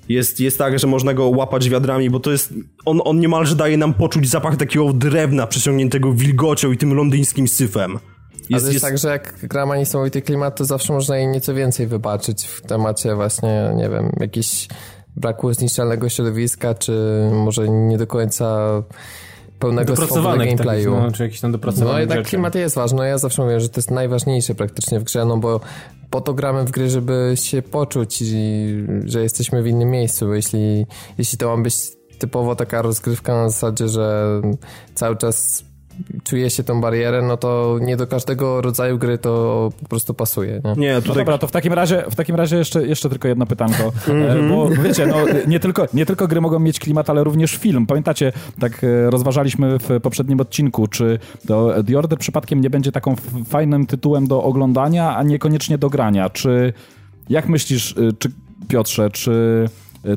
Jest, 0.09 0.39
jest 0.39 0.57
tak, 0.57 0.79
że 0.79 0.87
można 0.87 1.13
go 1.13 1.29
łapać 1.29 1.69
wiadrami, 1.69 2.09
bo 2.09 2.19
to 2.19 2.31
jest. 2.31 2.53
On, 2.85 3.01
on 3.03 3.19
niemalże 3.19 3.55
daje 3.55 3.77
nam 3.77 3.93
poczuć 3.93 4.29
zapach 4.29 4.57
takiego 4.57 4.93
drewna 4.93 5.47
przesiągniętego 5.47 6.13
wilgocią 6.13 6.71
i 6.71 6.77
tym 6.77 6.93
londyńskim 6.93 7.47
syfem. 7.47 7.99
Jest, 8.51 8.65
jest, 8.65 8.73
jest 8.73 8.85
tak, 8.85 8.97
że 8.97 9.09
jak 9.09 9.47
gra 9.47 9.65
ma 9.65 9.77
niesamowity 9.77 10.21
klimat, 10.21 10.55
to 10.57 10.65
zawsze 10.65 10.93
można 10.93 11.17
jej 11.17 11.27
nieco 11.27 11.53
więcej 11.53 11.87
wybaczyć 11.87 12.45
w 12.45 12.61
temacie 12.61 13.15
właśnie, 13.15 13.73
nie 13.75 13.89
wiem, 13.89 14.11
jakiś 14.19 14.67
braku 15.15 15.53
zniszczalnego 15.53 16.09
środowiska, 16.09 16.73
czy 16.73 16.93
może 17.33 17.69
nie 17.69 17.97
do 17.97 18.07
końca 18.07 18.57
pełnego 19.59 19.95
swobody 19.95 20.45
gameplayu. 20.45 20.91
Takich, 20.91 21.05
no, 21.05 21.11
czy 21.11 21.23
jakiś 21.23 21.39
tam 21.41 21.51
dopracowany 21.51 21.91
No 21.93 21.99
jednak 21.99 22.17
rzeczy. 22.17 22.29
klimat 22.29 22.55
jest 22.55 22.75
ważny. 22.75 23.07
Ja 23.07 23.17
zawsze 23.17 23.41
mówię, 23.41 23.59
że 23.59 23.69
to 23.69 23.79
jest 23.79 23.91
najważniejsze 23.91 24.55
praktycznie 24.55 24.99
w 24.99 25.03
grze, 25.03 25.25
no 25.25 25.37
bo 25.37 25.59
po 26.09 26.21
to 26.21 26.33
gramy 26.33 26.63
w 26.65 26.71
gry, 26.71 26.89
żeby 26.89 27.33
się 27.35 27.61
poczuć, 27.61 28.21
i, 28.21 28.65
że 29.05 29.21
jesteśmy 29.21 29.63
w 29.63 29.67
innym 29.67 29.89
miejscu, 29.89 30.27
bo 30.27 30.33
jeśli, 30.33 30.85
jeśli 31.17 31.37
to 31.37 31.57
ma 31.57 31.63
być 31.63 31.75
typowo 32.19 32.55
taka 32.55 32.81
rozgrywka 32.81 33.33
na 33.33 33.49
zasadzie, 33.49 33.87
że 33.87 34.25
cały 34.95 35.17
czas 35.17 35.63
czuje 36.23 36.49
się 36.49 36.63
tą 36.63 36.81
barierę, 36.81 37.21
no 37.21 37.37
to 37.37 37.77
nie 37.81 37.97
do 37.97 38.07
każdego 38.07 38.61
rodzaju 38.61 38.97
gry 38.97 39.17
to 39.17 39.69
po 39.81 39.87
prostu 39.87 40.13
pasuje. 40.13 40.61
Nie, 40.63 40.75
Nie, 40.81 40.93
No 40.93 41.01
tutaj 41.01 41.17
dobra, 41.17 41.37
to 41.37 41.47
w 41.47 41.51
takim 41.51 41.73
razie, 41.73 42.03
w 42.11 42.15
takim 42.15 42.35
razie 42.35 42.57
jeszcze, 42.57 42.87
jeszcze 42.87 43.09
tylko 43.09 43.27
jedno 43.27 43.45
pytanko, 43.45 43.91
E, 44.07 44.49
bo 44.49 44.69
wiecie, 44.69 45.07
no, 45.07 45.15
nie, 45.47 45.59
tylko, 45.59 45.87
nie 45.93 46.05
tylko 46.05 46.27
gry 46.27 46.41
mogą 46.41 46.59
mieć 46.59 46.79
klimat, 46.79 47.09
ale 47.09 47.23
również 47.23 47.55
film. 47.55 47.85
Pamiętacie, 47.85 48.33
tak 48.59 48.83
e, 48.83 49.09
rozważaliśmy 49.09 49.79
w 49.79 49.99
poprzednim 50.01 50.39
odcinku, 50.39 50.87
czy 50.87 51.19
to 51.47 51.83
The 51.87 51.99
Order 51.99 52.19
przypadkiem 52.19 52.61
nie 52.61 52.69
będzie 52.69 52.91
taką 52.91 53.15
fajnym 53.45 53.85
tytułem 53.85 54.27
do 54.27 54.43
oglądania, 54.43 55.15
a 55.15 55.23
niekoniecznie 55.23 55.77
do 55.77 55.89
grania. 55.89 56.29
Czy, 56.29 56.73
jak 57.29 57.49
myślisz, 57.49 57.97
e, 57.97 58.13
czy 58.19 58.31
Piotrze, 58.67 59.09
czy 59.09 59.65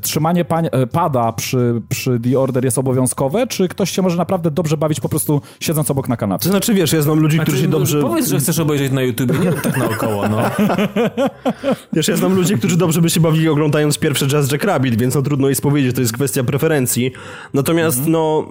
trzymanie 0.03 0.45
pań, 0.45 0.69
e, 0.73 0.87
pada 0.87 1.33
przy, 1.33 1.83
przy 1.89 2.21
The 2.21 2.41
Order 2.41 2.65
jest 2.65 2.79
obowiązkowe, 2.79 3.47
czy 3.47 3.69
ktoś 3.69 3.91
się 3.91 4.03
może 4.03 4.17
naprawdę 4.17 4.51
dobrze 4.51 4.77
bawić 4.77 5.01
po 5.01 5.09
prostu 5.09 5.41
siedząc 5.61 5.91
obok 5.91 6.09
na 6.09 6.17
kanapie? 6.17 6.43
To 6.43 6.49
znaczy, 6.49 6.75
wiesz, 6.75 6.93
ja 6.93 7.03
znam 7.03 7.19
ludzi, 7.19 7.39
którzy 7.39 7.61
się 7.61 7.69
dobrze... 7.69 8.01
Powiedz, 8.01 8.29
że 8.29 8.39
chcesz 8.39 8.59
obejrzeć 8.59 8.93
na 8.93 9.03
YouTube, 9.03 9.45
nie 9.45 9.53
tak 9.53 9.77
naokoło, 9.77 10.29
no. 10.29 10.39
Wiesz, 11.93 12.09
ja 12.09 12.17
znam 12.17 12.35
ludzi, 12.35 12.59
którzy 12.59 12.77
dobrze 12.77 13.01
by 13.01 13.11
się 13.11 13.21
bawili 13.21 13.49
oglądając 13.49 13.99
pierwszy 13.99 14.27
Jazz 14.27 14.53
Jack 14.53 14.65
Rabbit, 14.65 14.99
więc 15.01 15.15
no 15.15 15.23
trudno 15.23 15.49
jest 15.49 15.63
powiedzieć, 15.63 15.95
to 15.95 16.01
jest 16.01 16.13
kwestia 16.13 16.45
preferencji. 16.45 17.13
Natomiast 17.55 17.97
Mhm. 17.99 18.13
no... 18.13 18.45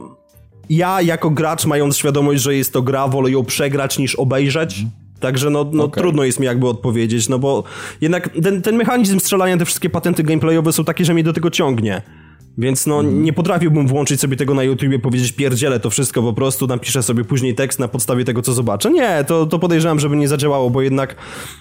Ja 0.70 1.02
jako 1.02 1.30
gracz, 1.30 1.66
mając 1.66 1.98
świadomość, 1.98 2.42
że 2.42 2.56
jest 2.56 2.74
to 2.74 2.82
gra, 2.82 3.08
wolę 3.08 3.32
ją 3.32 3.46
przegrać 3.46 3.98
niż 3.98 4.16
obejrzeć. 4.16 4.86
Także 5.24 5.50
no, 5.50 5.70
no. 5.72 5.84
Okej. 5.84 6.04
trudno 6.04 6.24
jest 6.24 6.40
mi 6.40 6.46
jakby 6.46 6.68
odpowiedzieć, 6.68 7.30
no 7.30 7.40
bo 7.40 7.64
jednak 8.02 8.30
ten, 8.44 8.62
ten 8.62 8.76
mechanizm 8.76 9.20
strzelania, 9.20 9.58
te 9.58 9.66
wszystkie 9.66 9.90
patenty 9.90 10.24
gameplayowe 10.24 10.74
są 10.74 10.86
takie, 10.86 11.06
że 11.06 11.14
mnie 11.14 11.24
do 11.24 11.34
tego 11.34 11.52
ciągnie. 11.52 12.02
Więc 12.58 12.88
no 12.88 13.00
Mhm. 13.00 13.24
nie 13.24 13.34
potrafiłbym 13.34 13.88
włączyć 13.88 14.22
sobie 14.22 14.38
tego 14.38 14.54
na 14.54 14.64
YouTubie, 14.64 15.00
powiedzieć 15.00 15.32
pierdzielę 15.32 15.80
to 15.80 15.90
wszystko 15.90 16.22
po 16.24 16.34
prostu, 16.34 16.68
napiszę 16.68 17.04
sobie 17.04 17.24
później 17.24 17.56
tekst 17.56 17.80
na 17.80 17.88
podstawie 17.88 18.26
tego, 18.26 18.42
co 18.42 18.54
zobaczę. 18.54 18.92
Nie, 18.92 19.24
to, 19.28 19.46
to 19.46 19.60
podejrzewam, 19.60 20.00
żeby 20.00 20.16
nie 20.16 20.28
zadziałało, 20.28 20.70
bo 20.70 20.82
jednak 20.82 21.16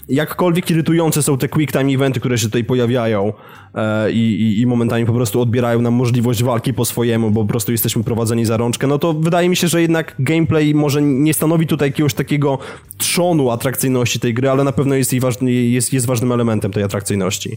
jakkolwiek 0.09 0.71
irytujące 0.71 1.23
są 1.23 1.39
te 1.39 1.49
quick 1.49 1.73
time 1.73 1.93
eventy, 1.93 2.21
które 2.21 2.39
się 2.39 2.47
tutaj 2.47 2.65
pojawiają 2.65 3.33
e, 3.75 4.13
i, 4.13 4.43
i, 4.43 4.61
i 4.61 4.67
momentami 4.67 5.07
po 5.07 5.13
prostu 5.13 5.41
odbierają 5.41 5.81
nam 5.83 5.95
możliwość 5.95 6.43
walki 6.43 6.75
po 6.75 6.85
swojemu, 6.85 7.31
bo 7.31 7.43
po 7.43 7.49
prostu 7.49 7.73
jesteśmy 7.73 8.05
prowadzeni 8.05 8.45
za 8.45 8.57
rączkę, 8.57 8.87
no 8.87 8.99
to 8.99 9.13
wydaje 9.13 9.49
mi 9.49 9.57
się, 9.57 9.69
że 9.69 9.83
jednak 9.83 10.15
gameplay 10.19 10.75
może 10.75 11.03
nie 11.03 11.35
stanowi 11.35 11.67
tutaj 11.67 11.89
jakiegoś 11.89 12.15
takiego 12.15 12.59
trzonu 12.99 13.51
atrakcyjności 13.51 14.21
tej 14.21 14.35
gry, 14.35 14.51
ale 14.51 14.65
na 14.65 14.73
pewno 14.73 14.95
jest, 14.95 15.13
jej 15.13 15.21
ważny, 15.21 15.53
jest, 15.53 15.93
jest 15.93 16.07
ważnym 16.07 16.33
elementem 16.33 16.73
tej 16.73 16.83
atrakcyjności. 16.83 17.57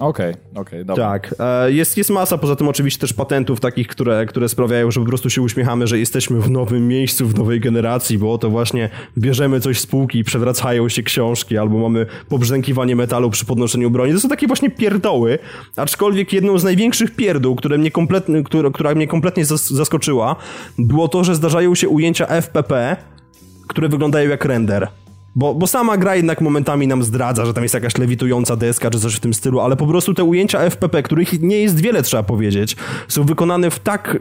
Okej, 0.00 0.34
okej, 0.54 0.84
dobra. 0.84 1.04
Tak, 1.04 1.34
e, 1.38 1.72
jest, 1.72 1.96
jest 1.96 2.10
masa, 2.10 2.38
poza 2.38 2.56
tym 2.56 2.68
oczywiście 2.68 3.00
też 3.00 3.12
patentów 3.12 3.60
takich, 3.60 3.88
które, 3.88 4.26
które 4.26 4.48
sprawiają, 4.48 4.90
że 4.90 5.00
po 5.00 5.06
prostu 5.06 5.30
się 5.30 5.42
uśmiechamy, 5.42 5.86
że 5.86 5.98
jesteśmy 5.98 6.40
w 6.40 6.50
nowym 6.50 6.88
miejscu, 6.88 7.28
w 7.28 7.38
nowej 7.38 7.60
generacji, 7.60 8.18
bo 8.18 8.32
oto 8.32 8.50
właśnie 8.50 8.88
bierzemy 9.18 9.60
coś 9.60 9.80
z 9.80 9.86
półki 9.86 10.18
i 10.18 10.24
przewracają 10.24 10.88
się 10.88 11.02
książki, 11.02 11.58
albo 11.58 11.78
mamy 11.78 12.06
pobrzękiwanie 12.28 12.96
metalu 12.96 13.30
przy 13.30 13.44
podnoszeniu 13.44 13.90
broni. 13.90 14.12
To 14.12 14.20
są 14.20 14.28
takie 14.28 14.46
właśnie 14.46 14.70
pierdoły, 14.70 15.38
aczkolwiek 15.76 16.32
jedną 16.32 16.58
z 16.58 16.64
największych 16.64 17.16
pierdół, 17.16 17.56
które 17.56 17.78
mnie 17.78 17.90
kompletnie, 17.90 18.42
która, 18.42 18.70
która 18.70 18.94
mnie 18.94 19.06
kompletnie 19.06 19.44
zas- 19.44 19.74
zaskoczyła, 19.74 20.36
było 20.78 21.08
to, 21.08 21.24
że 21.24 21.34
zdarzają 21.34 21.74
się 21.74 21.88
ujęcia 21.88 22.26
FPP, 22.26 22.96
które 23.68 23.88
wyglądają 23.88 24.30
jak 24.30 24.44
render. 24.44 24.88
Bo, 25.34 25.54
bo 25.54 25.66
sama 25.66 25.96
gra 25.96 26.16
jednak 26.16 26.40
momentami 26.40 26.86
nam 26.86 27.02
zdradza, 27.02 27.46
że 27.46 27.54
tam 27.54 27.62
jest 27.62 27.74
jakaś 27.74 27.98
lewitująca 27.98 28.56
deska 28.56 28.90
czy 28.90 29.00
coś 29.00 29.14
w 29.14 29.20
tym 29.20 29.34
stylu, 29.34 29.60
ale 29.60 29.76
po 29.76 29.86
prostu 29.86 30.14
te 30.14 30.24
ujęcia 30.24 30.58
FPP, 30.58 31.02
których 31.02 31.42
nie 31.42 31.56
jest 31.58 31.80
wiele, 31.80 32.02
trzeba 32.02 32.22
powiedzieć, 32.22 32.76
są 33.08 33.24
wykonane 33.24 33.70
w 33.70 33.78
tak 33.78 34.18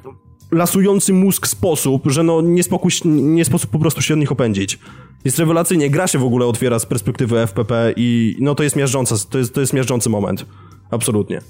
lasujący 0.52 1.14
mózg 1.14 1.48
sposób, 1.48 2.04
że 2.06 2.24
no 2.24 2.42
nie, 2.42 2.64
spokój, 2.64 2.92
nie 3.06 3.46
sposób 3.46 3.70
po 3.70 3.80
prostu 3.80 4.02
się 4.02 4.14
od 4.14 4.20
nich 4.20 4.32
opędzić. 4.32 4.80
Jest 5.26 5.40
rewelacyjnie, 5.40 5.90
gra 5.90 6.08
się 6.08 6.20
w 6.20 6.24
ogóle 6.24 6.46
otwiera 6.46 6.80
z 6.80 6.86
perspektywy 6.86 7.40
FPP 7.48 7.94
i 7.96 8.38
no 8.40 8.56
to 8.56 8.64
jest 8.64 8.76
miażdżące, 8.76 9.16
to 9.30 9.38
jest, 9.38 9.54
to 9.54 9.62
jest 9.62 9.74
miażdżący 9.74 10.10
moment. 10.10 10.46
Absolutnie. 10.92 11.42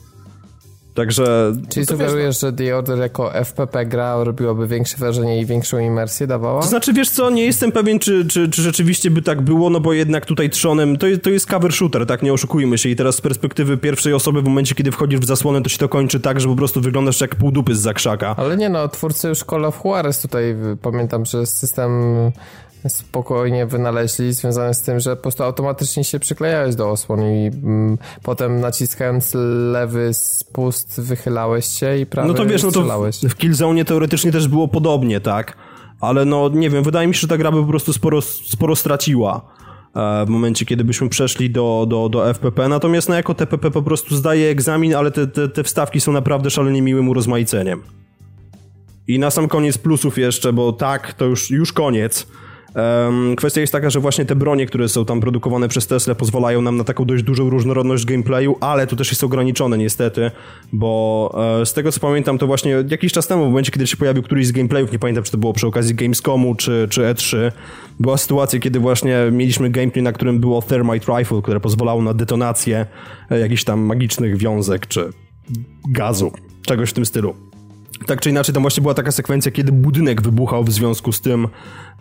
Także... 0.94 1.54
Czyli 1.70 1.86
wiesz, 1.86 1.90
sugerujesz, 1.90 2.40
że 2.40 2.54
The 2.54 2.78
Order 2.78 3.00
jako 3.00 3.34
FPP 3.46 3.86
gra 3.86 4.24
robiłaby 4.24 4.68
większe 4.68 4.98
wrażenie 4.98 5.42
i 5.42 5.46
większą 5.46 5.80
imersję 5.80 6.28
dawała? 6.28 6.62
To 6.62 6.68
znaczy, 6.68 6.94
wiesz 6.94 7.10
co, 7.10 7.30
nie 7.30 7.46
jestem 7.46 7.72
pewien, 7.72 8.00
czy, 8.00 8.26
czy, 8.26 8.50
czy 8.50 8.62
rzeczywiście 8.62 9.12
by 9.12 9.22
tak 9.22 9.42
było, 9.42 9.70
no 9.70 9.80
bo 9.80 9.94
jednak 9.94 10.26
tutaj 10.26 10.50
trzonem, 10.50 10.98
to, 10.98 11.08
jest- 11.08 11.22
to 11.22 11.30
jest 11.30 11.46
cover 11.48 11.74
shooter, 11.74 12.06
tak, 12.06 12.24
nie 12.24 12.34
oszukujmy 12.34 12.78
się 12.78 12.90
i 12.90 12.96
teraz 12.96 13.16
z 13.16 13.22
perspektywy 13.22 13.78
pierwszej 13.78 14.14
osoby 14.14 14.42
w 14.42 14.46
momencie, 14.46 14.76
kiedy 14.76 14.92
wchodzisz 14.92 15.20
w 15.20 15.26
zasłonę, 15.26 15.62
to 15.62 15.70
się 15.70 15.78
to 15.78 15.90
kończy 15.90 16.20
tak, 16.20 16.42
że 16.42 16.48
po 16.48 16.56
prostu 16.56 16.82
wyglądasz 16.82 17.22
jak 17.22 17.36
pół 17.36 17.52
dupy 17.52 17.76
z 17.76 17.80
zakrzaka. 17.80 18.36
Ale 18.38 18.58
nie 18.58 18.70
no, 18.70 18.88
twórcy 18.88 19.28
już 19.28 19.40
Call 19.40 19.66
of 19.66 19.82
Juarez 19.86 20.22
tutaj, 20.22 20.56
pamiętam, 20.82 21.26
że 21.26 21.46
system 21.46 21.92
spokojnie 22.90 23.66
wynaleźli, 23.66 24.34
związany 24.34 24.74
z 24.74 24.82
tym, 24.82 25.00
że 25.00 25.16
po 25.16 25.22
prostu 25.22 25.44
automatycznie 25.44 26.04
się 26.04 26.20
przyklejałeś 26.20 26.76
do 26.76 26.90
osłon 26.90 27.22
i 27.22 27.48
mm, 27.48 27.98
potem 28.24 28.60
naciskając 28.60 29.34
lewy 29.72 30.14
spust 30.14 31.02
wychylałeś 31.02 31.66
się 31.66 31.98
i 31.98 32.06
prawy 32.06 32.28
No 32.28 32.34
to 32.34 32.46
wiesz, 32.46 32.64
no 32.64 32.72
to 32.72 32.84
w, 32.84 33.30
w 33.30 33.36
Killzone 33.36 33.86
teoretycznie 33.86 34.32
też 34.32 34.48
było 34.48 34.68
podobnie, 34.68 35.20
tak? 35.20 35.58
Ale 36.02 36.26
no, 36.26 36.50
nie 36.50 36.70
wiem, 36.70 36.84
wydaje 36.84 37.08
mi 37.08 37.14
się, 37.14 37.20
że 37.20 37.28
ta 37.28 37.38
gra 37.38 37.52
by 37.52 37.62
po 37.62 37.68
prostu 37.68 37.94
sporo, 37.94 38.22
sporo 38.22 38.76
straciła 38.76 39.42
e, 39.96 40.26
w 40.26 40.30
momencie, 40.30 40.66
kiedy 40.66 40.84
byśmy 40.84 41.10
przeszli 41.10 41.50
do, 41.50 41.86
do, 41.90 42.10
do 42.10 42.34
FPP. 42.34 42.68
Natomiast 42.68 43.10
no, 43.10 43.16
jako 43.16 43.34
TPP 43.34 43.72
po 43.72 43.82
prostu 43.82 44.16
zdaje 44.16 44.50
egzamin, 44.50 44.96
ale 44.96 45.12
te, 45.12 45.28
te, 45.28 45.50
te 45.50 45.64
wstawki 45.64 46.02
są 46.02 46.12
naprawdę 46.12 46.50
szalenie 46.50 46.82
miłym 46.82 47.10
urozmaiceniem. 47.10 47.84
I 49.08 49.20
na 49.20 49.32
sam 49.32 49.48
koniec 49.48 49.78
plusów 49.78 50.18
jeszcze, 50.18 50.54
bo 50.54 50.74
tak, 50.74 51.14
to 51.14 51.26
już, 51.26 51.52
już 51.52 51.74
koniec. 51.74 52.28
Kwestia 53.38 53.62
jest 53.62 53.74
taka, 53.74 53.90
że 53.90 54.00
właśnie 54.00 54.26
te 54.26 54.36
bronie, 54.36 54.66
które 54.66 54.90
są 54.90 55.06
tam 55.06 55.20
produkowane 55.22 55.68
przez 55.68 55.88
Tesla 55.88 56.16
pozwalają 56.16 56.62
nam 56.62 56.78
na 56.78 56.84
taką 56.84 57.06
dość 57.06 57.24
dużą 57.24 57.50
różnorodność 57.50 58.06
gameplayu, 58.06 58.58
ale 58.60 58.88
to 58.88 58.96
też 58.96 59.10
jest 59.12 59.24
ograniczone 59.24 59.78
niestety, 59.78 60.32
bo 60.74 61.60
e, 61.62 61.66
z 61.66 61.74
tego 61.74 61.92
co 61.92 62.00
pamiętam, 62.00 62.38
to 62.38 62.48
właśnie 62.48 62.84
jakiś 62.90 63.14
czas 63.14 63.28
temu, 63.28 63.44
w 63.44 63.48
momencie 63.48 63.72
kiedy 63.72 63.88
się 63.88 63.98
pojawił 63.98 64.24
któryś 64.24 64.48
z 64.48 64.52
gameplayów, 64.52 64.92
nie 64.92 65.00
pamiętam 65.00 65.24
czy 65.24 65.32
to 65.32 65.38
było 65.38 65.54
przy 65.54 65.68
okazji 65.68 65.96
Gamescomu 65.96 66.56
czy, 66.56 66.88
czy 66.90 67.02
E3, 67.02 67.52
była 68.00 68.18
sytuacja, 68.18 68.60
kiedy 68.60 68.80
właśnie 68.80 69.18
mieliśmy 69.32 69.70
gameplay, 69.70 70.04
na 70.04 70.12
którym 70.12 70.40
było 70.40 70.62
Thermite 70.62 71.18
Rifle, 71.18 71.42
które 71.42 71.60
pozwalało 71.60 72.02
na 72.02 72.14
detonację 72.14 72.86
e, 73.30 73.40
jakichś 73.40 73.64
tam 73.64 73.80
magicznych 73.80 74.38
wiązek 74.38 74.88
czy 74.88 75.10
gazu, 75.90 76.32
czegoś 76.66 76.90
w 76.90 76.94
tym 76.94 77.06
stylu. 77.06 77.51
Tak 78.06 78.22
czy 78.22 78.30
inaczej, 78.30 78.54
tam 78.54 78.64
właśnie 78.64 78.82
była 78.82 78.94
taka 78.94 79.12
sekwencja, 79.12 79.52
kiedy 79.52 79.72
budynek 79.72 80.22
wybuchał 80.22 80.64
w 80.64 80.72
związku 80.72 81.12
z 81.12 81.22
tym, 81.22 81.48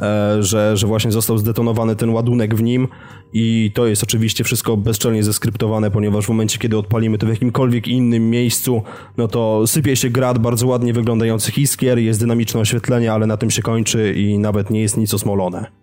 e, 0.00 0.42
że, 0.42 0.76
że 0.76 0.86
właśnie 0.86 1.12
został 1.12 1.38
zdetonowany 1.38 1.96
ten 1.96 2.10
ładunek 2.10 2.54
w 2.54 2.62
nim 2.62 2.88
i 3.32 3.70
to 3.74 3.86
jest 3.86 4.02
oczywiście 4.02 4.44
wszystko 4.44 4.76
bezczelnie 4.76 5.24
zeskryptowane, 5.24 5.90
ponieważ 5.90 6.26
w 6.26 6.28
momencie, 6.28 6.58
kiedy 6.58 6.78
odpalimy 6.78 7.18
to 7.18 7.26
w 7.26 7.28
jakimkolwiek 7.28 7.88
innym 7.88 8.30
miejscu, 8.30 8.82
no 9.16 9.28
to 9.28 9.66
sypie 9.66 9.96
się 9.96 10.10
grad 10.10 10.38
bardzo 10.38 10.66
ładnie 10.66 10.92
wyglądających 10.92 11.58
iskier, 11.58 11.98
jest 11.98 12.20
dynamiczne 12.20 12.60
oświetlenie, 12.60 13.12
ale 13.12 13.26
na 13.26 13.36
tym 13.36 13.50
się 13.50 13.62
kończy 13.62 14.14
i 14.16 14.38
nawet 14.38 14.70
nie 14.70 14.80
jest 14.80 14.96
nic 14.96 15.14
osmolone. 15.14 15.79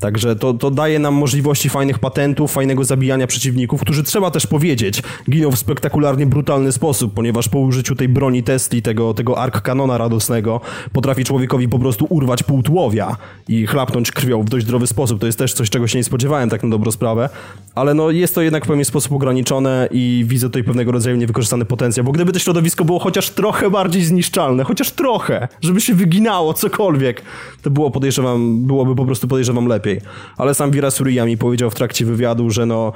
Także 0.00 0.36
to, 0.36 0.54
to 0.54 0.70
daje 0.70 0.98
nam 0.98 1.14
możliwości 1.14 1.68
fajnych 1.68 1.98
patentów, 1.98 2.52
fajnego 2.52 2.84
zabijania 2.84 3.26
przeciwników, 3.26 3.80
którzy 3.80 4.02
trzeba 4.02 4.30
też 4.30 4.46
powiedzieć, 4.46 5.02
giną 5.30 5.50
w 5.50 5.58
spektakularnie 5.58 6.26
brutalny 6.26 6.72
sposób, 6.72 7.14
ponieważ 7.14 7.48
po 7.48 7.58
użyciu 7.58 7.94
tej 7.94 8.08
broni 8.08 8.42
Tesli, 8.42 8.82
tego, 8.82 9.14
tego 9.14 9.38
ark 9.38 9.62
kanona 9.62 9.98
radosnego, 9.98 10.60
potrafi 10.92 11.24
człowiekowi 11.24 11.68
po 11.68 11.78
prostu 11.78 12.06
urwać 12.10 12.42
pół 12.42 12.62
tułowia 12.62 13.16
i 13.48 13.66
chlapnąć 13.66 14.12
krwią 14.12 14.42
w 14.42 14.48
dość 14.48 14.66
zdrowy 14.66 14.86
sposób. 14.86 15.20
To 15.20 15.26
jest 15.26 15.38
też 15.38 15.52
coś, 15.52 15.70
czego 15.70 15.86
się 15.86 15.98
nie 15.98 16.04
spodziewałem, 16.04 16.50
tak 16.50 16.62
na 16.62 16.68
dobrą 16.68 16.90
sprawę, 16.90 17.28
ale 17.74 17.94
no 17.94 18.10
jest 18.10 18.34
to 18.34 18.42
jednak 18.42 18.64
w 18.64 18.68
pewien 18.68 18.84
sposób 18.84 19.12
ograniczone 19.12 19.88
i 19.90 20.24
widzę 20.28 20.46
tutaj 20.46 20.64
pewnego 20.64 20.92
rodzaju 20.92 21.16
niewykorzystany 21.16 21.64
potencjał, 21.64 22.04
bo 22.04 22.12
gdyby 22.12 22.32
to 22.32 22.38
środowisko 22.38 22.84
było 22.84 22.98
chociaż 22.98 23.30
trochę 23.30 23.70
bardziej 23.70 24.04
zniszczalne, 24.04 24.64
chociaż 24.64 24.90
trochę, 24.90 25.48
żeby 25.60 25.80
się 25.80 25.94
wyginało 25.94 26.54
cokolwiek, 26.54 27.22
to 27.62 27.70
było 27.70 27.90
podejrzewam, 27.90 28.66
byłoby 28.66 28.96
po 28.96 29.04
prostu 29.04 29.28
podejrzewam 29.28 29.66
lepiej. 29.66 29.87
Ale 30.36 30.54
sam 30.54 30.70
Vira 30.70 30.90
Surya 30.90 31.24
mi 31.26 31.36
powiedział 31.36 31.70
w 31.70 31.74
trakcie 31.74 32.04
wywiadu, 32.04 32.50
że 32.50 32.66
no 32.66 32.92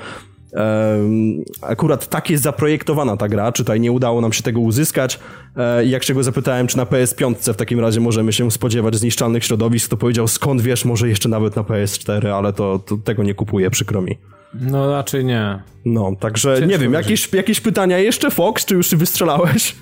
akurat 1.63 2.09
tak 2.09 2.31
jest 2.31 2.43
zaprojektowana 2.43 3.17
ta 3.17 3.29
gra, 3.29 3.53
czy 3.53 3.63
tutaj 3.63 3.81
nie 3.81 3.93
udało 3.93 4.21
nam 4.21 4.33
się 4.33 4.43
tego 4.43 4.61
uzyskać. 4.61 5.19
E, 5.57 5.85
I 5.85 5.91
jak 5.91 6.05
się 6.05 6.15
go 6.15 6.23
zapytałem, 6.23 6.67
czy 6.67 6.77
na 6.77 6.85
PS5 6.85 7.53
w 7.53 7.57
takim 7.57 7.81
razie 7.81 8.01
możemy 8.01 8.33
się 8.33 8.51
spodziewać 8.51 8.97
zniszczalnych 8.97 9.45
środowisk, 9.45 9.91
to 9.91 9.97
powiedział, 9.97 10.29
skąd 10.29 10.61
wiesz, 10.61 10.85
może 10.85 11.09
jeszcze 11.09 11.29
nawet 11.29 11.57
na 11.57 11.63
PS4, 11.63 12.29
ale 12.29 12.53
to, 12.53 12.79
to 12.79 12.97
tego 12.97 13.23
nie 13.23 13.35
kupuję, 13.35 13.71
przykro 13.71 14.03
mi. 14.03 14.19
No 14.55 14.93
raczej 14.93 15.25
nie. 15.25 15.63
No, 15.85 16.13
także 16.21 16.55
Ciężko 16.55 16.71
nie 16.71 16.79
wiem, 16.79 16.93
jakieś, 16.93 17.33
jakieś 17.33 17.61
pytania 17.61 17.99
jeszcze, 17.99 18.31
Fox, 18.31 18.65
czy 18.65 18.75
już 18.75 18.91
się 18.91 18.97
wystrzelałeś? 18.97 19.77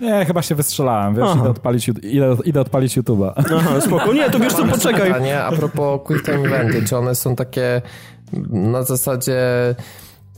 Nie, 0.00 0.24
chyba 0.24 0.42
się 0.42 0.54
wystrzelałem, 0.54 1.14
wiesz, 1.14 1.24
Aha. 1.28 1.40
idę 1.40 1.50
odpalić, 1.50 1.88
idę, 1.88 2.36
idę 2.44 2.60
odpalić 2.60 2.98
YouTube'a. 2.98 3.32
Aha, 3.36 3.80
spoko. 3.80 4.12
Nie, 4.12 4.30
to 4.30 4.38
wiesz 4.38 4.52
co, 4.52 4.64
poczekaj. 4.64 5.06
Pytanie 5.06 5.42
a 5.42 5.52
propos 5.52 6.00
Quick 6.04 6.24
Time 6.24 6.38
Eventy, 6.38 6.84
czy 6.84 6.96
one 6.96 7.14
są 7.14 7.36
takie 7.36 7.82
na 8.50 8.82
zasadzie 8.82 9.40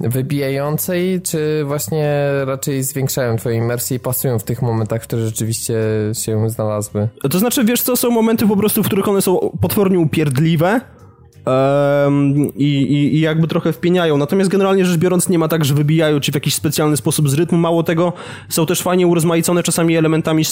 wybijającej, 0.00 1.20
czy 1.22 1.64
właśnie 1.64 2.30
raczej 2.44 2.82
zwiększają 2.82 3.36
twoją 3.36 3.64
imersję 3.64 3.96
i 3.96 4.00
pasują 4.00 4.38
w 4.38 4.44
tych 4.44 4.62
momentach, 4.62 5.02
które 5.02 5.22
rzeczywiście 5.22 5.74
się 6.12 6.50
znalazły? 6.50 7.08
To 7.30 7.38
znaczy, 7.38 7.64
wiesz 7.64 7.82
co, 7.82 7.96
są 7.96 8.10
momenty 8.10 8.46
po 8.46 8.56
prostu, 8.56 8.82
w 8.82 8.86
których 8.86 9.08
one 9.08 9.22
są 9.22 9.50
potwornie 9.60 9.98
upierdliwe, 9.98 10.80
i, 12.56 12.64
i, 12.64 13.16
i, 13.16 13.20
jakby 13.20 13.48
trochę 13.48 13.72
wpieniają. 13.72 14.16
Natomiast 14.16 14.50
generalnie 14.50 14.84
rzecz 14.84 14.98
biorąc 14.98 15.28
nie 15.28 15.38
ma 15.38 15.48
tak, 15.48 15.64
że 15.64 15.74
wybijają 15.74 16.20
ci 16.20 16.32
w 16.32 16.34
jakiś 16.34 16.54
specjalny 16.54 16.96
sposób 16.96 17.28
z 17.28 17.34
rytmu. 17.34 17.58
Mało 17.58 17.82
tego, 17.82 18.12
są 18.48 18.66
też 18.66 18.82
fajnie 18.82 19.06
urozmaicone 19.06 19.62
czasami 19.62 19.96
elementami, 19.96 20.42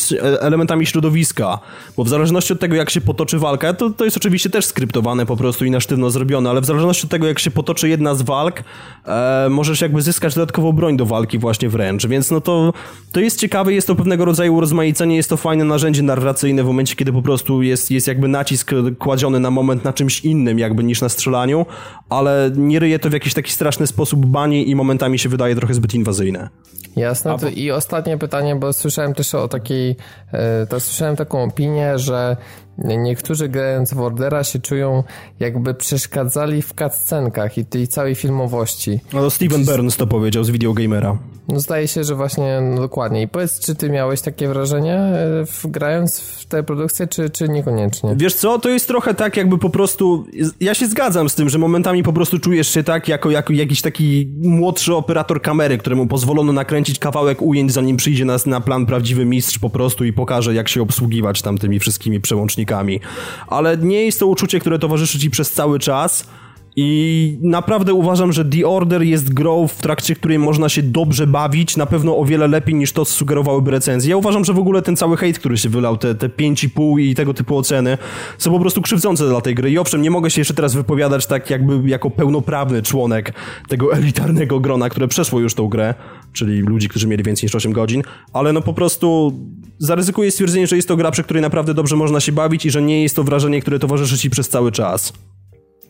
elementami 0.41 0.87
środowiska, 0.87 1.59
bo 1.97 2.05
w 2.05 2.09
zależności 2.09 2.53
od 2.53 2.61
tego, 2.61 2.77
jak 2.77 2.91
się 2.91 3.01
potoczy 3.01 3.39
walka, 3.39 3.75
to, 3.75 3.91
to 3.91 4.05
jest 4.05 4.17
oczywiście 4.17 4.51
też 4.51 4.65
skryptowane 4.65 5.27
po 5.27 5.37
prostu 5.37 5.65
i 5.65 5.71
na 5.71 5.81
sztywno 5.81 6.11
zrobione, 6.11 6.51
ale 6.51 6.61
w 6.61 6.65
zależności 6.65 7.05
od 7.05 7.11
tego, 7.11 7.27
jak 7.27 7.39
się 7.39 7.51
potoczy 7.51 7.89
jedna 7.89 8.15
z 8.15 8.23
walk, 8.23 8.63
e, 9.07 9.47
możesz 9.51 9.81
jakby 9.81 10.03
zyskać 10.03 10.35
dodatkową 10.35 10.73
broń 10.73 10.97
do 10.97 11.07
walki 11.07 11.39
właśnie 11.39 11.69
wręcz, 11.69 12.07
więc 12.07 12.31
no 12.31 12.41
to, 12.41 12.73
to 13.13 13.21
jest 13.21 13.41
ciekawe, 13.41 13.73
jest 13.73 13.87
to 13.87 13.95
pewnego 13.95 14.25
rodzaju 14.25 14.55
urozmaicenie, 14.55 15.17
jest 15.17 15.29
to 15.29 15.37
fajne 15.37 15.65
narzędzie 15.65 16.03
narracyjne 16.03 16.63
w 16.63 16.67
momencie, 16.67 16.97
kiedy 16.97 17.13
po 17.13 17.23
prostu 17.23 17.63
jest, 17.63 17.91
jest 17.91 18.07
jakby 18.07 18.29
nacisk 18.29 18.71
kładziony 18.99 19.41
na 19.41 19.51
moment 19.51 19.85
na 19.85 19.93
czymś 19.93 20.21
innym, 20.21 20.59
jakby 20.59 20.80
niż 20.83 21.03
na 21.03 21.09
strzelaniu, 21.09 21.67
ale 22.09 22.51
nie 22.57 22.79
ryje 22.79 22.99
to 22.99 23.11
w 23.11 23.13
jakiś 23.13 23.35
taki 23.35 23.53
straszny 23.53 23.87
sposób 23.87 24.27
bani 24.27 24.71
i 24.71 24.75
momentami 24.75 25.19
się 25.19 25.29
wydaje 25.29 25.55
trochę 25.55 25.75
zbyt 25.75 25.95
inwazyjne. 25.95 26.49
Jasne. 26.97 27.39
To 27.39 27.49
I 27.49 27.71
ostatnie 27.71 28.19
pytanie, 28.19 28.57
bo 28.57 28.73
słyszałem 28.73 29.15
też 29.15 29.35
o 29.35 29.49
takiej, 29.49 29.97
e, 30.33 30.67
to 30.67 30.81
słyszałem 30.81 31.17
taką 31.17 31.43
opinię, 31.43 31.99
że 31.99 32.37
niektórzy 32.81 33.49
grając 33.49 33.95
w 33.95 34.01
Ordera 34.01 34.45
się 34.45 34.59
czują 34.59 35.05
jakby 35.41 35.75
przeszkadzali 35.75 36.63
w 36.63 36.75
cutscenkach 36.75 37.59
i 37.59 37.65
tej 37.65 37.89
całej 37.89 38.15
filmowości. 38.15 39.01
No 39.13 39.21
to 39.21 39.31
Steven 39.31 39.65
Burns 39.65 39.97
to 39.97 40.07
powiedział 40.07 40.45
z 40.45 40.51
Videogamera. 40.51 41.19
No 41.49 41.61
zdaje 41.61 41.89
się, 41.89 42.05
że 42.05 42.15
właśnie 42.15 42.61
no 42.61 42.81
dokładnie. 42.81 43.23
I 43.23 43.29
powiedz, 43.29 43.61
czy 43.61 43.75
ty 43.75 43.91
miałeś 43.91 44.21
takie 44.21 44.49
wrażenie 44.49 44.95
e, 44.95 45.47
w, 45.47 45.67
grając 45.67 46.21
w 46.21 46.47
tę 46.47 46.63
produkcję, 46.63 47.07
czy, 47.07 47.31
czy 47.31 47.49
niekoniecznie? 47.49 48.15
Wiesz 48.17 48.35
co, 48.35 48.59
to 48.59 48.69
jest 48.69 48.89
trochę 48.89 49.15
tak 49.15 49.37
jakby 49.37 49.59
po 49.59 49.71
prostu, 49.71 50.27
ja 50.61 50.75
się 50.75 50.87
zgadzam 50.87 51.29
z 51.29 51.35
tym, 51.35 51.49
że 51.49 51.59
momentami 51.59 52.03
po 52.03 52.13
prostu 52.13 52.39
czujesz 52.39 52.69
się 52.69 52.85
tak 52.85 53.09
jako, 53.09 53.31
jako 53.31 53.53
jakiś 53.53 53.83
taki 53.83 54.33
młodszy 54.43 54.95
operator 54.95 55.43
kamery, 55.43 55.79
któremu 55.79 56.07
pozwolono 56.07 56.53
nakręcić 56.53 56.99
kawałek 56.99 57.43
ujęć, 57.43 57.73
zanim 57.73 57.97
przyjdzie 57.97 58.25
nas 58.25 58.47
na 58.47 58.61
plan 58.61 58.87
prawdziwy 58.87 59.25
mistrz 59.25 59.59
po 59.59 59.71
prostu 59.71 60.05
i 60.05 60.13
pokaże, 60.13 60.55
jak 60.55 60.69
się 60.69 60.83
obsługiwać 60.83 61.43
tam 61.43 61.59
tymi 61.59 61.79
wszystkimi 61.79 62.21
przełącznikami. 62.21 62.70
Ale 63.47 63.77
nie 63.77 64.05
jest 64.05 64.21
to 64.21 64.27
uczucie, 64.27 64.61
które 64.61 64.79
towarzyszy 64.79 65.19
ci 65.19 65.31
przez 65.31 65.53
cały 65.53 65.79
czas, 65.79 66.27
i 66.77 67.39
naprawdę 67.43 67.95
uważam, 67.95 68.33
że 68.33 68.45
The 68.45 68.67
Order 68.67 69.03
jest 69.03 69.35
grą, 69.35 69.69
w 69.69 69.77
trakcie 69.77 70.15
której 70.15 70.39
można 70.39 70.69
się 70.69 70.83
dobrze 70.83 71.27
bawić, 71.27 71.77
na 71.77 71.87
pewno 71.87 72.19
o 72.19 72.25
wiele 72.25 72.49
lepiej 72.49 72.75
niż 72.75 72.93
to 72.93 73.05
sugerowałyby 73.05 73.71
recenzje. 73.71 74.11
Ja 74.11 74.17
uważam, 74.17 74.45
że 74.45 74.53
w 74.53 74.59
ogóle 74.59 74.83
ten 74.83 74.97
cały 74.97 75.17
hejt, 75.17 75.39
który 75.39 75.59
się 75.59 75.69
wylał, 75.69 75.97
te, 75.97 76.15
te 76.15 76.29
5,5 76.29 77.01
i 77.01 77.15
tego 77.15 77.35
typu 77.35 77.57
oceny, 77.57 77.99
są 78.39 78.51
po 78.51 78.61
prostu 78.61 78.83
krzywdzące 78.83 79.29
dla 79.29 79.41
tej 79.41 79.55
gry. 79.55 79.71
I 79.71 79.79
owszem, 79.79 80.03
nie 80.03 80.11
mogę 80.11 80.31
się 80.31 80.41
jeszcze 80.41 80.55
teraz 80.55 80.75
wypowiadać 80.75 81.27
tak 81.27 81.51
jakby 81.51 81.89
jako 81.89 82.11
pełnoprawny 82.11 82.83
członek 82.83 83.35
tego 83.69 83.93
elitarnego 83.95 84.61
grona, 84.61 84.89
które 84.89 85.09
przeszło 85.09 85.41
już 85.41 85.55
tą 85.55 85.69
grę, 85.69 85.95
czyli 86.33 86.61
ludzi, 86.61 86.89
którzy 86.89 87.07
mieli 87.07 87.23
więcej 87.23 87.47
niż 87.47 87.55
8 87.55 87.73
godzin, 87.73 88.03
ale 88.33 88.53
no 88.53 88.63
po 88.63 88.73
prostu 88.73 89.33
zaryzykuję 89.79 90.31
stwierdzenie, 90.31 90.67
że 90.67 90.77
jest 90.77 90.89
to 90.89 90.97
gra, 90.97 91.11
przy 91.11 91.23
której 91.23 91.43
naprawdę 91.43 91.75
dobrze 91.75 91.97
można 91.97 92.21
się 92.21 92.33
bawić 92.33 92.67
i 92.67 92.71
że 92.71 92.83
nie 92.83 93.03
jest 93.03 93.17
to 93.17 93.25
wrażenie, 93.25 93.61
które 93.61 93.79
towarzyszy 93.79 94.19
ci 94.19 94.31
przez 94.31 94.49
cały 94.49 94.73
czas. 94.73 95.13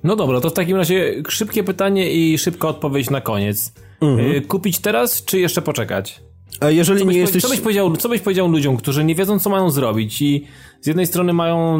No 0.04 0.16
dobra, 0.16 0.40
to 0.40 0.50
w 0.50 0.52
takim 0.52 0.76
razie 0.76 1.22
szybkie 1.28 1.64
pytanie 1.64 2.12
i 2.12 2.38
szybka 2.38 2.68
odpowiedź 2.68 3.10
na 3.10 3.20
koniec. 3.20 3.72
Mhm. 4.00 4.30
Y, 4.30 4.40
kupić 4.40 4.78
teraz, 4.78 5.24
czy 5.24 5.38
jeszcze 5.38 5.62
poczekać? 5.62 6.20
A 6.60 6.70
jeżeli 6.70 7.06
nie 7.06 7.18
jesteś... 7.18 7.42
Co 7.42 7.48
byś, 7.48 7.60
powiedział, 7.60 7.96
co 7.96 8.08
byś 8.08 8.20
powiedział 8.20 8.48
ludziom, 8.48 8.76
którzy 8.76 9.04
nie 9.04 9.14
wiedzą, 9.14 9.38
co 9.38 9.50
mają 9.50 9.70
zrobić 9.70 10.22
i 10.22 10.46
z 10.80 10.86
jednej 10.86 11.06
strony 11.06 11.32
mają, 11.32 11.78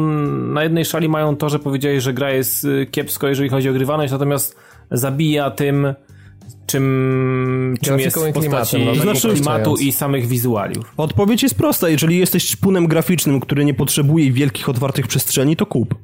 na 0.53 0.63
jednej 0.63 0.85
szali 0.85 1.09
mają 1.09 1.35
to, 1.35 1.49
że 1.49 1.59
powiedziałeś, 1.59 2.03
że 2.03 2.13
gra 2.13 2.31
jest 2.31 2.63
y, 2.63 2.87
kiepsko, 2.91 3.27
jeżeli 3.27 3.49
chodzi 3.49 3.69
o 3.69 3.73
grywalność, 3.73 4.11
natomiast 4.11 4.55
zabija 4.91 5.51
tym, 5.51 5.93
czym, 6.65 7.77
czym 7.81 7.99
jest 7.99 8.17
w 8.17 8.33
postaci 8.33 8.85
no, 8.85 8.95
znaczy, 8.95 9.29
klimatu 9.29 9.75
i 9.75 9.91
samych 9.91 10.27
wizualiów. 10.27 10.93
Odpowiedź 10.97 11.43
jest 11.43 11.55
prosta. 11.55 11.89
Jeżeli 11.89 12.17
jesteś 12.17 12.47
szpunem 12.47 12.87
graficznym, 12.87 13.39
który 13.39 13.65
nie 13.65 13.73
potrzebuje 13.73 14.31
wielkich, 14.31 14.69
otwartych 14.69 15.07
przestrzeni, 15.07 15.55
to 15.55 15.65
kup. 15.65 15.95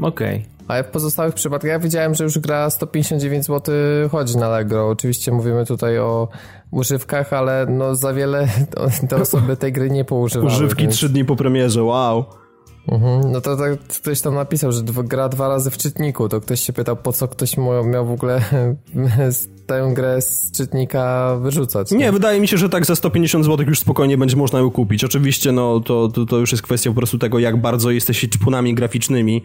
Okej. 0.00 0.36
Okay. 0.36 0.51
Ale 0.68 0.84
w 0.84 0.86
pozostałych 0.86 1.34
przypadkach 1.34 1.70
ja 1.70 1.78
widziałem, 1.78 2.14
że 2.14 2.24
już 2.24 2.38
gra 2.38 2.70
159 2.70 3.46
zł 3.46 3.74
chodzi 4.10 4.36
na 4.36 4.46
Allegro. 4.46 4.88
Oczywiście 4.88 5.32
mówimy 5.32 5.66
tutaj 5.66 5.98
o 5.98 6.28
używkach, 6.70 7.32
ale 7.32 7.66
no 7.68 7.94
za 7.94 8.12
wiele 8.12 8.48
te 9.08 9.16
osoby 9.16 9.56
tej 9.56 9.72
gry 9.72 9.90
nie 9.90 10.04
poużywały. 10.04 10.52
Używki 10.52 10.82
więc... 10.82 10.94
3 10.94 11.08
dni 11.08 11.24
po 11.24 11.36
premierze, 11.36 11.82
wow. 11.82 12.24
Mhm. 12.88 13.32
No 13.32 13.40
to, 13.40 13.56
to 13.56 13.62
ktoś 14.00 14.20
tam 14.20 14.34
napisał, 14.34 14.72
że 14.72 14.82
gra 15.04 15.28
dwa 15.28 15.48
razy 15.48 15.70
w 15.70 15.78
czytniku, 15.78 16.28
to 16.28 16.40
ktoś 16.40 16.60
się 16.60 16.72
pytał, 16.72 16.96
po 16.96 17.12
co 17.12 17.28
ktoś 17.28 17.56
miał 17.56 18.06
w 18.06 18.10
ogóle 18.10 18.40
tę 19.66 19.90
grę 19.94 20.22
z 20.22 20.50
czytnika 20.50 21.36
wyrzucać. 21.36 21.90
Nie, 21.90 21.98
nie, 21.98 22.12
wydaje 22.12 22.40
mi 22.40 22.48
się, 22.48 22.58
że 22.58 22.68
tak 22.68 22.86
za 22.86 22.96
150 22.96 23.44
zł 23.44 23.66
już 23.68 23.78
spokojnie 23.78 24.18
będzie 24.18 24.36
można 24.36 24.58
ją 24.58 24.70
kupić. 24.70 25.04
Oczywiście 25.04 25.52
no 25.52 25.80
to, 25.80 26.08
to, 26.08 26.26
to 26.26 26.38
już 26.38 26.52
jest 26.52 26.62
kwestia 26.62 26.90
po 26.90 26.96
prostu 26.96 27.18
tego, 27.18 27.38
jak 27.38 27.60
bardzo 27.60 27.90
jesteście 27.90 28.28
czpunami 28.28 28.74
graficznymi, 28.74 29.42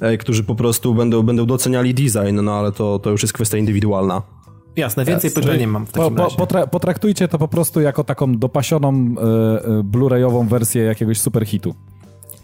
e, 0.00 0.16
którzy 0.16 0.44
po 0.44 0.54
prostu 0.54 0.94
będą, 0.94 1.22
będą 1.22 1.46
doceniali 1.46 1.94
design, 1.94 2.40
no 2.42 2.52
ale 2.52 2.72
to, 2.72 2.98
to 2.98 3.10
już 3.10 3.22
jest 3.22 3.34
kwestia 3.34 3.58
indywidualna. 3.58 4.22
Jasne, 4.76 5.04
więcej 5.04 5.30
pytań 5.30 5.58
nie 5.58 5.66
mam 5.66 5.86
w 5.86 5.92
takim 5.92 6.14
po, 6.14 6.46
po, 6.46 6.54
razie. 6.54 6.66
Potraktujcie 6.68 7.28
to 7.28 7.38
po 7.38 7.48
prostu 7.48 7.80
jako 7.80 8.04
taką 8.04 8.38
dopasioną 8.38 8.88
e, 8.88 9.22
e, 9.64 9.82
blu-rayową 9.82 10.48
wersję 10.48 10.82
jakiegoś 10.82 11.20
superhitu. 11.20 11.74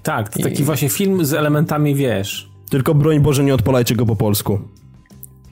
Tak, 0.02 0.28
to 0.28 0.42
taki 0.42 0.62
I... 0.62 0.64
właśnie 0.64 0.88
film 0.88 1.24
z 1.24 1.32
elementami, 1.32 1.94
wiesz. 1.94 2.50
Tylko 2.70 2.94
broń 2.94 3.20
Boże 3.20 3.44
nie 3.44 3.54
odpalajcie 3.54 3.96
go 3.96 4.06
po 4.06 4.16
polsku. 4.16 4.58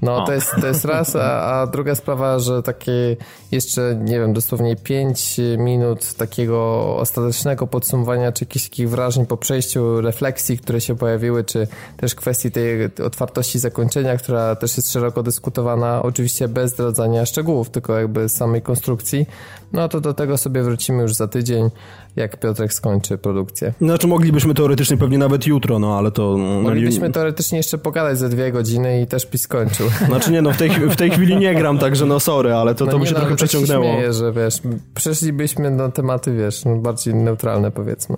No, 0.03 0.27
to 0.27 0.33
jest, 0.33 0.51
to 0.61 0.67
jest 0.67 0.85
raz, 0.85 1.17
a, 1.17 1.61
a, 1.61 1.67
druga 1.67 1.95
sprawa, 1.95 2.39
że 2.39 2.63
takie 2.63 3.17
jeszcze, 3.53 3.99
nie 4.01 4.19
wiem, 4.19 4.33
dosłownie 4.33 4.77
5 4.77 5.41
minut 5.59 6.15
takiego 6.15 6.85
ostatecznego 6.97 7.67
podsumowania, 7.67 8.33
czy 8.33 8.45
jakichś 8.45 8.69
takich 8.69 8.91
wrażeń 8.91 9.27
po 9.27 9.37
przejściu 9.37 10.01
refleksji, 10.01 10.59
które 10.59 10.81
się 10.81 10.97
pojawiły, 10.97 11.45
czy 11.45 11.69
też 11.97 12.15
kwestii 12.15 12.51
tej 12.51 12.85
otwartości 12.85 13.59
zakończenia, 13.59 14.17
która 14.17 14.57
też 14.57 14.77
jest 14.77 14.93
szeroko 14.93 15.23
dyskutowana, 15.23 16.03
oczywiście 16.03 16.49
bez 16.49 16.71
zdradzania 16.71 17.27
szczegółów, 17.27 17.71
tylko 17.71 17.99
jakby 17.99 18.29
samej 18.29 18.63
konstrukcji, 18.63 19.27
no 19.73 19.89
to 19.89 20.01
do 20.01 20.15
tego 20.15 20.39
sobie 20.39 20.63
wrócimy 20.63 21.03
już 21.03 21.15
za 21.15 21.29
tydzień 21.29 21.71
jak 22.17 22.41
Piotrek 22.41 22.73
skończy 22.73 23.19
produkcję. 23.19 23.73
Znaczy 23.81 24.07
moglibyśmy 24.07 24.55
teoretycznie 24.55 24.97
pewnie 24.97 25.19
nawet 25.19 25.47
jutro, 25.47 25.79
no 25.79 25.99
ale 25.99 26.11
to... 26.11 26.37
No, 26.39 26.63
moglibyśmy 26.63 27.11
teoretycznie 27.11 27.59
jeszcze 27.59 27.79
pogadać 27.79 28.19
ze 28.19 28.29
dwie 28.29 28.53
godziny 28.53 29.03
i 29.03 29.07
też 29.07 29.27
byś 29.27 29.41
skończył. 29.41 29.87
Znaczy 30.07 30.33
nie, 30.33 30.43
no 30.43 30.53
w 30.53 30.57
tej, 30.57 30.71
w 30.71 30.97
tej 30.97 31.11
chwili 31.11 31.37
nie 31.37 31.55
gram, 31.55 31.79
także 31.79 32.07
no 32.07 32.21
sorry, 32.21 32.55
ale 32.55 32.75
to, 32.75 32.85
no 32.85 32.93
to 32.93 32.99
by 32.99 33.07
się 33.07 33.13
no, 33.13 33.21
trochę 33.21 33.37
przeciągnęło. 33.37 33.85
Ja 33.85 33.93
śmieję, 33.93 34.13
że 34.13 34.33
wiesz, 34.33 34.61
przeszlibyśmy 34.95 35.71
na 35.71 35.91
tematy, 35.91 36.35
wiesz, 36.35 36.65
no, 36.65 36.77
bardziej 36.77 37.15
neutralne 37.15 37.71
powiedzmy. 37.71 38.17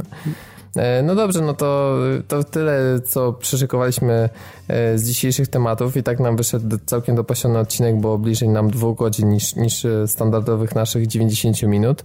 E, 0.76 1.02
no 1.02 1.14
dobrze, 1.14 1.40
no 1.40 1.54
to, 1.54 1.96
to 2.28 2.44
tyle, 2.44 3.00
co 3.00 3.32
przyszykowaliśmy 3.32 4.28
e, 4.68 4.98
z 4.98 5.06
dzisiejszych 5.08 5.48
tematów 5.48 5.96
i 5.96 6.02
tak 6.02 6.20
nam 6.20 6.36
wyszedł 6.36 6.78
całkiem 6.86 7.16
dopasiony 7.16 7.58
odcinek, 7.58 8.00
bo 8.00 8.18
bliżej 8.18 8.48
nam 8.48 8.70
dwóch 8.70 8.98
godzin 8.98 9.28
niż, 9.28 9.56
niż 9.56 9.86
standardowych 10.06 10.74
naszych 10.74 11.06
90 11.06 11.62
minut. 11.62 12.04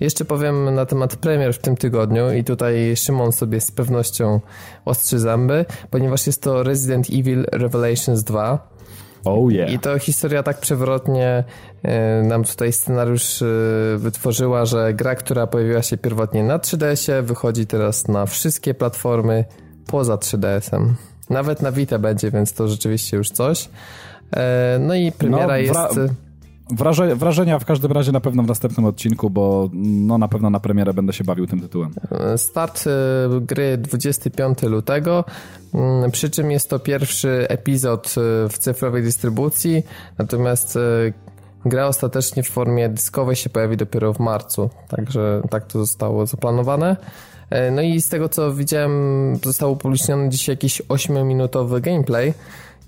Jeszcze 0.00 0.24
powiem 0.24 0.74
na 0.74 0.86
temat 0.86 1.16
premier 1.16 1.54
w 1.54 1.58
tym 1.58 1.76
tygodniu 1.76 2.32
i 2.32 2.44
tutaj 2.44 2.96
Szymon 2.96 3.32
sobie 3.32 3.60
z 3.60 3.70
pewnością 3.70 4.40
ostrzy 4.84 5.18
zęby, 5.18 5.64
ponieważ 5.90 6.26
jest 6.26 6.42
to 6.42 6.62
Resident 6.62 7.06
Evil 7.10 7.46
Revelations 7.52 8.22
2. 8.22 8.78
Oh 9.24 9.52
yeah. 9.52 9.72
I 9.72 9.78
to 9.78 9.98
historia 9.98 10.42
tak 10.42 10.60
przewrotnie 10.60 11.44
e, 11.82 12.22
nam 12.22 12.44
tutaj 12.44 12.72
scenariusz 12.72 13.42
e, 13.42 13.46
wytworzyła, 13.96 14.64
że 14.64 14.94
gra, 14.94 15.14
która 15.14 15.46
pojawiła 15.46 15.82
się 15.82 15.96
pierwotnie 15.96 16.44
na 16.44 16.58
3DS-ie, 16.58 17.22
wychodzi 17.22 17.66
teraz 17.66 18.08
na 18.08 18.26
wszystkie 18.26 18.74
platformy 18.74 19.44
poza 19.86 20.16
3DS-em. 20.16 20.94
Nawet 21.30 21.62
na 21.62 21.72
Vita 21.72 21.98
będzie, 21.98 22.30
więc 22.30 22.52
to 22.52 22.68
rzeczywiście 22.68 23.16
już 23.16 23.30
coś. 23.30 23.68
E, 24.36 24.78
no 24.80 24.94
i 24.94 25.12
premiera 25.12 25.46
no, 25.46 25.56
jest... 25.56 26.00
Wraże, 26.70 27.16
wrażenia 27.16 27.58
w 27.58 27.64
każdym 27.64 27.92
razie 27.92 28.12
na 28.12 28.20
pewno 28.20 28.42
w 28.42 28.46
następnym 28.46 28.86
odcinku, 28.86 29.30
bo 29.30 29.70
no 29.72 30.18
na 30.18 30.28
pewno 30.28 30.50
na 30.50 30.60
premierę 30.60 30.94
będę 30.94 31.12
się 31.12 31.24
bawił 31.24 31.46
tym 31.46 31.60
tytułem. 31.60 31.94
Start 32.36 32.84
y, 32.86 32.90
gry 33.40 33.78
25 33.78 34.62
lutego, 34.62 35.24
mm, 35.74 36.10
przy 36.10 36.30
czym 36.30 36.50
jest 36.50 36.70
to 36.70 36.78
pierwszy 36.78 37.46
epizod 37.48 38.06
y, 38.06 38.48
w 38.48 38.58
cyfrowej 38.58 39.02
dystrybucji, 39.02 39.82
natomiast 40.18 40.76
y, 40.76 41.12
gra 41.64 41.86
ostatecznie 41.86 42.42
w 42.42 42.48
formie 42.48 42.88
dyskowej 42.88 43.36
się 43.36 43.50
pojawi 43.50 43.76
dopiero 43.76 44.12
w 44.12 44.18
marcu, 44.18 44.70
także 44.88 45.42
tak 45.50 45.66
to 45.66 45.78
zostało 45.78 46.26
zaplanowane. 46.26 46.96
No 47.72 47.82
i 47.82 48.00
z 48.00 48.08
tego 48.08 48.28
co 48.28 48.54
widziałem 48.54 49.36
został 49.44 49.72
upubliczniony 49.72 50.28
dzisiaj 50.28 50.52
jakiś 50.52 50.82
8-minutowy 50.82 51.80
gameplay, 51.80 52.34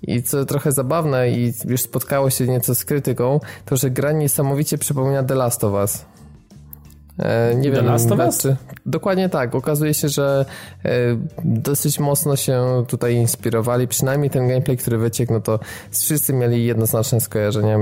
I 0.01 0.23
co 0.23 0.45
trochę 0.45 0.71
zabawne 0.71 1.29
i 1.29 1.53
już 1.65 1.81
spotkało 1.81 2.29
się 2.29 2.47
nieco 2.47 2.75
z 2.75 2.85
krytyką, 2.85 3.39
to 3.65 3.77
że 3.77 3.89
gra 3.89 4.11
niesamowicie 4.11 4.77
przypomina 4.77 5.23
The 5.23 5.35
Last 5.35 5.63
of 5.63 5.73
Us. 5.73 6.05
E, 7.19 7.55
nie 7.55 7.69
The 7.69 7.75
wiem, 7.75 7.85
Last 7.85 8.11
of 8.11 8.19
Us? 8.19 8.37
Czy, 8.37 8.55
dokładnie 8.85 9.29
tak. 9.29 9.55
Okazuje 9.55 9.93
się, 9.93 10.09
że 10.09 10.45
e, 10.85 10.89
dosyć 11.43 11.99
mocno 11.99 12.35
się 12.35 12.83
tutaj 12.87 13.15
inspirowali. 13.15 13.87
Przynajmniej 13.87 14.29
ten 14.29 14.47
gameplay, 14.47 14.77
który 14.77 14.97
wyciekł, 14.97 15.33
no 15.33 15.41
to 15.41 15.59
wszyscy 15.91 16.33
mieli 16.33 16.65
jednoznaczne 16.65 17.21
skojarzenia. 17.21 17.77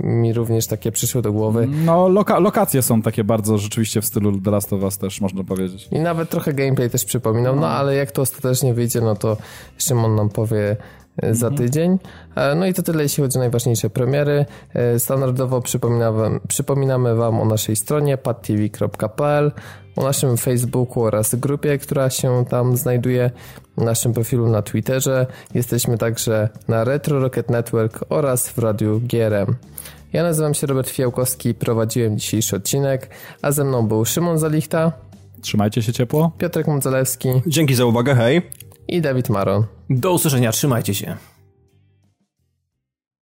Mi, 0.00 0.32
również 0.32 0.66
takie 0.66 0.92
przyszły 0.92 1.22
do 1.22 1.32
głowy. 1.32 1.68
No, 1.84 2.08
loka 2.08 2.38
lokacje 2.38 2.82
są 2.82 3.02
takie 3.02 3.24
bardzo 3.24 3.58
rzeczywiście 3.58 4.00
w 4.00 4.04
stylu 4.04 4.40
The 4.40 4.50
Last 4.50 4.72
of 4.72 4.82
Us 4.82 4.98
też, 4.98 5.20
można 5.20 5.44
powiedzieć. 5.44 5.88
I 5.90 5.98
nawet 5.98 6.30
trochę 6.30 6.52
gameplay 6.52 6.90
też 6.90 7.04
przypominał. 7.04 7.56
No 7.56 7.68
ale 7.68 7.94
jak 7.94 8.10
to 8.10 8.22
ostatecznie 8.22 8.74
wyjdzie, 8.74 9.00
no 9.00 9.16
to 9.16 9.36
Szymon 9.78 10.14
nam 10.14 10.28
powie 10.28 10.76
za 11.30 11.50
tydzień. 11.50 11.98
E, 12.36 12.54
No 12.54 12.66
i 12.66 12.74
to 12.74 12.82
tyle, 12.82 13.02
jeśli 13.02 13.22
chodzi 13.22 13.38
o 13.38 13.40
najważniejsze 13.40 13.90
premiery. 13.90 14.46
E, 14.74 14.98
Standardowo 14.98 15.60
przypominamy, 15.60 16.40
przypominamy 16.48 17.14
Wam 17.14 17.40
o 17.40 17.44
naszej 17.44 17.76
stronie 17.76 18.16
padtv.pl, 18.18 19.52
o 19.96 20.02
naszym 20.02 20.36
Facebooku 20.36 21.04
oraz 21.04 21.34
grupie, 21.34 21.78
która 21.78 22.10
się 22.10 22.44
tam 22.48 22.76
znajduje, 22.76 23.30
naszym 23.76 24.12
profilu 24.12 24.48
na 24.48 24.62
Twitterze. 24.62 25.26
Jesteśmy 25.54 25.98
także 25.98 26.48
na 26.68 26.84
Retro 26.84 27.20
Rocket 27.20 27.50
Network 27.50 28.04
oraz 28.08 28.48
w 28.48 28.58
Radiu 28.58 29.00
GRM. 29.00 29.54
Ja 30.12 30.22
nazywam 30.22 30.54
się 30.54 30.66
Robert 30.66 30.88
Fiałkowski, 30.90 31.54
prowadziłem 31.54 32.18
dzisiejszy 32.18 32.56
odcinek, 32.56 33.10
a 33.42 33.52
ze 33.52 33.64
mną 33.64 33.86
był 33.86 34.04
Szymon 34.04 34.38
Zalichta, 34.38 34.92
Trzymajcie 35.44 35.82
się 35.82 35.92
ciepło. 35.92 36.32
Piotrek 36.38 36.66
Modzelewski 36.66 37.28
Dzięki 37.46 37.74
za 37.74 37.84
uwagę, 37.84 38.14
hej. 38.14 38.42
I 38.88 39.00
Dawid 39.00 39.28
Maron. 39.28 39.64
Do 39.90 40.12
usłyszenia, 40.12 40.52
trzymajcie 40.52 40.94
się. 40.94 41.16